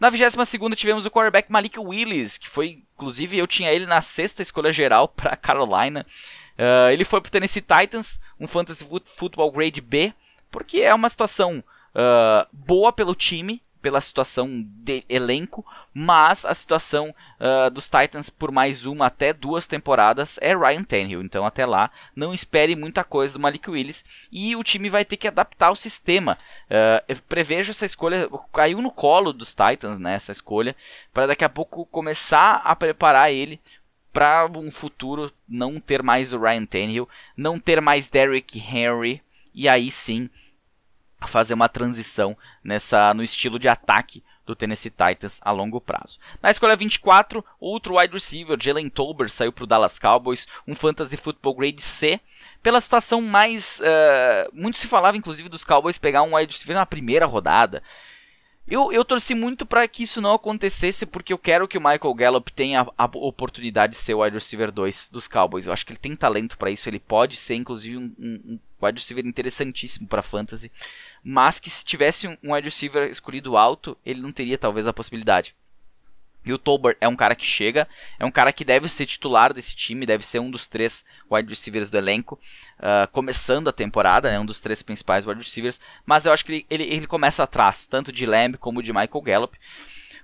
Na 0.00 0.10
22 0.10 0.48
segunda 0.48 0.74
tivemos 0.74 1.06
o 1.06 1.10
quarterback 1.10 1.52
Malik 1.52 1.78
Willis, 1.78 2.36
que 2.36 2.48
foi, 2.48 2.82
inclusive 2.96 3.38
eu 3.38 3.46
tinha 3.46 3.72
ele 3.72 3.86
na 3.86 4.02
sexta 4.02 4.42
escolha 4.42 4.72
geral 4.72 5.06
para 5.16 5.36
Carolina. 5.36 6.04
Uh, 6.58 6.90
ele 6.90 7.04
foi 7.04 7.20
pro 7.20 7.30
Tennessee 7.30 7.62
Titans, 7.62 8.20
um 8.38 8.48
fantasy 8.48 8.84
football 9.04 9.52
grade 9.52 9.80
B, 9.80 10.12
porque 10.50 10.80
é 10.80 10.94
uma 10.94 11.08
situação 11.08 11.62
uh, 11.94 12.46
boa 12.52 12.92
pelo 12.92 13.14
time, 13.14 13.62
pela 13.84 14.00
situação 14.00 14.64
de 14.66 15.04
elenco, 15.10 15.62
mas 15.92 16.46
a 16.46 16.54
situação 16.54 17.14
uh, 17.38 17.68
dos 17.70 17.90
Titans 17.90 18.30
por 18.30 18.50
mais 18.50 18.86
uma 18.86 19.08
até 19.08 19.30
duas 19.30 19.66
temporadas 19.66 20.38
é 20.40 20.56
Ryan 20.56 20.82
Tannehill. 20.82 21.20
Então 21.20 21.44
até 21.44 21.66
lá 21.66 21.90
não 22.16 22.32
espere 22.32 22.74
muita 22.74 23.04
coisa 23.04 23.34
do 23.34 23.40
Malik 23.40 23.68
Willis 23.68 24.02
e 24.32 24.56
o 24.56 24.64
time 24.64 24.88
vai 24.88 25.04
ter 25.04 25.18
que 25.18 25.28
adaptar 25.28 25.70
o 25.70 25.76
sistema. 25.76 26.38
Uh, 26.64 27.04
eu 27.06 27.16
prevejo 27.28 27.72
essa 27.72 27.84
escolha 27.84 28.26
caiu 28.54 28.80
no 28.80 28.90
colo 28.90 29.34
dos 29.34 29.54
Titans, 29.54 29.98
né? 29.98 30.14
Essa 30.14 30.32
escolha 30.32 30.74
para 31.12 31.26
daqui 31.26 31.44
a 31.44 31.50
pouco 31.50 31.84
começar 31.84 32.62
a 32.64 32.74
preparar 32.74 33.30
ele 33.30 33.60
para 34.14 34.46
um 34.46 34.70
futuro 34.70 35.30
não 35.46 35.78
ter 35.78 36.02
mais 36.02 36.32
o 36.32 36.40
Ryan 36.40 36.64
Tannehill, 36.64 37.08
não 37.36 37.58
ter 37.58 37.82
mais 37.82 38.08
Derrick 38.08 38.58
Henry 38.58 39.20
e 39.54 39.68
aí 39.68 39.90
sim 39.90 40.30
fazer 41.20 41.54
uma 41.54 41.68
transição 41.68 42.36
nessa 42.62 43.12
no 43.14 43.22
estilo 43.22 43.58
de 43.58 43.68
ataque 43.68 44.22
do 44.46 44.54
Tennessee 44.54 44.90
Titans 44.90 45.40
a 45.42 45.50
longo 45.50 45.80
prazo. 45.80 46.18
Na 46.42 46.50
escolha 46.50 46.76
24, 46.76 47.44
outro 47.58 47.98
wide 47.98 48.12
receiver, 48.12 48.58
Jalen 48.60 48.88
Tolbert, 48.88 49.30
saiu 49.30 49.52
para 49.52 49.64
o 49.64 49.66
Dallas 49.66 49.98
Cowboys, 49.98 50.46
um 50.66 50.74
fantasy 50.74 51.16
football 51.16 51.54
grade 51.54 51.82
C, 51.82 52.20
pela 52.62 52.80
situação 52.80 53.22
mais... 53.22 53.80
Uh, 53.80 54.50
muito 54.52 54.78
se 54.78 54.86
falava, 54.86 55.16
inclusive, 55.16 55.48
dos 55.48 55.64
Cowboys 55.64 55.98
pegar 55.98 56.22
um 56.22 56.36
wide 56.36 56.52
receiver 56.52 56.76
na 56.76 56.86
primeira 56.86 57.26
rodada. 57.26 57.82
Eu, 58.66 58.90
eu 58.90 59.04
torci 59.04 59.34
muito 59.34 59.66
para 59.66 59.86
que 59.86 60.02
isso 60.02 60.22
não 60.22 60.34
acontecesse, 60.34 61.04
porque 61.04 61.32
eu 61.34 61.38
quero 61.38 61.68
que 61.68 61.76
o 61.76 61.80
Michael 61.80 62.14
Gallup 62.14 62.50
tenha 62.50 62.86
a, 62.96 63.04
oportunidade 63.04 63.92
de 63.92 63.98
ser 63.98 64.14
o 64.14 64.22
wide 64.22 64.36
receiver 64.36 64.72
2 64.72 65.10
dos 65.10 65.28
Cowboys. 65.28 65.66
Eu 65.66 65.72
acho 65.72 65.84
que 65.84 65.92
ele 65.92 65.98
tem 65.98 66.16
talento 66.16 66.56
para 66.56 66.70
isso, 66.70 66.88
ele 66.88 66.98
pode 66.98 67.36
ser, 67.36 67.56
inclusive, 67.56 67.98
um, 67.98 68.14
um 68.18 68.58
wide 68.84 69.00
receiver 69.00 69.24
interessantíssimo 69.26 70.06
para 70.06 70.22
fantasy 70.22 70.70
mas 71.24 71.58
que 71.58 71.70
se 71.70 71.82
tivesse 71.82 72.28
um 72.28 72.52
wide 72.52 72.68
receiver 72.68 73.10
escolhido 73.10 73.56
alto, 73.56 73.96
ele 74.04 74.20
não 74.20 74.30
teria 74.30 74.58
talvez 74.58 74.86
a 74.86 74.92
possibilidade. 74.92 75.56
E 76.44 76.52
o 76.52 76.58
Tolbert 76.58 76.98
é 77.00 77.08
um 77.08 77.16
cara 77.16 77.34
que 77.34 77.46
chega, 77.46 77.88
é 78.18 78.24
um 78.26 78.30
cara 78.30 78.52
que 78.52 78.66
deve 78.66 78.86
ser 78.86 79.06
titular 79.06 79.54
desse 79.54 79.74
time, 79.74 80.04
deve 80.04 80.26
ser 80.26 80.40
um 80.40 80.50
dos 80.50 80.66
três 80.66 81.02
wide 81.30 81.48
receivers 81.48 81.88
do 81.88 81.96
elenco, 81.96 82.38
uh, 82.78 83.10
começando 83.10 83.68
a 83.68 83.72
temporada, 83.72 84.28
é 84.28 84.32
né, 84.32 84.38
um 84.38 84.44
dos 84.44 84.60
três 84.60 84.82
principais 84.82 85.24
wide 85.26 85.40
receivers, 85.40 85.80
mas 86.04 86.26
eu 86.26 86.32
acho 86.34 86.44
que 86.44 86.52
ele, 86.52 86.66
ele, 86.68 86.84
ele 86.84 87.06
começa 87.06 87.42
atrás, 87.42 87.86
tanto 87.86 88.12
de 88.12 88.26
Lamb 88.26 88.58
como 88.58 88.82
de 88.82 88.92
Michael 88.92 89.22
Gallup. 89.22 89.58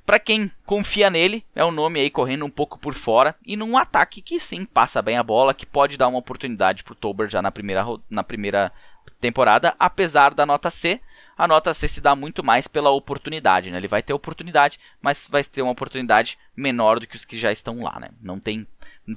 Para 0.05 0.19
quem 0.19 0.51
confia 0.65 1.09
nele, 1.09 1.45
é 1.55 1.65
um 1.65 1.71
nome 1.71 2.01
aí 2.01 2.11
correndo 2.11 2.45
um 2.45 2.51
pouco 2.51 2.79
por 2.79 2.95
fora 2.95 3.35
e 3.47 3.57
num 3.57 3.77
ataque 3.77 4.21
que 4.21 4.41
sim 4.41 4.65
passa 4.65 5.01
bem 5.01 5.17
a 5.17 5.23
bola, 5.23 5.55
que 5.55 5.67
pode 5.67 5.97
dar 5.97 6.09
uma 6.09 6.19
oportunidade 6.19 6.83
para 6.83 6.93
o 6.93 6.97
Tolbert 6.97 7.31
já 7.31 7.41
na 7.41 7.53
primeira, 7.53 7.85
na 8.09 8.25
primeira 8.25 8.73
temporada, 9.21 9.75
apesar 9.79 10.35
da 10.35 10.47
nota 10.47 10.71
C. 10.71 11.01
A 11.37 11.47
nota 11.47 11.73
C 11.73 11.89
se 11.89 12.01
dá 12.01 12.15
muito 12.15 12.43
mais 12.45 12.67
pela 12.67 12.91
oportunidade, 12.91 13.71
né? 13.71 13.79
Ele 13.79 13.89
vai 13.89 14.03
ter 14.03 14.13
oportunidade, 14.13 14.79
mas 15.01 15.29
vai 15.31 15.45
ter 15.45 15.63
uma 15.63 15.73
oportunidade 15.73 16.39
menor 16.57 17.01
do 17.01 17.07
que 17.07 17.17
os 17.17 17.25
que 17.25 17.39
já 17.39 17.53
estão 17.53 17.83
lá, 17.83 17.99
né? 17.99 18.11
Não 18.21 18.39
tem, 18.39 18.67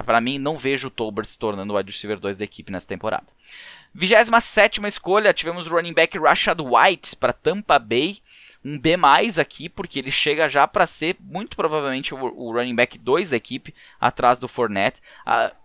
para 0.05 0.21
mim, 0.21 0.37
não 0.37 0.57
vejo 0.57 0.87
o 0.87 0.91
Tolbert 0.91 1.25
se 1.25 1.37
tornando 1.37 1.73
o 1.73 1.77
wide 1.77 1.91
receiver 1.91 2.19
2 2.19 2.37
da 2.37 2.45
equipe 2.45 2.71
nessa 2.71 2.87
temporada. 2.87 3.25
27 3.93 4.81
escolha, 4.87 5.33
tivemos 5.33 5.67
o 5.67 5.75
running 5.75 5.93
back 5.93 6.17
Rashad 6.17 6.59
White 6.59 7.15
para 7.17 7.33
Tampa 7.33 7.77
Bay 7.77 8.21
um 8.63 8.79
B+, 8.79 8.95
aqui, 9.39 9.67
porque 9.67 9.99
ele 9.99 10.11
chega 10.11 10.47
já 10.47 10.67
para 10.67 10.87
ser, 10.87 11.17
muito 11.19 11.55
provavelmente, 11.55 12.13
o, 12.13 12.17
o, 12.17 12.51
running 12.51 12.75
back 12.75 12.97
2 12.97 13.29
da 13.29 13.37
equipe, 13.37 13.73
atrás 13.99 14.39
do 14.39 14.47
Fournette. 14.47 15.01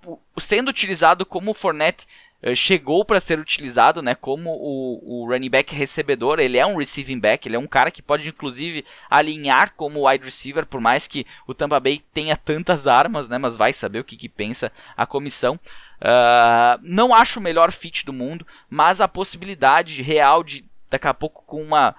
Uh, 0.05 0.18
sendo 0.38 0.68
utilizado 0.68 1.24
como 1.24 1.53
o 1.53 1.55
Fournette 1.55 2.07
eh, 2.40 2.55
chegou 2.55 3.05
para 3.05 3.20
ser 3.20 3.38
utilizado, 3.40 4.01
né, 4.01 4.14
como 4.14 4.51
o, 4.51 5.22
o, 5.22 5.28
running 5.28 5.51
back 5.51 5.74
recebedor, 5.74 6.38
ele 6.38 6.57
é 6.57 6.64
um 6.64 6.76
receiving 6.76 7.18
back, 7.18 7.49
ele 7.49 7.57
é 7.57 7.59
um 7.59 7.66
cara 7.66 7.90
que 7.90 8.01
pode 8.01 8.28
inclusive 8.28 8.84
alinhar 9.11 9.72
como 9.76 10.09
wide 10.09 10.24
receiver, 10.24 10.64
por 10.64 10.80
mais 10.80 11.09
que 11.09 11.26
o 11.49 11.55
Tampa 11.55 11.80
Bay 11.80 12.01
tenha 12.14 12.36
tantas 12.36 12.86
armas, 12.86 13.28
né, 13.28 13.38
mas 13.38 13.57
vai 13.57 13.72
saber 13.72 13.99
o 13.99 14.05
que, 14.05 14.16
que 14.16 14.28
pensa 14.28 14.70
a 14.96 15.05
comissão. 15.05 15.59
Uh, 16.01 16.78
não 16.80 17.12
acho 17.12 17.40
o 17.40 17.42
melhor 17.42 17.72
fit 17.72 18.07
do 18.07 18.12
mundo, 18.12 18.46
mas 18.70 19.01
a 19.01 19.09
possibilidade 19.09 20.01
real 20.01 20.44
de 20.44 20.64
daqui 20.88 21.09
a 21.09 21.14
pouco 21.14 21.42
com 21.44 21.61
uma 21.61 21.94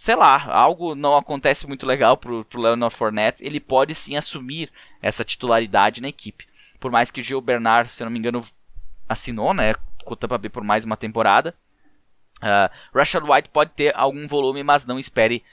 sei 0.00 0.16
lá, 0.16 0.46
algo 0.50 0.94
não 0.94 1.14
acontece 1.14 1.66
muito 1.66 1.84
legal 1.84 2.16
pro, 2.16 2.42
pro 2.46 2.58
Leonard 2.58 2.94
Fournette, 2.94 3.44
ele 3.44 3.60
pode 3.60 3.94
sim 3.94 4.16
assumir 4.16 4.70
essa 5.02 5.22
titularidade 5.22 6.00
na 6.00 6.08
equipe. 6.08 6.48
Por 6.80 6.90
mais 6.90 7.10
que 7.10 7.20
o 7.20 7.22
Gil 7.22 7.38
Bernard, 7.42 7.92
se 7.92 8.02
não 8.02 8.10
me 8.10 8.18
engano, 8.18 8.40
assinou, 9.06 9.52
né, 9.52 9.74
com 10.02 10.14
o 10.14 10.16
Tampa 10.16 10.38
Bay 10.38 10.48
por 10.48 10.64
mais 10.64 10.86
uma 10.86 10.96
temporada. 10.96 11.54
Uh, 12.38 12.98
Rashad 12.98 13.22
White 13.22 13.50
pode 13.50 13.72
ter 13.72 13.94
algum 13.94 14.26
volume, 14.26 14.62
mas 14.62 14.86
não 14.86 14.98
espere 14.98 15.44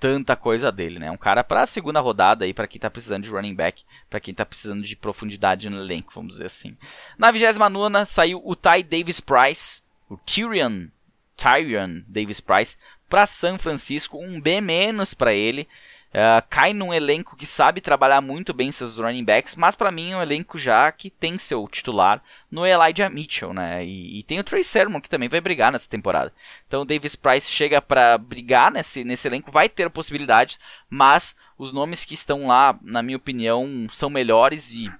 tanta 0.00 0.34
coisa 0.34 0.72
dele, 0.72 0.98
né? 0.98 1.08
Um 1.12 1.16
cara 1.16 1.44
para 1.44 1.62
a 1.62 1.66
segunda 1.66 2.00
rodada 2.00 2.44
aí 2.44 2.52
para 2.52 2.66
quem 2.66 2.80
tá 2.80 2.90
precisando 2.90 3.22
de 3.22 3.30
running 3.30 3.54
back, 3.54 3.84
para 4.10 4.18
quem 4.18 4.34
tá 4.34 4.44
precisando 4.44 4.82
de 4.82 4.96
profundidade 4.96 5.70
no 5.70 5.78
elenco, 5.78 6.12
vamos 6.12 6.32
dizer 6.32 6.46
assim. 6.46 6.76
Na 7.16 7.30
29 7.30 8.04
saiu 8.06 8.42
o 8.44 8.56
Ty 8.56 8.82
Davis 8.82 9.20
Price, 9.20 9.84
o 10.10 10.16
Tyrion, 10.16 10.88
Tyrion 11.36 12.02
Davis 12.08 12.40
Price 12.40 12.76
para 13.14 13.28
São 13.28 13.56
Francisco, 13.60 14.18
um 14.18 14.40
B 14.40 14.60
menos 14.60 15.14
para 15.14 15.32
ele. 15.32 15.68
Uh, 16.10 16.42
cai 16.50 16.72
num 16.72 16.92
elenco 16.92 17.36
que 17.36 17.46
sabe 17.46 17.80
trabalhar 17.80 18.20
muito 18.20 18.52
bem 18.52 18.72
seus 18.72 18.98
running 18.98 19.22
backs, 19.22 19.54
mas 19.54 19.76
para 19.76 19.92
mim 19.92 20.10
é 20.10 20.16
um 20.16 20.22
elenco 20.22 20.58
já 20.58 20.90
que 20.90 21.10
tem 21.10 21.38
seu 21.38 21.68
titular 21.68 22.20
no 22.50 22.66
Elijah 22.66 23.08
Mitchell, 23.08 23.54
né? 23.54 23.84
E, 23.84 24.18
e, 24.18 24.22
tem 24.24 24.40
o 24.40 24.44
Trey 24.44 24.64
Sermon 24.64 25.00
que 25.00 25.08
também 25.08 25.28
vai 25.28 25.40
brigar 25.40 25.70
nessa 25.70 25.88
temporada. 25.88 26.32
Então 26.66 26.82
o 26.82 26.84
Davis 26.84 27.14
Price 27.14 27.48
chega 27.48 27.80
para 27.80 28.18
brigar 28.18 28.72
nesse, 28.72 29.04
nesse 29.04 29.28
elenco, 29.28 29.52
vai 29.52 29.68
ter 29.68 29.88
possibilidades, 29.90 30.58
mas 30.90 31.36
os 31.56 31.72
nomes 31.72 32.04
que 32.04 32.14
estão 32.14 32.48
lá, 32.48 32.76
na 32.82 33.00
minha 33.00 33.16
opinião, 33.16 33.86
são 33.92 34.10
melhores 34.10 34.72
e 34.72 34.90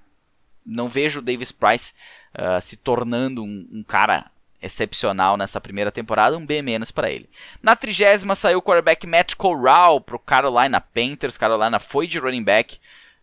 não 0.65 0.87
vejo 0.87 1.19
o 1.19 1.21
Davis 1.21 1.51
Price 1.51 1.93
uh, 2.33 2.61
se 2.61 2.77
tornando 2.77 3.43
um, 3.43 3.67
um 3.69 3.83
cara 3.83 4.31
excepcional 4.65 5.37
nessa 5.37 5.61
primeira 5.61 5.91
temporada, 5.91 6.37
um 6.37 6.45
B 6.45 6.63
para 6.93 7.11
ele. 7.11 7.29
Na 7.61 7.75
trigésima 7.75 8.35
saiu 8.35 8.57
o 8.57 8.61
quarterback 8.61 9.05
Matt 9.05 9.35
Corral 9.35 10.01
pro 10.01 10.17
Carolina 10.17 10.81
Panthers. 10.81 11.37
Carolina 11.37 11.79
foi 11.79 12.07
de 12.07 12.17
running 12.17 12.43
back. 12.43 12.79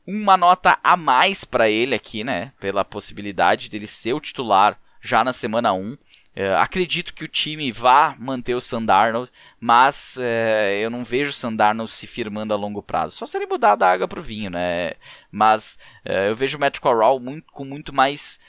Uma 0.07 0.37
nota 0.37 0.79
a 0.83 0.97
mais 0.97 1.45
para 1.45 1.69
ele 1.69 1.95
aqui, 1.95 2.23
né? 2.23 2.53
Pela 2.61 2.85
possibilidade 2.85 3.69
dele 3.69 3.87
ser 3.87 4.13
o 4.13 4.21
titular 4.21 4.79
já 5.01 5.25
na 5.25 5.33
semana 5.33 5.73
1. 5.73 5.97
É, 6.35 6.55
acredito 6.57 7.13
que 7.13 7.25
o 7.25 7.29
time 7.29 7.71
vá 7.71 8.17
manter 8.19 8.55
o 8.55 8.61
Sandarnold, 8.61 9.31
mas 9.61 10.17
é, 10.19 10.81
eu 10.81 10.89
não 10.89 11.05
vejo 11.05 11.29
o 11.29 11.35
Sandarnold 11.35 11.93
se 11.93 12.07
firmando 12.07 12.55
a 12.55 12.57
longo 12.57 12.83
prazo. 12.83 13.17
Só 13.17 13.27
se 13.27 13.37
ele 13.37 13.47
mudar 13.47 13.77
da 13.77 13.91
água 13.91 14.09
pro 14.09 14.23
vinho, 14.23 14.49
né? 14.51 14.93
Mas 15.31 15.79
é, 16.05 16.31
eu 16.31 16.35
vejo 16.35 16.57
o 16.57 16.61
Matt 16.61 16.79
Corral 16.79 17.21
muito, 17.21 17.53
com 17.53 17.65
muito 17.65 17.93
mais 17.93 18.41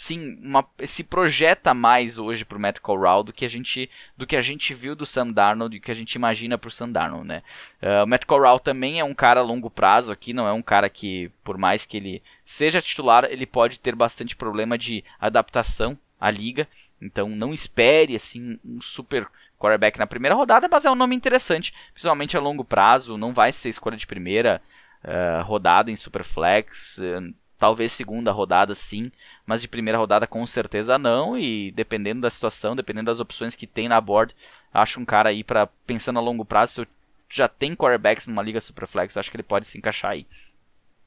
sim, 0.00 0.38
uma, 0.42 0.66
se 0.86 1.04
projeta 1.04 1.74
mais 1.74 2.16
hoje 2.16 2.42
pro 2.42 2.58
Matt 2.58 2.78
Corral 2.78 3.22
do 3.22 3.34
que 3.34 3.44
a 3.44 3.48
gente 3.50 3.90
do 4.16 4.26
que 4.26 4.34
a 4.34 4.40
gente 4.40 4.72
viu 4.72 4.96
do 4.96 5.04
Sam 5.04 5.30
Darnold 5.30 5.76
e 5.76 5.80
que 5.80 5.90
a 5.90 5.94
gente 5.94 6.14
imagina 6.14 6.56
pro 6.56 6.70
Sam 6.70 6.90
Darnold, 6.90 7.28
né? 7.28 7.42
Uh, 7.82 8.04
o 8.04 8.06
Matt 8.06 8.24
Corral 8.24 8.58
também 8.58 8.98
é 8.98 9.04
um 9.04 9.12
cara 9.12 9.40
a 9.40 9.42
longo 9.42 9.68
prazo 9.68 10.10
aqui, 10.10 10.32
não 10.32 10.48
é 10.48 10.54
um 10.54 10.62
cara 10.62 10.88
que, 10.88 11.30
por 11.44 11.58
mais 11.58 11.84
que 11.84 11.98
ele 11.98 12.22
seja 12.42 12.80
titular, 12.80 13.26
ele 13.26 13.44
pode 13.44 13.78
ter 13.78 13.94
bastante 13.94 14.34
problema 14.34 14.78
de 14.78 15.04
adaptação 15.20 15.98
à 16.18 16.30
liga. 16.30 16.66
Então 16.98 17.28
não 17.28 17.52
espere 17.52 18.16
assim 18.16 18.58
um 18.64 18.80
super 18.80 19.28
quarterback 19.58 19.98
na 19.98 20.06
primeira 20.06 20.34
rodada, 20.34 20.66
mas 20.66 20.86
é 20.86 20.90
um 20.90 20.94
nome 20.94 21.14
interessante, 21.14 21.74
principalmente 21.92 22.38
a 22.38 22.40
longo 22.40 22.64
prazo, 22.64 23.18
não 23.18 23.34
vai 23.34 23.52
ser 23.52 23.68
escolha 23.68 23.98
de 23.98 24.06
primeira 24.06 24.62
uh, 25.04 25.42
rodada 25.44 25.90
em 25.90 25.96
Superflex. 25.96 26.96
Uh, 26.96 27.34
Talvez 27.60 27.92
segunda 27.92 28.32
rodada 28.32 28.74
sim, 28.74 29.12
mas 29.44 29.60
de 29.60 29.68
primeira 29.68 29.98
rodada 29.98 30.26
com 30.26 30.46
certeza 30.46 30.98
não. 30.98 31.38
E 31.38 31.70
dependendo 31.72 32.22
da 32.22 32.30
situação, 32.30 32.74
dependendo 32.74 33.10
das 33.10 33.20
opções 33.20 33.54
que 33.54 33.66
tem 33.66 33.86
na 33.86 34.00
board, 34.00 34.34
acho 34.72 34.98
um 34.98 35.04
cara 35.04 35.28
aí 35.28 35.44
para 35.44 35.66
pensando 35.86 36.18
a 36.18 36.22
longo 36.22 36.42
prazo. 36.42 36.72
Se 36.72 36.88
já 37.28 37.46
tem 37.46 37.76
quarterbacks 37.76 38.26
numa 38.26 38.42
liga 38.42 38.62
superflex, 38.62 39.14
acho 39.14 39.30
que 39.30 39.36
ele 39.36 39.42
pode 39.42 39.66
se 39.66 39.76
encaixar 39.76 40.12
aí. 40.12 40.26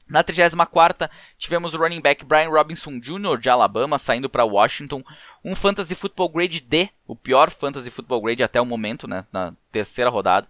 Na 0.08 0.22
34 0.22 1.10
tivemos 1.36 1.74
o 1.74 1.76
running 1.76 2.00
back 2.00 2.24
Brian 2.24 2.50
Robinson 2.50 3.00
Jr. 3.00 3.36
de 3.36 3.50
Alabama 3.50 3.98
saindo 3.98 4.30
para 4.30 4.44
Washington, 4.44 5.02
um 5.44 5.56
fantasy 5.56 5.96
football 5.96 6.28
grade 6.28 6.60
D, 6.60 6.88
o 7.04 7.16
pior 7.16 7.50
fantasy 7.50 7.90
football 7.90 8.22
grade 8.22 8.44
até 8.44 8.60
o 8.60 8.66
momento, 8.66 9.08
né, 9.08 9.26
na 9.32 9.54
terceira 9.72 10.10
rodada, 10.10 10.46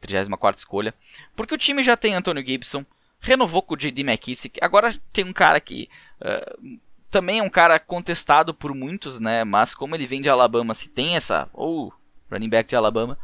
34 0.00 0.58
escolha, 0.60 0.94
porque 1.36 1.54
o 1.54 1.58
time 1.58 1.82
já 1.82 1.96
tem 1.96 2.14
Antonio 2.14 2.46
Gibson, 2.46 2.86
renovou 3.22 3.62
com 3.62 3.74
o 3.74 3.76
J.D. 3.76 4.02
McKissick. 4.02 4.58
Agora 4.60 4.94
tem 5.12 5.24
um 5.24 5.32
cara 5.32 5.60
que 5.60 5.88
uh, 6.20 6.78
também 7.10 7.38
é 7.38 7.42
um 7.42 7.48
cara 7.48 7.78
contestado 7.78 8.52
por 8.52 8.74
muitos, 8.74 9.20
né? 9.20 9.44
Mas 9.44 9.74
como 9.74 9.94
ele 9.94 10.06
vem 10.06 10.20
de 10.20 10.28
Alabama, 10.28 10.74
se 10.74 10.88
tem 10.88 11.16
essa 11.16 11.48
ou 11.52 11.86
oh, 11.86 11.92
running 12.30 12.48
back 12.48 12.68
de 12.68 12.76
Alabama, 12.76 13.16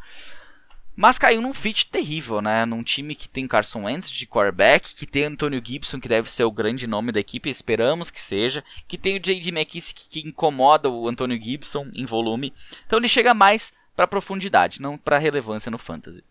mas 0.94 1.18
caiu 1.18 1.40
num 1.40 1.54
fit 1.54 1.86
terrível, 1.86 2.40
né? 2.40 2.64
Num 2.64 2.82
time 2.82 3.14
que 3.14 3.28
tem 3.28 3.46
Carson 3.46 3.84
Wentz 3.84 4.10
de 4.10 4.26
quarterback, 4.26 4.94
que 4.94 5.06
tem 5.06 5.24
Antonio 5.24 5.62
Gibson, 5.64 6.00
que 6.00 6.08
deve 6.08 6.30
ser 6.30 6.44
o 6.44 6.52
grande 6.52 6.86
nome 6.86 7.12
da 7.12 7.20
equipe, 7.20 7.48
esperamos 7.48 8.10
que 8.10 8.20
seja, 8.20 8.64
que 8.86 8.98
tem 8.98 9.16
o 9.16 9.20
J.D. 9.20 9.50
McKissick 9.50 10.08
que 10.08 10.26
incomoda 10.26 10.88
o 10.88 11.08
Antonio 11.08 11.40
Gibson 11.40 11.90
em 11.94 12.04
volume. 12.04 12.52
Então 12.86 12.98
ele 12.98 13.08
chega 13.08 13.34
mais 13.34 13.72
para 13.96 14.06
profundidade, 14.06 14.80
não 14.80 14.96
para 14.96 15.18
relevância 15.18 15.70
no 15.70 15.78
fantasy. 15.78 16.22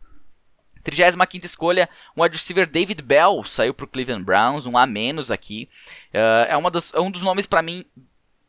35 0.92 1.46
escolha, 1.46 1.90
um 2.16 2.24
wide 2.24 2.38
receiver 2.38 2.66
David 2.66 3.02
Bell 3.02 3.44
saiu 3.44 3.74
para 3.74 3.84
o 3.84 3.88
Cleveland 3.88 4.24
Browns, 4.24 4.66
um 4.66 4.78
A 4.78 4.88
menos 4.88 5.30
aqui. 5.30 5.68
Uh, 6.14 6.48
é, 6.50 6.56
uma 6.56 6.72
das, 6.72 6.94
é 6.94 7.00
um 7.00 7.12
dos 7.12 7.22
nomes 7.22 7.46
para 7.46 7.62
mim 7.62 7.84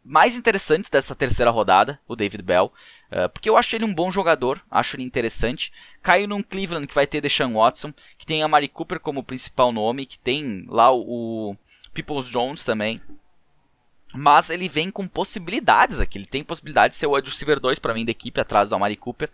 mais 0.05 0.37
interessantes 0.37 0.89
dessa 0.89 1.15
terceira 1.15 1.51
rodada, 1.51 1.99
o 2.07 2.15
David 2.15 2.43
Bell, 2.43 2.73
uh, 3.11 3.29
porque 3.29 3.51
eu 3.51 3.57
acho 3.57 3.75
ele 3.75 3.85
um 3.85 3.93
bom 3.93 4.11
jogador, 4.11 4.63
acho 4.71 4.97
ele 4.97 5.03
interessante. 5.03 5.73
Caiu 6.01 6.29
num 6.29 6.43
Cleveland 6.43 6.87
que 6.87 6.95
vai 6.95 7.07
ter 7.07 7.21
Deshaun 7.21 7.55
Watson, 7.55 7.93
que 8.17 8.25
tem 8.25 8.43
a 8.43 8.49
Mari 8.49 8.69
Cooper 8.69 9.01
como 9.01 9.25
principal 9.25 9.73
nome, 9.73 10.07
que 10.07 10.19
tem 10.19 10.65
lá 10.69 10.93
o, 10.93 11.51
o 11.51 11.57
Peoples 11.93 12.29
Jones 12.29 12.65
também. 12.65 13.03
Mas 14.15 14.49
ele 14.49 14.69
vem 14.69 14.91
com 14.91 15.07
possibilidades 15.07 16.01
aqui. 16.01 16.17
Ele 16.17 16.27
tem 16.27 16.43
possibilidade 16.43 16.93
de 16.93 16.99
ser 16.99 17.07
o 17.07 17.15
wide 17.15 17.29
receiver 17.29 17.61
2 17.61 17.79
para 17.79 17.93
mim 17.93 18.07
da 18.07 18.11
equipe 18.11 18.41
atrás 18.41 18.71
do 18.71 18.75
Amari 18.75 18.97
Cooper. 18.97 19.31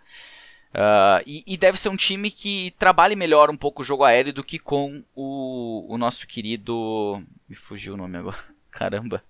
Uh, 0.75 1.23
e, 1.25 1.41
e, 1.47 1.55
deve 1.55 1.79
ser 1.79 1.87
um 1.87 1.95
time 1.95 2.29
que 2.29 2.75
trabalhe 2.77 3.15
melhor 3.15 3.49
um 3.49 3.55
pouco 3.55 3.81
o 3.81 3.85
jogo 3.85 4.03
aéreo 4.03 4.33
do 4.33 4.43
que 4.43 4.59
com 4.59 5.01
o, 5.15 5.85
o 5.87 5.97
nosso 5.97 6.27
querido. 6.27 7.23
Me 7.47 7.55
fugiu 7.55 7.93
o 7.93 7.97
nome 7.97 8.17
agora. 8.17 8.37
Caramba. 8.71 9.23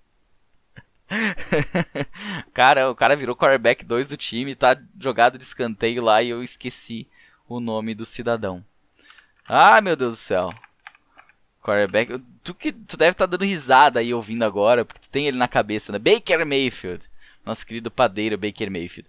cara, 2.52 2.90
o 2.90 2.96
cara 2.96 3.14
virou 3.14 3.36
quarterback 3.36 3.84
2 3.84 4.08
do 4.08 4.16
time, 4.16 4.56
tá 4.56 4.76
jogado 4.98 5.38
de 5.38 5.44
escanteio 5.44 6.02
lá 6.02 6.20
e 6.20 6.30
eu 6.30 6.42
esqueci 6.42 7.06
o 7.48 7.60
nome 7.60 7.94
do 7.94 8.04
cidadão. 8.04 8.64
Ai 9.48 9.80
meu 9.80 9.94
Deus 9.94 10.14
do 10.14 10.16
céu. 10.16 10.52
Quarterback. 11.62 12.20
Tu, 12.42 12.54
que, 12.54 12.72
tu 12.72 12.96
deve 12.96 13.12
estar 13.12 13.28
tá 13.28 13.30
dando 13.30 13.44
risada 13.44 14.00
aí 14.00 14.12
ouvindo 14.12 14.44
agora, 14.44 14.84
porque 14.84 15.00
tu 15.00 15.10
tem 15.10 15.28
ele 15.28 15.38
na 15.38 15.46
cabeça, 15.46 15.92
né? 15.92 15.98
Baker 16.00 16.44
Mayfield. 16.44 17.08
Nosso 17.46 17.64
querido 17.64 17.90
padeiro 17.90 18.36
Baker 18.36 18.70
Mayfield. 18.70 19.08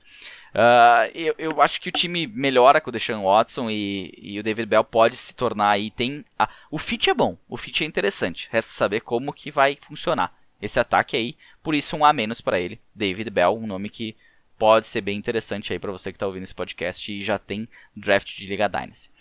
Uh, 0.54 1.12
eu, 1.14 1.36
eu, 1.38 1.62
acho 1.62 1.82
que 1.82 1.90
o 1.90 1.92
time 1.92 2.28
melhora 2.28 2.80
com 2.80 2.90
o 2.90 2.94
Deshaun 2.94 3.24
Watson 3.24 3.70
e, 3.70 4.14
e 4.18 4.40
o 4.40 4.44
David 4.44 4.68
Bell 4.68 4.84
pode 4.84 5.18
se 5.18 5.36
tornar 5.36 5.72
aí. 5.72 5.92
Tem 5.92 6.24
a, 6.38 6.48
o 6.72 6.78
fit 6.78 7.10
é 7.10 7.14
bom, 7.14 7.36
o 7.50 7.58
fit 7.58 7.84
é 7.84 7.88
interessante. 7.88 8.48
Resta 8.52 8.72
saber 8.72 9.02
como 9.02 9.34
que 9.34 9.52
vai 9.52 9.78
funcionar 9.82 10.34
esse 10.62 10.80
ataque 10.80 11.18
aí. 11.18 11.36
Por 11.64 11.76
isso 11.76 11.98
um 11.98 12.06
A 12.06 12.14
menos 12.14 12.40
para 12.40 12.60
ele, 12.60 12.80
David 12.94 13.30
Bell, 13.32 13.58
um 13.58 13.68
nome 13.68 13.90
que 13.90 14.16
pode 14.58 14.88
ser 14.88 15.02
bem 15.02 15.18
interessante 15.18 15.74
aí 15.74 15.80
para 15.80 15.92
você 15.92 16.12
que 16.12 16.16
está 16.16 16.28
ouvindo 16.28 16.44
esse 16.44 16.56
podcast 16.56 17.12
e 17.12 17.22
já 17.22 17.38
tem 17.38 17.68
draft 17.96 18.36
de 18.36 18.48
Liga 18.48 18.68
Dynasty. 18.68 19.12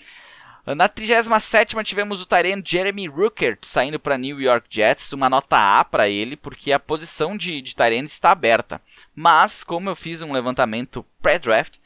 Na 0.75 0.89
37 0.89 1.77
tivemos 1.85 2.21
o 2.21 2.27
Tyrene 2.27 2.61
Jeremy 2.67 3.07
Ruckert 3.07 3.61
saindo 3.62 4.01
para 4.01 4.19
New 4.19 4.41
York 4.41 4.67
Jets, 4.69 5.12
uma 5.12 5.31
nota 5.31 5.57
A 5.57 5.85
para 5.85 6.09
ele, 6.09 6.37
porque 6.37 6.73
a 6.73 6.81
posição 6.81 7.37
de, 7.37 7.62
de 7.62 7.77
Tyrene 7.77 8.07
está 8.07 8.33
aberta. 8.33 8.81
Mas, 9.14 9.62
como 9.62 9.89
eu 9.89 9.95
fiz 9.95 10.23
um 10.23 10.33
levantamento 10.33 11.07
pré-draft, 11.23 11.77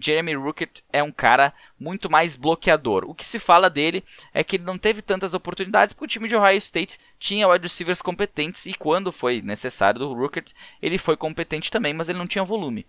Jeremy 0.00 0.34
Ruckert 0.36 0.82
é 0.92 1.02
um 1.02 1.10
cara 1.10 1.52
muito 1.76 2.08
mais 2.08 2.36
bloqueador. 2.36 3.04
O 3.08 3.14
que 3.14 3.24
se 3.24 3.40
fala 3.40 3.68
dele 3.68 4.04
é 4.32 4.44
que 4.44 4.54
ele 4.54 4.64
não 4.64 4.78
teve 4.78 5.02
tantas 5.02 5.34
oportunidades 5.34 5.92
porque 5.92 6.04
o 6.04 6.08
time 6.08 6.28
de 6.28 6.36
Ohio 6.36 6.58
State 6.58 7.00
tinha 7.18 7.48
wide 7.48 7.64
receivers 7.64 8.00
competentes 8.00 8.66
e 8.66 8.74
quando 8.74 9.10
foi 9.10 9.42
necessário 9.42 9.98
do 9.98 10.14
Ruckert, 10.14 10.52
ele 10.80 10.96
foi 10.96 11.16
competente 11.16 11.72
também, 11.72 11.92
mas 11.92 12.08
ele 12.08 12.18
não 12.18 12.28
tinha 12.28 12.44
volume. 12.44 12.86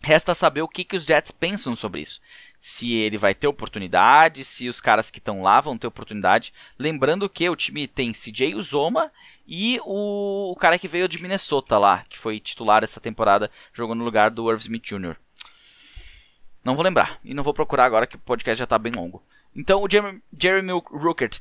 Resta 0.00 0.34
saber 0.34 0.62
o 0.62 0.68
que, 0.68 0.82
que 0.82 0.96
os 0.96 1.04
Jets 1.04 1.30
pensam 1.30 1.76
sobre 1.76 2.00
isso 2.00 2.20
se 2.64 2.92
ele 2.92 3.18
vai 3.18 3.34
ter 3.34 3.48
oportunidade, 3.48 4.44
se 4.44 4.68
os 4.68 4.80
caras 4.80 5.10
que 5.10 5.18
estão 5.18 5.42
lá 5.42 5.60
vão 5.60 5.76
ter 5.76 5.88
oportunidade. 5.88 6.54
Lembrando 6.78 7.28
que 7.28 7.50
o 7.50 7.56
time 7.56 7.88
tem 7.88 8.12
CJ 8.12 8.54
Uzoma 8.54 9.10
e 9.44 9.80
o, 9.84 10.52
o, 10.52 10.54
cara 10.54 10.78
que 10.78 10.86
veio 10.86 11.08
de 11.08 11.20
Minnesota 11.20 11.76
lá, 11.76 12.04
que 12.08 12.16
foi 12.16 12.38
titular 12.38 12.84
essa 12.84 13.00
temporada, 13.00 13.50
jogou 13.74 13.96
no 13.96 14.04
lugar 14.04 14.30
do 14.30 14.48
Irv 14.48 14.60
Smith 14.60 14.84
Jr. 14.84 15.16
Não 16.64 16.76
vou 16.76 16.84
lembrar 16.84 17.18
e 17.24 17.34
não 17.34 17.42
vou 17.42 17.52
procurar 17.52 17.84
agora 17.84 18.06
que 18.06 18.14
o 18.14 18.20
podcast 18.20 18.60
já 18.60 18.64
está 18.64 18.78
bem 18.78 18.92
longo. 18.92 19.24
Então 19.56 19.82
o 19.82 19.90
Jeremy, 19.90 20.22
Jeremy 20.38 20.72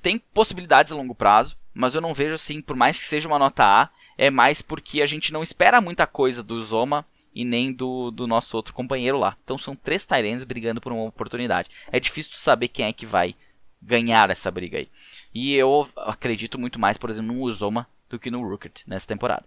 tem 0.02 0.18
possibilidades 0.18 0.92
a 0.92 0.96
longo 0.96 1.14
prazo, 1.14 1.56
mas 1.72 1.94
eu 1.94 2.02
não 2.02 2.16
vejo 2.16 2.34
assim, 2.34 2.64
por 2.64 2.76
mais 2.76 3.00
que 3.00 3.06
seja 3.06 3.28
uma 3.28 3.38
nota 3.38 3.64
A, 3.64 3.90
é 4.18 4.32
mais 4.32 4.64
porque 4.64 5.04
a 5.04 5.06
gente 5.06 5.32
não 5.32 5.44
espera 5.44 5.80
muita 5.80 6.08
coisa 6.08 6.42
do 6.42 6.56
Uzoma 6.56 7.06
e 7.34 7.46
nem 7.46 7.72
do, 7.72 8.12
do 8.12 8.28
nosso 8.28 8.56
outro 8.58 8.74
companheiro 8.74 9.18
lá. 9.18 9.38
Então 9.44 9.58
são 9.58 9.76
três 9.76 10.06
Tyrants 10.06 10.44
brigando 10.44 10.82
por 10.82 10.92
uma 10.92 11.04
oportunidade. 11.04 11.70
É 11.92 12.00
difícil 12.00 12.34
saber 12.36 12.68
quem 12.68 12.86
é 12.86 12.94
que 12.94 13.06
vai 13.06 13.36
ganhar 13.82 14.30
essa 14.30 14.52
briga 14.52 14.78
aí. 14.78 14.90
E 15.34 15.56
eu 15.56 15.90
acredito 15.98 16.60
muito 16.60 16.80
mais, 16.80 16.98
por 16.98 17.10
exemplo, 17.10 17.34
no 17.34 17.42
Uzoma 17.42 17.88
do 18.10 18.20
que 18.20 18.30
no 18.30 18.48
Rookert 18.48 18.84
nessa 18.86 19.08
temporada. 19.08 19.46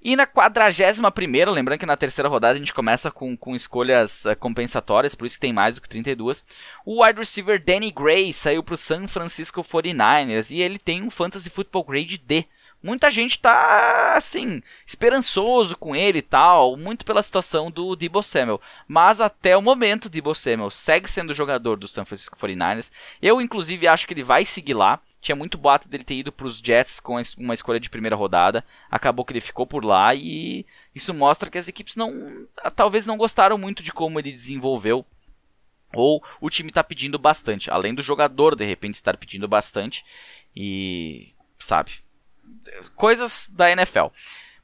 E 0.00 0.14
na 0.14 0.26
41 0.26 1.50
lembrando 1.50 1.80
que 1.80 1.86
na 1.86 1.96
terceira 1.96 2.28
rodada 2.28 2.54
a 2.54 2.58
gente 2.58 2.72
começa 2.72 3.10
com, 3.10 3.36
com 3.36 3.56
escolhas 3.56 4.24
uh, 4.24 4.36
compensatórias, 4.36 5.16
por 5.16 5.26
isso 5.26 5.34
que 5.34 5.40
tem 5.40 5.52
mais 5.52 5.74
do 5.74 5.80
que 5.80 5.88
32. 5.88 6.44
O 6.86 7.04
wide 7.04 7.18
receiver 7.18 7.62
Danny 7.62 7.90
Gray 7.90 8.32
saiu 8.32 8.62
para 8.62 8.74
o 8.74 8.78
San 8.78 9.08
Francisco 9.08 9.62
49ers 9.64 10.54
e 10.54 10.62
ele 10.62 10.78
tem 10.78 11.02
um 11.02 11.10
Fantasy 11.10 11.50
Football 11.50 11.84
Grade 11.84 12.16
D. 12.16 12.46
Muita 12.80 13.10
gente 13.10 13.40
tá, 13.40 14.14
assim, 14.16 14.62
esperançoso 14.86 15.76
com 15.76 15.96
ele 15.96 16.18
e 16.18 16.22
tal, 16.22 16.76
muito 16.76 17.04
pela 17.04 17.24
situação 17.24 17.72
do 17.72 17.96
Debo 17.96 18.22
Samuel. 18.22 18.60
Mas 18.86 19.20
até 19.20 19.56
o 19.56 19.62
momento, 19.62 20.08
Debo 20.08 20.32
Samuel 20.32 20.70
segue 20.70 21.10
sendo 21.10 21.34
jogador 21.34 21.76
do 21.76 21.88
San 21.88 22.04
Francisco 22.04 22.38
49ers. 22.38 22.92
Eu, 23.20 23.40
inclusive, 23.40 23.88
acho 23.88 24.06
que 24.06 24.14
ele 24.14 24.22
vai 24.22 24.46
seguir 24.46 24.74
lá. 24.74 25.00
Tinha 25.20 25.34
muito 25.34 25.58
boato 25.58 25.88
dele 25.88 26.04
ter 26.04 26.14
ido 26.14 26.30
para 26.30 26.46
os 26.46 26.58
Jets 26.58 27.00
com 27.00 27.20
uma 27.36 27.54
escolha 27.54 27.80
de 27.80 27.90
primeira 27.90 28.14
rodada. 28.14 28.64
Acabou 28.88 29.24
que 29.24 29.32
ele 29.32 29.40
ficou 29.40 29.66
por 29.66 29.84
lá 29.84 30.14
e 30.14 30.64
isso 30.94 31.12
mostra 31.12 31.50
que 31.50 31.58
as 31.58 31.66
equipes 31.66 31.96
não, 31.96 32.46
talvez 32.76 33.04
não 33.04 33.16
gostaram 33.16 33.58
muito 33.58 33.82
de 33.82 33.92
como 33.92 34.20
ele 34.20 34.30
desenvolveu. 34.30 35.04
Ou 35.96 36.22
o 36.40 36.48
time 36.48 36.68
está 36.68 36.84
pedindo 36.84 37.18
bastante, 37.18 37.70
além 37.70 37.92
do 37.92 38.02
jogador 38.02 38.54
de 38.54 38.64
repente 38.64 38.94
estar 38.94 39.16
pedindo 39.16 39.48
bastante. 39.48 40.04
E 40.54 41.32
sabe, 41.58 42.00
coisas 42.94 43.50
da 43.52 43.70
NFL. 43.70 44.06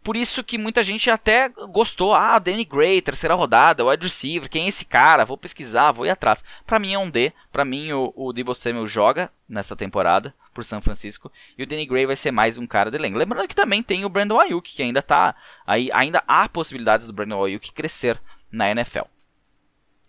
Por 0.05 0.19
isso 0.19 0.45
que 0.45 0.59
muita 0.59 0.85
gente 0.85 1.09
até 1.09 1.49
gostou. 1.49 2.13
Ah, 2.13 2.39
Danny 2.39 2.63
Gray, 2.63 3.01
terceira 3.01 3.35
rodada, 3.35 3.87
wide 3.87 4.05
receiver, 4.05 4.51
quem 4.51 4.67
é 4.67 4.69
esse 4.69 4.85
cara? 4.85 5.25
Vou 5.25 5.39
pesquisar, 5.39 5.93
vou 5.93 6.05
ir 6.05 6.11
atrás. 6.11 6.45
Para 6.67 6.79
mim 6.79 6.93
é 6.93 6.99
um 6.99 7.09
D. 7.09 7.33
Para 7.51 7.65
mim 7.65 7.91
o, 7.91 8.13
o 8.15 8.31
Debo 8.31 8.55
Samuel 8.55 8.87
joga 8.87 9.31
nessa 9.49 9.75
temporada 9.75 10.35
por 10.53 10.63
São 10.63 10.83
Francisco 10.83 11.33
e 11.57 11.63
o 11.63 11.67
Danny 11.67 11.87
Gray 11.87 12.05
vai 12.05 12.17
ser 12.17 12.31
mais 12.31 12.59
um 12.59 12.67
cara 12.67 12.91
de 12.91 12.99
elenco. 12.99 13.17
Lembrando 13.17 13.49
que 13.49 13.57
também 13.57 13.83
tem 13.83 14.05
o 14.05 14.11
Brandon 14.11 14.39
Ayuk, 14.39 14.75
que 14.75 14.83
ainda 14.83 15.01
tá 15.01 15.35
aí, 15.67 15.91
ainda 15.91 16.23
há 16.29 16.51
possibilidades 16.51 17.07
do 17.07 17.13
Brandon 17.13 17.43
Ayuk 17.43 17.73
crescer 17.73 18.21
na 18.53 18.71
NFL. 18.71 19.14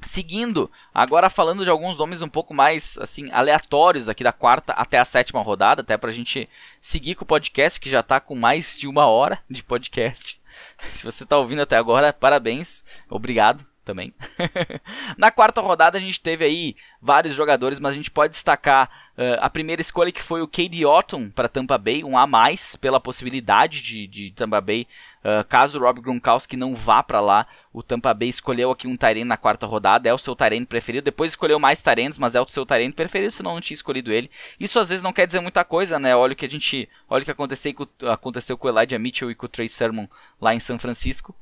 Seguindo, 0.05 0.71
agora 0.93 1.31
falando 1.31 1.63
de 1.63 1.69
alguns 1.69 1.97
nomes 1.97 2.21
um 2.21 2.29
pouco 2.29 2.53
mais 2.53 2.95
assim 2.99 3.31
aleatórios 3.31 4.07
aqui 4.07 4.23
da 4.23 4.31
quarta 4.31 4.71
até 4.73 4.99
a 4.99 5.03
sétima 5.03 5.41
rodada, 5.41 5.81
até 5.81 5.97
para 5.97 6.11
a 6.11 6.13
gente 6.13 6.47
seguir 6.79 7.15
com 7.15 7.23
o 7.23 7.27
podcast 7.27 7.79
que 7.79 7.89
já 7.89 8.01
está 8.01 8.19
com 8.19 8.35
mais 8.35 8.77
de 8.77 8.87
uma 8.87 9.07
hora 9.07 9.39
de 9.49 9.63
podcast. 9.63 10.39
Se 10.93 11.03
você 11.03 11.23
está 11.23 11.39
ouvindo 11.39 11.63
até 11.63 11.75
agora, 11.75 12.13
parabéns, 12.13 12.85
obrigado 13.09 13.65
também. 13.83 14.13
Na 15.17 15.31
quarta 15.31 15.59
rodada 15.59 15.97
a 15.97 16.01
gente 16.01 16.21
teve 16.21 16.45
aí 16.45 16.75
vários 17.01 17.33
jogadores, 17.33 17.79
mas 17.79 17.93
a 17.93 17.95
gente 17.95 18.11
pode 18.11 18.33
destacar 18.33 18.89
uh, 19.17 19.39
a 19.39 19.49
primeira 19.49 19.81
escolha 19.81 20.11
que 20.11 20.21
foi 20.21 20.41
o 20.41 20.47
Cade 20.47 20.85
Otton 20.85 21.29
para 21.29 21.49
Tampa 21.49 21.79
Bay, 21.79 22.03
um 22.03 22.17
a 22.17 22.27
mais 22.27 22.75
pela 22.75 22.99
possibilidade 22.99 23.81
de, 23.81 24.07
de 24.07 24.31
Tampa 24.31 24.61
Bay, 24.61 24.87
uh, 25.25 25.43
caso 25.49 25.77
o 25.77 25.81
Rob 25.81 25.99
Gronkowski 25.99 26.55
não 26.55 26.75
vá 26.75 27.01
para 27.01 27.19
lá, 27.19 27.47
o 27.73 27.81
Tampa 27.81 28.13
Bay 28.13 28.29
escolheu 28.29 28.69
aqui 28.69 28.87
um 28.87 28.95
Tyrene 28.95 29.25
na 29.25 29.35
quarta 29.35 29.65
rodada, 29.65 30.07
é 30.07 30.13
o 30.13 30.17
seu 30.17 30.35
Tyrene 30.35 30.65
preferido, 30.65 31.03
depois 31.03 31.31
escolheu 31.31 31.59
mais 31.59 31.81
Tyrenes, 31.81 32.19
mas 32.19 32.35
é 32.35 32.41
o 32.41 32.47
seu 32.47 32.65
Tyrene 32.65 32.93
preferido, 32.93 33.31
senão 33.31 33.55
não 33.55 33.61
tinha 33.61 33.75
escolhido 33.75 34.11
ele. 34.11 34.29
Isso 34.59 34.79
às 34.79 34.89
vezes 34.89 35.01
não 35.01 35.11
quer 35.11 35.25
dizer 35.25 35.39
muita 35.39 35.63
coisa, 35.65 35.97
né? 35.97 36.15
Olha 36.15 36.33
o 36.33 36.35
que 36.35 36.45
a 36.45 36.49
gente, 36.49 36.87
olha 37.09 37.23
o 37.23 37.25
que 37.25 37.31
aconteceu 37.31 37.73
com, 37.73 37.87
aconteceu 38.07 38.57
com 38.57 38.67
o 38.67 38.71
Elijah 38.71 38.99
Mitchell 38.99 39.31
e 39.31 39.35
com 39.35 39.47
o 39.47 39.49
Trey 39.49 39.67
Sermon 39.67 40.07
lá 40.39 40.53
em 40.53 40.59
São 40.59 40.77
Francisco. 40.77 41.35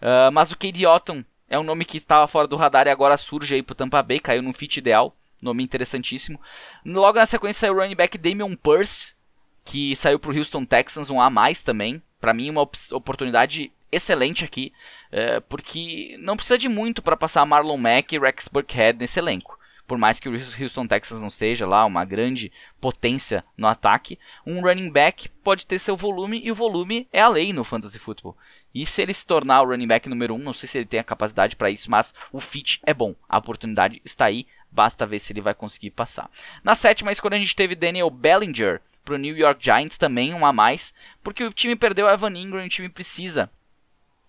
Uh, 0.00 0.30
mas 0.32 0.52
o 0.52 0.56
Cade 0.56 0.86
Otton 0.86 1.24
é 1.48 1.58
um 1.58 1.62
nome 1.62 1.84
que 1.84 1.98
estava 1.98 2.26
fora 2.26 2.46
do 2.46 2.56
radar 2.56 2.86
e 2.86 2.90
agora 2.90 3.16
surge 3.16 3.54
aí 3.54 3.62
pro 3.62 3.74
Tampa 3.74 4.02
Bay, 4.02 4.20
caiu 4.20 4.42
num 4.42 4.52
fit 4.52 4.78
ideal. 4.78 5.14
Nome 5.40 5.62
interessantíssimo. 5.62 6.40
Logo 6.86 7.18
na 7.18 7.26
sequência 7.26 7.60
saiu 7.60 7.74
o 7.74 7.76
running 7.76 7.94
back 7.94 8.16
Damian 8.16 8.56
Purse, 8.56 9.14
que 9.62 9.94
saiu 9.94 10.18
pro 10.18 10.34
Houston 10.34 10.64
Texans, 10.64 11.10
um 11.10 11.20
A 11.20 11.28
mais 11.28 11.62
também. 11.62 12.02
Para 12.24 12.32
mim, 12.32 12.48
uma 12.48 12.62
oportunidade 12.62 13.70
excelente 13.92 14.46
aqui, 14.46 14.72
é, 15.12 15.40
porque 15.40 16.16
não 16.18 16.36
precisa 16.36 16.56
de 16.56 16.70
muito 16.70 17.02
para 17.02 17.18
passar 17.18 17.44
Marlon 17.44 17.76
Mack 17.76 18.14
e 18.14 18.18
Rex 18.18 18.48
Burkhead 18.48 18.98
nesse 18.98 19.18
elenco 19.18 19.58
por 19.86 19.98
mais 19.98 20.18
que 20.18 20.30
o 20.30 20.32
Houston 20.32 20.86
Texans 20.86 21.20
não 21.20 21.28
seja 21.28 21.66
lá 21.66 21.84
uma 21.84 22.02
grande 22.06 22.50
potência 22.80 23.44
no 23.54 23.66
ataque, 23.66 24.18
um 24.46 24.62
running 24.62 24.90
back 24.90 25.28
pode 25.42 25.66
ter 25.66 25.78
seu 25.78 25.94
volume 25.94 26.40
e 26.42 26.50
o 26.50 26.54
volume 26.54 27.06
é 27.12 27.20
a 27.20 27.28
lei 27.28 27.52
no 27.52 27.62
fantasy 27.62 27.98
football. 27.98 28.34
E 28.74 28.86
se 28.86 29.02
ele 29.02 29.12
se 29.12 29.26
tornar 29.26 29.60
o 29.60 29.66
running 29.66 29.86
back 29.86 30.08
número 30.08 30.32
1, 30.32 30.36
um, 30.38 30.42
não 30.42 30.54
sei 30.54 30.66
se 30.66 30.78
ele 30.78 30.86
tem 30.86 31.00
a 31.00 31.04
capacidade 31.04 31.54
para 31.54 31.68
isso, 31.68 31.90
mas 31.90 32.14
o 32.32 32.40
fit 32.40 32.80
é 32.86 32.94
bom, 32.94 33.14
a 33.28 33.36
oportunidade 33.36 34.00
está 34.02 34.24
aí, 34.24 34.46
basta 34.72 35.04
ver 35.04 35.18
se 35.18 35.34
ele 35.34 35.42
vai 35.42 35.52
conseguir 35.52 35.90
passar. 35.90 36.30
Na 36.62 36.74
sétima 36.74 37.12
escolha 37.12 37.36
a 37.36 37.38
gente 37.38 37.54
teve 37.54 37.74
Daniel 37.74 38.08
Bellinger 38.08 38.80
para 39.04 39.14
o 39.14 39.18
New 39.18 39.36
York 39.36 39.62
Giants, 39.62 39.98
também 39.98 40.32
um 40.32 40.46
a 40.46 40.52
mais, 40.52 40.94
porque 41.22 41.44
o 41.44 41.52
time 41.52 41.76
perdeu 41.76 42.08
Evan 42.08 42.36
Ingram 42.36 42.64
o 42.64 42.68
time 42.68 42.88
precisa 42.88 43.50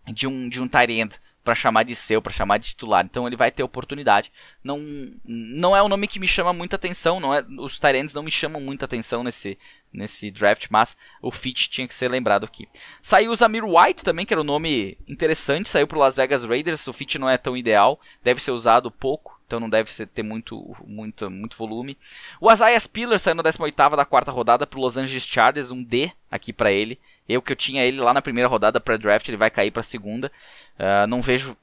de 0.07 0.27
um, 0.27 0.49
de 0.49 0.61
um 0.61 0.67
tight 0.67 0.91
end 0.91 1.19
para 1.45 1.53
chamar 1.53 1.83
de 1.83 1.95
seu, 1.95 2.21
para 2.21 2.33
chamar 2.33 2.57
de 2.57 2.69
titular. 2.69 3.05
Então 3.05 3.27
ele 3.27 3.35
vai 3.35 3.51
ter 3.51 3.61
oportunidade. 3.61 4.31
Não, 4.63 4.79
não 5.23 5.75
é 5.75 5.83
um 5.83 5.87
nome 5.87 6.07
que 6.07 6.19
me 6.19 6.27
chama 6.27 6.51
muita 6.51 6.75
atenção, 6.75 7.19
não 7.19 7.33
é, 7.33 7.45
os 7.59 7.79
Tyrants 7.79 8.13
não 8.13 8.23
me 8.23 8.31
chamam 8.31 8.59
muita 8.59 8.85
atenção 8.85 9.23
nesse, 9.23 9.57
nesse 9.93 10.31
draft, 10.31 10.65
mas 10.71 10.97
o 11.21 11.31
fit 11.31 11.69
tinha 11.69 11.87
que 11.87 11.93
ser 11.93 12.09
lembrado 12.09 12.45
aqui. 12.45 12.67
Saiu 12.99 13.31
o 13.31 13.35
Zamir 13.35 13.63
White 13.63 14.03
também, 14.03 14.25
que 14.25 14.33
era 14.33 14.41
um 14.41 14.45
nome 14.45 14.97
interessante, 15.07 15.69
saiu 15.69 15.85
para 15.85 15.99
Las 15.99 16.15
Vegas 16.15 16.43
Raiders, 16.43 16.87
o 16.87 16.93
fit 16.93 17.19
não 17.19 17.29
é 17.29 17.37
tão 17.37 17.55
ideal, 17.55 17.99
deve 18.23 18.41
ser 18.41 18.51
usado 18.51 18.89
pouco, 18.89 19.34
então 19.45 19.59
não 19.59 19.69
deve 19.69 19.93
ser, 19.93 20.07
ter 20.07 20.23
muito, 20.23 20.75
muito, 20.85 21.29
muito 21.29 21.55
volume. 21.55 21.97
O 22.41 22.51
Isaiah 22.51 22.79
Spiller 22.79 23.19
saiu 23.19 23.35
na 23.35 23.43
18ª 23.43 23.95
da 23.95 24.05
quarta 24.05 24.31
rodada 24.31 24.65
para 24.65 24.79
Los 24.79 24.97
Angeles 24.97 25.25
Chargers, 25.25 25.71
um 25.71 25.83
D 25.83 26.11
aqui 26.29 26.51
para 26.51 26.71
ele. 26.71 26.99
Eu 27.27 27.41
que 27.41 27.51
eu 27.51 27.55
tinha 27.55 27.83
ele 27.83 27.99
lá 27.99 28.13
na 28.13 28.21
primeira 28.21 28.47
rodada 28.47 28.79
pré-draft, 28.79 29.27
ele 29.27 29.37
vai 29.37 29.49
cair 29.49 29.71
para 29.71 29.83
segunda. 29.83 30.31
Uh, 30.79 31.07
não 31.07 31.21
vejo 31.21 31.55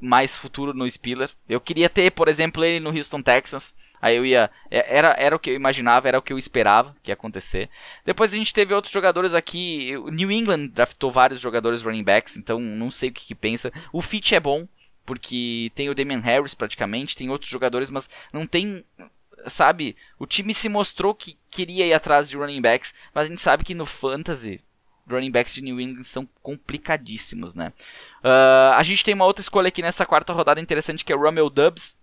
mais 0.00 0.36
futuro 0.36 0.72
no 0.72 0.90
Spiller. 0.90 1.30
Eu 1.48 1.60
queria 1.60 1.88
ter, 1.88 2.10
por 2.10 2.28
exemplo, 2.28 2.64
ele 2.64 2.80
no 2.80 2.90
Houston 2.90 3.22
Texans. 3.22 3.74
Aí 4.00 4.16
eu 4.16 4.24
ia. 4.24 4.50
É, 4.70 4.96
era, 4.96 5.14
era 5.18 5.36
o 5.36 5.38
que 5.38 5.50
eu 5.50 5.54
imaginava, 5.54 6.08
era 6.08 6.18
o 6.18 6.22
que 6.22 6.32
eu 6.32 6.38
esperava 6.38 6.96
que 7.02 7.10
ia 7.10 7.14
acontecer. 7.14 7.68
Depois 8.04 8.32
a 8.32 8.36
gente 8.36 8.54
teve 8.54 8.72
outros 8.72 8.92
jogadores 8.92 9.34
aqui. 9.34 9.94
O 9.98 10.10
New 10.10 10.30
England 10.32 10.68
draftou 10.68 11.12
vários 11.12 11.40
jogadores 11.40 11.82
running 11.82 12.04
backs, 12.04 12.36
então 12.36 12.58
não 12.58 12.90
sei 12.90 13.10
o 13.10 13.12
que, 13.12 13.26
que 13.26 13.34
pensa. 13.34 13.70
O 13.92 14.00
fit 14.00 14.34
é 14.34 14.40
bom, 14.40 14.66
porque 15.04 15.72
tem 15.74 15.88
o 15.88 15.94
Damian 15.94 16.20
Harris 16.20 16.54
praticamente, 16.54 17.16
tem 17.16 17.30
outros 17.30 17.50
jogadores, 17.50 17.90
mas 17.90 18.08
não 18.32 18.46
tem. 18.46 18.84
Sabe, 19.46 19.96
o 20.18 20.26
time 20.26 20.52
se 20.52 20.68
mostrou 20.68 21.14
que 21.14 21.38
queria 21.50 21.86
ir 21.86 21.94
atrás 21.94 22.28
de 22.28 22.36
running 22.36 22.60
backs, 22.60 22.92
mas 23.14 23.24
a 23.24 23.28
gente 23.28 23.40
sabe 23.40 23.64
que 23.64 23.74
no 23.74 23.86
Fantasy 23.86 24.62
running 25.08 25.30
backs 25.30 25.52
de 25.52 25.62
New 25.62 25.80
England 25.80 26.04
são 26.04 26.28
complicadíssimos, 26.42 27.54
né? 27.54 27.72
Uh, 28.22 28.74
a 28.76 28.82
gente 28.82 29.04
tem 29.04 29.14
uma 29.14 29.24
outra 29.24 29.40
escolha 29.40 29.68
aqui 29.68 29.82
nessa 29.82 30.06
quarta 30.06 30.32
rodada 30.32 30.60
interessante 30.60 31.04
que 31.04 31.12
é 31.12 31.16
o 31.16 31.20
Romeo 31.20 31.50
Dubs. 31.50 31.96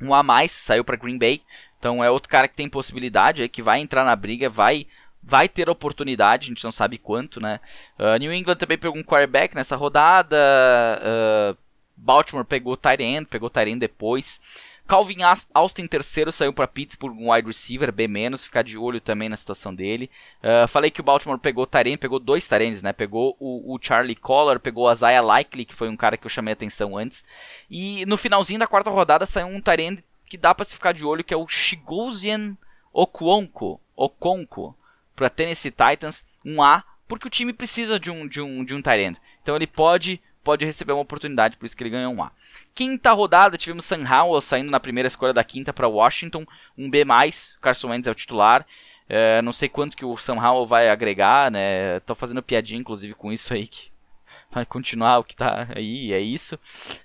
Um 0.00 0.14
a 0.14 0.22
mais, 0.22 0.52
saiu 0.52 0.84
para 0.84 0.96
Green 0.96 1.18
Bay. 1.18 1.42
Então 1.78 2.02
é 2.02 2.10
outro 2.10 2.28
cara 2.28 2.48
que 2.48 2.54
tem 2.54 2.68
possibilidade, 2.68 3.42
é, 3.42 3.48
que 3.48 3.62
vai 3.62 3.80
entrar 3.80 4.04
na 4.04 4.14
briga, 4.14 4.48
vai 4.48 4.86
vai 5.22 5.48
ter 5.48 5.70
oportunidade, 5.70 6.46
a 6.46 6.48
gente 6.48 6.64
não 6.64 6.72
sabe 6.72 6.98
quanto, 6.98 7.40
né? 7.40 7.60
Uh, 7.96 8.16
New 8.18 8.32
England 8.32 8.56
também 8.56 8.76
pegou 8.76 8.98
um 8.98 9.04
quarterback 9.04 9.54
nessa 9.54 9.76
rodada. 9.76 10.36
Uh, 11.00 11.61
Baltimore 12.02 12.44
pegou 12.44 12.76
Tyrant, 12.76 13.26
pegou 13.26 13.48
Tyrant 13.48 13.78
depois. 13.78 14.40
Calvin 14.86 15.18
Austin 15.54 15.86
terceiro 15.86 16.32
saiu 16.32 16.52
para 16.52 16.66
Pittsburgh, 16.66 17.16
um 17.16 17.32
wide 17.32 17.46
receiver 17.46 17.92
B-, 17.92 18.08
ficar 18.38 18.62
de 18.62 18.76
olho 18.76 19.00
também 19.00 19.28
na 19.28 19.36
situação 19.36 19.74
dele. 19.74 20.10
Uh, 20.42 20.66
falei 20.66 20.90
que 20.90 21.00
o 21.00 21.04
Baltimore 21.04 21.38
pegou 21.38 21.66
Taren, 21.66 21.96
pegou 21.96 22.18
dois 22.18 22.46
Tarens, 22.46 22.82
né? 22.82 22.92
Pegou 22.92 23.36
o, 23.38 23.74
o 23.74 23.78
Charlie 23.80 24.16
Collar, 24.16 24.58
pegou 24.58 24.88
a 24.88 24.94
Zaya 24.94 25.22
Likely, 25.22 25.64
que 25.64 25.74
foi 25.74 25.88
um 25.88 25.96
cara 25.96 26.16
que 26.16 26.26
eu 26.26 26.30
chamei 26.30 26.52
atenção 26.52 26.96
antes. 26.98 27.24
E 27.70 28.04
no 28.06 28.16
finalzinho 28.16 28.58
da 28.58 28.66
quarta 28.66 28.90
rodada 28.90 29.24
saiu 29.24 29.46
um 29.46 29.60
Taren 29.60 29.98
que 30.26 30.36
dá 30.36 30.54
para 30.54 30.64
se 30.64 30.74
ficar 30.74 30.92
de 30.92 31.04
olho, 31.04 31.22
que 31.22 31.34
é 31.34 31.36
o 31.36 31.46
Shigozian 31.46 32.56
Okonko, 32.92 33.80
Okonko 33.96 34.76
para 35.14 35.30
Tennessee 35.30 35.70
Titans, 35.70 36.26
um 36.44 36.62
A, 36.62 36.82
porque 37.06 37.26
o 37.26 37.30
time 37.30 37.52
precisa 37.52 38.00
de 38.00 38.10
um 38.10 38.26
de 38.26 38.40
um 38.40 38.64
de 38.64 38.74
um 38.74 38.82
Tyrant. 38.82 39.16
Então 39.42 39.54
ele 39.54 39.66
pode 39.66 40.20
pode 40.42 40.64
receber 40.64 40.92
uma 40.92 41.02
oportunidade, 41.02 41.56
por 41.56 41.66
isso 41.66 41.76
que 41.76 41.82
ele 41.82 41.90
ganhou 41.90 42.12
um 42.12 42.22
A. 42.22 42.32
Quinta 42.74 43.12
rodada, 43.12 43.58
tivemos 43.58 43.84
Sam 43.84 44.04
Howell 44.08 44.40
saindo 44.40 44.70
na 44.70 44.80
primeira 44.80 45.06
escolha 45.06 45.32
da 45.32 45.44
quinta 45.44 45.72
para 45.72 45.88
Washington, 45.88 46.44
um 46.76 46.90
B+, 46.90 47.04
Carson 47.60 47.88
Wentz 47.88 48.06
é 48.06 48.10
o 48.10 48.14
titular. 48.14 48.66
É, 49.08 49.42
não 49.42 49.52
sei 49.52 49.68
quanto 49.68 49.96
que 49.96 50.04
o 50.04 50.16
Sam 50.16 50.36
Howell 50.36 50.66
vai 50.66 50.88
agregar, 50.88 51.50
né? 51.50 52.00
Tô 52.00 52.14
fazendo 52.14 52.42
piadinha, 52.42 52.80
inclusive, 52.80 53.14
com 53.14 53.30
isso 53.30 53.52
aí, 53.52 53.66
que 53.66 53.90
vai 54.50 54.64
continuar 54.64 55.18
o 55.18 55.24
que 55.24 55.36
tá 55.36 55.68
aí, 55.74 56.12
é 56.12 56.20
isso. 56.20 56.58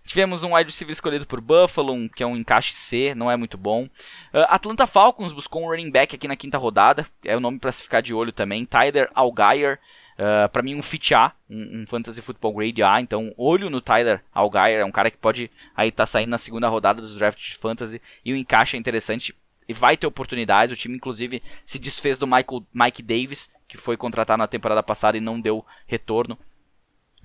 Tivemos 0.06 0.44
um 0.44 0.56
wide 0.56 0.70
receiver 0.70 0.94
escolhido 0.94 1.28
por 1.28 1.42
Buffalo, 1.42 2.10
que 2.10 2.24
é 2.24 2.28
um 2.28 2.38
encaixe 2.38 2.74
C, 2.74 3.14
não 3.16 3.30
é 3.30 3.36
muito 3.36 3.58
bom. 3.58 3.86
Uh, 4.34 4.48
Atlanta 4.48 4.88
Falcons 4.88 5.34
buscou 5.34 5.64
um 5.64 5.68
running 5.68 5.92
back 5.92 6.16
aqui 6.16 6.28
na 6.28 6.36
quinta 6.36 6.58
rodada, 6.58 7.06
é 7.26 7.36
o 7.36 7.42
nome 7.42 7.60
para 7.60 7.72
se 7.72 7.84
ficar 7.84 8.02
de 8.02 8.14
olho 8.14 8.32
também, 8.32 8.66
Tyler 8.66 9.10
Algier. 9.14 9.80
Uh, 10.18 10.50
para 10.50 10.64
mim, 10.64 10.76
um 10.76 10.82
fit 10.82 11.14
A, 11.14 11.32
um, 11.48 11.82
um, 11.82 11.88
Fantasy 11.88 12.22
Football 12.22 12.54
Grade 12.54 12.82
A. 12.82 13.00
Então, 13.00 13.34
olho 13.38 13.70
no 13.70 13.80
Tyler 13.80 14.24
Algier, 14.34 14.80
é 14.80 14.86
um 14.86 14.92
cara 14.92 15.12
que 15.12 15.18
pode 15.18 15.52
aí 15.76 15.92
tá 15.92 16.06
saindo 16.06 16.30
na 16.30 16.40
segunda 16.40 16.68
rodada 16.68 17.00
dos 17.02 17.16
drafts 17.16 17.52
de 17.52 17.56
Fantasy 17.56 18.02
e 18.26 18.34
o 18.34 18.36
encaixe 18.36 18.76
é 18.76 18.80
interessante 18.80 19.36
e 19.68 19.74
vai 19.74 19.96
ter 19.96 20.08
oportunidades. 20.08 20.76
O 20.76 20.80
time, 20.80 20.96
inclusive, 20.96 21.44
se 21.66 21.78
desfez 21.78 22.18
do 22.18 22.26
Michael, 22.26 22.66
Mike 22.74 23.04
Davis, 23.04 23.52
que 23.68 23.78
foi 23.78 23.96
contratado 23.96 24.40
na 24.40 24.48
temporada 24.48 24.82
passada 24.82 25.18
e 25.18 25.22
não 25.22 25.40
deu 25.40 25.64
retorno. 25.86 26.38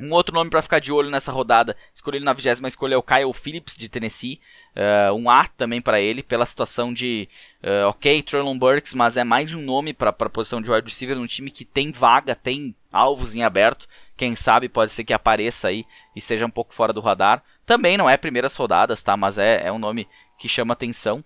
Um 0.03 0.13
outro 0.13 0.35
nome 0.35 0.51
para 0.51 0.61
ficar 0.61 0.81
de 0.81 0.93
olho 0.93 1.11
nessa 1.11 1.31
rodada, 1.31 1.77
escolhido 1.95 2.25
na 2.25 2.33
vigésima 2.33 2.67
escolha 2.67 2.95
é 2.95 2.97
o 2.97 3.03
Kyle 3.03 3.33
Phillips 3.33 3.77
de 3.77 3.89
Tennessee. 3.89 4.41
Uh, 4.75 5.15
um 5.15 5.31
A 5.31 5.47
também 5.47 5.81
para 5.81 6.01
ele, 6.01 6.25
pela 6.25 6.45
situação 6.45 6.93
de, 6.93 7.29
uh, 7.63 7.89
ok, 7.89 8.21
Traylon 8.25 8.59
Burks, 8.59 8.95
mas 8.95 9.17
é 9.17 9.23
mais 9.23 9.55
um 9.55 9.63
nome 9.63 9.95
para 9.95 10.11
a 10.11 10.29
posição 10.29 10.61
de 10.61 10.69
wide 10.69 10.89
receiver 10.89 11.17
num 11.17 11.27
time 11.27 11.53
que 11.53 11.65
tem 11.65 11.93
vaga, 11.93 12.35
tem 12.35 12.75
alvos 12.91 13.37
em 13.37 13.45
aberto. 13.45 13.87
Quem 14.17 14.35
sabe 14.35 14.69
pode 14.69 14.93
ser 14.93 15.05
que 15.05 15.13
apareça 15.13 15.69
aí 15.69 15.87
e 16.17 16.19
esteja 16.19 16.45
um 16.45 16.51
pouco 16.51 16.75
fora 16.75 16.93
do 16.93 17.01
radar. 17.01 17.41
Também 17.65 17.97
não 17.97 18.11
é 18.11 18.17
primeiras 18.17 18.57
rodadas, 18.57 19.05
tá? 19.05 19.17
Mas 19.17 19.39
é, 19.39 19.69
é 19.69 19.71
um 19.71 19.79
nome 19.79 20.09
que 20.37 20.49
chama 20.49 20.73
atenção 20.73 21.25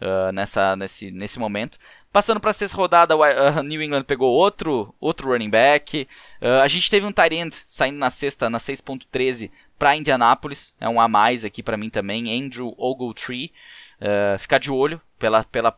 uh, 0.00 0.30
nessa, 0.32 0.76
nesse, 0.76 1.10
nesse 1.10 1.40
momento. 1.40 1.76
Passando 2.12 2.40
para 2.40 2.52
sexta 2.52 2.76
rodada, 2.76 3.16
uh, 3.16 3.62
New 3.62 3.82
England 3.82 4.04
pegou 4.04 4.30
outro, 4.30 4.94
outro 5.00 5.30
running 5.30 5.48
back. 5.48 6.06
Uh, 6.42 6.60
a 6.62 6.68
gente 6.68 6.90
teve 6.90 7.06
um 7.06 7.12
tight 7.12 7.34
end 7.34 7.56
saindo 7.64 7.98
na 7.98 8.10
sexta, 8.10 8.50
na 8.50 8.58
6.13 8.58 9.50
para 9.78 9.96
Indianapolis. 9.96 10.74
É 10.78 10.86
um 10.86 11.00
a 11.00 11.08
mais 11.08 11.42
aqui 11.42 11.62
para 11.62 11.78
mim 11.78 11.88
também, 11.88 12.38
Andrew 12.38 12.74
Ogletree. 12.76 13.50
Uh, 13.98 14.38
ficar 14.38 14.58
de 14.58 14.70
olho 14.70 15.00
pela, 15.18 15.42
pela 15.44 15.74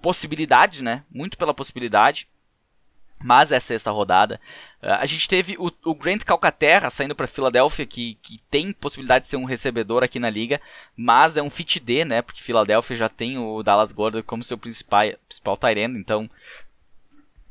possibilidade, 0.00 0.82
né? 0.82 1.04
Muito 1.10 1.36
pela 1.36 1.52
possibilidade 1.52 2.26
mas 3.22 3.52
é 3.52 3.56
a 3.56 3.60
sexta 3.60 3.90
rodada. 3.90 4.40
Uh, 4.82 5.00
a 5.00 5.06
gente 5.06 5.28
teve 5.28 5.56
o, 5.58 5.70
o 5.84 5.94
Grant 5.94 6.22
Calcaterra 6.22 6.90
saindo 6.90 7.14
para 7.14 7.26
Filadélfia, 7.26 7.86
que, 7.86 8.18
que 8.22 8.40
tem 8.50 8.72
possibilidade 8.72 9.24
de 9.24 9.28
ser 9.28 9.36
um 9.36 9.44
recebedor 9.44 10.04
aqui 10.04 10.18
na 10.18 10.30
liga, 10.30 10.60
mas 10.96 11.36
é 11.36 11.42
um 11.42 11.50
fit 11.50 11.80
D, 11.80 12.04
né? 12.04 12.22
Porque 12.22 12.42
Filadélfia 12.42 12.96
já 12.96 13.08
tem 13.08 13.38
o 13.38 13.62
Dallas 13.62 13.92
Gordon 13.92 14.22
como 14.22 14.44
seu 14.44 14.58
principal, 14.58 15.06
principal 15.28 15.56
Tyrant, 15.56 15.96
então. 15.96 16.30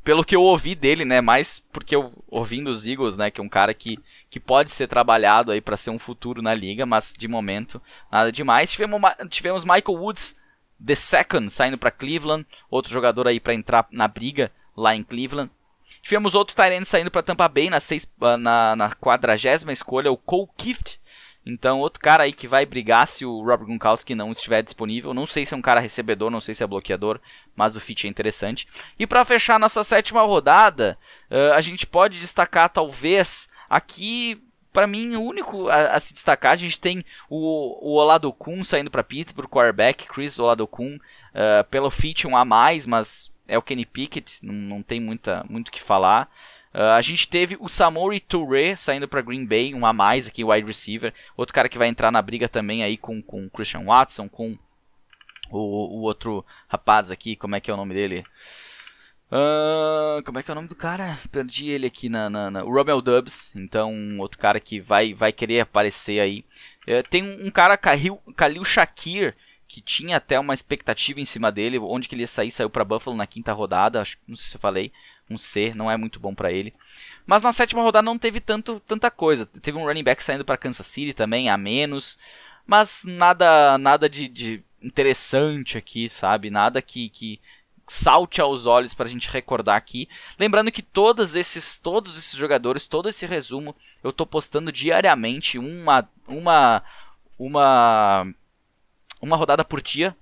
Pelo 0.03 0.23
que 0.23 0.35
eu 0.35 0.41
ouvi 0.43 0.75
dele, 0.75 1.03
né? 1.03 1.19
Mais 1.19 1.65
porque 1.71 1.95
eu 1.95 2.13
ouvindo 2.27 2.67
os 2.67 2.85
Eagles, 2.85 3.17
né? 3.17 3.31
Que 3.31 3.41
é 3.41 3.43
um 3.43 3.49
cara 3.49 3.73
que, 3.73 3.97
que 4.29 4.39
pode 4.39 4.69
ser 4.69 4.87
trabalhado 4.87 5.51
aí 5.51 5.59
para 5.59 5.75
ser 5.75 5.89
um 5.89 5.97
futuro 5.97 6.43
na 6.43 6.53
liga, 6.53 6.85
mas 6.85 7.11
de 7.17 7.27
momento 7.27 7.81
nada 8.11 8.31
demais. 8.31 8.71
Tivemos, 8.71 9.01
tivemos 9.31 9.65
Michael 9.65 9.97
Woods, 9.97 10.37
the 10.85 10.93
second, 10.93 11.49
saindo 11.49 11.77
para 11.77 11.89
Cleveland, 11.89 12.45
outro 12.69 12.93
jogador 12.93 13.27
aí 13.27 13.39
para 13.39 13.55
entrar 13.55 13.87
na 13.89 14.07
briga 14.07 14.51
lá 14.77 14.95
em 14.95 15.03
Cleveland. 15.03 15.49
Tivemos 16.05 16.35
outro 16.35 16.55
Tyrant 16.55 16.85
saindo 16.85 17.09
para 17.09 17.23
Tampa 17.23 17.47
Bay 17.47 17.67
na, 17.67 17.79
seis, 17.79 18.07
ah, 18.21 18.37
na, 18.37 18.75
na 18.75 18.91
40 18.93 19.33
escolha, 19.71 20.11
o 20.11 20.15
Cole 20.15 20.47
Kift. 20.55 21.01
Então, 21.43 21.79
outro 21.79 21.99
cara 21.99 22.23
aí 22.23 22.31
que 22.31 22.47
vai 22.47 22.63
brigar 22.63 23.07
se 23.07 23.25
o 23.25 23.39
Robert 23.39 23.65
Gronkowski 23.65 24.13
não 24.13 24.29
estiver 24.29 24.61
disponível. 24.61 25.15
Não 25.15 25.25
sei 25.25 25.47
se 25.47 25.55
é 25.55 25.57
um 25.57 25.63
cara 25.63 25.79
recebedor, 25.79 26.29
não 26.29 26.39
sei 26.39 26.53
se 26.53 26.63
é 26.63 26.67
bloqueador, 26.67 27.19
mas 27.55 27.75
o 27.75 27.81
fit 27.81 28.05
é 28.05 28.09
interessante. 28.09 28.67
E 28.99 29.07
para 29.07 29.25
fechar 29.25 29.59
nossa 29.59 29.83
sétima 29.83 30.21
rodada, 30.21 30.95
uh, 31.31 31.53
a 31.53 31.61
gente 31.61 31.87
pode 31.87 32.19
destacar 32.19 32.69
talvez 32.69 33.49
aqui 33.67 34.39
para 34.71 34.85
mim, 34.85 35.15
o 35.15 35.23
único 35.23 35.69
a, 35.69 35.95
a, 35.95 35.99
se 35.99 36.13
destacar, 36.13 36.51
a 36.51 36.57
gente 36.57 36.79
tem 36.79 37.03
o, 37.29 37.93
o 37.93 37.95
Oladokun 37.95 38.63
saindo 38.63 38.91
para 38.91 39.03
Pittsburgh, 39.03 39.49
quarterback, 39.49 40.05
Chris 40.05 40.37
Oladokun, 40.37 40.97
uh, 40.97 41.63
pelo 41.71 41.89
fit 41.89 42.27
um 42.27 42.37
a 42.37 42.45
mais, 42.45 42.85
mas 42.85 43.31
é 43.47 43.57
o 43.57 43.61
Kenny 43.61 43.85
Pickett, 43.85 44.39
não, 44.41 44.53
não 44.53 44.83
tem 44.83 44.99
muita, 44.99 45.45
muito 45.49 45.69
o 45.69 45.71
que 45.71 45.81
falar. 45.81 46.29
Uh, 46.73 46.91
a 46.97 47.01
gente 47.01 47.29
teve 47.29 47.55
o 47.59 47.69
Samori 47.69 48.19
Touré 48.19 48.75
saindo 48.75 49.07
para 49.07 49.21
Green 49.21 49.45
Bay, 49.45 49.73
um 49.73 49.85
a 49.85 49.93
mais 49.93 50.27
aqui, 50.27 50.43
wide 50.43 50.67
receiver. 50.67 51.13
Outro 51.37 51.53
cara 51.53 51.69
que 51.69 51.77
vai 51.77 51.87
entrar 51.87 52.11
na 52.11 52.21
briga 52.21 52.49
também 52.49 52.83
aí 52.83 52.97
com 52.97 53.19
o 53.19 53.49
Christian 53.49 53.85
Watson, 53.85 54.27
com 54.27 54.57
o, 55.49 55.57
o, 55.57 56.01
outro 56.01 56.45
rapaz 56.67 57.11
aqui, 57.11 57.35
como 57.35 57.55
é 57.55 57.61
que 57.61 57.71
é 57.71 57.73
o 57.73 57.77
nome 57.77 57.93
dele? 57.93 58.25
Uh, 59.31 60.21
como 60.23 60.37
é 60.37 60.43
que 60.43 60.51
é 60.51 60.53
o 60.53 60.55
nome 60.55 60.67
do 60.67 60.75
cara? 60.75 61.17
Perdi 61.31 61.69
ele 61.69 61.87
aqui 61.87 62.09
na, 62.09 62.29
na, 62.29 62.51
na... 62.51 62.63
o 62.63 62.73
Romel 62.73 63.01
Dubs, 63.01 63.55
então 63.55 64.19
outro 64.19 64.37
cara 64.37 64.59
que 64.59 64.79
vai, 64.79 65.13
vai 65.13 65.31
querer 65.31 65.61
aparecer 65.61 66.19
aí. 66.19 66.43
Uh, 66.87 67.07
tem 67.09 67.23
um, 67.23 67.47
um 67.47 67.51
cara, 67.51 67.75
Khalil, 67.75 68.21
Khalil 68.35 68.65
Shakir, 68.65 69.35
que 69.67 69.81
tinha 69.81 70.17
até 70.17 70.39
uma 70.39 70.53
expectativa 70.53 71.19
em 71.19 71.25
cima 71.25 71.51
dele, 71.51 71.79
onde 71.79 72.07
que 72.07 72.15
ele 72.15 72.23
ia 72.23 72.27
sair, 72.27 72.51
saiu 72.51 72.69
para 72.69 72.85
Buffalo 72.85 73.15
na 73.15 73.27
quinta 73.27 73.51
rodada, 73.51 74.01
acho, 74.01 74.17
não 74.27 74.35
sei 74.35 74.49
se 74.49 74.55
eu 74.55 74.61
falei, 74.61 74.91
um 75.29 75.37
C, 75.37 75.73
não 75.75 75.89
é 75.89 75.97
muito 75.97 76.19
bom 76.19 76.35
para 76.35 76.51
ele. 76.51 76.73
Mas 77.25 77.41
na 77.41 77.51
sétima 77.51 77.81
rodada 77.81 78.05
não 78.05 78.17
teve 78.17 78.39
tanto, 78.39 78.79
tanta 78.81 79.09
coisa. 79.09 79.47
Teve 79.61 79.77
um 79.77 79.85
running 79.85 80.03
back 80.03 80.23
saindo 80.23 80.45
para 80.45 80.57
Kansas 80.57 80.85
City 80.85 81.13
também, 81.13 81.49
a 81.49 81.57
menos, 81.57 82.19
mas 82.65 83.03
nada 83.03 83.77
nada 83.77 84.07
de, 84.07 84.27
de 84.27 84.63
interessante 84.81 85.77
aqui, 85.77 86.09
sabe? 86.09 86.51
Nada 86.51 86.81
que, 86.81 87.09
que 87.09 87.39
salte 87.87 88.41
aos 88.41 88.65
olhos 88.65 88.93
para 88.93 89.07
a 89.07 89.09
gente 89.09 89.29
recordar 89.29 89.75
aqui. 89.75 90.07
Lembrando 90.39 90.71
que 90.71 90.81
todos 90.81 91.35
esses, 91.35 91.77
todos 91.77 92.17
esses 92.17 92.35
jogadores, 92.35 92.87
todo 92.87 93.09
esse 93.09 93.25
resumo, 93.25 93.75
eu 94.03 94.11
estou 94.11 94.25
postando 94.25 94.71
diariamente 94.71 95.57
uma, 95.57 96.07
uma, 96.27 96.83
uma 97.37 98.27
uma 99.25 99.35
rodada 99.35 99.65
por 99.65 99.81
dia, 99.81 100.15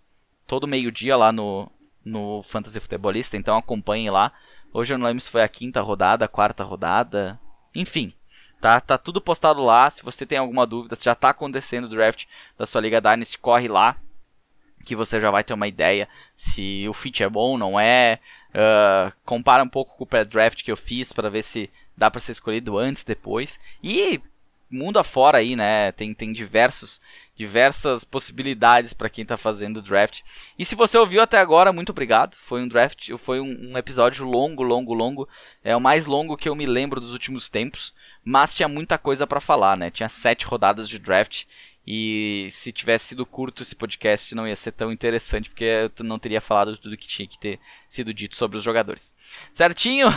todo 0.47 0.67
meio-dia 0.67 1.17
lá 1.17 1.31
no, 1.31 1.69
no 2.03 2.41
Fantasy 2.41 2.79
Futebolista, 2.79 3.35
então 3.35 3.57
acompanhem 3.57 4.09
lá. 4.09 4.31
Hoje 4.71 4.93
eu 4.93 4.97
não 4.97 5.05
lembro 5.05 5.21
se 5.21 5.29
foi 5.29 5.43
a 5.43 5.47
quinta 5.47 5.81
rodada, 5.81 6.25
a 6.25 6.29
quarta 6.29 6.63
rodada, 6.63 7.39
enfim. 7.75 8.13
Tá, 8.61 8.79
tá 8.79 8.97
tudo 8.97 9.19
postado 9.19 9.61
lá. 9.61 9.89
Se 9.89 10.01
você 10.01 10.25
tem 10.25 10.37
alguma 10.37 10.65
dúvida, 10.65 10.97
já 10.99 11.11
está 11.11 11.29
acontecendo 11.29 11.83
o 11.83 11.89
draft 11.89 12.25
da 12.57 12.65
sua 12.65 12.79
Liga 12.79 13.01
Dynasty, 13.01 13.37
corre 13.37 13.67
lá. 13.67 13.97
Que 14.85 14.95
você 14.95 15.19
já 15.19 15.29
vai 15.29 15.43
ter 15.43 15.53
uma 15.53 15.67
ideia 15.67 16.07
se 16.35 16.87
o 16.87 16.93
fit 16.93 17.23
é 17.23 17.29
bom 17.29 17.51
ou 17.51 17.57
não 17.57 17.77
é. 17.79 18.19
Uh, 18.49 19.11
compara 19.25 19.63
um 19.63 19.67
pouco 19.67 19.97
com 19.97 20.05
o 20.05 20.07
pré-draft 20.07 20.63
que 20.63 20.71
eu 20.71 20.77
fiz 20.77 21.11
para 21.11 21.29
ver 21.29 21.43
se 21.43 21.69
dá 21.95 22.09
para 22.09 22.21
ser 22.21 22.31
escolhido 22.31 22.77
antes, 22.77 23.03
depois. 23.03 23.59
E 23.81 24.21
mundo 24.73 24.97
afora 24.97 25.37
aí, 25.37 25.55
né? 25.55 25.91
Tem, 25.91 26.13
tem 26.13 26.33
diversos, 26.33 27.01
diversas 27.43 28.05
possibilidades 28.05 28.93
para 28.93 29.09
quem 29.09 29.23
está 29.23 29.35
fazendo 29.35 29.81
draft. 29.81 30.21
E 30.57 30.63
se 30.63 30.75
você 30.75 30.97
ouviu 30.97 31.21
até 31.21 31.37
agora, 31.37 31.73
muito 31.73 31.89
obrigado. 31.89 32.35
Foi 32.35 32.61
um 32.61 32.67
draft, 32.69 33.09
foi 33.17 33.41
um, 33.41 33.71
um, 33.71 33.77
episódio 33.77 34.25
longo, 34.25 34.63
longo, 34.63 34.93
longo. 34.93 35.27
É 35.61 35.75
o 35.75 35.81
mais 35.81 36.05
longo 36.05 36.37
que 36.37 36.47
eu 36.47 36.55
me 36.55 36.65
lembro 36.65 37.01
dos 37.01 37.11
últimos 37.11 37.49
tempos. 37.49 37.93
Mas 38.23 38.53
tinha 38.53 38.69
muita 38.69 38.97
coisa 38.97 39.27
para 39.27 39.41
falar, 39.41 39.75
né? 39.75 39.91
Tinha 39.91 40.07
sete 40.07 40.45
rodadas 40.45 40.87
de 40.87 40.97
draft. 40.97 41.43
E 41.85 42.47
se 42.49 42.71
tivesse 42.71 43.07
sido 43.07 43.25
curto 43.25 43.61
esse 43.61 43.75
podcast 43.75 44.33
não 44.33 44.47
ia 44.47 44.55
ser 44.55 44.71
tão 44.71 44.89
interessante, 44.89 45.49
porque 45.49 45.65
eu 45.65 46.05
não 46.05 46.17
teria 46.17 46.39
falado 46.39 46.77
tudo 46.77 46.95
que 46.95 47.09
tinha 47.09 47.27
que 47.27 47.37
ter 47.37 47.59
sido 47.89 48.13
dito 48.13 48.37
sobre 48.37 48.57
os 48.57 48.63
jogadores. 48.63 49.13
Certinho? 49.51 50.07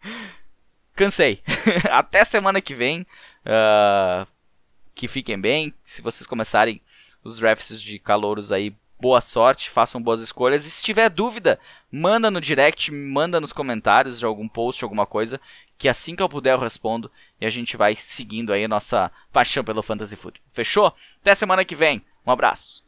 Cansei. 0.96 1.42
Até 1.92 2.24
semana 2.24 2.62
que 2.62 2.74
vem. 2.74 3.02
Uh, 3.44 4.26
que 4.94 5.08
fiquem 5.08 5.40
bem. 5.40 5.74
Se 5.84 6.02
vocês 6.02 6.26
começarem 6.26 6.80
os 7.24 7.38
drafts 7.38 7.80
de 7.80 7.98
calouros 7.98 8.52
aí, 8.52 8.74
boa 9.00 9.20
sorte, 9.20 9.70
façam 9.70 10.00
boas 10.00 10.20
escolhas. 10.20 10.64
E 10.64 10.70
se 10.70 10.82
tiver 10.82 11.08
dúvida, 11.08 11.58
manda 11.90 12.30
no 12.30 12.40
direct, 12.40 12.90
manda 12.92 13.40
nos 13.40 13.52
comentários 13.52 14.18
de 14.18 14.24
algum 14.24 14.48
post, 14.48 14.84
alguma 14.84 15.06
coisa, 15.06 15.40
que 15.76 15.88
assim 15.88 16.14
que 16.14 16.22
eu 16.22 16.28
puder 16.28 16.54
eu 16.54 16.60
respondo 16.60 17.10
e 17.40 17.46
a 17.46 17.50
gente 17.50 17.76
vai 17.76 17.96
seguindo 17.96 18.52
aí 18.52 18.64
a 18.64 18.68
nossa 18.68 19.10
paixão 19.32 19.64
pelo 19.64 19.82
Fantasy 19.82 20.14
Football. 20.14 20.44
Fechou? 20.52 20.94
Até 21.20 21.34
semana 21.34 21.64
que 21.64 21.74
vem. 21.74 22.04
Um 22.24 22.30
abraço. 22.30 22.84